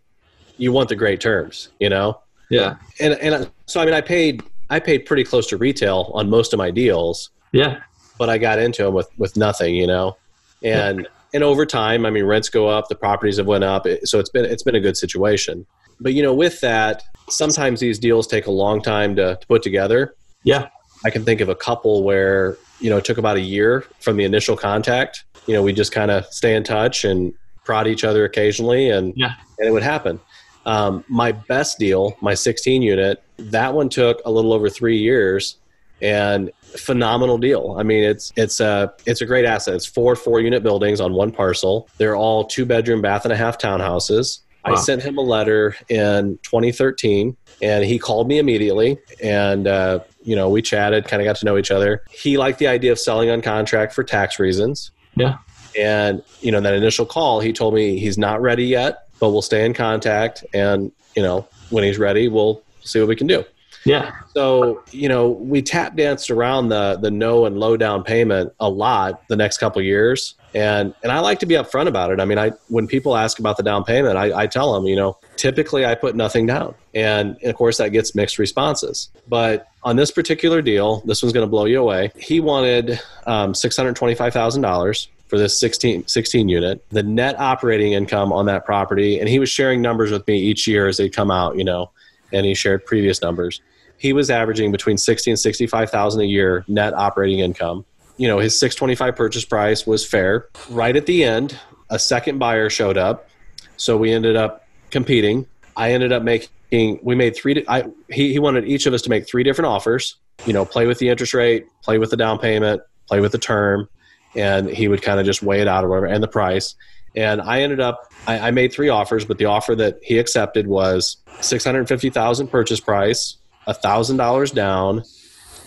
you 0.58 0.70
want 0.70 0.88
the 0.88 0.94
great 0.94 1.20
terms, 1.20 1.70
you 1.80 1.88
know. 1.88 2.20
Yeah. 2.50 2.76
And 3.00 3.14
and 3.14 3.50
so 3.66 3.80
I 3.80 3.84
mean, 3.84 3.94
I 3.94 4.00
paid 4.00 4.44
I 4.70 4.78
paid 4.78 5.06
pretty 5.06 5.24
close 5.24 5.48
to 5.48 5.56
retail 5.56 6.12
on 6.14 6.30
most 6.30 6.52
of 6.52 6.58
my 6.58 6.70
deals. 6.70 7.30
Yeah. 7.50 7.80
but 8.16 8.28
I 8.28 8.38
got 8.38 8.60
into 8.60 8.84
them 8.84 8.94
with 8.94 9.08
with 9.18 9.36
nothing, 9.36 9.74
you 9.74 9.88
know, 9.88 10.16
and 10.62 11.08
and 11.34 11.42
over 11.42 11.66
time, 11.66 12.06
I 12.06 12.10
mean, 12.10 12.24
rents 12.24 12.48
go 12.48 12.68
up, 12.68 12.88
the 12.88 12.94
properties 12.94 13.38
have 13.38 13.46
went 13.46 13.64
up, 13.64 13.86
so 14.04 14.20
it's 14.20 14.30
been 14.30 14.44
it's 14.44 14.62
been 14.62 14.76
a 14.76 14.80
good 14.80 14.96
situation. 14.96 15.66
But 15.98 16.14
you 16.14 16.22
know, 16.22 16.32
with 16.32 16.60
that, 16.60 17.02
sometimes 17.28 17.80
these 17.80 17.98
deals 17.98 18.28
take 18.28 18.46
a 18.46 18.52
long 18.52 18.80
time 18.82 19.16
to, 19.16 19.36
to 19.40 19.46
put 19.48 19.64
together. 19.64 20.14
Yeah. 20.44 20.68
I 21.04 21.10
can 21.10 21.24
think 21.24 21.40
of 21.40 21.48
a 21.48 21.54
couple 21.54 22.04
where 22.04 22.56
you 22.80 22.90
know 22.90 22.96
it 22.98 23.04
took 23.04 23.18
about 23.18 23.36
a 23.36 23.40
year 23.40 23.84
from 24.00 24.16
the 24.16 24.24
initial 24.24 24.56
contact. 24.56 25.24
You 25.46 25.54
know, 25.54 25.62
we 25.62 25.72
just 25.72 25.92
kind 25.92 26.10
of 26.10 26.26
stay 26.26 26.54
in 26.54 26.62
touch 26.64 27.04
and 27.04 27.32
prod 27.64 27.86
each 27.86 28.04
other 28.04 28.24
occasionally, 28.24 28.90
and 28.90 29.12
Yeah. 29.16 29.34
and 29.58 29.68
it 29.68 29.70
would 29.72 29.82
happen. 29.82 30.20
Um, 30.66 31.04
my 31.08 31.32
best 31.32 31.78
deal, 31.78 32.16
my 32.20 32.34
16 32.34 32.82
unit, 32.82 33.22
that 33.38 33.72
one 33.72 33.88
took 33.88 34.20
a 34.26 34.30
little 34.30 34.52
over 34.52 34.68
three 34.68 34.98
years, 34.98 35.56
and 36.02 36.50
phenomenal 36.76 37.38
deal. 37.38 37.76
I 37.78 37.82
mean, 37.82 38.04
it's 38.04 38.32
it's 38.36 38.60
a 38.60 38.92
it's 39.06 39.20
a 39.22 39.26
great 39.26 39.44
asset. 39.46 39.74
It's 39.74 39.86
four 39.86 40.14
four 40.16 40.40
unit 40.40 40.62
buildings 40.62 41.00
on 41.00 41.14
one 41.14 41.30
parcel. 41.32 41.88
They're 41.98 42.16
all 42.16 42.44
two 42.44 42.66
bedroom, 42.66 43.00
bath 43.02 43.24
and 43.24 43.32
a 43.32 43.36
half 43.36 43.58
townhouses. 43.58 44.40
I 44.64 44.74
sent 44.74 45.02
him 45.02 45.16
a 45.16 45.22
letter 45.22 45.74
in 45.88 46.38
2013, 46.42 47.34
and 47.62 47.84
he 47.84 47.98
called 47.98 48.28
me 48.28 48.38
immediately, 48.38 48.98
and 49.22 49.66
uh, 49.66 50.00
you 50.22 50.36
know 50.36 50.48
we 50.48 50.62
chatted, 50.62 51.06
kind 51.06 51.20
of 51.22 51.26
got 51.26 51.36
to 51.36 51.44
know 51.44 51.56
each 51.56 51.70
other. 51.70 52.02
He 52.11 52.36
liked 52.36 52.59
the 52.59 52.68
idea 52.68 52.92
of 52.92 52.98
selling 52.98 53.30
on 53.30 53.42
contract 53.42 53.92
for 53.92 54.04
tax 54.04 54.38
reasons. 54.38 54.90
Yeah. 55.16 55.38
And 55.78 56.22
you 56.40 56.52
know 56.52 56.61
that 56.61 56.74
initial 56.74 57.06
call, 57.06 57.40
he 57.40 57.52
told 57.52 57.74
me 57.74 57.98
he's 57.98 58.18
not 58.18 58.40
ready 58.40 58.64
yet, 58.64 59.09
but 59.20 59.30
we'll 59.30 59.42
stay 59.42 59.64
in 59.64 59.74
contact, 59.74 60.44
and 60.54 60.92
you 61.14 61.22
know 61.22 61.46
when 61.70 61.84
he's 61.84 61.98
ready, 61.98 62.28
we'll 62.28 62.62
see 62.80 62.98
what 63.00 63.09
we 63.09 63.16
can 63.16 63.26
do. 63.26 63.44
Yeah. 63.84 64.12
So 64.34 64.82
you 64.90 65.09
know, 65.09 65.28
we 65.28 65.62
tap 65.62 65.96
danced 65.96 66.30
around 66.30 66.68
the 66.68 66.98
the 67.00 67.11
no 67.11 67.46
and 67.46 67.59
low 67.59 67.76
down 67.76 68.02
payment 68.02 68.52
a 68.61 68.68
lot 68.68 69.26
the 69.28 69.36
next 69.36 69.59
couple 69.59 69.80
years, 69.82 70.34
and 70.55 70.94
and 71.03 71.12
I 71.12 71.20
like 71.20 71.38
to 71.40 71.46
be 71.46 71.55
upfront 71.55 71.88
about 71.88 72.11
it. 72.11 72.20
I 72.20 72.24
mean, 72.24 72.38
I 72.38 72.53
when 72.68 72.86
people 72.86 73.16
ask 73.16 73.38
about 73.38 73.57
the 73.57 73.62
down 73.62 73.84
payment, 73.84 74.16
I, 74.16 74.42
I 74.42 74.46
tell 74.46 74.72
them, 74.72 74.86
you 74.86 74.96
know, 74.96 75.18
typically 75.36 75.84
I 75.84 75.94
put 75.94 76.16
nothing 76.16 76.46
down, 76.46 76.74
and 76.94 77.36
of 77.44 77.55
course 77.55 77.78
that 77.78 77.90
gets 77.90 78.14
mixed 78.14 78.38
responses. 78.38 79.11
But 79.28 79.68
on 79.82 79.96
this 79.96 80.11
particular 80.11 80.62
deal, 80.62 81.03
this 81.05 81.22
one's 81.22 81.32
going 81.32 81.46
to 81.46 81.51
blow 81.51 81.64
you 81.64 81.80
away. 81.80 82.12
He 82.16 82.40
wanted 82.40 83.01
um, 83.26 83.55
six 83.55 83.76
hundred 83.76 83.96
twenty 83.96 84.14
five 84.14 84.32
thousand 84.32 84.62
dollars 84.62 85.09
for 85.28 85.36
this 85.36 85.61
16, 85.61 86.07
16 86.09 86.49
unit 86.49 86.82
the 86.88 87.03
net 87.03 87.38
operating 87.38 87.92
income 87.92 88.32
on 88.32 88.46
that 88.46 88.64
property 88.64 89.20
and 89.20 89.28
he 89.28 89.38
was 89.38 89.51
sharing 89.51 89.82
numbers 89.82 90.11
with 90.11 90.26
me 90.26 90.38
each 90.38 90.66
year 90.66 90.88
as 90.88 90.96
they 90.96 91.11
come 91.11 91.30
out 91.30 91.55
you 91.59 91.64
know 91.64 91.90
and 92.32 92.46
he 92.46 92.55
shared 92.55 92.82
previous 92.86 93.20
numbers 93.20 93.61
he 93.99 94.12
was 94.12 94.30
averaging 94.30 94.72
between 94.72 94.96
60 94.96 95.32
and 95.32 95.38
65,000 95.38 96.20
a 96.20 96.24
year 96.24 96.64
net 96.68 96.94
operating 96.94 97.40
income. 97.40 97.84
You 98.18 98.28
know, 98.28 98.38
his 98.38 98.58
625 98.58 99.16
purchase 99.16 99.44
price 99.44 99.86
was 99.86 100.04
fair. 100.04 100.48
Right 100.68 100.94
at 100.94 101.06
the 101.06 101.24
end, 101.24 101.58
a 101.88 101.98
second 101.98 102.38
buyer 102.38 102.68
showed 102.68 102.98
up. 102.98 103.30
So 103.76 103.96
we 103.96 104.12
ended 104.12 104.36
up 104.36 104.66
competing. 104.90 105.46
I 105.76 105.92
ended 105.92 106.12
up 106.12 106.22
making 106.22 106.98
we 107.02 107.14
made 107.14 107.34
three 107.34 107.64
I 107.68 107.84
he 108.10 108.32
he 108.32 108.38
wanted 108.38 108.66
each 108.66 108.86
of 108.86 108.92
us 108.92 109.02
to 109.02 109.10
make 109.10 109.26
three 109.26 109.42
different 109.42 109.68
offers, 109.68 110.16
you 110.44 110.52
know, 110.52 110.64
play 110.64 110.86
with 110.86 110.98
the 110.98 111.08
interest 111.08 111.32
rate, 111.32 111.66
play 111.82 111.98
with 111.98 112.10
the 112.10 112.16
down 112.16 112.38
payment, 112.38 112.82
play 113.06 113.20
with 113.20 113.32
the 113.32 113.38
term, 113.38 113.88
and 114.34 114.68
he 114.68 114.88
would 114.88 115.00
kind 115.00 115.18
of 115.18 115.26
just 115.26 115.42
weigh 115.42 115.60
it 115.60 115.68
out 115.68 115.84
or 115.84 115.88
whatever 115.88 116.06
and 116.06 116.22
the 116.22 116.28
price. 116.28 116.74
And 117.16 117.40
I 117.40 117.62
ended 117.62 117.80
up, 117.80 118.12
I, 118.26 118.48
I 118.48 118.50
made 118.50 118.72
three 118.72 118.88
offers, 118.88 119.24
but 119.24 119.38
the 119.38 119.46
offer 119.46 119.74
that 119.76 119.98
he 120.02 120.18
accepted 120.18 120.66
was 120.66 121.16
650000 121.40 122.48
purchase 122.48 122.80
price, 122.80 123.36
a 123.66 123.74
$1,000 123.74 124.54
down, 124.54 124.98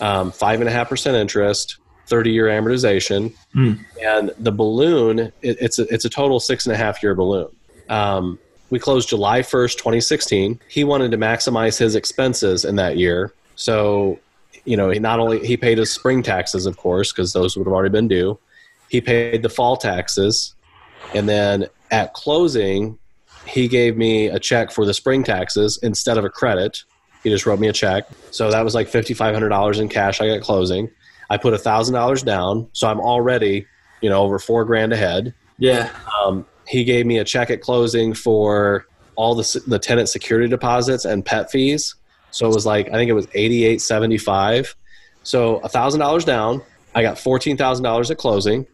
um, 0.00 0.30
5.5% 0.30 1.14
interest, 1.14 1.78
30 2.06 2.30
year 2.30 2.46
amortization. 2.46 3.34
Mm. 3.54 3.84
And 4.02 4.32
the 4.38 4.52
balloon, 4.52 5.18
it, 5.18 5.32
it's, 5.42 5.78
a, 5.78 5.82
it's 5.92 6.04
a 6.04 6.10
total 6.10 6.40
six 6.40 6.66
and 6.66 6.74
a 6.74 6.76
half 6.76 7.02
year 7.02 7.14
balloon. 7.14 7.48
Um, 7.88 8.38
we 8.70 8.78
closed 8.78 9.10
July 9.10 9.40
1st, 9.40 9.76
2016. 9.76 10.58
He 10.66 10.82
wanted 10.82 11.10
to 11.10 11.18
maximize 11.18 11.78
his 11.78 11.94
expenses 11.94 12.64
in 12.64 12.76
that 12.76 12.96
year. 12.96 13.34
So, 13.54 14.18
you 14.64 14.78
know, 14.78 14.88
he 14.88 14.98
not 14.98 15.20
only 15.20 15.46
he 15.46 15.58
paid 15.58 15.76
his 15.76 15.90
spring 15.90 16.22
taxes, 16.22 16.64
of 16.64 16.78
course, 16.78 17.12
because 17.12 17.34
those 17.34 17.54
would 17.54 17.66
have 17.66 17.74
already 17.74 17.92
been 17.92 18.08
due. 18.08 18.38
He 18.88 19.02
paid 19.02 19.42
the 19.42 19.50
fall 19.50 19.76
taxes, 19.76 20.54
and 21.14 21.28
then 21.28 21.66
at 21.90 22.14
closing, 22.14 22.98
he 23.46 23.68
gave 23.68 23.96
me 23.96 24.28
a 24.28 24.38
check 24.38 24.70
for 24.70 24.86
the 24.86 24.94
spring 24.94 25.22
taxes 25.22 25.78
instead 25.82 26.16
of 26.16 26.24
a 26.24 26.30
credit. 26.30 26.82
He 27.22 27.30
just 27.30 27.44
wrote 27.44 27.60
me 27.60 27.68
a 27.68 27.72
check. 27.72 28.08
So 28.30 28.50
that 28.50 28.64
was 28.64 28.74
like 28.74 28.88
fifty 28.88 29.12
five 29.12 29.34
hundred 29.34 29.50
dollars 29.50 29.80
in 29.80 29.88
cash. 29.88 30.20
I 30.20 30.28
got 30.28 30.40
closing. 30.40 30.90
I 31.30 31.36
put 31.36 31.54
a 31.54 31.58
thousand 31.58 31.94
dollars 31.94 32.22
down, 32.22 32.68
so 32.72 32.88
I'm 32.88 33.00
already, 33.00 33.66
you 34.00 34.10
know, 34.10 34.22
over 34.22 34.38
four 34.38 34.64
grand 34.64 34.92
ahead. 34.92 35.34
Yeah. 35.58 35.90
Um, 36.20 36.46
he 36.66 36.84
gave 36.84 37.06
me 37.06 37.18
a 37.18 37.24
check 37.24 37.50
at 37.50 37.60
closing 37.60 38.14
for 38.14 38.86
all 39.16 39.34
the 39.34 39.62
the 39.66 39.78
tenant 39.78 40.08
security 40.08 40.48
deposits 40.48 41.04
and 41.04 41.24
pet 41.24 41.50
fees. 41.50 41.94
So 42.30 42.46
it 42.46 42.54
was 42.54 42.66
like 42.66 42.88
I 42.88 42.92
think 42.92 43.10
it 43.10 43.14
was 43.14 43.28
eighty 43.34 43.64
eight 43.64 43.80
seventy 43.80 44.18
five. 44.18 44.74
So 45.22 45.58
a 45.58 45.68
thousand 45.68 46.00
dollars 46.00 46.24
down. 46.24 46.62
I 46.94 47.02
got 47.02 47.18
fourteen 47.18 47.56
thousand 47.56 47.84
dollars 47.84 48.10
at 48.10 48.18
closing. 48.18 48.66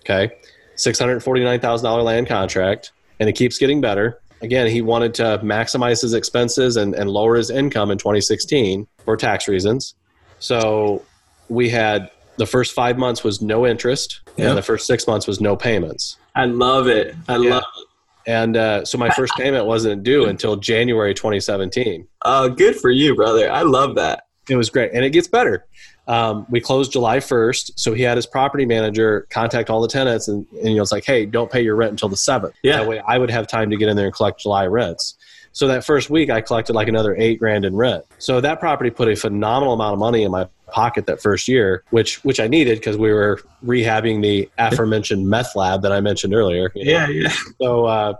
Okay, 0.00 0.30
six 0.76 0.98
hundred 0.98 1.20
forty 1.20 1.42
nine 1.42 1.60
thousand 1.60 1.84
dollar 1.84 2.02
land 2.02 2.26
contract, 2.26 2.92
and 3.20 3.28
it 3.28 3.32
keeps 3.32 3.58
getting 3.58 3.80
better. 3.80 4.20
Again, 4.42 4.66
he 4.66 4.82
wanted 4.82 5.14
to 5.14 5.40
maximize 5.42 6.02
his 6.02 6.12
expenses 6.12 6.76
and, 6.76 6.94
and 6.94 7.08
lower 7.08 7.36
his 7.36 7.48
income 7.48 7.90
in 7.90 7.96
2016 7.96 8.86
for 9.02 9.16
tax 9.16 9.48
reasons. 9.48 9.94
So 10.40 11.02
we 11.48 11.68
had 11.68 12.10
the 12.36 12.46
first 12.46 12.72
five 12.74 12.98
months 12.98 13.24
was 13.24 13.40
no 13.40 13.66
interest, 13.66 14.20
Yeah. 14.36 14.48
and 14.50 14.58
the 14.58 14.62
first 14.62 14.86
six 14.86 15.06
months 15.06 15.26
was 15.26 15.40
no 15.40 15.56
payments. 15.56 16.16
I 16.34 16.44
love 16.46 16.86
it. 16.86 17.14
I 17.28 17.36
Yeah. 17.36 17.50
love 17.54 17.62
it. 17.78 17.86
And 18.28 18.56
uh, 18.56 18.84
so 18.84 18.98
my 18.98 19.08
first 19.10 19.34
payment 19.36 19.66
wasn't 19.66 20.02
due 20.02 20.26
until 20.26 20.56
January 20.56 21.14
2017. 21.14 22.06
Uh, 22.22 22.48
good 22.48 22.74
for 22.76 22.90
you, 22.90 23.14
brother. 23.14 23.50
I 23.50 23.62
love 23.62 23.94
that. 23.94 24.24
It 24.48 24.56
was 24.56 24.68
great, 24.68 24.90
and 24.92 25.04
it 25.04 25.10
gets 25.10 25.28
better. 25.28 25.64
Um, 26.08 26.46
we 26.50 26.60
closed 26.60 26.92
July 26.92 27.18
1st, 27.18 27.72
so 27.76 27.94
he 27.94 28.02
had 28.02 28.16
his 28.16 28.26
property 28.26 28.64
manager 28.66 29.26
contact 29.30 29.70
all 29.70 29.80
the 29.80 29.88
tenants, 29.88 30.28
and, 30.28 30.46
and 30.58 30.68
you 30.70 30.76
know 30.76 30.82
it's 30.82 30.92
like, 30.92 31.04
hey, 31.04 31.24
don't 31.26 31.50
pay 31.50 31.62
your 31.62 31.74
rent 31.76 31.90
until 31.92 32.08
the 32.08 32.16
seventh. 32.16 32.54
Yeah. 32.62 32.78
That 32.78 32.88
way, 32.88 33.00
I 33.00 33.18
would 33.18 33.30
have 33.30 33.46
time 33.48 33.70
to 33.70 33.76
get 33.76 33.88
in 33.88 33.96
there 33.96 34.06
and 34.06 34.14
collect 34.14 34.40
July 34.40 34.66
rents. 34.66 35.14
So 35.52 35.66
that 35.68 35.84
first 35.84 36.10
week, 36.10 36.28
I 36.30 36.40
collected 36.42 36.74
like 36.74 36.86
another 36.88 37.16
eight 37.16 37.38
grand 37.38 37.64
in 37.64 37.74
rent. 37.74 38.04
So 38.18 38.40
that 38.40 38.60
property 38.60 38.90
put 38.90 39.08
a 39.08 39.16
phenomenal 39.16 39.72
amount 39.72 39.94
of 39.94 39.98
money 39.98 40.22
in 40.22 40.30
my 40.30 40.46
pocket 40.72 41.06
that 41.06 41.20
first 41.20 41.48
year, 41.48 41.84
which 41.90 42.22
which 42.24 42.40
I 42.40 42.48
needed 42.48 42.78
because 42.78 42.96
we 42.96 43.12
were 43.12 43.40
rehabbing 43.64 44.22
the 44.22 44.48
aforementioned 44.58 45.28
meth 45.28 45.56
lab 45.56 45.82
that 45.82 45.92
I 45.92 46.00
mentioned 46.00 46.34
earlier. 46.34 46.70
you 46.74 46.84
know. 46.84 46.90
Yeah, 46.90 47.08
yeah. 47.08 47.32
So, 47.60 47.86
uh, 47.86 48.14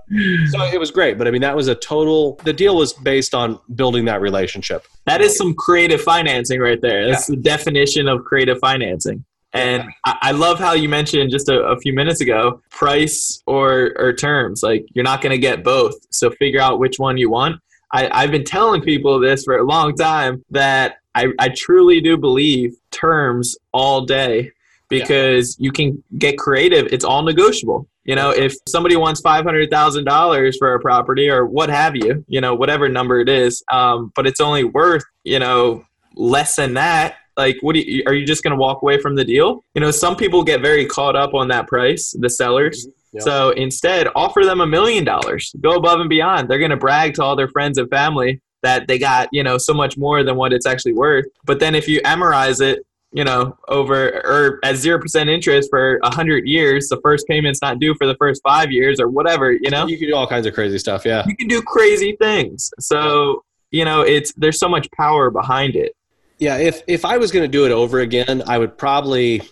so 0.50 0.64
it 0.64 0.80
was 0.80 0.90
great. 0.90 1.18
But 1.18 1.28
I 1.28 1.30
mean, 1.30 1.42
that 1.42 1.56
was 1.56 1.68
a 1.68 1.74
total. 1.74 2.38
The 2.44 2.52
deal 2.52 2.76
was 2.76 2.92
based 2.92 3.34
on 3.34 3.58
building 3.74 4.04
that 4.06 4.20
relationship. 4.20 4.86
That 5.04 5.20
is 5.20 5.36
some 5.36 5.54
creative 5.54 6.00
financing 6.00 6.60
right 6.60 6.80
there. 6.80 7.06
That's 7.08 7.26
the 7.26 7.36
definition 7.36 8.08
of 8.08 8.24
creative 8.24 8.58
financing. 8.58 9.24
And 9.52 9.84
I, 10.04 10.18
I 10.22 10.30
love 10.32 10.58
how 10.58 10.74
you 10.74 10.88
mentioned 10.88 11.30
just 11.30 11.48
a, 11.48 11.60
a 11.60 11.78
few 11.78 11.92
minutes 11.94 12.20
ago 12.20 12.60
price 12.70 13.42
or, 13.46 13.92
or 13.96 14.12
terms. 14.12 14.62
Like, 14.62 14.84
you're 14.92 15.04
not 15.04 15.22
going 15.22 15.30
to 15.30 15.38
get 15.38 15.64
both. 15.64 15.94
So, 16.10 16.30
figure 16.30 16.60
out 16.60 16.78
which 16.78 16.98
one 16.98 17.16
you 17.16 17.30
want. 17.30 17.60
I, 17.92 18.10
I've 18.10 18.30
been 18.30 18.44
telling 18.44 18.82
people 18.82 19.20
this 19.20 19.44
for 19.44 19.56
a 19.56 19.64
long 19.64 19.94
time 19.94 20.44
that 20.50 20.96
I, 21.16 21.28
I 21.38 21.48
truly 21.48 22.00
do 22.00 22.16
believe 22.18 22.76
terms 22.90 23.56
all 23.72 24.04
day 24.04 24.52
because 24.88 25.56
you 25.58 25.72
can 25.72 26.04
get 26.18 26.38
creative. 26.38 26.86
It's 26.92 27.04
all 27.04 27.22
negotiable. 27.22 27.88
You 28.04 28.14
know, 28.14 28.30
if 28.30 28.54
somebody 28.68 28.96
wants 28.96 29.20
five 29.20 29.44
hundred 29.44 29.70
thousand 29.70 30.04
dollars 30.04 30.58
for 30.58 30.74
a 30.74 30.80
property 30.80 31.28
or 31.28 31.46
what 31.46 31.70
have 31.70 31.96
you, 31.96 32.24
you 32.28 32.40
know, 32.40 32.54
whatever 32.54 32.88
number 32.88 33.18
it 33.18 33.28
is, 33.28 33.64
um, 33.72 34.12
but 34.14 34.26
it's 34.26 34.40
only 34.40 34.62
worth 34.62 35.04
you 35.24 35.38
know 35.38 35.84
less 36.14 36.54
than 36.56 36.74
that. 36.74 37.16
Like, 37.36 37.56
what 37.62 37.74
do 37.74 37.80
you, 37.80 38.02
are 38.06 38.14
you 38.14 38.24
just 38.24 38.42
going 38.42 38.52
to 38.52 38.56
walk 38.56 38.82
away 38.82 39.00
from 39.00 39.14
the 39.14 39.24
deal? 39.24 39.64
You 39.74 39.80
know, 39.80 39.90
some 39.90 40.16
people 40.16 40.44
get 40.44 40.62
very 40.62 40.86
caught 40.86 41.16
up 41.16 41.34
on 41.34 41.48
that 41.48 41.66
price, 41.66 42.14
the 42.18 42.30
sellers. 42.30 42.86
Yeah. 43.12 43.20
So 43.20 43.50
instead, 43.50 44.08
offer 44.14 44.42
them 44.44 44.60
a 44.60 44.66
million 44.66 45.04
dollars. 45.04 45.54
Go 45.60 45.76
above 45.76 46.00
and 46.00 46.08
beyond. 46.08 46.48
They're 46.48 46.58
going 46.58 46.70
to 46.70 46.76
brag 46.76 47.14
to 47.14 47.22
all 47.22 47.36
their 47.36 47.48
friends 47.48 47.76
and 47.78 47.90
family 47.90 48.40
that 48.66 48.88
they 48.88 48.98
got, 48.98 49.28
you 49.32 49.42
know, 49.42 49.56
so 49.58 49.72
much 49.72 49.96
more 49.96 50.22
than 50.24 50.36
what 50.36 50.52
it's 50.52 50.66
actually 50.66 50.92
worth. 50.94 51.26
But 51.44 51.60
then 51.60 51.74
if 51.74 51.86
you 51.88 52.00
amortize 52.02 52.60
it, 52.60 52.84
you 53.12 53.24
know, 53.24 53.56
over 53.68 54.08
or 54.32 54.58
at 54.64 54.76
zero 54.76 55.00
percent 55.00 55.30
interest 55.30 55.70
for 55.70 55.98
a 56.02 56.12
hundred 56.14 56.46
years, 56.46 56.88
the 56.88 57.00
first 57.02 57.26
payment's 57.28 57.62
not 57.62 57.78
due 57.78 57.94
for 57.94 58.06
the 58.06 58.16
first 58.16 58.42
five 58.42 58.70
years 58.72 58.98
or 59.00 59.08
whatever, 59.08 59.52
you 59.52 59.70
know, 59.70 59.86
You 59.86 59.96
can 59.96 60.08
do 60.08 60.14
all 60.16 60.26
kinds 60.26 60.46
of 60.46 60.52
crazy 60.54 60.78
stuff. 60.78 61.04
Yeah. 61.06 61.22
you 61.26 61.36
can 61.36 61.48
do 61.48 61.62
crazy 61.62 62.16
things. 62.20 62.70
So 62.80 63.42
you 63.70 63.84
know, 63.84 64.00
it's 64.02 64.32
there's 64.36 64.58
so 64.58 64.68
much 64.68 64.86
power 64.92 65.30
behind 65.30 65.76
it. 65.76 65.92
Yeah. 66.38 66.56
If 66.58 66.82
if 66.86 67.04
I 67.04 67.16
was 67.18 67.30
going 67.32 67.44
to 67.44 67.48
do 67.58 67.64
it 67.66 67.72
over 67.72 68.00
again, 68.00 68.42
I 68.46 68.58
would 68.58 68.76
probably, 68.76 69.42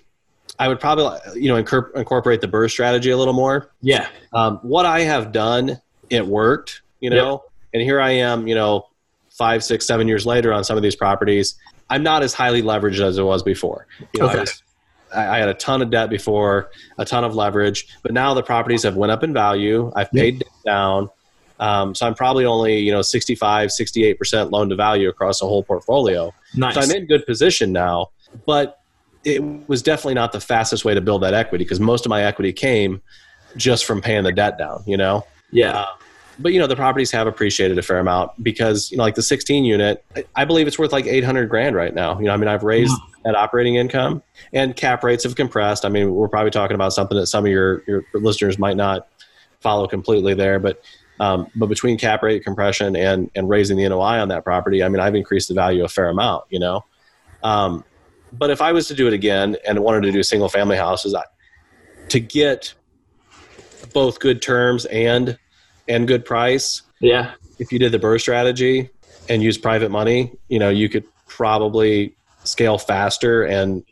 I 0.59 0.67
would 0.69 0.81
probably 0.81 1.07
you 1.41 1.49
know 1.49 1.63
incor- 1.63 1.95
incorporate 1.97 2.41
the 2.41 2.49
BRRRR 2.49 2.71
strategy 2.71 3.11
a 3.11 3.17
little 3.17 3.35
more. 3.35 3.71
Yeah, 3.81 4.09
Um, 4.33 4.59
what 4.63 4.85
I 4.85 5.01
have 5.01 5.31
done, 5.33 5.81
it 6.11 6.27
worked. 6.27 6.83
You 7.01 7.11
know, 7.11 7.45
and 7.73 7.83
here 7.83 8.01
I 8.01 8.13
am. 8.13 8.47
You 8.49 8.55
know, 8.55 8.87
five, 9.37 9.63
six, 9.65 9.87
seven 9.87 10.09
years 10.09 10.25
later 10.27 10.53
on 10.53 10.65
some 10.65 10.77
of 10.77 10.83
these 10.83 10.97
properties, 10.97 11.55
I'm 11.91 12.03
not 12.03 12.23
as 12.23 12.33
highly 12.33 12.63
leveraged 12.63 13.01
as 13.01 13.19
it 13.19 13.23
was 13.23 13.43
before. 13.43 13.87
You 14.13 14.21
know, 14.21 14.27
I 14.27 14.31
Okay. 14.31 14.41
was- 14.41 14.63
I, 15.15 15.37
I 15.37 15.39
had 15.39 15.49
a 15.49 15.55
ton 15.55 15.81
of 15.83 15.91
debt 15.91 16.11
before, 16.11 16.71
a 16.99 17.05
ton 17.05 17.23
of 17.25 17.35
leverage, 17.37 17.87
but 18.03 18.13
now 18.13 18.35
the 18.35 18.43
properties 18.43 18.83
have 18.83 18.97
went 18.97 19.13
up 19.13 19.23
in 19.23 19.33
value. 19.33 19.93
I've 19.95 20.11
paid 20.11 20.41
debt 20.41 20.49
down. 20.65 21.09
Um, 21.61 21.95
so 21.95 22.05
I'm 22.07 22.15
probably 22.15 22.45
only, 22.45 22.79
you 22.81 22.91
know, 22.91 23.01
65, 23.03 23.71
68% 23.71 24.51
loan 24.51 24.69
to 24.71 24.77
value 24.77 25.09
across 25.09 25.39
the 25.41 25.47
whole 25.47 25.63
portfolio. 25.63 26.33
nice. 26.57 26.75
So 26.75 26.81
I'm 26.81 26.91
in 26.91 27.07
good 27.07 27.25
position 27.27 27.71
now, 27.73 28.09
but 28.45 28.81
it 29.25 29.41
was 29.69 29.83
definitely 29.83 30.15
not 30.15 30.33
the 30.33 30.41
fastest 30.41 30.85
way 30.85 30.95
to 30.95 31.01
build 31.01 31.23
that 31.23 31.33
equity 31.33 31.65
because 31.65 31.79
most 31.81 32.05
of 32.05 32.11
my 32.11 32.25
equity 32.25 32.53
came 32.53 33.01
just 33.57 33.85
from 33.85 34.01
paying 34.03 34.25
the 34.25 34.33
debt 34.33 34.59
down, 34.59 34.83
you 34.87 34.97
know? 34.97 35.25
yeah, 35.53 35.85
But, 36.39 36.53
you 36.53 36.59
know, 36.59 36.67
the 36.67 36.77
properties 36.77 37.11
have 37.13 37.27
appreciated 37.27 37.79
a 37.79 37.83
fair 37.83 37.99
amount 37.99 38.33
because, 38.43 38.91
you 38.91 38.97
know, 38.97 39.05
like 39.05 39.15
the 39.15 39.23
16 39.23 39.65
unit, 39.65 40.05
I- 40.37 40.45
believe 40.45 40.67
it's 40.67 40.79
worth 40.79 40.93
like 40.93 41.07
800 41.07 41.49
grand 41.49 41.77
right 41.77 41.95
now. 41.95 42.19
You 42.19 42.27
know, 42.27 42.33
I 42.33 42.37
mean, 42.37 42.49
I've 42.49 42.65
raised 42.65 42.95
that 43.25 43.35
operating 43.35 43.77
income 43.77 44.23
and 44.53 44.75
cap 44.75 45.05
rates 45.05 45.25
have 45.25 45.37
compressed. 45.37 45.85
I 45.85 45.89
mean, 45.89 46.15
we're 46.15 46.29
probably 46.29 46.51
talking 46.51 46.75
about 46.75 46.93
something 46.93 47.17
that 47.17 47.27
some 47.27 47.45
of 47.45 47.51
your, 47.51 47.83
your 47.87 48.05
listeners 48.15 48.59
might 48.59 48.77
not 48.77 49.09
follow 49.61 49.87
completely 49.87 50.35
there, 50.35 50.59
but 50.59 50.83
um, 51.21 51.49
but 51.55 51.67
between 51.67 51.97
cap 51.97 52.23
rate 52.23 52.45
compression 52.45 52.97
and 52.97 53.31
and 53.35 53.49
raising 53.49 53.77
the 53.77 53.89
NOI 53.89 54.21
on 54.21 54.29
that 54.29 54.45
property, 54.45 54.83
I 54.83 54.89
mean, 54.89 55.01
I've 55.01 55.15
increased 55.15 55.49
the 55.49 55.55
value 55.55 55.85
a 55.85 55.89
fair 55.89 56.09
amount. 56.09 56.45
You 56.51 56.59
know, 56.59 56.85
um, 57.43 57.85
but 58.33 58.51
if 58.51 58.61
I 58.61 58.73
was 58.73 58.89
to 58.89 58.95
do 58.95 59.07
it 59.07 59.13
again 59.13 59.57
and 59.67 59.79
wanted 59.81 60.03
to 60.03 60.13
do 60.13 60.23
single 60.23 60.49
family 60.49 60.77
houses, 60.77 61.15
I, 61.15 61.23
to 62.09 62.21
get 62.21 62.75
both 63.93 64.19
good 64.19 64.43
terms 64.43 64.87
and 64.87 65.39
and 65.89 66.07
good 66.09 66.25
price, 66.25 66.83
yeah, 67.01 67.33
if 67.59 67.73
you 67.73 67.79
did 67.79 67.93
the 67.93 67.99
BRRRR 67.99 68.21
strategy 68.21 68.91
and 69.29 69.43
use 69.43 69.59
private 69.59 69.91
money, 69.91 70.33
you 70.49 70.59
know, 70.59 70.69
you 70.71 70.89
could 70.89 71.05
probably 71.27 72.15
scale 72.45 72.79
faster 72.79 73.45
and 73.45 73.85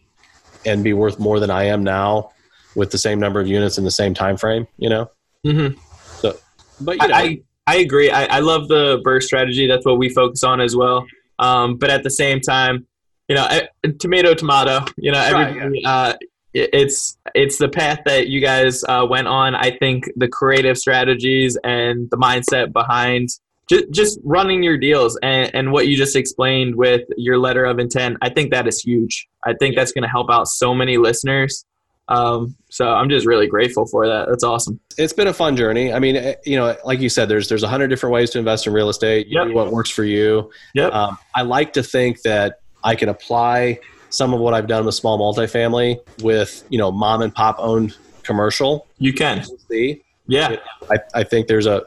and 0.64 0.84
be 0.84 0.92
worth 0.92 1.18
more 1.18 1.40
than 1.40 1.50
I 1.50 1.64
am 1.64 1.82
now 1.82 2.30
with 2.74 2.90
the 2.90 2.98
same 2.98 3.18
number 3.18 3.40
of 3.40 3.46
units 3.46 3.78
in 3.78 3.84
the 3.84 3.90
same 3.90 4.14
time 4.14 4.36
frame. 4.36 4.66
You 4.78 4.90
know, 4.90 5.10
Mm-hmm. 5.46 5.76
so 6.20 6.36
but 6.80 7.02
you 7.02 7.08
know, 7.08 7.14
I, 7.14 7.42
I 7.66 7.76
agree. 7.76 8.10
I, 8.10 8.36
I 8.36 8.38
love 8.40 8.68
the 8.68 9.02
BRRRR 9.04 9.22
strategy. 9.22 9.66
That's 9.66 9.84
what 9.84 9.98
we 9.98 10.08
focus 10.08 10.44
on 10.44 10.60
as 10.60 10.76
well. 10.76 11.04
Um, 11.38 11.76
but 11.76 11.90
at 11.90 12.04
the 12.04 12.10
same 12.10 12.40
time, 12.40 12.86
you 13.28 13.34
know, 13.34 13.46
eh, 13.50 13.66
tomato, 13.98 14.34
tomato. 14.34 14.84
You 14.96 15.10
know, 15.12 15.18
Right, 15.18 15.48
everybody, 15.48 15.84
uh, 15.84 16.14
it's 16.54 17.16
it's 17.34 17.58
the 17.58 17.68
path 17.68 18.00
that 18.06 18.28
you 18.28 18.40
guys 18.40 18.84
uh, 18.88 19.06
went 19.08 19.26
on. 19.28 19.54
I 19.54 19.76
think 19.78 20.10
the 20.16 20.28
creative 20.28 20.76
strategies 20.78 21.56
and 21.64 22.10
the 22.10 22.16
mindset 22.16 22.72
behind 22.72 23.30
just, 23.68 23.90
just 23.90 24.20
running 24.22 24.62
your 24.62 24.76
deals 24.76 25.18
and, 25.22 25.50
and 25.54 25.72
what 25.72 25.88
you 25.88 25.96
just 25.96 26.16
explained 26.16 26.74
with 26.76 27.02
your 27.16 27.38
letter 27.38 27.64
of 27.64 27.78
intent. 27.78 28.18
I 28.20 28.28
think 28.28 28.50
that 28.52 28.66
is 28.68 28.80
huge. 28.80 29.28
I 29.44 29.54
think 29.54 29.76
that's 29.76 29.92
going 29.92 30.02
to 30.02 30.08
help 30.08 30.30
out 30.30 30.48
so 30.48 30.74
many 30.74 30.98
listeners. 30.98 31.64
Um, 32.08 32.56
so 32.68 32.88
I'm 32.92 33.08
just 33.08 33.26
really 33.26 33.46
grateful 33.46 33.86
for 33.86 34.06
that. 34.06 34.26
That's 34.28 34.44
awesome. 34.44 34.78
it's 34.98 35.12
been 35.12 35.28
a 35.28 35.32
fun 35.32 35.56
journey. 35.56 35.92
I 35.92 36.00
mean, 36.00 36.16
eh, 36.16 36.34
you 36.44 36.56
know, 36.56 36.76
like 36.84 37.00
you 37.00 37.08
said, 37.08 37.28
there's 37.28 37.48
there's 37.48 37.62
a 37.62 37.68
hundred 37.68 37.88
different 37.88 38.12
ways 38.12 38.30
to 38.30 38.38
invest 38.38 38.66
in 38.66 38.72
real 38.72 38.90
estate. 38.90 39.28
You 39.28 39.38
Yep. 39.38 39.48
do 39.48 39.54
what 39.54 39.70
works 39.72 39.88
for 39.88 40.04
you. 40.04 40.50
Yep. 40.74 40.92
Um, 40.92 41.16
I 41.34 41.42
like 41.42 41.72
to 41.74 41.82
think 41.82 42.20
that 42.22 42.60
I 42.84 42.96
can 42.96 43.08
apply 43.08 43.78
some 44.12 44.32
of 44.34 44.40
what 44.40 44.54
I've 44.54 44.66
done 44.66 44.84
with 44.84 44.94
small 44.94 45.18
multifamily 45.18 45.98
with 46.22 46.64
you 46.68 46.78
know 46.78 46.92
mom 46.92 47.22
and 47.22 47.34
pop 47.34 47.56
owned 47.58 47.96
commercial. 48.22 48.86
You 48.98 49.12
can. 49.12 49.44
See. 49.68 50.02
Yeah. 50.26 50.56
I, 50.90 50.96
I 51.14 51.24
think 51.24 51.48
there's 51.48 51.66
a, 51.66 51.82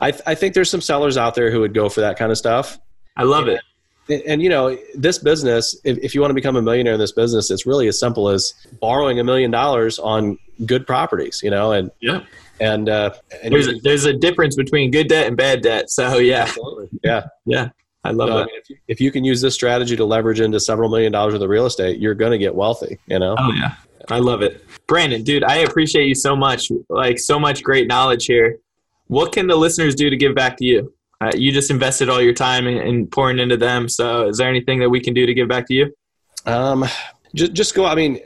I, 0.00 0.12
I 0.26 0.34
think 0.34 0.54
there's 0.54 0.70
some 0.70 0.80
sellers 0.80 1.16
out 1.16 1.34
there 1.34 1.50
who 1.50 1.60
would 1.60 1.74
go 1.74 1.88
for 1.88 2.00
that 2.00 2.18
kind 2.18 2.32
of 2.32 2.38
stuff. 2.38 2.78
I 3.16 3.24
love 3.24 3.48
it. 3.48 3.60
And, 4.08 4.22
and 4.22 4.42
you 4.42 4.48
know, 4.48 4.76
this 4.94 5.18
business, 5.18 5.78
if, 5.84 5.98
if 5.98 6.14
you 6.14 6.20
want 6.20 6.30
to 6.30 6.34
become 6.34 6.56
a 6.56 6.62
millionaire 6.62 6.94
in 6.94 6.98
this 7.00 7.12
business, 7.12 7.50
it's 7.50 7.66
really 7.66 7.86
as 7.88 8.00
simple 8.00 8.28
as 8.30 8.54
borrowing 8.80 9.20
a 9.20 9.24
million 9.24 9.50
dollars 9.50 9.98
on 9.98 10.38
good 10.64 10.86
properties, 10.86 11.40
you 11.42 11.50
know, 11.50 11.72
and, 11.72 11.90
Yeah. 12.00 12.24
and, 12.60 12.88
uh, 12.88 13.10
and 13.42 13.52
There's 13.52 13.68
a, 13.68 13.74
there's 13.82 14.04
a 14.06 14.14
difference 14.14 14.56
between 14.56 14.90
good 14.90 15.08
debt 15.08 15.26
and 15.26 15.36
bad 15.36 15.60
debt. 15.62 15.90
So 15.90 16.16
yeah, 16.18 16.42
absolutely. 16.44 16.88
yeah. 17.04 17.26
yeah. 17.44 17.68
I 18.08 18.12
love 18.12 18.28
So, 18.28 18.38
I 18.38 18.44
mean, 18.44 18.56
if, 18.56 18.70
you, 18.70 18.76
if 18.88 19.00
you 19.00 19.12
can 19.12 19.24
use 19.24 19.40
this 19.40 19.54
strategy 19.54 19.96
to 19.96 20.04
leverage 20.04 20.40
into 20.40 20.58
several 20.60 20.88
million 20.88 21.12
dollars 21.12 21.34
of 21.34 21.40
the 21.40 21.48
real 21.48 21.66
estate, 21.66 21.98
you're 21.98 22.14
going 22.14 22.32
to 22.32 22.38
get 22.38 22.54
wealthy, 22.54 22.98
you 23.06 23.18
know? 23.18 23.36
Oh 23.38 23.52
yeah, 23.52 23.74
I 24.10 24.18
love 24.18 24.42
it, 24.42 24.64
Brandon, 24.86 25.22
dude. 25.22 25.44
I 25.44 25.56
appreciate 25.58 26.06
you 26.06 26.14
so 26.14 26.34
much. 26.34 26.70
Like 26.88 27.18
so 27.18 27.38
much 27.38 27.62
great 27.62 27.86
knowledge 27.86 28.26
here. 28.26 28.58
What 29.06 29.32
can 29.32 29.46
the 29.46 29.56
listeners 29.56 29.94
do 29.94 30.10
to 30.10 30.16
give 30.16 30.34
back 30.34 30.56
to 30.58 30.64
you? 30.64 30.92
Uh, 31.20 31.32
you 31.34 31.50
just 31.50 31.70
invested 31.70 32.08
all 32.08 32.22
your 32.22 32.32
time 32.32 32.66
in, 32.66 32.78
in 32.78 33.06
pouring 33.06 33.38
into 33.38 33.56
them. 33.56 33.88
So, 33.88 34.28
is 34.28 34.38
there 34.38 34.48
anything 34.48 34.78
that 34.80 34.90
we 34.90 35.00
can 35.00 35.14
do 35.14 35.26
to 35.26 35.34
give 35.34 35.48
back 35.48 35.66
to 35.66 35.74
you? 35.74 35.94
Um, 36.46 36.84
just, 37.34 37.52
just 37.52 37.74
go. 37.74 37.86
I 37.86 37.94
mean, 37.94 38.20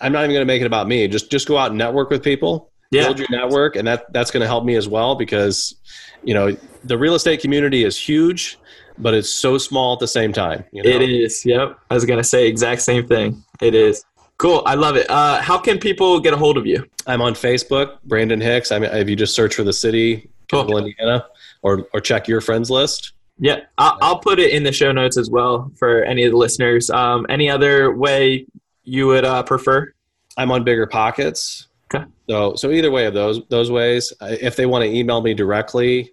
I'm 0.00 0.12
not 0.12 0.24
even 0.24 0.34
going 0.34 0.40
to 0.40 0.46
make 0.46 0.60
it 0.60 0.66
about 0.66 0.88
me. 0.88 1.06
Just, 1.08 1.30
just 1.30 1.46
go 1.46 1.56
out 1.56 1.70
and 1.70 1.78
network 1.78 2.10
with 2.10 2.22
people. 2.22 2.70
Yeah. 2.90 3.04
Build 3.04 3.18
your 3.18 3.28
network, 3.30 3.76
and 3.76 3.86
that 3.88 4.12
that's 4.12 4.30
going 4.30 4.42
to 4.42 4.46
help 4.46 4.64
me 4.64 4.76
as 4.76 4.88
well 4.88 5.16
because, 5.16 5.74
you 6.22 6.34
know, 6.34 6.56
the 6.84 6.96
real 6.96 7.14
estate 7.14 7.40
community 7.40 7.82
is 7.84 7.98
huge, 7.98 8.58
but 8.98 9.14
it's 9.14 9.30
so 9.30 9.58
small 9.58 9.94
at 9.94 10.00
the 10.00 10.08
same 10.08 10.32
time. 10.32 10.64
You 10.72 10.82
know? 10.82 10.90
It 10.90 11.02
is. 11.02 11.44
Yep. 11.44 11.78
I 11.90 11.94
was 11.94 12.04
gonna 12.04 12.24
say 12.24 12.46
exact 12.46 12.82
same 12.82 13.06
thing. 13.06 13.42
It 13.60 13.74
is. 13.74 14.04
Cool. 14.38 14.62
I 14.66 14.74
love 14.74 14.96
it. 14.96 15.08
Uh, 15.08 15.40
how 15.40 15.58
can 15.58 15.78
people 15.78 16.20
get 16.20 16.34
a 16.34 16.36
hold 16.36 16.58
of 16.58 16.66
you? 16.66 16.86
I'm 17.06 17.22
on 17.22 17.32
Facebook, 17.34 17.98
Brandon 18.04 18.40
Hicks. 18.40 18.70
I 18.70 18.78
mean, 18.78 18.90
if 18.92 19.08
you 19.08 19.16
just 19.16 19.34
search 19.34 19.54
for 19.54 19.62
the 19.62 19.72
city, 19.72 20.28
Cool. 20.50 20.62
Kendall, 20.62 20.78
Indiana, 20.78 21.26
or 21.62 21.88
or 21.92 22.00
check 22.00 22.28
your 22.28 22.40
friends 22.40 22.70
list. 22.70 23.12
Yeah, 23.38 23.60
I'll, 23.76 23.98
I'll 24.00 24.18
put 24.18 24.38
it 24.38 24.52
in 24.52 24.62
the 24.62 24.72
show 24.72 24.92
notes 24.92 25.16
as 25.16 25.28
well 25.30 25.70
for 25.76 26.02
any 26.04 26.24
of 26.24 26.32
the 26.32 26.38
listeners. 26.38 26.88
Um, 26.90 27.26
any 27.28 27.50
other 27.50 27.94
way 27.94 28.46
you 28.84 29.06
would 29.08 29.24
uh, 29.24 29.42
prefer? 29.42 29.92
I'm 30.38 30.50
on 30.50 30.64
Bigger 30.64 30.86
Pockets. 30.86 31.68
Okay. 31.92 32.04
So 32.28 32.54
so 32.54 32.70
either 32.70 32.90
way 32.90 33.06
of 33.06 33.14
those 33.14 33.40
those 33.48 33.70
ways, 33.70 34.12
if 34.20 34.56
they 34.56 34.66
want 34.66 34.84
to 34.84 34.90
email 34.90 35.20
me 35.20 35.34
directly, 35.34 36.12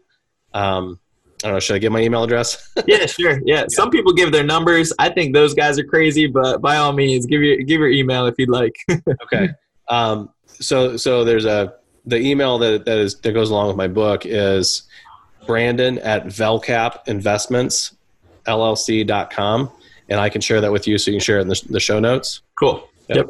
um, 0.54 1.00
I 1.44 1.48
don't 1.48 1.56
know. 1.56 1.60
Should 1.60 1.76
I 1.76 1.80
give 1.80 1.92
my 1.92 2.00
email 2.02 2.24
address? 2.24 2.72
Yeah, 2.88 3.06
sure. 3.06 3.42
Yeah. 3.46 3.66
Some 3.70 3.90
people 3.90 4.14
give 4.14 4.32
their 4.32 4.44
numbers. 4.44 4.94
I 5.00 5.10
think 5.10 5.34
those 5.34 5.54
guys 5.54 5.80
are 5.80 5.84
crazy, 5.84 6.28
but 6.28 6.62
by 6.62 6.78
all 6.78 6.94
means, 6.94 7.26
give 7.26 7.42
your 7.42 7.58
give 7.58 7.80
your 7.80 7.90
email 7.90 8.26
if 8.26 8.36
you'd 8.38 8.50
like. 8.50 8.76
okay. 9.24 9.50
Um, 9.90 10.30
so 10.46 10.98
so 10.98 11.24
there's 11.24 11.46
a 11.46 11.76
the 12.06 12.18
email 12.18 12.58
that 12.60 12.86
that 12.86 12.98
is 12.98 13.20
that 13.20 13.32
goes 13.34 13.50
along 13.50 13.68
with 13.68 13.78
my 13.78 13.88
book 13.88 14.26
is 14.26 14.84
Brandon 15.46 15.98
at 16.00 16.26
Velcap 16.26 17.08
Investments 17.08 17.96
LLC.com. 18.46 19.72
And 20.10 20.20
I 20.20 20.30
can 20.30 20.42
share 20.42 20.62
that 20.62 20.72
with 20.72 20.88
you 20.88 20.98
so 20.98 21.12
you 21.12 21.18
can 21.18 21.24
share 21.24 21.40
it 21.40 21.44
in 21.44 21.48
the, 21.48 21.62
the 21.70 21.80
show 21.80 22.00
notes. 22.00 22.42
cool. 22.60 22.88
Yep. 23.10 23.18
Yep. 23.18 23.30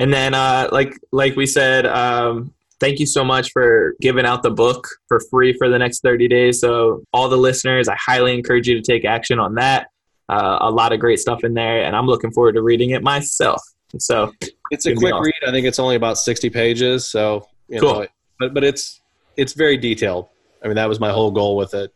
And 0.00 0.12
then, 0.12 0.34
uh, 0.34 0.68
like 0.72 0.98
like 1.12 1.36
we 1.36 1.46
said, 1.46 1.86
um, 1.86 2.52
thank 2.84 3.00
you 3.00 3.06
so 3.06 3.24
much 3.24 3.50
for 3.50 3.94
giving 4.02 4.26
out 4.26 4.42
the 4.42 4.50
book 4.50 4.86
for 5.08 5.18
free 5.30 5.54
for 5.56 5.70
the 5.70 5.78
next 5.78 6.00
30 6.02 6.28
days. 6.28 6.60
So 6.60 7.02
all 7.14 7.30
the 7.30 7.38
listeners, 7.38 7.88
I 7.88 7.96
highly 7.96 8.34
encourage 8.34 8.68
you 8.68 8.74
to 8.74 8.82
take 8.82 9.06
action 9.06 9.38
on 9.38 9.54
that. 9.54 9.86
Uh, 10.28 10.58
a 10.60 10.70
lot 10.70 10.92
of 10.92 11.00
great 11.00 11.18
stuff 11.18 11.44
in 11.44 11.54
there, 11.54 11.82
and 11.82 11.96
I'm 11.96 12.06
looking 12.06 12.30
forward 12.30 12.52
to 12.56 12.62
reading 12.62 12.90
it 12.90 13.02
myself. 13.02 13.62
So 13.98 14.32
It's 14.70 14.84
a 14.84 14.94
quick 14.94 15.14
awesome. 15.14 15.24
read. 15.24 15.48
I 15.48 15.50
think 15.50 15.66
it's 15.66 15.78
only 15.78 15.96
about 15.96 16.18
60 16.18 16.50
pages. 16.50 17.08
So, 17.08 17.48
you 17.68 17.80
Cool. 17.80 18.00
know, 18.00 18.06
but, 18.38 18.52
but 18.52 18.64
it's, 18.64 19.00
it's 19.38 19.54
very 19.54 19.78
detailed. 19.78 20.28
I 20.62 20.66
mean, 20.66 20.76
that 20.76 20.88
was 20.88 21.00
my 21.00 21.10
whole 21.10 21.30
goal 21.30 21.56
with 21.56 21.72
it. 21.72 21.90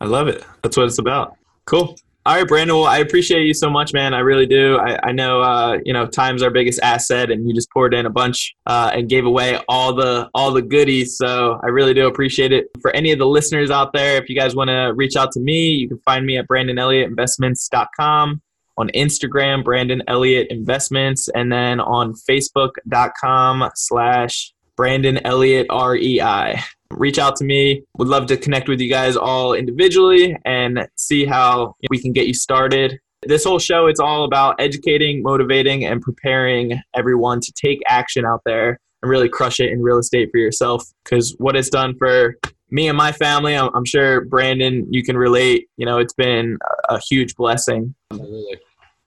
I 0.00 0.04
love 0.04 0.28
it. 0.28 0.44
That's 0.62 0.76
what 0.76 0.86
it's 0.86 0.98
about. 0.98 1.36
Cool. 1.64 1.96
All 2.24 2.36
right, 2.36 2.46
Brandon. 2.46 2.76
Well, 2.76 2.86
I 2.86 2.98
appreciate 2.98 3.46
you 3.46 3.54
so 3.54 3.68
much, 3.68 3.92
man. 3.92 4.14
I 4.14 4.20
really 4.20 4.46
do. 4.46 4.76
I, 4.78 5.08
I 5.08 5.12
know, 5.12 5.42
uh, 5.42 5.78
you 5.84 5.92
know, 5.92 6.06
time's 6.06 6.40
our 6.44 6.50
biggest 6.50 6.78
asset, 6.80 7.32
and 7.32 7.48
you 7.48 7.52
just 7.52 7.68
poured 7.70 7.94
in 7.94 8.06
a 8.06 8.10
bunch 8.10 8.54
uh, 8.66 8.92
and 8.94 9.08
gave 9.08 9.26
away 9.26 9.58
all 9.68 9.92
the 9.92 10.30
all 10.32 10.52
the 10.52 10.62
goodies. 10.62 11.16
So 11.16 11.58
I 11.64 11.66
really 11.66 11.94
do 11.94 12.06
appreciate 12.06 12.52
it. 12.52 12.66
For 12.80 12.94
any 12.94 13.10
of 13.10 13.18
the 13.18 13.26
listeners 13.26 13.72
out 13.72 13.92
there, 13.92 14.22
if 14.22 14.28
you 14.28 14.36
guys 14.36 14.54
want 14.54 14.68
to 14.68 14.92
reach 14.94 15.16
out 15.16 15.32
to 15.32 15.40
me, 15.40 15.70
you 15.70 15.88
can 15.88 15.98
find 16.04 16.24
me 16.24 16.38
at 16.38 16.46
BrandonElliottInvestments.com 16.46 18.40
on 18.78 18.88
Instagram, 18.90 19.64
Brandon 19.64 20.02
Elliott 20.06 20.46
Investments, 20.48 21.28
and 21.34 21.50
then 21.50 21.80
on 21.80 22.14
Facebook.com 22.14 23.68
slash 23.74 24.54
Brandon 24.76 25.18
Elliott 25.26 25.66
REI 25.70 26.60
reach 26.92 27.18
out 27.18 27.36
to 27.36 27.44
me. 27.44 27.82
Would 27.98 28.08
love 28.08 28.26
to 28.26 28.36
connect 28.36 28.68
with 28.68 28.80
you 28.80 28.88
guys 28.88 29.16
all 29.16 29.54
individually 29.54 30.36
and 30.44 30.88
see 30.96 31.24
how 31.24 31.74
we 31.90 31.98
can 31.98 32.12
get 32.12 32.26
you 32.26 32.34
started. 32.34 32.98
This 33.24 33.44
whole 33.44 33.58
show, 33.58 33.86
it's 33.86 34.00
all 34.00 34.24
about 34.24 34.60
educating, 34.60 35.22
motivating, 35.22 35.84
and 35.84 36.00
preparing 36.00 36.80
everyone 36.94 37.40
to 37.40 37.52
take 37.52 37.80
action 37.86 38.24
out 38.24 38.40
there 38.44 38.80
and 39.02 39.10
really 39.10 39.28
crush 39.28 39.60
it 39.60 39.70
in 39.70 39.82
real 39.82 39.98
estate 39.98 40.30
for 40.32 40.38
yourself. 40.38 40.84
Because 41.04 41.34
what 41.38 41.56
it's 41.56 41.68
done 41.68 41.94
for 41.98 42.36
me 42.70 42.88
and 42.88 42.96
my 42.96 43.12
family, 43.12 43.54
I'm, 43.54 43.70
I'm 43.74 43.84
sure 43.84 44.24
Brandon, 44.24 44.86
you 44.90 45.04
can 45.04 45.16
relate. 45.16 45.68
You 45.76 45.86
know, 45.86 45.98
it's 45.98 46.14
been 46.14 46.58
a 46.88 46.94
a 46.94 47.00
huge 47.00 47.34
blessing. 47.36 47.94
Absolutely. 48.10 48.58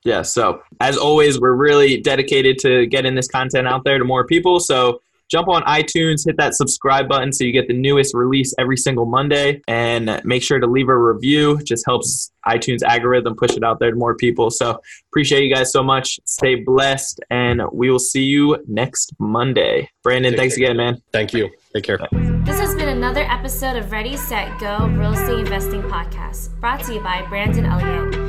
Yeah. 0.04 0.22
So 0.22 0.62
as 0.80 0.98
always, 0.98 1.40
we're 1.40 1.56
really 1.56 2.00
dedicated 2.00 2.60
to 2.60 2.86
getting 2.86 3.16
this 3.16 3.28
content 3.28 3.68
out 3.68 3.84
there 3.86 3.98
to 3.98 4.06
more 4.06 4.26
people. 4.26 4.60
So 4.60 5.02
jump 5.30 5.48
on 5.48 5.64
iTunes, 5.64 6.26
hit 6.26 6.38
that 6.38 6.56
subscribe 6.56 7.08
button 7.08 7.32
so 7.32 7.44
you 7.44 7.52
get 7.52 7.68
the 7.68 7.74
newest 7.74 8.14
release 8.14 8.54
every 8.60 8.78
single 8.78 9.06
Monday, 9.06 9.62
and 9.68 10.22
make 10.24 10.44
sure 10.44 10.60
to 10.60 10.68
leave 10.68 10.90
a 10.90 10.98
review. 10.98 11.58
It 11.58 11.66
just 11.66 11.86
helps 11.86 12.32
iTunes 12.48 12.84
algorithm 12.84 13.36
push 13.36 13.52
it 13.58 13.64
out 13.64 13.80
there 13.80 13.92
to 13.92 13.98
more 13.98 14.16
people. 14.16 14.52
So 14.52 14.80
appreciate 15.12 15.44
you 15.44 15.54
guys 15.54 15.72
so 15.72 15.84
much. 15.84 16.20
Stay 16.26 16.56
blessed, 16.56 17.20
and 17.30 17.62
we 17.72 17.90
will 17.90 18.00
see 18.00 18.24
you 18.24 18.58
next 18.68 19.14
Monday. 19.20 19.90
Brandon, 20.04 20.34
Take 20.34 20.40
thanks 20.40 20.58
care. 20.58 20.66
again, 20.66 20.78
man. 20.78 21.02
Thank 21.12 21.34
you. 21.34 21.50
Take 21.74 21.84
care. 21.84 22.00
This 22.46 22.60
has 22.60 22.76
been 22.76 22.90
another 22.90 23.24
episode 23.24 23.76
of 23.76 23.92
Ready, 23.92 24.16
Set, 24.18 24.60
Go 24.60 24.88
Real 24.88 25.14
Estate 25.14 25.40
Investing 25.40 25.82
Podcast, 25.84 26.60
brought 26.60 26.84
to 26.86 26.94
you 26.94 27.00
by 27.02 27.26
Brandon 27.28 27.66
Elliott. 27.66 28.25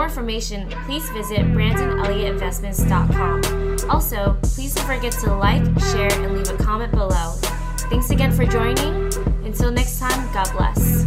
For 0.00 0.04
more 0.04 0.08
information, 0.08 0.66
please 0.86 1.06
visit 1.10 1.40
BrandonElliottInvestments.com. 1.40 3.90
Also, 3.90 4.38
please 4.40 4.74
don't 4.74 4.86
forget 4.86 5.12
to 5.12 5.34
like, 5.34 5.62
share, 5.92 6.10
and 6.10 6.38
leave 6.38 6.48
a 6.48 6.56
comment 6.56 6.92
below. 6.92 7.34
Thanks 7.90 8.08
again 8.08 8.32
for 8.32 8.46
joining. 8.46 9.12
Until 9.44 9.70
next 9.70 10.00
time, 10.00 10.32
God 10.32 10.50
bless. 10.56 11.04